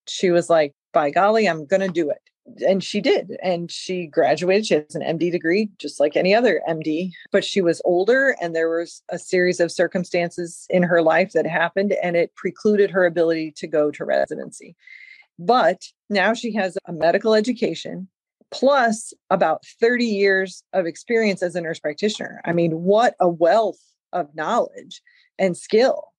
She 0.09 0.31
was 0.31 0.49
like, 0.49 0.75
by 0.93 1.11
golly, 1.11 1.47
I'm 1.47 1.67
going 1.67 1.81
to 1.81 1.89
do 1.89 2.11
it 2.11 2.23
and 2.67 2.83
she 2.83 3.01
did 3.01 3.37
and 3.43 3.71
she 3.71 4.07
graduated. 4.07 4.67
She 4.67 4.75
has 4.75 4.95
an 4.95 5.03
md 5.03 5.31
degree 5.33 5.71
just 5.79 6.01
like 6.01 6.17
any 6.17 6.35
other 6.35 6.63
md 6.69 7.13
but 7.33 7.45
she 7.45 7.61
was 7.61 7.83
older 7.85 8.37
and 8.41 8.55
there 8.55 8.71
was 8.71 9.03
a 9.09 9.19
series 9.19 9.61
of 9.61 9.73
circumstances 9.73 10.67
in 10.71 10.83
her 10.83 11.03
life 11.03 11.33
that 11.33 11.47
happened 11.47 11.93
and 12.03 12.17
it 12.17 12.35
precluded 12.35 12.91
her 12.91 13.05
ability 13.05 13.53
to 13.57 13.67
go 13.67 13.91
to 13.91 14.05
residency. 14.05 14.77
But 15.39 15.83
now 16.09 16.35
she 16.35 16.55
has 16.55 16.79
a 16.87 16.93
medical 16.93 17.35
education 17.35 18.09
plus 18.53 19.13
about 19.29 19.65
30 19.81 20.05
years 20.05 20.63
of 20.73 20.87
experience 20.87 21.43
as 21.43 21.57
a 21.57 21.61
nurse 21.61 21.81
practitioner. 21.81 22.41
I 22.45 22.53
mean 22.53 22.83
what 22.83 23.15
a 23.21 23.29
wealth 23.29 23.81
of 24.13 24.35
knowledge 24.35 25.03
and 25.39 25.57
skill. 25.57 26.13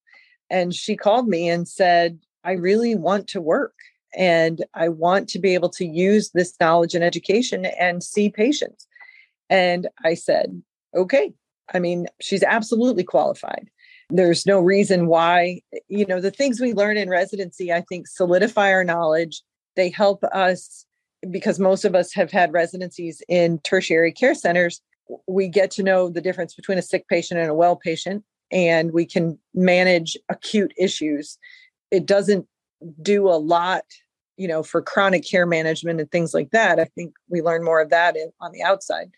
And 0.50 0.74
she 0.74 0.96
called 0.96 1.28
me 1.28 1.50
and 1.50 1.68
said 1.68 2.20
i 2.44 2.52
really 2.52 2.96
want 2.96 3.28
to 3.30 3.42
work 3.42 3.74
and 4.18 4.66
I 4.74 4.90
want 4.90 5.30
to 5.30 5.40
be 5.40 5.54
able 5.54 5.70
to 5.70 5.86
use 5.86 6.32
this 6.34 6.54
knowledge 6.60 6.96
and 6.96 7.04
education 7.04 7.66
and 7.66 8.04
see 8.04 8.30
patients. 8.30 8.88
And 9.50 9.88
I 10.04 10.16
said, 10.16 10.62
okay. 10.96 11.34
I 11.74 11.80
mean, 11.80 12.08
she's 12.20 12.44
absolutely 12.44 13.04
qualified. 13.04 13.70
There's 14.10 14.46
no 14.46 14.60
reason 14.60 15.08
why, 15.08 15.62
you 15.88 16.06
know, 16.06 16.20
the 16.20 16.32
things 16.32 16.60
we 16.60 16.74
learn 16.74 16.98
in 16.98 17.10
residency, 17.10 17.72
I 17.72 17.82
think, 17.82 18.08
solidify 18.08 18.72
our 18.72 18.84
knowledge. 18.84 19.44
They 19.76 19.90
help 19.90 20.24
us 20.24 20.86
because 21.30 21.60
most 21.60 21.86
of 21.86 21.94
us 21.94 22.14
have 22.14 22.32
had 22.32 22.54
residencies 22.54 23.22
in 23.28 23.60
tertiary 23.60 24.12
care 24.12 24.34
centers. 24.34 24.82
We 25.28 25.48
get 25.48 25.72
to 25.72 25.84
know 25.84 26.10
the 26.10 26.22
difference 26.22 26.56
between 26.56 26.78
a 26.78 26.82
sick 26.84 27.08
patient 27.08 27.40
and 27.40 27.50
a 27.50 27.54
well 27.54 27.76
patient, 27.76 28.24
and 28.50 28.94
we 28.94 29.06
can 29.06 29.38
manage 29.54 30.18
acute 30.30 30.74
issues. 30.78 31.38
It 31.92 32.06
doesn't 32.06 32.48
do 33.02 33.28
a 33.28 33.38
lot 33.38 33.84
you 34.38 34.48
know 34.48 34.64
for 34.64 34.82
chronic 34.82 35.26
care 35.26 35.46
management 35.46 36.00
and 36.00 36.12
things 36.12 36.34
like 36.34 36.52
that 36.52 36.80
i 36.80 36.86
think 36.86 37.14
we 37.30 37.42
learn 37.42 37.64
more 37.64 37.82
of 37.82 37.90
that 37.90 38.16
in, 38.16 38.32
on 38.42 38.52
the 38.52 38.64
outside. 38.64 39.12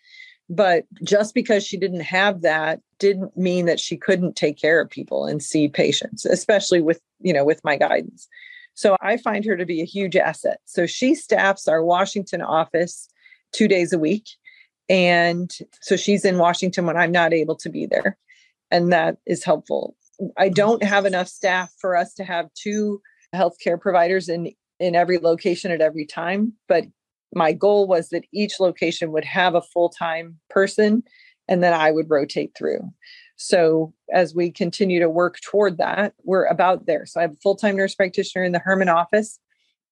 But 0.52 0.84
just 1.04 1.32
because 1.32 1.64
she 1.64 1.76
didn't 1.76 2.00
have 2.00 2.42
that 2.42 2.80
didn't 2.98 3.36
mean 3.36 3.66
that 3.66 3.78
she 3.78 3.96
couldn't 3.96 4.34
take 4.34 4.60
care 4.60 4.80
of 4.80 4.90
people 4.90 5.24
and 5.24 5.40
see 5.40 5.68
patients 5.68 6.24
especially 6.24 6.80
with 6.80 7.00
you 7.20 7.32
know 7.32 7.44
with 7.44 7.62
my 7.64 7.76
guidance. 7.76 8.28
So 8.74 8.96
i 9.00 9.16
find 9.16 9.44
her 9.44 9.56
to 9.56 9.66
be 9.66 9.80
a 9.80 9.86
huge 9.86 10.16
asset. 10.16 10.60
So 10.64 10.86
she 10.86 11.14
staffs 11.14 11.68
our 11.68 11.84
washington 11.84 12.42
office 12.42 13.08
two 13.52 13.68
days 13.68 13.92
a 13.92 13.98
week 13.98 14.28
and 14.88 15.56
so 15.80 15.96
she's 15.96 16.24
in 16.24 16.38
washington 16.38 16.86
when 16.86 16.96
i'm 16.96 17.12
not 17.12 17.32
able 17.32 17.56
to 17.56 17.68
be 17.68 17.86
there 17.86 18.16
and 18.70 18.92
that 18.92 19.18
is 19.26 19.44
helpful. 19.44 19.96
I 20.36 20.48
don't 20.48 20.82
have 20.82 21.06
enough 21.06 21.28
staff 21.28 21.72
for 21.78 21.96
us 21.96 22.14
to 22.14 22.24
have 22.24 22.52
two 22.54 23.00
healthcare 23.34 23.80
providers 23.80 24.28
in 24.28 24.52
in 24.80 24.96
every 24.96 25.18
location 25.18 25.70
at 25.70 25.80
every 25.80 26.06
time 26.06 26.52
but 26.68 26.84
my 27.34 27.52
goal 27.52 27.86
was 27.86 28.08
that 28.08 28.24
each 28.32 28.58
location 28.58 29.12
would 29.12 29.24
have 29.24 29.54
a 29.54 29.62
full-time 29.62 30.38
person 30.48 31.02
and 31.48 31.62
then 31.62 31.72
i 31.72 31.90
would 31.90 32.10
rotate 32.10 32.52
through. 32.56 32.80
So 33.36 33.94
as 34.12 34.34
we 34.34 34.50
continue 34.50 35.00
to 35.00 35.08
work 35.08 35.38
toward 35.40 35.78
that 35.78 36.12
we're 36.24 36.44
about 36.44 36.86
there. 36.86 37.06
So 37.06 37.20
i 37.20 37.22
have 37.22 37.32
a 37.32 37.42
full-time 37.42 37.76
nurse 37.76 37.94
practitioner 37.94 38.44
in 38.44 38.52
the 38.52 38.58
Hermann 38.58 38.88
office 38.88 39.38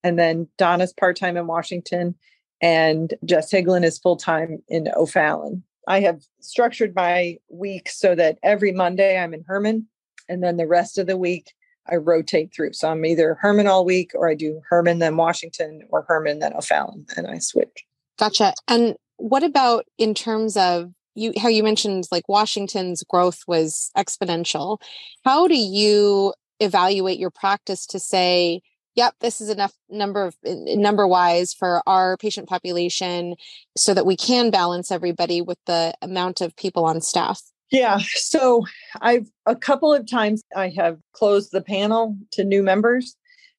and 0.03 0.19
then 0.19 0.49
donna's 0.59 0.93
part-time 0.93 1.37
in 1.37 1.47
washington 1.47 2.15
and 2.61 3.15
jess 3.25 3.53
higlin 3.53 3.85
is 3.85 3.99
full-time 3.99 4.63
in 4.69 4.89
o'fallon. 4.97 5.63
I 5.87 6.01
have 6.01 6.21
structured 6.41 6.95
my 6.95 7.39
week 7.49 7.89
so 7.89 8.15
that 8.15 8.39
every 8.43 8.73
monday 8.73 9.19
i'm 9.19 9.35
in 9.35 9.45
Hermann, 9.47 9.87
and 10.29 10.43
then 10.43 10.57
the 10.57 10.67
rest 10.67 10.99
of 10.99 11.07
the 11.07 11.17
week 11.17 11.53
I 11.91 11.97
rotate 11.97 12.55
through. 12.55 12.73
So 12.75 12.91
I'm 12.91 13.05
either 13.05 13.39
Hermann 13.41 13.67
all 13.67 13.85
week 13.85 14.13
or 14.15 14.29
I 14.29 14.35
do 14.35 14.61
Hermann, 14.69 14.99
then 14.99 15.17
Washington, 15.17 15.83
or 15.91 16.05
Hermann, 16.09 16.39
then 16.39 16.55
O'Fallon, 16.55 17.07
and 17.17 17.27
I 17.27 17.39
switch. 17.39 17.85
Gotcha. 18.19 18.55
And 18.67 18.97
what 19.17 19.43
about 19.43 19.87
in 19.97 20.15
terms 20.15 20.57
of 20.57 20.93
you 21.19 21.33
how 21.37 21.49
you 21.49 21.63
mentioned 21.63 22.07
like 22.11 22.29
Washington's 22.29 23.03
growth 23.03 23.43
was 23.47 23.91
exponential. 23.97 24.81
How 25.25 25.49
do 25.49 25.57
you 25.57 26.33
evaluate 26.61 27.19
your 27.19 27.31
practice 27.31 27.87
to 27.87 27.99
say, 27.99 28.63
yep, 28.95 29.15
this 29.21 29.41
is 29.41 29.49
enough 29.49 29.73
number 29.91 30.25
of 30.25 30.37
number 30.45 31.07
wise 31.07 31.53
for 31.53 31.83
our 31.87 32.17
patient 32.17 32.49
population 32.49 33.35
so 33.77 33.95
that 33.95 34.07
we 34.07 34.17
can 34.17 34.51
balance 34.51 34.91
everybody 34.91 35.41
with 35.41 35.59
the 35.67 35.93
amount 36.01 36.41
of 36.41 36.57
people 36.57 36.85
on 36.85 37.01
staff? 37.01 37.43
Yeah. 37.71 37.99
So 38.15 38.65
I've 39.01 39.29
a 39.47 39.57
couple 39.57 39.93
of 39.93 40.09
times 40.09 40.43
I 40.57 40.69
have 40.71 40.99
closed 41.13 41.53
the 41.53 41.61
panel 41.61 42.17
to 42.33 42.45
new 42.45 42.63
members, 42.63 43.17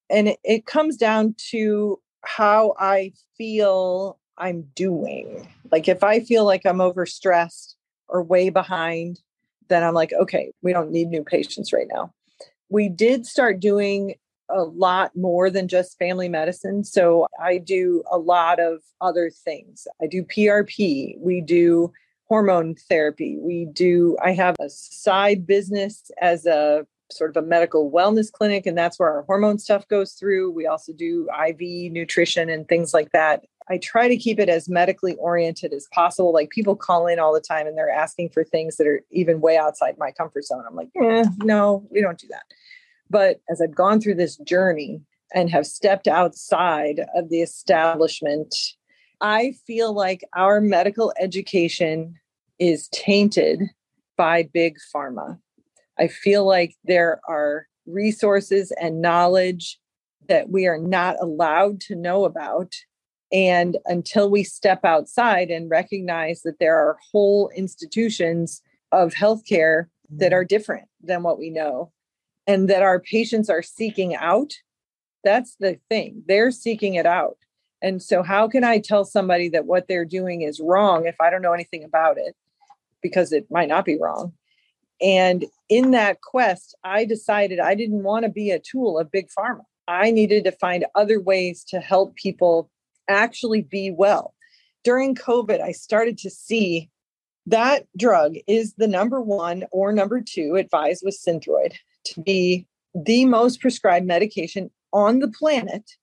and 0.10 0.30
it, 0.30 0.40
it 0.44 0.66
comes 0.66 0.98
down 0.98 1.36
to 1.52 2.00
how 2.24 2.76
I 2.80 3.14
feel 3.38 4.20
I'm 4.38 4.64
doing. 4.76 5.48
Like 5.72 5.88
if 5.88 6.04
I 6.04 6.22
feel 6.22 6.46
like 6.46 6.66
I'm 6.66 6.78
overstressed 6.78 7.76
or 8.08 8.24
way 8.24 8.50
behind, 8.50 9.20
then 9.68 9.84
I'm 9.84 9.94
like, 9.94 10.14
okay, 10.14 10.52
we 10.62 10.74
don't 10.74 10.92
need 10.92 11.10
new 11.10 11.24
patients 11.24 11.72
right 11.72 11.88
now. 11.92 12.14
We 12.70 12.90
did 12.90 13.26
start 13.26 13.60
doing 13.60 14.16
a 14.50 14.64
lot 14.64 15.16
more 15.16 15.50
than 15.50 15.68
just 15.68 15.98
family 16.00 16.28
medicine. 16.28 16.84
So 16.84 17.28
I 17.40 17.58
do 17.58 18.04
a 18.12 18.18
lot 18.18 18.60
of 18.60 18.82
other 19.00 19.30
things. 19.30 19.88
I 20.02 20.08
do 20.08 20.24
PRP. 20.24 21.20
We 21.20 21.42
do 21.42 21.94
hormone 22.30 22.76
therapy. 22.76 23.38
We 23.40 23.66
do, 23.66 24.16
I 24.24 24.32
have 24.34 24.56
a 24.60 24.70
side 24.70 25.46
business 25.46 26.12
as 26.22 26.46
a 26.46 26.86
sort 27.12 27.36
of 27.36 27.44
a 27.44 27.46
medical 27.46 27.92
wellness 27.92 28.32
clinic, 28.32 28.68
and 28.68 28.78
that's 28.78 29.00
where 29.00 29.10
our 29.10 29.24
hormone 29.24 29.58
stuff 29.58 29.88
goes 29.88 30.14
through. 30.14 30.52
We 30.52 30.68
also 30.68 30.94
do 30.94 31.28
IV 31.48 31.92
nutrition 31.92 32.50
and 32.50 32.68
things 32.68 32.94
like 32.94 33.12
that. 33.12 33.46
I 33.68 33.78
try 33.80 34.08
to 34.08 34.18
keep 34.18 34.40
it 34.40 34.50
as 34.50 34.70
medically 34.70 35.16
oriented 35.16 35.74
as 35.74 35.88
possible. 35.92 36.34
Like 36.34 36.50
people 36.50 36.76
call 36.76 37.08
in 37.08 37.20
all 37.20 37.34
the 37.34 37.42
time 37.42 37.68
and 37.68 37.78
they're 37.78 37.90
asking 37.90 38.30
for 38.30 38.44
things 38.44 38.78
that 38.78 38.88
are 38.88 39.04
even 39.12 39.42
way 39.42 39.58
outside 39.58 39.96
my 39.98 40.12
comfort 40.12 40.46
zone. 40.46 40.64
I'm 40.68 40.76
like, 40.76 40.90
eh, 41.02 41.26
no, 41.40 41.88
we 41.92 42.02
don't 42.02 42.18
do 42.18 42.28
that. 42.30 42.44
But 43.10 43.42
as 43.50 43.62
I've 43.62 43.76
gone 43.76 44.02
through 44.02 44.16
this 44.16 44.38
journey 44.38 45.02
and 45.34 45.50
have 45.52 45.68
stepped 45.68 46.08
outside 46.08 47.02
of 47.16 47.30
the 47.30 47.42
establishment 47.42 48.56
I 49.22 49.54
feel 49.68 49.94
like 49.94 50.24
our 50.36 50.62
medical 50.62 51.14
education 51.20 52.16
is 52.58 52.88
tainted 52.90 53.64
by 54.18 54.44
big 54.54 54.78
pharma. 54.94 55.40
I 55.98 56.08
feel 56.08 56.46
like 56.46 56.76
there 56.86 57.20
are 57.28 57.68
resources 57.86 58.72
and 58.80 59.02
knowledge 59.02 59.80
that 60.28 60.50
we 60.50 60.68
are 60.68 60.78
not 60.78 61.18
allowed 61.20 61.82
to 61.82 61.96
know 61.96 62.26
about. 62.26 62.74
And 63.32 63.78
until 63.86 64.30
we 64.30 64.44
step 64.44 64.86
outside 64.86 65.50
and 65.50 65.70
recognize 65.70 66.42
that 66.44 66.60
there 66.60 66.78
are 66.78 66.98
whole 67.12 67.50
institutions 67.56 68.62
of 68.92 69.14
healthcare 69.14 69.86
that 70.12 70.32
mm. 70.32 70.36
are 70.36 70.46
different 70.46 70.88
than 71.02 71.24
what 71.24 71.38
we 71.38 71.50
know 71.50 71.92
and 72.48 72.70
that 72.70 72.82
our 72.82 73.00
patients 73.00 73.50
are 73.50 73.62
seeking 73.62 74.16
out, 74.16 74.54
that's 75.24 75.56
the 75.60 75.78
thing. 75.90 76.24
They're 76.28 76.52
seeking 76.52 76.96
it 76.96 77.06
out. 77.06 77.38
And 77.82 78.02
so, 78.02 78.24
how 78.24 78.48
can 78.48 78.64
I 78.64 78.80
tell 78.80 79.06
somebody 79.06 79.50
that 79.50 79.66
what 79.66 79.88
they're 79.88 80.06
doing 80.06 80.42
is 80.42 80.60
wrong 80.60 81.06
if 81.06 81.20
I 81.22 81.30
don't 81.30 81.42
know 81.42 81.54
anything 81.54 81.84
about 81.84 82.18
it? 82.18 82.36
Because 83.02 83.32
it 83.32 83.48
might 83.50 83.70
not 83.70 83.86
be 83.86 83.98
wrong. 83.98 84.34
And 85.02 85.46
in 85.70 85.92
that 85.92 86.22
quest, 86.22 86.76
I 86.84 87.06
decided 87.06 87.60
I 87.60 87.76
didn't 87.76 88.04
want 88.04 88.24
to 88.24 88.30
be 88.30 88.52
a 88.52 88.60
tool 88.60 89.00
of 89.00 89.12
big 89.12 89.30
pharma. 89.30 89.62
I 89.88 90.12
needed 90.12 90.44
to 90.44 90.52
find 90.52 90.86
other 90.94 91.20
ways 91.20 91.64
to 91.70 91.80
help 91.80 92.16
people 92.16 92.70
actually 93.08 93.62
be 93.62 93.92
well. 93.92 94.34
During 94.84 95.16
COVID, 95.16 95.62
I 95.62 95.72
started 95.72 96.18
to 96.20 96.30
see 96.30 96.90
that 97.48 97.88
drug 97.98 98.36
is 98.48 98.76
the 98.76 98.88
number 98.88 99.22
one 99.22 99.66
or 99.72 99.92
number 99.92 100.22
two 100.22 100.56
advised 100.56 101.02
with 101.04 101.20
Synthroid 101.20 101.74
to 102.06 102.22
be 102.22 102.68
the 102.94 103.26
most 103.26 103.62
prescribed 103.62 104.06
medication 104.06 104.70
on 104.94 105.20
the 105.20 105.28
planet 105.28 105.96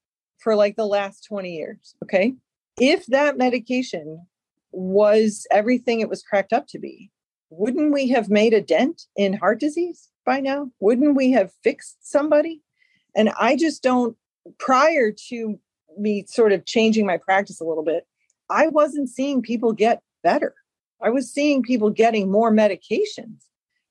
for 0.46 0.54
like 0.54 0.76
the 0.76 0.86
last 0.86 1.24
20 1.24 1.56
years. 1.56 1.96
Okay. 2.04 2.32
If 2.80 3.06
that 3.06 3.36
medication 3.36 4.24
was 4.70 5.44
everything 5.50 5.98
it 5.98 6.08
was 6.08 6.22
cracked 6.22 6.52
up 6.52 6.68
to 6.68 6.78
be, 6.78 7.10
wouldn't 7.50 7.92
we 7.92 8.06
have 8.10 8.30
made 8.30 8.54
a 8.54 8.60
dent 8.60 9.06
in 9.16 9.32
heart 9.32 9.58
disease 9.58 10.08
by 10.24 10.38
now? 10.38 10.70
Wouldn't 10.78 11.16
we 11.16 11.32
have 11.32 11.50
fixed 11.64 11.96
somebody? 12.00 12.62
And 13.16 13.30
I 13.30 13.56
just 13.56 13.82
don't, 13.82 14.16
prior 14.60 15.10
to 15.30 15.58
me 15.98 16.24
sort 16.28 16.52
of 16.52 16.64
changing 16.64 17.06
my 17.06 17.16
practice 17.16 17.60
a 17.60 17.64
little 17.64 17.82
bit, 17.82 18.06
I 18.48 18.68
wasn't 18.68 19.08
seeing 19.08 19.42
people 19.42 19.72
get 19.72 20.00
better. 20.22 20.54
I 21.02 21.10
was 21.10 21.28
seeing 21.28 21.64
people 21.64 21.90
getting 21.90 22.30
more 22.30 22.52
medications, 22.52 23.46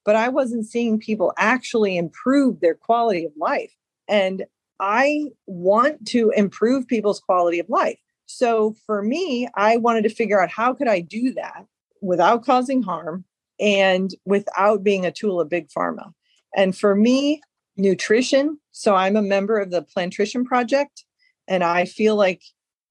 but 0.05 0.15
I 0.15 0.29
wasn't 0.29 0.65
seeing 0.65 0.99
people 0.99 1.33
actually 1.37 1.97
improve 1.97 2.61
their 2.61 2.75
quality 2.75 3.25
of 3.25 3.33
life. 3.35 3.73
And 4.07 4.45
I 4.79 5.27
want 5.45 6.05
to 6.07 6.31
improve 6.31 6.87
people's 6.87 7.19
quality 7.19 7.59
of 7.59 7.69
life. 7.69 7.99
So 8.25 8.75
for 8.85 9.01
me, 9.01 9.47
I 9.55 9.77
wanted 9.77 10.03
to 10.03 10.09
figure 10.09 10.41
out 10.41 10.49
how 10.49 10.73
could 10.73 10.87
I 10.87 10.99
do 10.99 11.33
that 11.33 11.65
without 12.01 12.43
causing 12.43 12.81
harm 12.81 13.23
and 13.59 14.13
without 14.25 14.83
being 14.83 15.05
a 15.05 15.11
tool 15.11 15.39
of 15.39 15.49
big 15.49 15.69
pharma. 15.69 16.11
And 16.55 16.75
for 16.75 16.95
me, 16.95 17.41
nutrition. 17.77 18.59
So 18.71 18.95
I'm 18.95 19.15
a 19.15 19.21
member 19.21 19.59
of 19.59 19.71
the 19.71 19.83
Plantrician 19.83 20.45
Project, 20.45 21.05
and 21.47 21.63
I 21.63 21.85
feel 21.85 22.15
like 22.15 22.41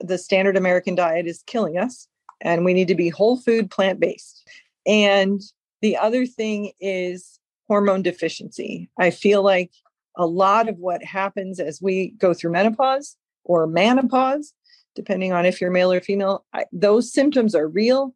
the 0.01 0.19
standard 0.19 0.56
American 0.56 0.94
diet 0.94 1.27
is 1.27 1.43
killing 1.47 1.78
us, 1.78 2.09
and 2.40 2.65
we 2.65 2.74
need 2.74 2.89
to 2.89 2.94
be 2.94 3.09
whole 3.09 3.36
food, 3.36 3.70
plant 3.70 4.01
based. 4.01 4.48
And 4.86 5.40
the 5.81 5.97
other 5.97 6.27
thing 6.27 6.73
is 6.81 7.39
hormone 7.69 8.02
deficiency. 8.02 8.90
I 8.98 9.11
feel 9.11 9.43
like 9.43 9.73
a 10.16 10.27
lot 10.27 10.69
of 10.69 10.78
what 10.78 11.03
happens 11.03 11.61
as 11.61 11.81
we 11.82 12.11
go 12.19 12.35
through 12.35 12.53
menopause 12.53 13.16
or 13.45 13.66
menopause, 13.66 14.53
depending 14.95 15.32
on 15.32 15.45
if 15.45 15.61
you're 15.61 15.70
male 15.70 15.93
or 15.93 16.01
female, 16.01 16.45
I, 16.53 16.65
those 16.73 17.12
symptoms 17.12 17.55
are 17.55 17.69
real 17.69 18.15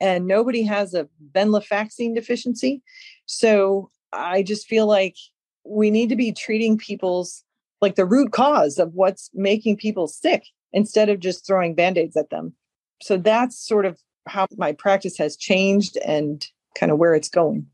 and 0.00 0.26
nobody 0.26 0.62
has 0.62 0.94
a 0.94 1.08
venlafaxine 1.32 2.14
deficiency. 2.14 2.82
So 3.26 3.90
I 4.12 4.42
just 4.42 4.66
feel 4.66 4.86
like 4.86 5.16
we 5.64 5.90
need 5.90 6.08
to 6.08 6.16
be 6.16 6.32
treating 6.32 6.76
people's 6.76 7.44
like 7.80 7.96
the 7.96 8.06
root 8.06 8.32
cause 8.32 8.78
of 8.78 8.94
what's 8.94 9.30
making 9.34 9.76
people 9.76 10.06
sick 10.06 10.44
instead 10.72 11.08
of 11.08 11.20
just 11.20 11.46
throwing 11.46 11.74
band-aids 11.74 12.16
at 12.16 12.30
them. 12.30 12.54
So 13.02 13.16
that's 13.16 13.58
sort 13.58 13.84
of 13.84 13.98
how 14.26 14.46
my 14.56 14.72
practice 14.72 15.18
has 15.18 15.36
changed 15.36 15.98
and 16.04 16.46
kind 16.76 16.92
of 16.92 16.98
where 16.98 17.14
it's 17.14 17.28
going 17.28 17.66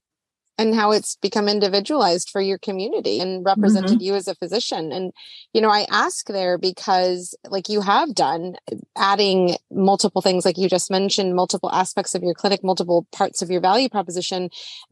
and 0.58 0.74
how 0.74 0.90
it's 0.90 1.16
become 1.16 1.48
individualized 1.48 2.28
for 2.30 2.40
your 2.40 2.58
community 2.58 3.20
and 3.20 3.44
represented 3.44 3.92
mm-hmm. 3.92 4.02
you 4.02 4.14
as 4.14 4.28
a 4.28 4.34
physician. 4.34 4.92
And 4.92 5.12
you 5.52 5.60
know 5.60 5.70
i 5.70 5.86
ask 5.90 6.26
there 6.28 6.58
because 6.58 7.34
like 7.48 7.68
you 7.68 7.80
have 7.80 8.14
done 8.14 8.54
adding 8.96 9.56
multiple 9.70 10.20
things 10.20 10.44
like 10.44 10.58
you 10.58 10.68
just 10.68 10.90
mentioned 10.90 11.34
multiple 11.34 11.70
aspects 11.72 12.14
of 12.14 12.22
your 12.22 12.34
clinic 12.34 12.62
multiple 12.62 13.06
parts 13.12 13.40
of 13.40 13.50
your 13.50 13.60
value 13.60 13.88
proposition 13.88 14.50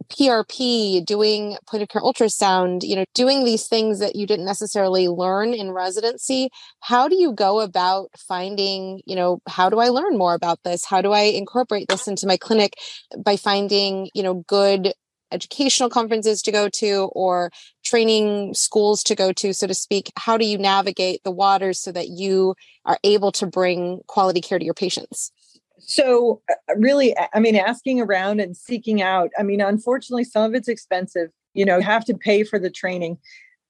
prp 0.08 1.04
doing 1.04 1.56
point 1.66 1.82
of 1.82 1.88
care 1.88 2.02
ultrasound 2.02 2.82
you 2.82 2.96
know 2.96 3.04
doing 3.14 3.44
these 3.44 3.66
things 3.66 3.98
that 3.98 4.16
you 4.16 4.26
didn't 4.26 4.44
necessarily 4.44 5.08
learn 5.08 5.52
in 5.52 5.72
residency. 5.72 6.50
How 6.80 7.08
do 7.08 7.16
you 7.16 7.32
go 7.32 7.60
about 7.60 8.10
finding 8.16 9.00
you 9.06 9.16
know 9.16 9.40
how 9.48 9.70
do 9.70 9.78
i 9.78 9.88
learn 9.88 10.16
more 10.16 10.34
about 10.34 10.62
this? 10.64 10.84
How 10.84 11.02
do 11.02 11.12
i 11.12 11.22
incorporate 11.22 11.88
this 11.88 12.08
into 12.08 12.26
my 12.26 12.36
clinic 12.36 12.74
by 13.18 13.36
finding 13.36 14.08
you 14.14 14.22
know 14.22 14.44
good 14.46 14.92
educational 15.32 15.88
conferences 15.88 16.42
to 16.42 16.52
go 16.52 16.68
to 16.68 17.10
or 17.12 17.50
training 17.84 18.54
schools 18.54 19.02
to 19.04 19.14
go 19.14 19.32
to, 19.32 19.52
so 19.52 19.66
to 19.66 19.74
speak? 19.74 20.12
How 20.16 20.36
do 20.36 20.44
you 20.44 20.58
navigate 20.58 21.24
the 21.24 21.30
waters 21.30 21.78
so 21.78 21.92
that 21.92 22.08
you 22.08 22.54
are 22.84 22.98
able 23.04 23.32
to 23.32 23.46
bring 23.46 24.00
quality 24.06 24.40
care 24.40 24.58
to 24.58 24.64
your 24.64 24.74
patients? 24.74 25.32
So, 25.78 26.42
uh, 26.50 26.54
really, 26.76 27.14
I 27.34 27.38
mean, 27.38 27.56
asking 27.56 28.00
around 28.00 28.40
and 28.40 28.56
seeking 28.56 29.02
out. 29.02 29.30
I 29.38 29.42
mean, 29.42 29.60
unfortunately, 29.60 30.24
some 30.24 30.44
of 30.44 30.54
it's 30.54 30.68
expensive. 30.68 31.30
You 31.54 31.64
know, 31.64 31.76
you 31.76 31.82
have 31.84 32.04
to 32.06 32.14
pay 32.14 32.44
for 32.44 32.58
the 32.58 32.70
training. 32.70 33.18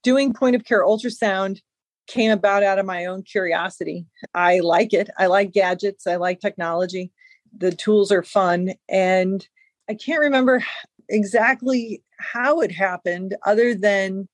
Doing 0.02 0.32
point 0.32 0.56
of 0.56 0.64
care 0.64 0.84
ultrasound 0.84 1.60
came 2.06 2.30
about 2.30 2.62
out 2.62 2.78
of 2.78 2.86
my 2.86 3.06
own 3.06 3.22
curiosity. 3.22 4.06
I 4.34 4.60
like 4.60 4.92
it. 4.92 5.10
I 5.18 5.26
like 5.26 5.52
gadgets. 5.52 6.06
I 6.06 6.16
like 6.16 6.40
technology. 6.40 7.10
The 7.56 7.72
tools 7.72 8.12
are 8.12 8.22
fun. 8.22 8.74
And 8.88 9.46
I 9.88 9.94
can't 9.94 10.20
remember 10.20 10.64
exactly 11.08 12.02
how 12.18 12.60
it 12.60 12.72
happened 12.72 13.36
other 13.44 13.74
than 13.74 14.28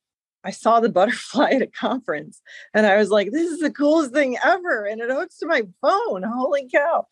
I 0.45 0.51
saw 0.51 0.81
the 0.81 0.89
butterfly 1.01 1.51
at 1.51 1.63
a 1.63 1.67
conference 1.67 2.41
and 2.75 2.87
I 2.87 2.97
was 2.97 3.11
like, 3.11 3.31
this 3.31 3.51
is 3.51 3.61
the 3.61 3.71
coolest 3.71 4.13
thing 4.13 4.37
ever. 4.45 4.85
And 4.85 5.01
it 5.01 5.11
hooks 5.11 5.39
to 5.39 5.47
my 5.47 5.63
phone. 5.81 6.23
Holy 6.23 6.69
cow. 6.69 7.07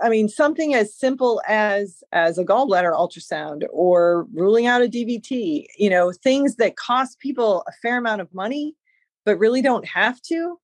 I 0.00 0.10
mean, 0.10 0.28
something 0.28 0.74
as 0.74 0.94
simple 0.94 1.40
as 1.48 2.02
as 2.12 2.38
a 2.38 2.44
gallbladder 2.44 2.92
ultrasound 2.92 3.62
or 3.72 4.26
ruling 4.34 4.66
out 4.66 4.82
a 4.82 4.88
DVT, 4.88 5.64
you 5.78 5.88
know, 5.88 6.12
things 6.12 6.56
that 6.56 6.76
cost 6.76 7.18
people 7.18 7.64
a 7.66 7.72
fair 7.80 7.96
amount 7.96 8.20
of 8.20 8.32
money, 8.34 8.74
but 9.24 9.38
really 9.38 9.62
don't 9.62 9.86
have 9.86 10.20
to. 10.22 10.58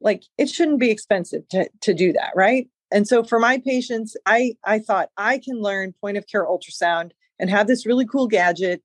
Like 0.00 0.22
it 0.38 0.48
shouldn't 0.48 0.78
be 0.78 0.90
expensive 0.90 1.48
to, 1.48 1.68
to 1.80 1.94
do 1.94 2.12
that, 2.12 2.30
right? 2.36 2.68
And 2.92 3.08
so 3.08 3.24
for 3.24 3.40
my 3.40 3.58
patients, 3.58 4.16
I 4.24 4.54
I 4.64 4.78
thought 4.78 5.10
I 5.16 5.38
can 5.38 5.60
learn 5.60 5.94
point 6.00 6.16
of 6.16 6.26
care 6.28 6.46
ultrasound 6.46 7.10
and 7.38 7.50
have 7.50 7.66
this 7.66 7.86
really 7.86 8.06
cool 8.06 8.26
gadget 8.26 8.82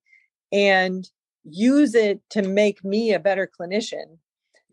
and 0.51 1.09
use 1.43 1.95
it 1.95 2.21
to 2.29 2.41
make 2.41 2.83
me 2.83 3.13
a 3.13 3.19
better 3.19 3.49
clinician. 3.59 4.17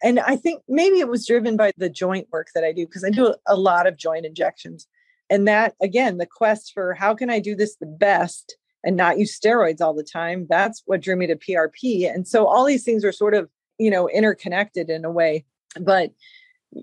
And 0.03 0.21
I 0.21 0.37
think 0.37 0.63
maybe 0.69 1.01
it 1.01 1.09
was 1.09 1.27
driven 1.27 1.57
by 1.57 1.73
the 1.77 1.91
joint 1.91 2.29
work 2.31 2.49
that 2.55 2.65
I 2.65 2.73
do 2.73 2.87
because 2.87 3.05
I 3.05 3.11
do 3.11 3.35
a 3.47 3.57
lot 3.57 3.87
of 3.87 3.97
joint 3.97 4.27
injections. 4.27 4.87
And 5.31 5.47
that, 5.49 5.75
again, 5.83 6.19
the 6.19 6.27
quest 6.27 6.73
for 6.73 6.95
how 6.95 7.15
can 7.15 7.31
I 7.31 7.41
do 7.41 7.55
this 7.55 7.77
the 7.77 7.87
best 7.87 8.57
and 8.85 8.97
not 8.97 9.19
use 9.19 9.39
steroids 9.39 9.81
all 9.81 9.95
the 9.95 10.05
time, 10.05 10.47
that's 10.49 10.83
what 10.87 11.01
drew 11.01 11.17
me 11.17 11.27
to 11.27 11.37
PRP. 11.37 12.13
And 12.13 12.27
so 12.27 12.47
all 12.47 12.65
these 12.65 12.85
things 12.85 13.05
are 13.05 13.13
sort 13.13 13.35
of, 13.35 13.51
you 13.79 13.91
know, 13.91 14.09
interconnected 14.09 14.89
in 14.89 15.05
a 15.05 15.11
way. 15.11 15.45
But, 15.81 16.13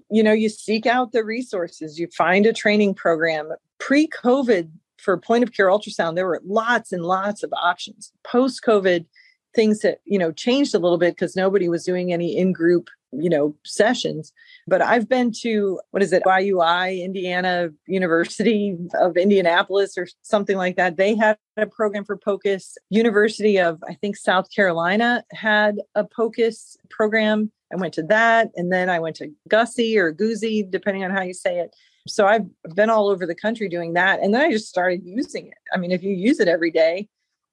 you 0.10 0.22
know, 0.22 0.34
you 0.34 0.50
seek 0.50 0.86
out 0.86 1.14
the 1.14 1.24
resources, 1.24 1.98
you 1.98 2.08
find 2.16 2.46
a 2.46 2.54
training 2.54 2.96
program. 2.96 3.50
Pre 3.80 4.08
COVID, 4.08 4.70
for 5.06 5.18
point 5.18 5.44
of 5.44 5.54
care 5.54 5.68
ultrasound, 5.68 6.16
there 6.16 6.26
were 6.26 6.42
lots 6.44 6.92
and 6.92 7.04
lots 7.04 7.44
of 7.44 7.54
options. 7.54 8.12
Post 8.26 8.64
COVID, 8.66 9.06
things 9.54 9.80
that 9.82 10.00
you 10.04 10.20
know 10.20 10.32
changed 10.32 10.76
a 10.76 10.80
little 10.80 10.98
bit 10.98 11.16
because 11.16 11.36
nobody 11.36 11.70
was 11.70 11.86
doing 11.86 12.12
any 12.12 12.36
in 12.36 12.52
group 12.52 12.90
you 13.14 13.30
know 13.30 13.56
sessions. 13.64 14.34
But 14.68 14.82
i've 14.82 15.08
been 15.08 15.32
to 15.44 15.80
what 15.92 16.04
is 16.04 16.12
it 16.12 16.24
iui 16.24 17.02
indiana 17.02 17.70
university 17.88 18.76
of 19.00 19.16
indianapolis 19.16 19.98
or 19.98 20.08
something 20.24 20.58
like 20.58 20.76
that. 20.76 20.98
They 20.98 21.16
had 21.16 21.38
a 21.56 21.68
program 21.68 22.04
for 22.04 22.18
pocus. 22.18 22.78
University 22.90 23.58
of 23.58 23.82
i 23.88 23.94
think 23.94 24.18
south 24.18 24.48
carolina 24.54 25.24
had 25.32 25.76
a 25.94 26.04
pocus 26.04 26.76
program. 26.90 27.52
I 27.72 27.78
went 27.78 27.94
to 27.94 28.04
that 28.04 28.50
and 28.56 28.74
then 28.74 28.90
i 28.90 29.00
went 29.00 29.16
to 29.18 29.30
gussie 29.48 29.98
or 29.98 30.14
Guzzi, 30.14 30.70
depending 30.70 31.06
on 31.06 31.12
how 31.12 31.22
you 31.22 31.34
say 31.34 31.60
it 31.60 31.74
so 32.08 32.28
I've 32.28 32.46
been 32.76 32.90
all 32.90 33.10
over 33.10 33.26
the 33.26 33.36
country 33.36 33.68
doing 33.68 33.94
that. 33.94 34.20
And 34.22 34.34
then 34.34 34.42
I 34.42 34.52
just 34.52 34.70
started 34.70 35.02
using 35.04 35.48
it. 35.48 35.58
I 35.74 35.78
mean, 35.78 35.92
if 35.92 36.04
you 36.04 36.14
use 36.14 36.40
it 36.40 36.48
every 36.48 36.72
day, 36.72 37.10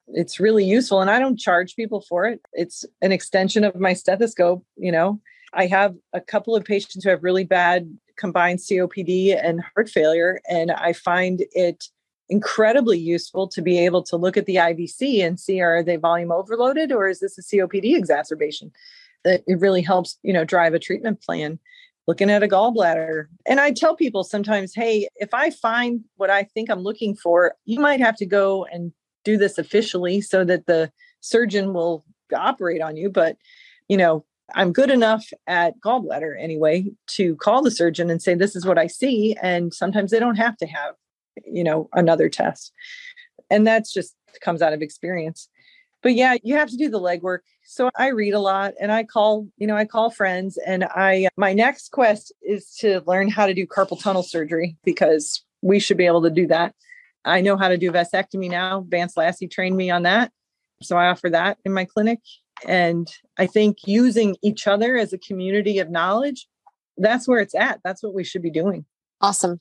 it's 0.09 0.41
really 0.41 0.65
useful. 0.65 1.01
And 1.01 1.11
I 1.11 1.19
don't 1.19 1.39
charge 1.39 1.75
people 1.75 2.03
for 2.03 2.27
it. 2.27 2.41
It's 2.53 2.85
an 3.01 3.13
extension 3.13 3.65
of 3.65 3.77
my 3.77 3.95
stethoscope. 3.95 4.65
You 4.77 4.93
know, 4.93 5.21
I 5.55 5.67
have 5.67 5.95
a 6.13 6.21
couple 6.21 6.55
of 6.55 6.65
patients 6.65 7.05
who 7.05 7.11
have 7.11 7.23
really 7.23 7.45
bad 7.45 7.97
combined 8.17 8.59
COPD 8.59 9.39
and 9.43 9.63
heart 9.75 9.89
failure. 9.89 10.41
And 10.49 10.71
I 10.71 10.93
find 10.93 11.45
it 11.53 11.85
incredibly 12.29 12.99
useful 12.99 13.49
to 13.49 13.63
be 13.63 13.79
able 13.79 14.03
to 14.03 14.17
look 14.17 14.37
at 14.37 14.47
the 14.47 14.57
IVC 14.57 15.25
and 15.25 15.41
see 15.41 15.61
are 15.61 15.83
they 15.83 15.97
volume 15.97 16.33
overloaded 16.33 16.93
or 16.93 17.09
is 17.09 17.21
this 17.21 17.39
a 17.39 17.43
COPD 17.43 17.97
exacerbation? 17.97 18.71
It 19.25 19.45
really 19.47 19.83
helps, 19.83 20.19
you 20.23 20.33
know, 20.33 20.45
drive 20.45 20.75
a 20.75 20.79
treatment 20.79 21.23
plan 21.23 21.59
looking 22.07 22.31
at 22.31 22.43
a 22.43 22.49
gallbladder. 22.49 23.27
And 23.47 23.61
I 23.61 23.71
tell 23.71 23.95
people 23.95 24.25
sometimes, 24.25 24.75
hey, 24.75 25.09
if 25.17 25.33
I 25.33 25.51
find 25.51 26.01
what 26.17 26.31
I 26.31 26.45
think 26.45 26.71
I'm 26.71 26.83
looking 26.83 27.15
for, 27.15 27.55
you 27.65 27.81
might 27.81 28.01
have 28.01 28.17
to 28.17 28.27
go 28.27 28.65
and 28.67 28.93
do 29.25 29.37
this 29.37 29.59
officially 29.59 30.21
so 30.21 30.45
that 30.45 30.67
the 30.67 30.91
surgeon 31.21 31.73
will 31.73 32.05
operate 32.35 32.83
on 32.83 32.97
you. 32.97 33.09
But, 33.09 33.37
you 33.89 33.97
know, 33.97 34.25
I'm 34.55 34.73
good 34.73 34.91
enough 34.91 35.27
at 35.47 35.75
gallbladder 35.81 36.35
anyway 36.39 36.87
to 37.09 37.37
call 37.37 37.63
the 37.63 37.71
surgeon 37.71 38.11
and 38.11 38.21
say, 38.21 38.35
this 38.35 38.57
is 38.57 38.67
what 38.67 38.79
I 38.79 38.87
see. 38.87 39.37
And 39.41 39.73
sometimes 39.73 40.11
they 40.11 40.19
don't 40.19 40.37
have 40.37 40.57
to 40.59 40.67
have, 40.67 40.95
you 41.45 41.65
know, 41.65 41.89
another 41.95 42.29
test. 42.29 42.73
And 43.51 43.67
that's 43.67 43.93
just 43.93 44.15
comes 44.41 44.63
out 44.63 44.73
of 44.73 44.83
experience. 44.83 45.49
But 46.03 46.15
yeah, 46.15 46.37
you 46.43 46.57
have 46.57 46.71
to 46.71 46.77
do 46.77 46.89
the 46.89 47.01
legwork 47.01 47.41
so 47.65 47.91
I 47.97 48.09
read 48.09 48.35
a 48.35 48.41
lot 48.41 48.75
and 48.81 48.91
I 48.91 49.05
call, 49.05 49.47
you 49.57 49.67
know, 49.67 49.77
I 49.77 49.85
call 49.85 50.11
friends 50.11 50.59
and 50.59 50.85
I 50.85 51.27
uh, 51.27 51.31
my 51.37 51.53
next 51.53 51.91
quest 51.91 52.33
is 52.43 52.75
to 52.81 53.03
learn 53.07 53.29
how 53.29 53.47
to 53.47 53.55
do 53.55 53.67
carpal 53.67 54.01
tunnel 54.01 54.23
surgery 54.23 54.77
because 54.85 55.45
we 55.63 55.79
should 55.79 55.97
be 55.97 56.07
able 56.07 56.23
to 56.23 56.31
do 56.31 56.47
that. 56.49 56.75
I 57.25 57.41
know 57.41 57.57
how 57.57 57.69
to 57.69 57.79
do 57.79 57.93
vasectomy 57.93 58.51
now. 58.51 58.85
Vance 58.89 59.17
Lassie 59.17 59.47
trained 59.47 59.77
me 59.77 59.91
on 59.91 60.03
that. 60.03 60.33
So 60.83 60.97
I 60.97 61.09
offer 61.09 61.31
that 61.31 61.59
in 61.65 61.73
my 61.73 61.85
clinic. 61.85 62.19
And 62.67 63.09
I 63.39 63.47
think 63.47 63.79
using 63.87 64.37
each 64.43 64.67
other 64.67 64.97
as 64.97 65.13
a 65.13 65.19
community 65.19 65.79
of 65.79 65.89
knowledge, 65.89 66.49
that's 66.97 67.29
where 67.29 67.41
it's 67.41 67.55
at. 67.55 67.81
That's 67.85 68.03
what 68.03 68.15
we 68.15 68.25
should 68.25 68.43
be 68.43 68.51
doing. 68.51 68.85
Awesome. 69.21 69.61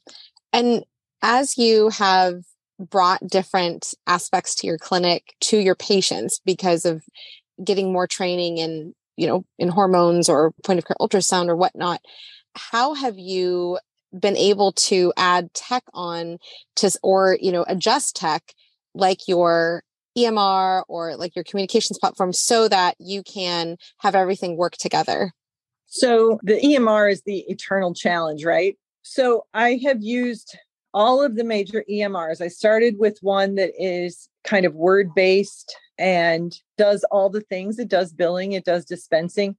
And 0.51 0.83
as 1.21 1.57
you 1.57 1.89
have 1.89 2.41
brought 2.89 3.25
different 3.27 3.93
aspects 4.07 4.55
to 4.55 4.67
your 4.67 4.77
clinic 4.77 5.35
to 5.41 5.57
your 5.57 5.75
patients 5.75 6.41
because 6.45 6.85
of 6.85 7.03
getting 7.63 7.91
more 7.91 8.07
training 8.07 8.57
in, 8.57 8.93
you 9.17 9.27
know, 9.27 9.45
in 9.59 9.69
hormones 9.69 10.27
or 10.27 10.51
point 10.63 10.79
of 10.79 10.85
care 10.85 10.95
ultrasound 10.99 11.47
or 11.47 11.55
whatnot, 11.55 12.01
how 12.55 12.93
have 12.93 13.17
you 13.17 13.77
been 14.17 14.35
able 14.35 14.71
to 14.73 15.13
add 15.15 15.53
tech 15.53 15.83
on 15.93 16.37
to 16.75 16.91
or 17.01 17.37
you 17.39 17.51
know 17.51 17.63
adjust 17.67 18.15
tech 18.15 18.53
like 18.93 19.27
your 19.27 19.83
EMR 20.17 20.83
or 20.89 21.15
like 21.15 21.35
your 21.35 21.45
communications 21.45 21.97
platform 21.97 22.33
so 22.33 22.67
that 22.67 22.95
you 22.99 23.23
can 23.23 23.77
have 23.99 24.15
everything 24.15 24.57
work 24.57 24.73
together? 24.73 25.31
So 25.87 26.39
the 26.43 26.59
EMR 26.59 27.11
is 27.11 27.21
the 27.23 27.39
eternal 27.47 27.93
challenge, 27.93 28.45
right? 28.45 28.77
So 29.01 29.45
I 29.53 29.79
have 29.85 30.01
used 30.01 30.57
all 30.93 31.23
of 31.23 31.35
the 31.35 31.43
major 31.43 31.83
EMRs. 31.89 32.41
I 32.41 32.47
started 32.47 32.95
with 32.99 33.17
one 33.21 33.55
that 33.55 33.71
is 33.77 34.29
kind 34.43 34.65
of 34.65 34.75
word 34.75 35.13
based 35.15 35.75
and 35.97 36.57
does 36.77 37.05
all 37.11 37.29
the 37.29 37.41
things. 37.41 37.79
It 37.79 37.87
does 37.87 38.13
billing, 38.13 38.53
it 38.53 38.65
does 38.65 38.85
dispensing, 38.85 39.55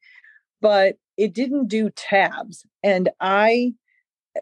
but 0.61 0.97
it 1.17 1.33
didn't 1.33 1.69
do 1.69 1.91
tabs. 1.91 2.67
And 2.83 3.09
I 3.21 3.75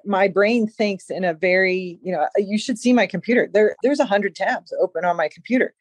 my 0.04 0.28
brain 0.28 0.66
thinks 0.66 1.10
in 1.10 1.24
a 1.24 1.34
very 1.34 1.98
you 2.02 2.12
know 2.12 2.28
you 2.36 2.58
should 2.58 2.78
see 2.78 2.92
my 2.92 3.06
computer 3.06 3.48
there 3.52 3.76
there's 3.82 4.00
a 4.00 4.06
hundred 4.06 4.34
tabs 4.36 4.72
open 4.80 5.04
on 5.04 5.16
my 5.16 5.28
computer 5.28 5.74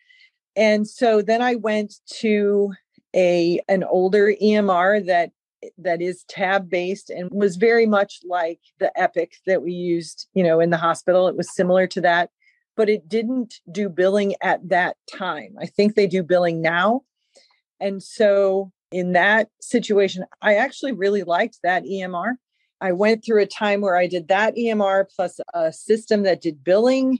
and 0.55 0.87
so 0.87 1.21
then 1.21 1.41
i 1.41 1.55
went 1.55 1.95
to 2.07 2.73
a 3.15 3.59
an 3.67 3.83
older 3.83 4.33
emr 4.41 5.05
that 5.05 5.31
that 5.77 6.01
is 6.01 6.23
tab 6.27 6.69
based 6.69 7.09
and 7.09 7.29
was 7.31 7.55
very 7.57 7.85
much 7.85 8.19
like 8.27 8.59
the 8.79 8.91
epic 8.99 9.33
that 9.45 9.61
we 9.61 9.71
used 9.71 10.27
you 10.33 10.43
know 10.43 10.59
in 10.59 10.69
the 10.69 10.77
hospital. 10.77 11.27
It 11.27 11.37
was 11.37 11.53
similar 11.53 11.87
to 11.87 12.01
that 12.01 12.29
but 12.75 12.89
it 12.89 13.09
didn't 13.09 13.55
do 13.69 13.89
billing 13.89 14.35
at 14.41 14.69
that 14.69 14.95
time. 15.11 15.53
I 15.59 15.65
think 15.65 15.95
they 15.95 16.07
do 16.07 16.23
billing 16.23 16.61
now. 16.61 17.01
And 17.81 18.01
so 18.01 18.71
in 18.91 19.11
that 19.11 19.49
situation 19.61 20.25
i 20.41 20.55
actually 20.55 20.91
really 20.91 21.21
liked 21.21 21.59
that 21.61 21.83
emr 21.83 22.33
I 22.81 22.91
went 22.93 23.23
through 23.23 23.41
a 23.41 23.45
time 23.45 23.81
where 23.81 23.97
I 23.97 24.07
did 24.07 24.27
that 24.29 24.55
EMR 24.55 25.05
plus 25.13 25.39
a 25.53 25.71
system 25.73 26.23
that 26.23 26.41
did 26.41 26.63
billing. 26.63 27.19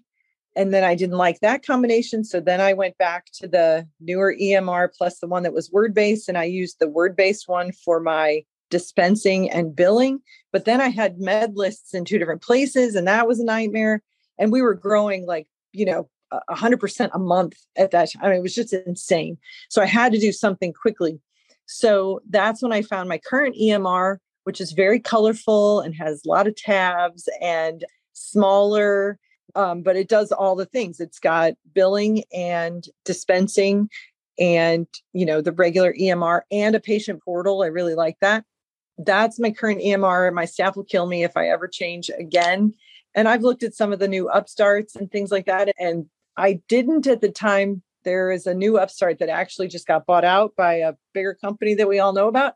And 0.60 0.73
then 0.73 0.84
I 0.84 0.94
didn't 0.94 1.15
like 1.15 1.40
that 1.40 1.65
combination. 1.65 2.26
So 2.26 2.41
then 2.41 2.60
I 2.60 2.73
went 2.73 2.98
back 2.98 3.27
to 3.36 3.48
the 3.48 3.88
newer 4.02 4.36
EMR 4.36 4.90
plus 4.94 5.19
the 5.19 5.27
one 5.27 5.44
that 5.44 5.53
was 5.53 5.72
word 5.72 5.94
based. 5.94 6.27
And 6.27 6.38
I 6.38 6.44
used 6.44 6.80
the 6.80 6.90
word 6.90 7.15
based 7.15 7.48
one 7.48 7.72
for 7.72 8.02
my 8.02 8.44
dispensing 8.69 9.49
and 9.49 9.73
billing. 9.73 10.19
But 10.52 10.65
then 10.65 10.81
I 10.81 10.90
had 10.90 11.18
med 11.18 11.56
lists 11.56 11.94
in 11.94 12.03
two 12.03 12.19
different 12.19 12.41
places, 12.41 12.95
and 12.95 13.07
that 13.07 13.26
was 13.26 13.40
a 13.40 13.45
nightmare. 13.45 14.03
And 14.38 14.52
we 14.52 14.61
were 14.61 14.73
growing 14.73 15.26
like, 15.26 15.48
you 15.72 15.86
know, 15.86 16.10
100% 16.49 17.10
a 17.14 17.19
month 17.19 17.56
at 17.77 17.91
that 17.91 18.11
time. 18.11 18.22
I 18.22 18.27
mean, 18.27 18.40
it 18.40 18.44
was 18.44 18.53
just 18.53 18.73
insane. 18.73 19.38
So 19.69 19.81
I 19.81 19.86
had 19.86 20.11
to 20.11 20.19
do 20.19 20.34
something 20.34 20.73
quickly. 20.73 21.22
So 21.68 22.19
that's 22.30 22.61
when 22.61 22.73
I 22.73 22.81
found 22.81 23.07
my 23.07 23.18
current 23.18 23.56
EMR, 23.56 24.18
which 24.44 24.60
is 24.60 24.73
very 24.73 24.99
colorful 24.99 25.80
and 25.80 25.95
has 25.95 26.22
a 26.26 26.30
lot 26.30 26.48
of 26.48 26.56
tabs 26.57 27.30
and 27.40 27.86
smaller 28.11 29.18
um, 29.55 29.81
but 29.81 29.95
it 29.95 30.07
does 30.07 30.31
all 30.31 30.55
the 30.55 30.65
things. 30.65 30.99
It's 30.99 31.19
got 31.19 31.53
billing 31.73 32.23
and 32.34 32.85
dispensing 33.05 33.89
and 34.39 34.88
you 35.11 35.26
know 35.26 35.41
the 35.41 35.51
regular 35.51 35.93
emr 35.93 36.41
and 36.51 36.76
a 36.76 36.80
patient 36.80 37.23
portal. 37.23 37.61
I 37.61 37.67
really 37.67 37.95
like 37.95 38.17
that. 38.21 38.45
That's 38.97 39.39
my 39.39 39.51
current 39.51 39.81
emr 39.81 40.34
my 40.34 40.45
staff 40.45 40.76
will 40.76 40.84
kill 40.84 41.07
me 41.07 41.23
if 41.23 41.35
i 41.35 41.47
ever 41.49 41.67
change 41.67 42.09
again. 42.17 42.73
And 43.15 43.27
i've 43.27 43.41
looked 43.41 43.63
at 43.63 43.76
some 43.76 43.91
of 43.91 43.99
the 43.99 44.07
new 44.07 44.30
upstarts 44.30 44.95
and 44.95 45.11
things 45.11 45.31
like 45.31 45.45
that 45.47 45.73
and 45.80 46.05
i 46.38 46.61
didn't 46.67 47.07
at 47.07 47.21
the 47.21 47.30
time. 47.31 47.84
There 48.05 48.31
is 48.31 48.47
a 48.47 48.53
new 48.53 48.77
upstart 48.77 49.19
that 49.19 49.30
actually 49.30 49.67
just 49.67 49.85
got 49.85 50.05
bought 50.05 50.23
out 50.23 50.55
by 50.55 50.76
a 50.76 50.93
bigger 51.13 51.34
company 51.34 51.76
that 51.76 51.89
we 51.89 51.99
all 51.99 52.13
know 52.13 52.30
about. 52.30 52.53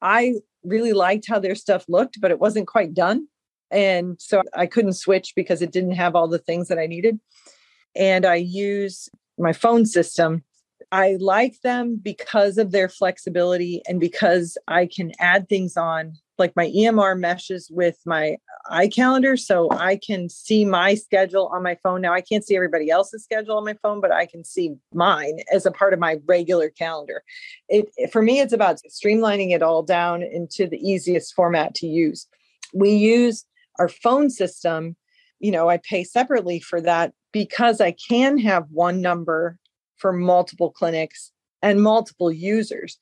I 0.00 0.36
really 0.64 0.94
liked 0.94 1.28
how 1.28 1.38
their 1.38 1.54
stuff 1.54 1.84
looked, 1.86 2.18
but 2.20 2.30
it 2.30 2.40
wasn't 2.40 2.66
quite 2.66 2.94
done. 2.94 3.28
And 3.70 4.20
so 4.20 4.42
I 4.54 4.66
couldn't 4.66 4.94
switch 4.94 5.32
because 5.34 5.62
it 5.62 5.72
didn't 5.72 5.92
have 5.92 6.14
all 6.14 6.28
the 6.28 6.38
things 6.38 6.68
that 6.68 6.78
I 6.78 6.86
needed. 6.86 7.18
And 7.96 8.24
I 8.24 8.36
use 8.36 9.08
my 9.38 9.52
phone 9.52 9.86
system. 9.86 10.44
I 10.92 11.16
like 11.18 11.60
them 11.62 11.96
because 11.96 12.58
of 12.58 12.70
their 12.70 12.88
flexibility 12.88 13.82
and 13.88 13.98
because 13.98 14.56
I 14.68 14.86
can 14.86 15.12
add 15.18 15.48
things 15.48 15.76
on 15.76 16.14
like 16.38 16.54
my 16.56 16.66
EMR 16.66 17.18
meshes 17.18 17.70
with 17.70 17.98
my 18.04 18.36
iCalendar. 18.70 19.38
So 19.38 19.70
I 19.70 19.96
can 19.96 20.28
see 20.28 20.64
my 20.64 20.94
schedule 20.94 21.48
on 21.52 21.62
my 21.62 21.76
phone. 21.82 22.00
Now 22.00 22.12
I 22.12 22.20
can't 22.20 22.44
see 22.44 22.56
everybody 22.56 22.90
else's 22.90 23.22
schedule 23.22 23.56
on 23.56 23.64
my 23.64 23.76
phone, 23.82 24.00
but 24.00 24.12
I 24.12 24.26
can 24.26 24.44
see 24.44 24.74
mine 24.92 25.38
as 25.52 25.66
a 25.66 25.70
part 25.70 25.92
of 25.92 26.00
my 26.00 26.18
regular 26.26 26.70
calendar. 26.70 27.22
It 27.68 27.88
for 28.12 28.22
me, 28.22 28.40
it's 28.40 28.52
about 28.52 28.80
streamlining 28.88 29.54
it 29.54 29.62
all 29.62 29.82
down 29.82 30.22
into 30.22 30.66
the 30.66 30.78
easiest 30.78 31.34
format 31.34 31.74
to 31.76 31.86
use. 31.86 32.26
We 32.72 32.90
use 32.90 33.44
our 33.78 33.88
phone 33.88 34.30
system. 34.30 34.96
You 35.40 35.52
know, 35.52 35.68
I 35.68 35.78
pay 35.78 36.04
separately 36.04 36.60
for 36.60 36.80
that 36.80 37.12
because 37.32 37.80
I 37.80 37.92
can 37.92 38.38
have 38.38 38.66
one 38.70 39.00
number 39.00 39.58
for 39.96 40.12
multiple 40.12 40.70
clinics 40.70 41.32
and 41.62 41.82
multiple 41.82 42.30
users 42.30 42.98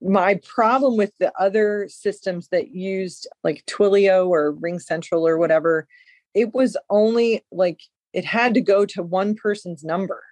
my 0.00 0.38
problem 0.44 0.96
with 0.96 1.12
the 1.18 1.32
other 1.38 1.88
systems 1.88 2.48
that 2.48 2.74
used 2.74 3.26
like 3.42 3.64
Twilio 3.66 4.28
or 4.28 4.54
RingCentral 4.54 5.26
or 5.26 5.38
whatever, 5.38 5.86
it 6.34 6.54
was 6.54 6.76
only 6.90 7.44
like 7.50 7.80
it 8.12 8.24
had 8.24 8.54
to 8.54 8.60
go 8.60 8.84
to 8.86 9.02
one 9.02 9.34
person's 9.34 9.84
number. 9.84 10.22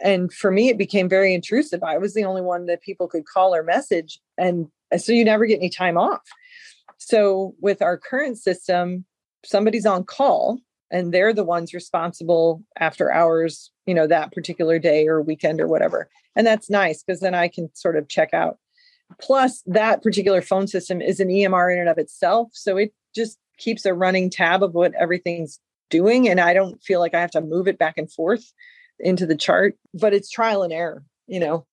And 0.00 0.32
for 0.32 0.50
me, 0.50 0.68
it 0.68 0.76
became 0.76 1.08
very 1.08 1.32
intrusive. 1.32 1.82
I 1.82 1.96
was 1.98 2.12
the 2.12 2.24
only 2.24 2.42
one 2.42 2.66
that 2.66 2.82
people 2.82 3.08
could 3.08 3.24
call 3.24 3.54
or 3.54 3.62
message. 3.62 4.20
And 4.36 4.68
uh, 4.92 4.98
so 4.98 5.12
you 5.12 5.24
never 5.24 5.46
get 5.46 5.58
any 5.58 5.70
time 5.70 5.96
off. 5.96 6.22
So 6.98 7.54
with 7.60 7.80
our 7.80 7.96
current 7.96 8.38
system, 8.38 9.06
somebody's 9.46 9.86
on 9.86 10.04
call 10.04 10.58
and 10.90 11.12
they're 11.12 11.32
the 11.32 11.44
ones 11.44 11.74
responsible 11.74 12.62
after 12.78 13.12
hours, 13.12 13.70
you 13.86 13.94
know, 13.94 14.06
that 14.06 14.32
particular 14.32 14.78
day 14.78 15.06
or 15.06 15.22
weekend 15.22 15.60
or 15.60 15.66
whatever. 15.66 16.08
And 16.34 16.46
that's 16.46 16.70
nice 16.70 17.02
because 17.02 17.20
then 17.20 17.34
I 17.34 17.48
can 17.48 17.70
sort 17.74 17.96
of 17.96 18.08
check 18.08 18.32
out. 18.32 18.58
Plus, 19.20 19.62
that 19.66 20.02
particular 20.02 20.42
phone 20.42 20.66
system 20.66 21.00
is 21.00 21.20
an 21.20 21.28
EMR 21.28 21.72
in 21.72 21.80
and 21.80 21.88
of 21.88 21.98
itself. 21.98 22.48
So 22.52 22.76
it 22.76 22.92
just 23.14 23.38
keeps 23.58 23.84
a 23.84 23.94
running 23.94 24.30
tab 24.30 24.62
of 24.62 24.74
what 24.74 24.94
everything's 24.94 25.60
doing. 25.90 26.28
And 26.28 26.40
I 26.40 26.52
don't 26.52 26.82
feel 26.82 27.00
like 27.00 27.14
I 27.14 27.20
have 27.20 27.30
to 27.32 27.40
move 27.40 27.68
it 27.68 27.78
back 27.78 27.98
and 27.98 28.10
forth 28.10 28.52
into 28.98 29.26
the 29.26 29.36
chart, 29.36 29.76
but 29.94 30.14
it's 30.14 30.30
trial 30.30 30.62
and 30.62 30.72
error, 30.72 31.04
you 31.26 31.40
know. 31.40 31.66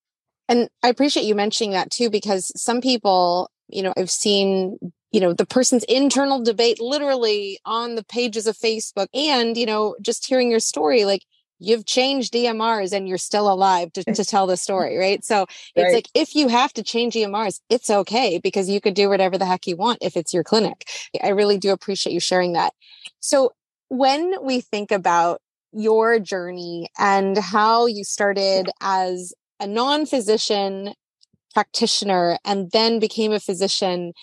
And 0.49 0.69
I 0.83 0.89
appreciate 0.89 1.25
you 1.25 1.35
mentioning 1.35 1.71
that 1.71 1.89
too, 1.89 2.09
because 2.09 2.51
some 2.55 2.81
people, 2.81 3.49
you 3.69 3.81
know, 3.81 3.93
I've 3.97 4.11
seen 4.11 4.77
you 5.13 5.21
know 5.21 5.31
the 5.31 5.45
person's 5.45 5.85
internal 5.85 6.43
debate 6.43 6.81
literally 6.81 7.59
on 7.65 7.95
the 7.95 8.03
pages 8.03 8.47
of 8.47 8.57
facebook 8.57 9.07
and 9.13 9.55
you 9.55 9.65
know 9.65 9.95
just 10.01 10.25
hearing 10.25 10.51
your 10.51 10.59
story 10.59 11.05
like 11.05 11.21
you've 11.59 11.85
changed 11.85 12.33
EMRs 12.33 12.91
and 12.91 13.07
you're 13.07 13.17
still 13.17 13.51
alive 13.51 13.93
to, 13.93 14.03
to 14.03 14.25
tell 14.25 14.45
the 14.45 14.57
story, 14.57 14.97
right? 14.97 15.23
So 15.23 15.43
it's 15.75 15.85
right. 15.85 15.93
like 15.93 16.09
if 16.13 16.35
you 16.35 16.49
have 16.49 16.73
to 16.73 16.83
change 16.83 17.13
EMRs, 17.13 17.61
it's 17.69 17.89
okay 17.89 18.37
because 18.39 18.69
you 18.69 18.81
could 18.81 18.93
do 18.93 19.07
whatever 19.07 19.37
the 19.37 19.45
heck 19.45 19.65
you 19.65 19.77
want 19.77 19.99
if 20.01 20.17
it's 20.17 20.33
your 20.33 20.43
clinic. 20.43 20.85
I 21.23 21.29
really 21.29 21.57
do 21.57 21.71
appreciate 21.71 22.11
you 22.11 22.19
sharing 22.19 22.53
that. 22.53 22.73
So 23.21 23.53
when 23.87 24.43
we 24.43 24.59
think 24.59 24.91
about 24.91 25.41
your 25.71 26.19
journey 26.19 26.89
and 26.99 27.37
how 27.37 27.85
you 27.85 28.03
started 28.03 28.69
as 28.81 29.33
a 29.59 29.67
non 29.67 30.05
physician 30.05 30.93
practitioner 31.53 32.37
and 32.43 32.71
then 32.71 32.99
became 32.99 33.31
a 33.31 33.39
physician 33.39 34.13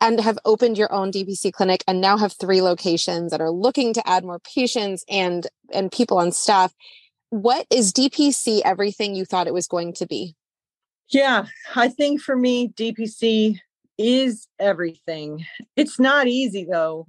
and 0.00 0.20
have 0.20 0.38
opened 0.44 0.78
your 0.78 0.92
own 0.92 1.12
DPC 1.12 1.52
clinic 1.52 1.84
and 1.86 2.00
now 2.00 2.16
have 2.16 2.32
three 2.32 2.62
locations 2.62 3.30
that 3.30 3.40
are 3.40 3.50
looking 3.50 3.92
to 3.94 4.08
add 4.08 4.24
more 4.24 4.38
patients 4.40 5.04
and 5.08 5.46
and 5.72 5.92
people 5.92 6.18
on 6.18 6.32
staff. 6.32 6.74
What 7.30 7.66
is 7.70 7.92
DPC 7.92 8.62
everything 8.64 9.14
you 9.14 9.24
thought 9.24 9.46
it 9.46 9.54
was 9.54 9.66
going 9.66 9.92
to 9.94 10.06
be? 10.06 10.34
Yeah, 11.10 11.46
I 11.74 11.88
think 11.88 12.20
for 12.20 12.36
me 12.36 12.68
DPC 12.68 13.58
is 13.98 14.48
everything. 14.58 15.44
It's 15.76 16.00
not 16.00 16.26
easy 16.26 16.66
though. 16.70 17.06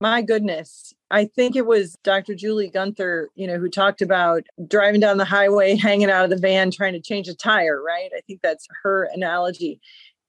My 0.00 0.20
goodness. 0.20 0.92
I 1.12 1.26
think 1.26 1.54
it 1.54 1.66
was 1.66 1.96
Dr. 2.02 2.34
Julie 2.34 2.70
Gunther, 2.70 3.28
you 3.36 3.46
know, 3.46 3.58
who 3.58 3.68
talked 3.68 4.02
about 4.02 4.42
driving 4.66 5.00
down 5.00 5.18
the 5.18 5.24
highway, 5.24 5.76
hanging 5.80 6.10
out 6.10 6.24
of 6.24 6.30
the 6.30 6.38
van, 6.38 6.70
trying 6.70 6.94
to 6.94 7.00
change 7.00 7.28
a 7.28 7.36
tire, 7.36 7.80
right? 7.80 8.10
I 8.16 8.20
think 8.26 8.40
that's 8.42 8.66
her 8.82 9.08
analogy 9.14 9.80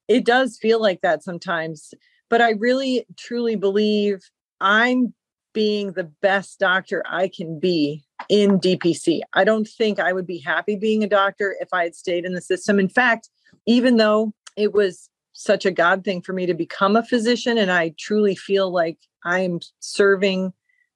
it 0.08 0.24
does 0.24 0.58
feel 0.58 0.80
like 0.80 1.00
that 1.00 1.22
sometimes 1.22 1.94
but 2.30 2.40
i 2.40 2.50
really 2.50 3.06
truly 3.16 3.56
believe 3.56 4.20
i'm 4.60 5.14
being 5.52 5.92
the 5.92 6.04
best 6.04 6.58
doctor 6.58 7.02
i 7.08 7.28
can 7.28 7.58
be 7.58 8.04
in 8.28 8.58
dpc 8.58 9.20
i 9.32 9.44
don't 9.44 9.68
think 9.68 9.98
i 10.00 10.12
would 10.12 10.26
be 10.26 10.38
happy 10.38 10.76
being 10.76 11.04
a 11.04 11.08
doctor 11.08 11.56
if 11.60 11.68
i 11.72 11.84
had 11.84 11.94
stayed 11.94 12.24
in 12.24 12.32
the 12.32 12.40
system. 12.40 12.78
In 12.78 12.88
fact 12.88 13.28
even 13.66 13.96
though 13.96 14.32
it 14.56 14.72
was 14.72 15.08
such 15.32 15.66
a 15.66 15.70
God 15.70 16.04
thing 16.04 16.22
for 16.22 16.32
me 16.32 16.46
to 16.46 16.54
become 16.54 16.96
a 16.96 17.04
physician, 17.04 17.58
and 17.58 17.70
I 17.70 17.94
truly 17.98 18.36
feel 18.36 18.70
like 18.70 18.98
I 19.24 19.40
am 19.40 19.60
serving 19.80 20.52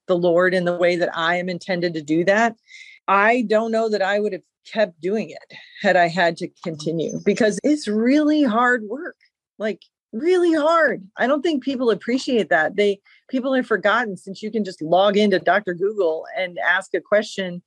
the 0.07 0.17
Lord 0.17 0.55
in 0.55 0.65
the 0.65 0.77
way 0.77 0.97
that 0.97 1.11
I 1.17 1.37
am 1.37 1.49
intended 1.49 1.95
to 1.95 2.03
do 2.03 2.25
that, 2.25 2.57
I 3.09 3.43
don't 3.49 3.73
know 3.73 3.89
that 3.89 4.03
I 4.03 4.21
would 4.21 4.33
have 4.35 4.43
kept 4.71 5.01
doing 5.01 5.31
it 5.31 5.57
had 5.81 5.97
I 5.97 6.09
had 6.09 6.37
to 6.39 6.49
continue 6.63 7.21
because 7.25 7.59
it's 7.65 7.89
really 7.89 8.43
hard 8.43 8.85
work. 8.85 9.17
Like 9.59 9.81
really 10.13 10.55
hard. 10.55 11.07
I 11.17 11.27
don't 11.27 11.43
think 11.43 11.65
people 11.65 11.91
appreciate 11.91 12.51
that. 12.51 12.77
They 12.77 13.01
people 13.29 13.55
have 13.55 13.67
forgotten 13.67 14.17
since 14.17 14.43
you 14.43 14.51
can 14.51 14.65
just 14.65 14.83
log 14.83 15.17
into 15.17 15.39
Dr. 15.39 15.75
Google 15.75 16.27
and 16.37 16.59
ask 16.59 16.95
a 16.95 17.01
question, 17.01 17.63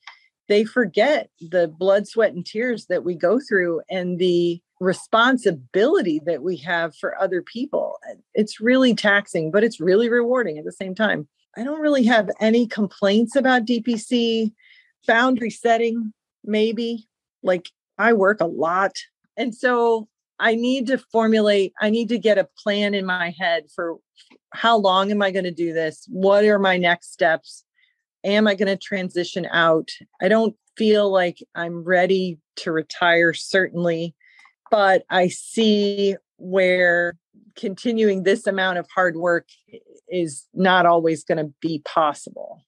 they 0.48 0.64
forget 0.64 1.30
the 1.40 1.68
blood, 1.68 2.08
sweat 2.08 2.34
and 2.34 2.46
tears 2.46 2.86
that 2.88 3.04
we 3.04 3.16
go 3.16 3.40
through 3.40 3.82
and 3.90 4.20
the 4.20 4.62
responsibility 4.80 6.20
that 6.26 6.44
we 6.44 6.58
have 6.58 6.96
for 6.96 7.20
other 7.22 7.42
people. 7.42 7.98
It's 8.34 8.60
really 8.60 8.96
taxing, 8.96 9.52
but 9.52 9.64
it's 9.64 9.80
really 9.80 10.10
rewarding 10.10 10.58
at 10.58 10.66
the 10.66 10.72
same 10.72 10.96
time. 10.96 11.28
I 11.56 11.64
don't 11.64 11.82
really 11.82 12.04
have 12.06 12.30
any 12.40 12.66
complaints 12.66 13.36
about 13.36 13.66
DPC 13.66 14.52
boundary 15.08 15.50
setting 15.50 16.14
maybe 16.44 17.08
like 17.44 17.70
I 17.98 18.14
work 18.14 18.42
a 18.42 18.46
lot. 18.46 18.94
And 19.38 19.54
so 19.54 20.08
I 20.40 20.56
need 20.56 20.88
to 20.88 20.98
formulate, 20.98 21.74
I 21.80 21.90
need 21.90 22.10
to 22.10 22.18
get 22.18 22.38
a 22.38 22.50
plan 22.58 22.94
in 22.94 23.06
my 23.06 23.34
head 23.38 23.66
for 23.74 23.98
how 24.54 24.78
long 24.78 25.12
am 25.12 25.22
I 25.22 25.32
going 25.32 25.46
to 25.46 25.52
do 25.52 25.74
this? 25.74 26.06
What 26.10 26.44
are 26.46 26.60
my 26.60 26.78
next 26.78 27.14
steps? 27.14 27.64
Am 28.24 28.48
I 28.48 28.56
going 28.56 28.68
to 28.68 28.78
transition 28.78 29.48
out? 29.52 29.90
I 30.22 30.28
don't 30.28 30.56
feel 30.78 31.12
like 31.12 31.38
I'm 31.56 31.84
ready 31.84 32.40
to 32.58 32.72
retire, 32.72 33.34
certainly, 33.34 34.16
but 34.70 35.04
I 35.10 35.28
see 35.28 36.16
where 36.38 37.18
continuing 37.56 38.24
this 38.24 38.48
amount 38.48 38.80
of 38.80 38.88
hard 38.94 39.16
work 39.16 39.48
is 40.10 40.48
not 40.54 40.86
always 40.86 41.24
going 41.24 41.38
to 41.38 41.54
be 41.62 41.82
possible. 41.86 42.64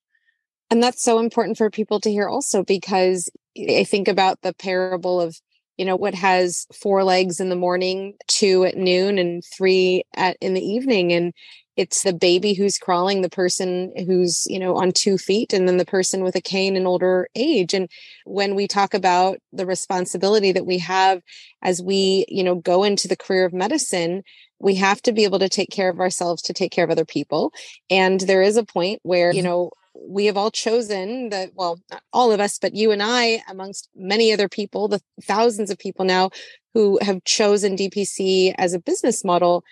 And 0.74 0.82
that's 0.82 1.04
so 1.04 1.20
important 1.20 1.56
for 1.56 1.70
people 1.70 2.00
to 2.00 2.10
hear 2.10 2.28
also 2.28 2.64
because 2.64 3.30
I 3.56 3.84
think 3.84 4.08
about 4.08 4.42
the 4.42 4.56
parable 4.56 5.22
of, 5.22 5.40
you 5.78 5.86
know, 5.86 5.96
what 5.96 6.16
has 6.16 6.66
four 6.74 7.04
legs 7.04 7.40
in 7.40 7.50
the 7.50 7.56
morning, 7.56 8.16
two 8.28 8.66
at 8.66 8.76
noon, 8.76 9.20
and 9.20 9.44
three 9.56 10.04
at 10.16 10.36
in 10.42 10.56
the 10.56 10.66
evening. 10.66 11.14
And 11.14 11.32
it's 11.78 12.02
the 12.02 12.12
baby 12.12 12.56
who's 12.56 12.80
crawling, 12.80 13.22
the 13.22 13.30
person 13.30 13.94
who's, 14.08 14.48
you 14.48 14.58
know, 14.58 14.76
on 14.76 14.92
two 14.92 15.20
feet, 15.20 15.54
and 15.54 15.68
then 15.68 15.78
the 15.78 15.86
person 15.86 16.24
with 16.24 16.36
a 16.36 16.42
cane 16.42 16.76
in 16.76 16.88
older 16.88 17.28
age. 17.36 17.76
And 17.76 17.88
when 18.26 18.56
we 18.56 18.68
talk 18.68 18.96
about 18.96 19.38
the 19.52 19.68
responsibility 19.68 20.54
that 20.54 20.66
we 20.66 20.80
have 20.80 21.22
as 21.62 21.84
we, 21.84 22.26
you 22.30 22.44
know, 22.44 22.56
go 22.56 22.84
into 22.84 23.08
the 23.08 23.16
career 23.16 23.46
of 23.46 23.54
medicine, 23.54 24.24
we 24.58 24.74
have 24.74 25.04
to 25.04 25.12
be 25.12 25.24
able 25.24 25.38
to 25.38 25.50
take 25.50 25.70
care 25.70 25.90
of 25.90 26.00
ourselves 26.00 26.42
to 26.42 26.54
take 26.54 26.72
care 26.72 26.84
of 26.84 26.90
other 26.90 27.06
people. 27.06 27.54
And 27.92 28.22
there 28.22 28.42
is 28.42 28.58
a 28.58 28.66
point 28.66 29.02
where, 29.04 29.32
you 29.32 29.44
mm-hmm. 29.44 29.50
know, 29.50 29.72
we 29.96 30.26
have 30.26 30.38
all 30.38 30.52
chosen 30.52 31.30
that, 31.30 31.52
well, 31.56 31.80
not 31.92 32.04
all 32.12 32.32
of 32.32 32.40
us, 32.40 32.58
but 32.60 32.76
you 32.76 32.92
and 32.92 33.02
I, 33.04 33.44
amongst 33.50 33.90
many 33.96 34.34
other 34.34 34.50
people, 34.50 34.88
the 34.88 35.02
thousands 35.24 35.70
of 35.70 35.78
people 35.78 36.06
now 36.06 36.32
who 36.74 37.00
have 37.02 37.24
chosen 37.24 37.76
DPC 37.76 38.54
as 38.58 38.74
a 38.74 38.80
business 38.80 39.24
model, 39.24 39.64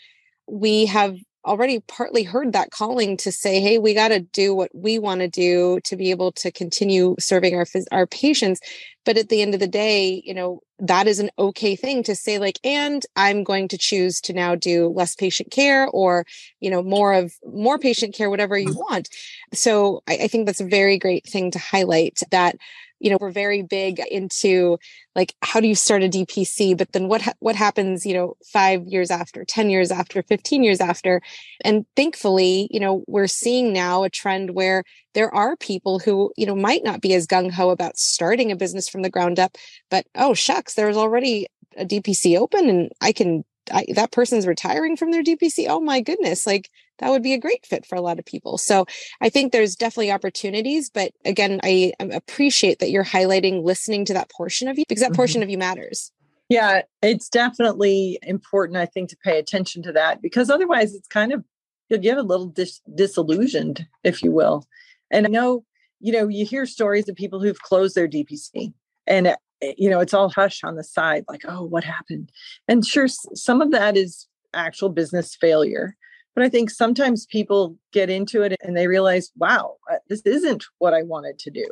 we 0.47 0.85
have 0.85 1.17
already 1.45 1.79
partly 1.87 2.23
heard 2.23 2.53
that 2.53 2.69
calling 2.69 3.17
to 3.17 3.31
say 3.31 3.59
hey 3.59 3.79
we 3.79 3.95
got 3.95 4.09
to 4.09 4.19
do 4.19 4.53
what 4.53 4.69
we 4.75 4.99
want 4.99 5.21
to 5.21 5.27
do 5.27 5.79
to 5.83 5.95
be 5.95 6.11
able 6.11 6.31
to 6.31 6.51
continue 6.51 7.15
serving 7.19 7.55
our 7.55 7.65
our 7.91 8.05
patients. 8.05 8.59
But 9.05 9.17
at 9.17 9.29
the 9.29 9.41
end 9.41 9.55
of 9.55 9.59
the 9.59 9.67
day 9.67 10.21
you 10.23 10.33
know 10.35 10.59
that 10.81 11.07
is 11.07 11.19
an 11.19 11.29
okay 11.37 11.75
thing 11.75 12.03
to 12.03 12.15
say 12.15 12.39
like 12.39 12.59
and 12.63 13.05
i'm 13.15 13.43
going 13.43 13.67
to 13.67 13.77
choose 13.77 14.19
to 14.19 14.33
now 14.33 14.55
do 14.55 14.87
less 14.87 15.15
patient 15.15 15.51
care 15.51 15.87
or 15.89 16.25
you 16.59 16.69
know 16.69 16.81
more 16.81 17.13
of 17.13 17.33
more 17.45 17.77
patient 17.77 18.13
care 18.13 18.29
whatever 18.29 18.57
you 18.57 18.69
mm-hmm. 18.69 18.79
want 18.79 19.07
so 19.53 20.01
I, 20.07 20.19
I 20.23 20.27
think 20.27 20.45
that's 20.45 20.59
a 20.59 20.65
very 20.65 20.97
great 20.97 21.25
thing 21.25 21.51
to 21.51 21.59
highlight 21.59 22.21
that 22.31 22.57
you 23.01 23.09
know 23.09 23.17
we're 23.19 23.31
very 23.31 23.61
big 23.61 23.99
into 24.11 24.77
like 25.15 25.33
how 25.41 25.59
do 25.59 25.67
you 25.67 25.75
start 25.75 26.03
a 26.03 26.07
dpc 26.09 26.77
but 26.77 26.91
then 26.93 27.07
what 27.07 27.21
ha- 27.21 27.33
what 27.39 27.55
happens 27.55 28.05
you 28.05 28.13
know 28.13 28.35
5 28.45 28.87
years 28.87 29.11
after 29.11 29.43
10 29.43 29.69
years 29.69 29.91
after 29.91 30.21
15 30.23 30.63
years 30.63 30.79
after 30.79 31.21
and 31.63 31.85
thankfully 31.95 32.67
you 32.71 32.79
know 32.79 33.03
we're 33.07 33.27
seeing 33.27 33.73
now 33.73 34.03
a 34.03 34.09
trend 34.09 34.51
where 34.51 34.83
there 35.13 35.33
are 35.33 35.57
people 35.57 35.99
who 35.99 36.31
you 36.37 36.45
know 36.45 36.55
might 36.55 36.83
not 36.83 37.01
be 37.01 37.13
as 37.13 37.27
gung 37.27 37.51
ho 37.51 37.69
about 37.69 37.97
starting 37.97 38.51
a 38.51 38.55
business 38.55 38.87
from 38.87 39.01
the 39.01 39.09
ground 39.09 39.39
up 39.39 39.57
but 39.89 40.05
oh 40.15 40.33
shucks 40.33 40.75
there's 40.75 40.97
already 40.97 41.47
a 41.77 41.85
dpc 41.85 42.37
open 42.37 42.69
and 42.69 42.91
i 43.01 43.11
can 43.11 43.43
I, 43.71 43.85
that 43.95 44.11
person's 44.11 44.47
retiring 44.47 44.97
from 44.97 45.11
their 45.11 45.23
DPC. 45.23 45.67
Oh 45.69 45.79
my 45.79 46.01
goodness, 46.01 46.47
like 46.47 46.69
that 47.01 47.09
would 47.09 47.21
be 47.21 47.33
a 47.33 47.39
great 47.39 47.65
fit 47.65 47.85
for 47.85 47.95
a 47.95 48.01
lot 48.01 48.19
of 48.19 48.25
people. 48.25 48.57
So 48.57 48.85
I 49.19 49.29
think 49.29 49.51
there's 49.51 49.75
definitely 49.75 50.11
opportunities, 50.11 50.89
but 50.89 51.11
again, 51.25 51.59
I 51.63 51.93
appreciate 51.99 52.79
that 52.79 52.89
you're 52.89 53.03
highlighting 53.03 53.63
listening 53.63 54.05
to 54.05 54.13
that 54.13 54.31
portion 54.31 54.67
of 54.67 54.79
you 54.79 54.85
because 54.87 55.01
that 55.01 55.13
portion 55.13 55.41
mm-hmm. 55.41 55.43
of 55.43 55.49
you 55.49 55.57
matters. 55.57 56.11
Yeah, 56.47 56.81
it's 57.01 57.29
definitely 57.29 58.19
important, 58.23 58.77
I 58.77 58.85
think, 58.85 59.09
to 59.09 59.17
pay 59.23 59.39
attention 59.39 59.83
to 59.83 59.91
that 59.93 60.21
because 60.21 60.49
otherwise 60.49 60.93
it's 60.95 61.07
kind 61.07 61.33
of, 61.33 61.43
you'll 61.89 61.99
get 61.99 62.17
a 62.17 62.23
little 62.23 62.47
dis- 62.47 62.81
disillusioned, 62.95 63.85
if 64.03 64.21
you 64.21 64.31
will. 64.31 64.65
And 65.09 65.25
I 65.25 65.29
know, 65.29 65.65
you 65.99 66.11
know, 66.11 66.27
you 66.27 66.45
hear 66.45 66.65
stories 66.65 67.07
of 67.07 67.15
people 67.15 67.41
who've 67.41 67.61
closed 67.61 67.95
their 67.95 68.07
DPC 68.07 68.73
and 69.07 69.35
Eh, 69.61 69.73
you 69.77 69.89
know 69.89 69.99
it's 69.99 70.13
all 70.13 70.29
hush 70.29 70.63
on 70.63 70.75
the 70.75 70.83
side 70.83 71.23
like 71.27 71.41
oh 71.47 71.63
what 71.63 71.83
happened 71.83 72.31
and 72.67 72.85
sure 72.85 73.07
some 73.07 73.61
of 73.61 73.71
that 73.71 73.95
is 73.95 74.27
actual 74.53 74.89
business 74.89 75.35
failure 75.35 75.95
but 76.35 76.43
i 76.43 76.49
think 76.49 76.69
sometimes 76.69 77.25
people 77.25 77.75
get 77.91 78.09
into 78.09 78.41
it 78.41 78.55
and 78.61 78.75
they 78.75 78.87
realize 78.87 79.31
wow 79.37 79.75
this 80.07 80.21
isn't 80.21 80.65
what 80.79 80.93
i 80.93 81.01
wanted 81.03 81.37
to 81.39 81.51
do. 81.51 81.65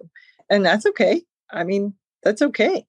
And 0.49 0.65
that's 0.65 0.85
okay. 0.87 1.21
I 1.51 1.63
mean 1.63 1.93
that's 2.23 2.41
okay. 2.41 2.85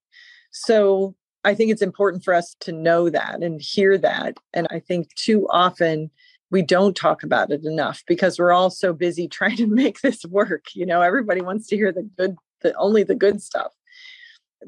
So 0.51 1.15
i 1.45 1.55
think 1.55 1.71
it's 1.71 1.83
important 1.83 2.25
for 2.25 2.35
us 2.35 2.57
to 2.61 2.73
know 2.73 3.11
that 3.11 3.43
and 3.43 3.61
hear 3.61 3.99
that. 3.99 4.37
And 4.53 4.67
i 4.71 4.81
think 4.81 5.15
too 5.15 5.47
often 5.51 6.11
we 6.51 6.63
don't 6.63 6.97
talk 6.97 7.23
about 7.23 7.53
it 7.53 7.65
enough 7.65 8.03
because 8.09 8.39
we're 8.39 8.53
all 8.53 8.71
so 8.71 8.93
busy 8.93 9.29
trying 9.39 9.57
to 9.57 9.67
make 9.67 10.01
this 10.01 10.25
work 10.25 10.67
you 10.75 10.87
know? 10.87 11.03
Everybody 11.03 11.41
wants 11.41 11.67
to 11.69 11.77
hear 11.77 11.93
the 11.93 12.09
good 12.17 12.37
the 12.63 12.75
only 12.75 13.03
the 13.05 13.15
good 13.15 13.43
stuff. 13.43 13.73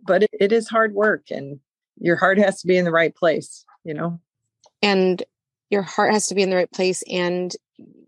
But 0.06 0.22
it, 0.22 0.30
it 0.32 0.52
is 0.52 0.68
hard 0.68 0.94
work 0.94 1.30
and 1.30 1.60
your 1.98 2.16
heart 2.16 2.38
has 2.38 2.60
to 2.60 2.66
be 2.66 2.78
in 2.78 2.86
the 2.86 2.90
right 2.90 3.14
place, 3.14 3.64
you 3.84 3.92
know? 3.92 4.18
And 4.80 5.22
your 5.72 5.82
heart 5.82 6.12
has 6.12 6.26
to 6.28 6.34
be 6.34 6.42
in 6.42 6.50
the 6.50 6.56
right 6.56 6.70
place. 6.70 7.02
And 7.10 7.52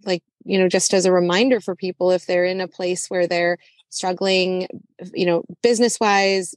like, 0.04 0.22
you 0.44 0.58
know, 0.58 0.68
just 0.68 0.92
as 0.92 1.06
a 1.06 1.12
reminder 1.12 1.60
for 1.60 1.74
people, 1.74 2.10
if 2.10 2.26
they're 2.26 2.44
in 2.44 2.60
a 2.60 2.68
place 2.68 3.08
where 3.08 3.26
they're 3.26 3.56
struggling, 3.88 4.68
you 5.14 5.24
know, 5.24 5.44
business 5.62 5.98
wise, 5.98 6.54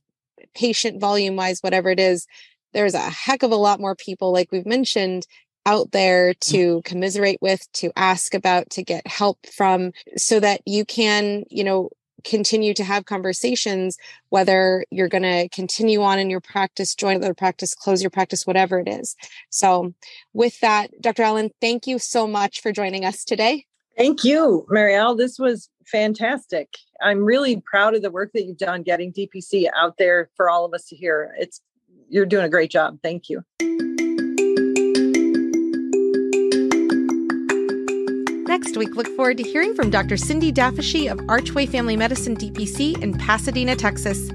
patient 0.53 0.99
volume 0.99 1.37
wise, 1.37 1.61
whatever 1.61 1.89
it 1.89 1.99
is, 1.99 2.27
there's 2.73 2.93
a 2.93 2.99
heck 2.99 3.41
of 3.41 3.51
a 3.51 3.55
lot 3.55 3.79
more 3.79 3.95
people, 3.95 4.33
like 4.33 4.51
we've 4.51 4.65
mentioned, 4.65 5.25
out 5.65 5.91
there 5.91 6.33
mm. 6.33 6.39
to 6.39 6.81
commiserate 6.83 7.39
with, 7.41 7.65
to 7.71 7.91
ask 7.95 8.33
about, 8.33 8.69
to 8.71 8.83
get 8.83 9.07
help 9.07 9.37
from, 9.47 9.93
so 10.17 10.39
that 10.41 10.61
you 10.65 10.83
can, 10.83 11.43
you 11.49 11.63
know, 11.63 11.89
continue 12.23 12.73
to 12.73 12.83
have 12.83 13.05
conversations, 13.05 13.97
whether 14.29 14.85
you're 14.91 15.07
going 15.07 15.23
to 15.23 15.49
continue 15.49 16.01
on 16.01 16.19
in 16.19 16.29
your 16.29 16.41
practice, 16.41 16.95
join 16.95 17.17
another 17.17 17.33
practice, 17.33 17.75
close 17.75 18.01
your 18.01 18.09
practice, 18.09 18.45
whatever 18.45 18.79
it 18.79 18.87
is. 18.87 19.15
So, 19.49 19.93
with 20.33 20.59
that, 20.61 20.89
Dr. 21.01 21.23
Allen, 21.23 21.51
thank 21.61 21.87
you 21.87 21.99
so 21.99 22.27
much 22.27 22.61
for 22.61 22.71
joining 22.71 23.05
us 23.05 23.23
today. 23.23 23.65
Thank 23.97 24.23
you, 24.23 24.65
Marielle. 24.71 25.17
This 25.17 25.39
was 25.39 25.69
fantastic. 25.85 26.69
I'm 27.01 27.23
really 27.23 27.61
proud 27.65 27.95
of 27.95 28.01
the 28.01 28.11
work 28.11 28.31
that 28.33 28.45
you've 28.45 28.57
done 28.57 28.83
getting 28.83 29.11
DPC 29.11 29.67
out 29.75 29.97
there 29.97 30.29
for 30.35 30.49
all 30.49 30.65
of 30.65 30.73
us 30.73 30.85
to 30.89 30.95
hear. 30.95 31.33
It's 31.39 31.61
you're 32.09 32.25
doing 32.25 32.45
a 32.45 32.49
great 32.49 32.71
job. 32.71 32.99
Thank 33.01 33.29
you. 33.29 33.43
Next 38.59 38.75
week, 38.75 38.95
look 38.95 39.07
forward 39.15 39.37
to 39.37 39.43
hearing 39.43 39.75
from 39.75 39.91
Dr. 39.91 40.17
Cindy 40.17 40.51
Dafishy 40.51 41.11
of 41.11 41.19
Archway 41.29 41.67
Family 41.67 41.95
Medicine 41.95 42.35
DPC 42.35 42.99
in 43.03 43.15
Pasadena, 43.15 43.75
Texas. 43.75 44.31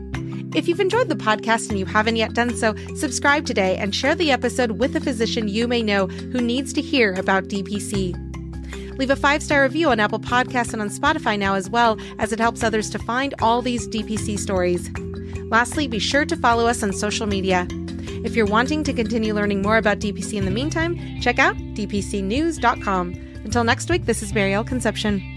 If 0.54 0.68
you've 0.68 0.78
enjoyed 0.78 1.08
the 1.08 1.16
podcast 1.16 1.70
and 1.70 1.78
you 1.78 1.86
haven't 1.86 2.14
yet 2.14 2.32
done 2.32 2.54
so, 2.54 2.76
subscribe 2.94 3.46
today 3.46 3.76
and 3.78 3.92
share 3.92 4.14
the 4.14 4.30
episode 4.30 4.78
with 4.78 4.94
a 4.94 5.00
physician 5.00 5.48
you 5.48 5.66
may 5.66 5.82
know 5.82 6.06
who 6.06 6.40
needs 6.40 6.72
to 6.74 6.80
hear 6.80 7.14
about 7.14 7.48
DPC. 7.48 8.96
Leave 8.96 9.10
a 9.10 9.16
five 9.16 9.42
star 9.42 9.64
review 9.64 9.90
on 9.90 9.98
Apple 9.98 10.20
Podcasts 10.20 10.72
and 10.72 10.80
on 10.80 10.88
Spotify 10.88 11.36
now 11.36 11.54
as 11.54 11.68
well, 11.68 11.98
as 12.20 12.32
it 12.32 12.38
helps 12.38 12.62
others 12.62 12.90
to 12.90 13.00
find 13.00 13.34
all 13.42 13.60
these 13.60 13.88
DPC 13.88 14.38
stories. 14.38 14.88
Lastly, 15.50 15.88
be 15.88 15.98
sure 15.98 16.26
to 16.26 16.36
follow 16.36 16.68
us 16.68 16.84
on 16.84 16.92
social 16.92 17.26
media. 17.26 17.66
If 18.24 18.36
you're 18.36 18.46
wanting 18.46 18.84
to 18.84 18.92
continue 18.92 19.34
learning 19.34 19.62
more 19.62 19.78
about 19.78 19.98
DPC 19.98 20.34
in 20.34 20.44
the 20.44 20.52
meantime, 20.52 21.20
check 21.20 21.40
out 21.40 21.56
dpcnews.com. 21.56 23.31
Until 23.52 23.64
next 23.64 23.90
week, 23.90 24.06
this 24.06 24.22
is 24.22 24.32
Marielle 24.32 24.66
Concepcion. 24.66 25.31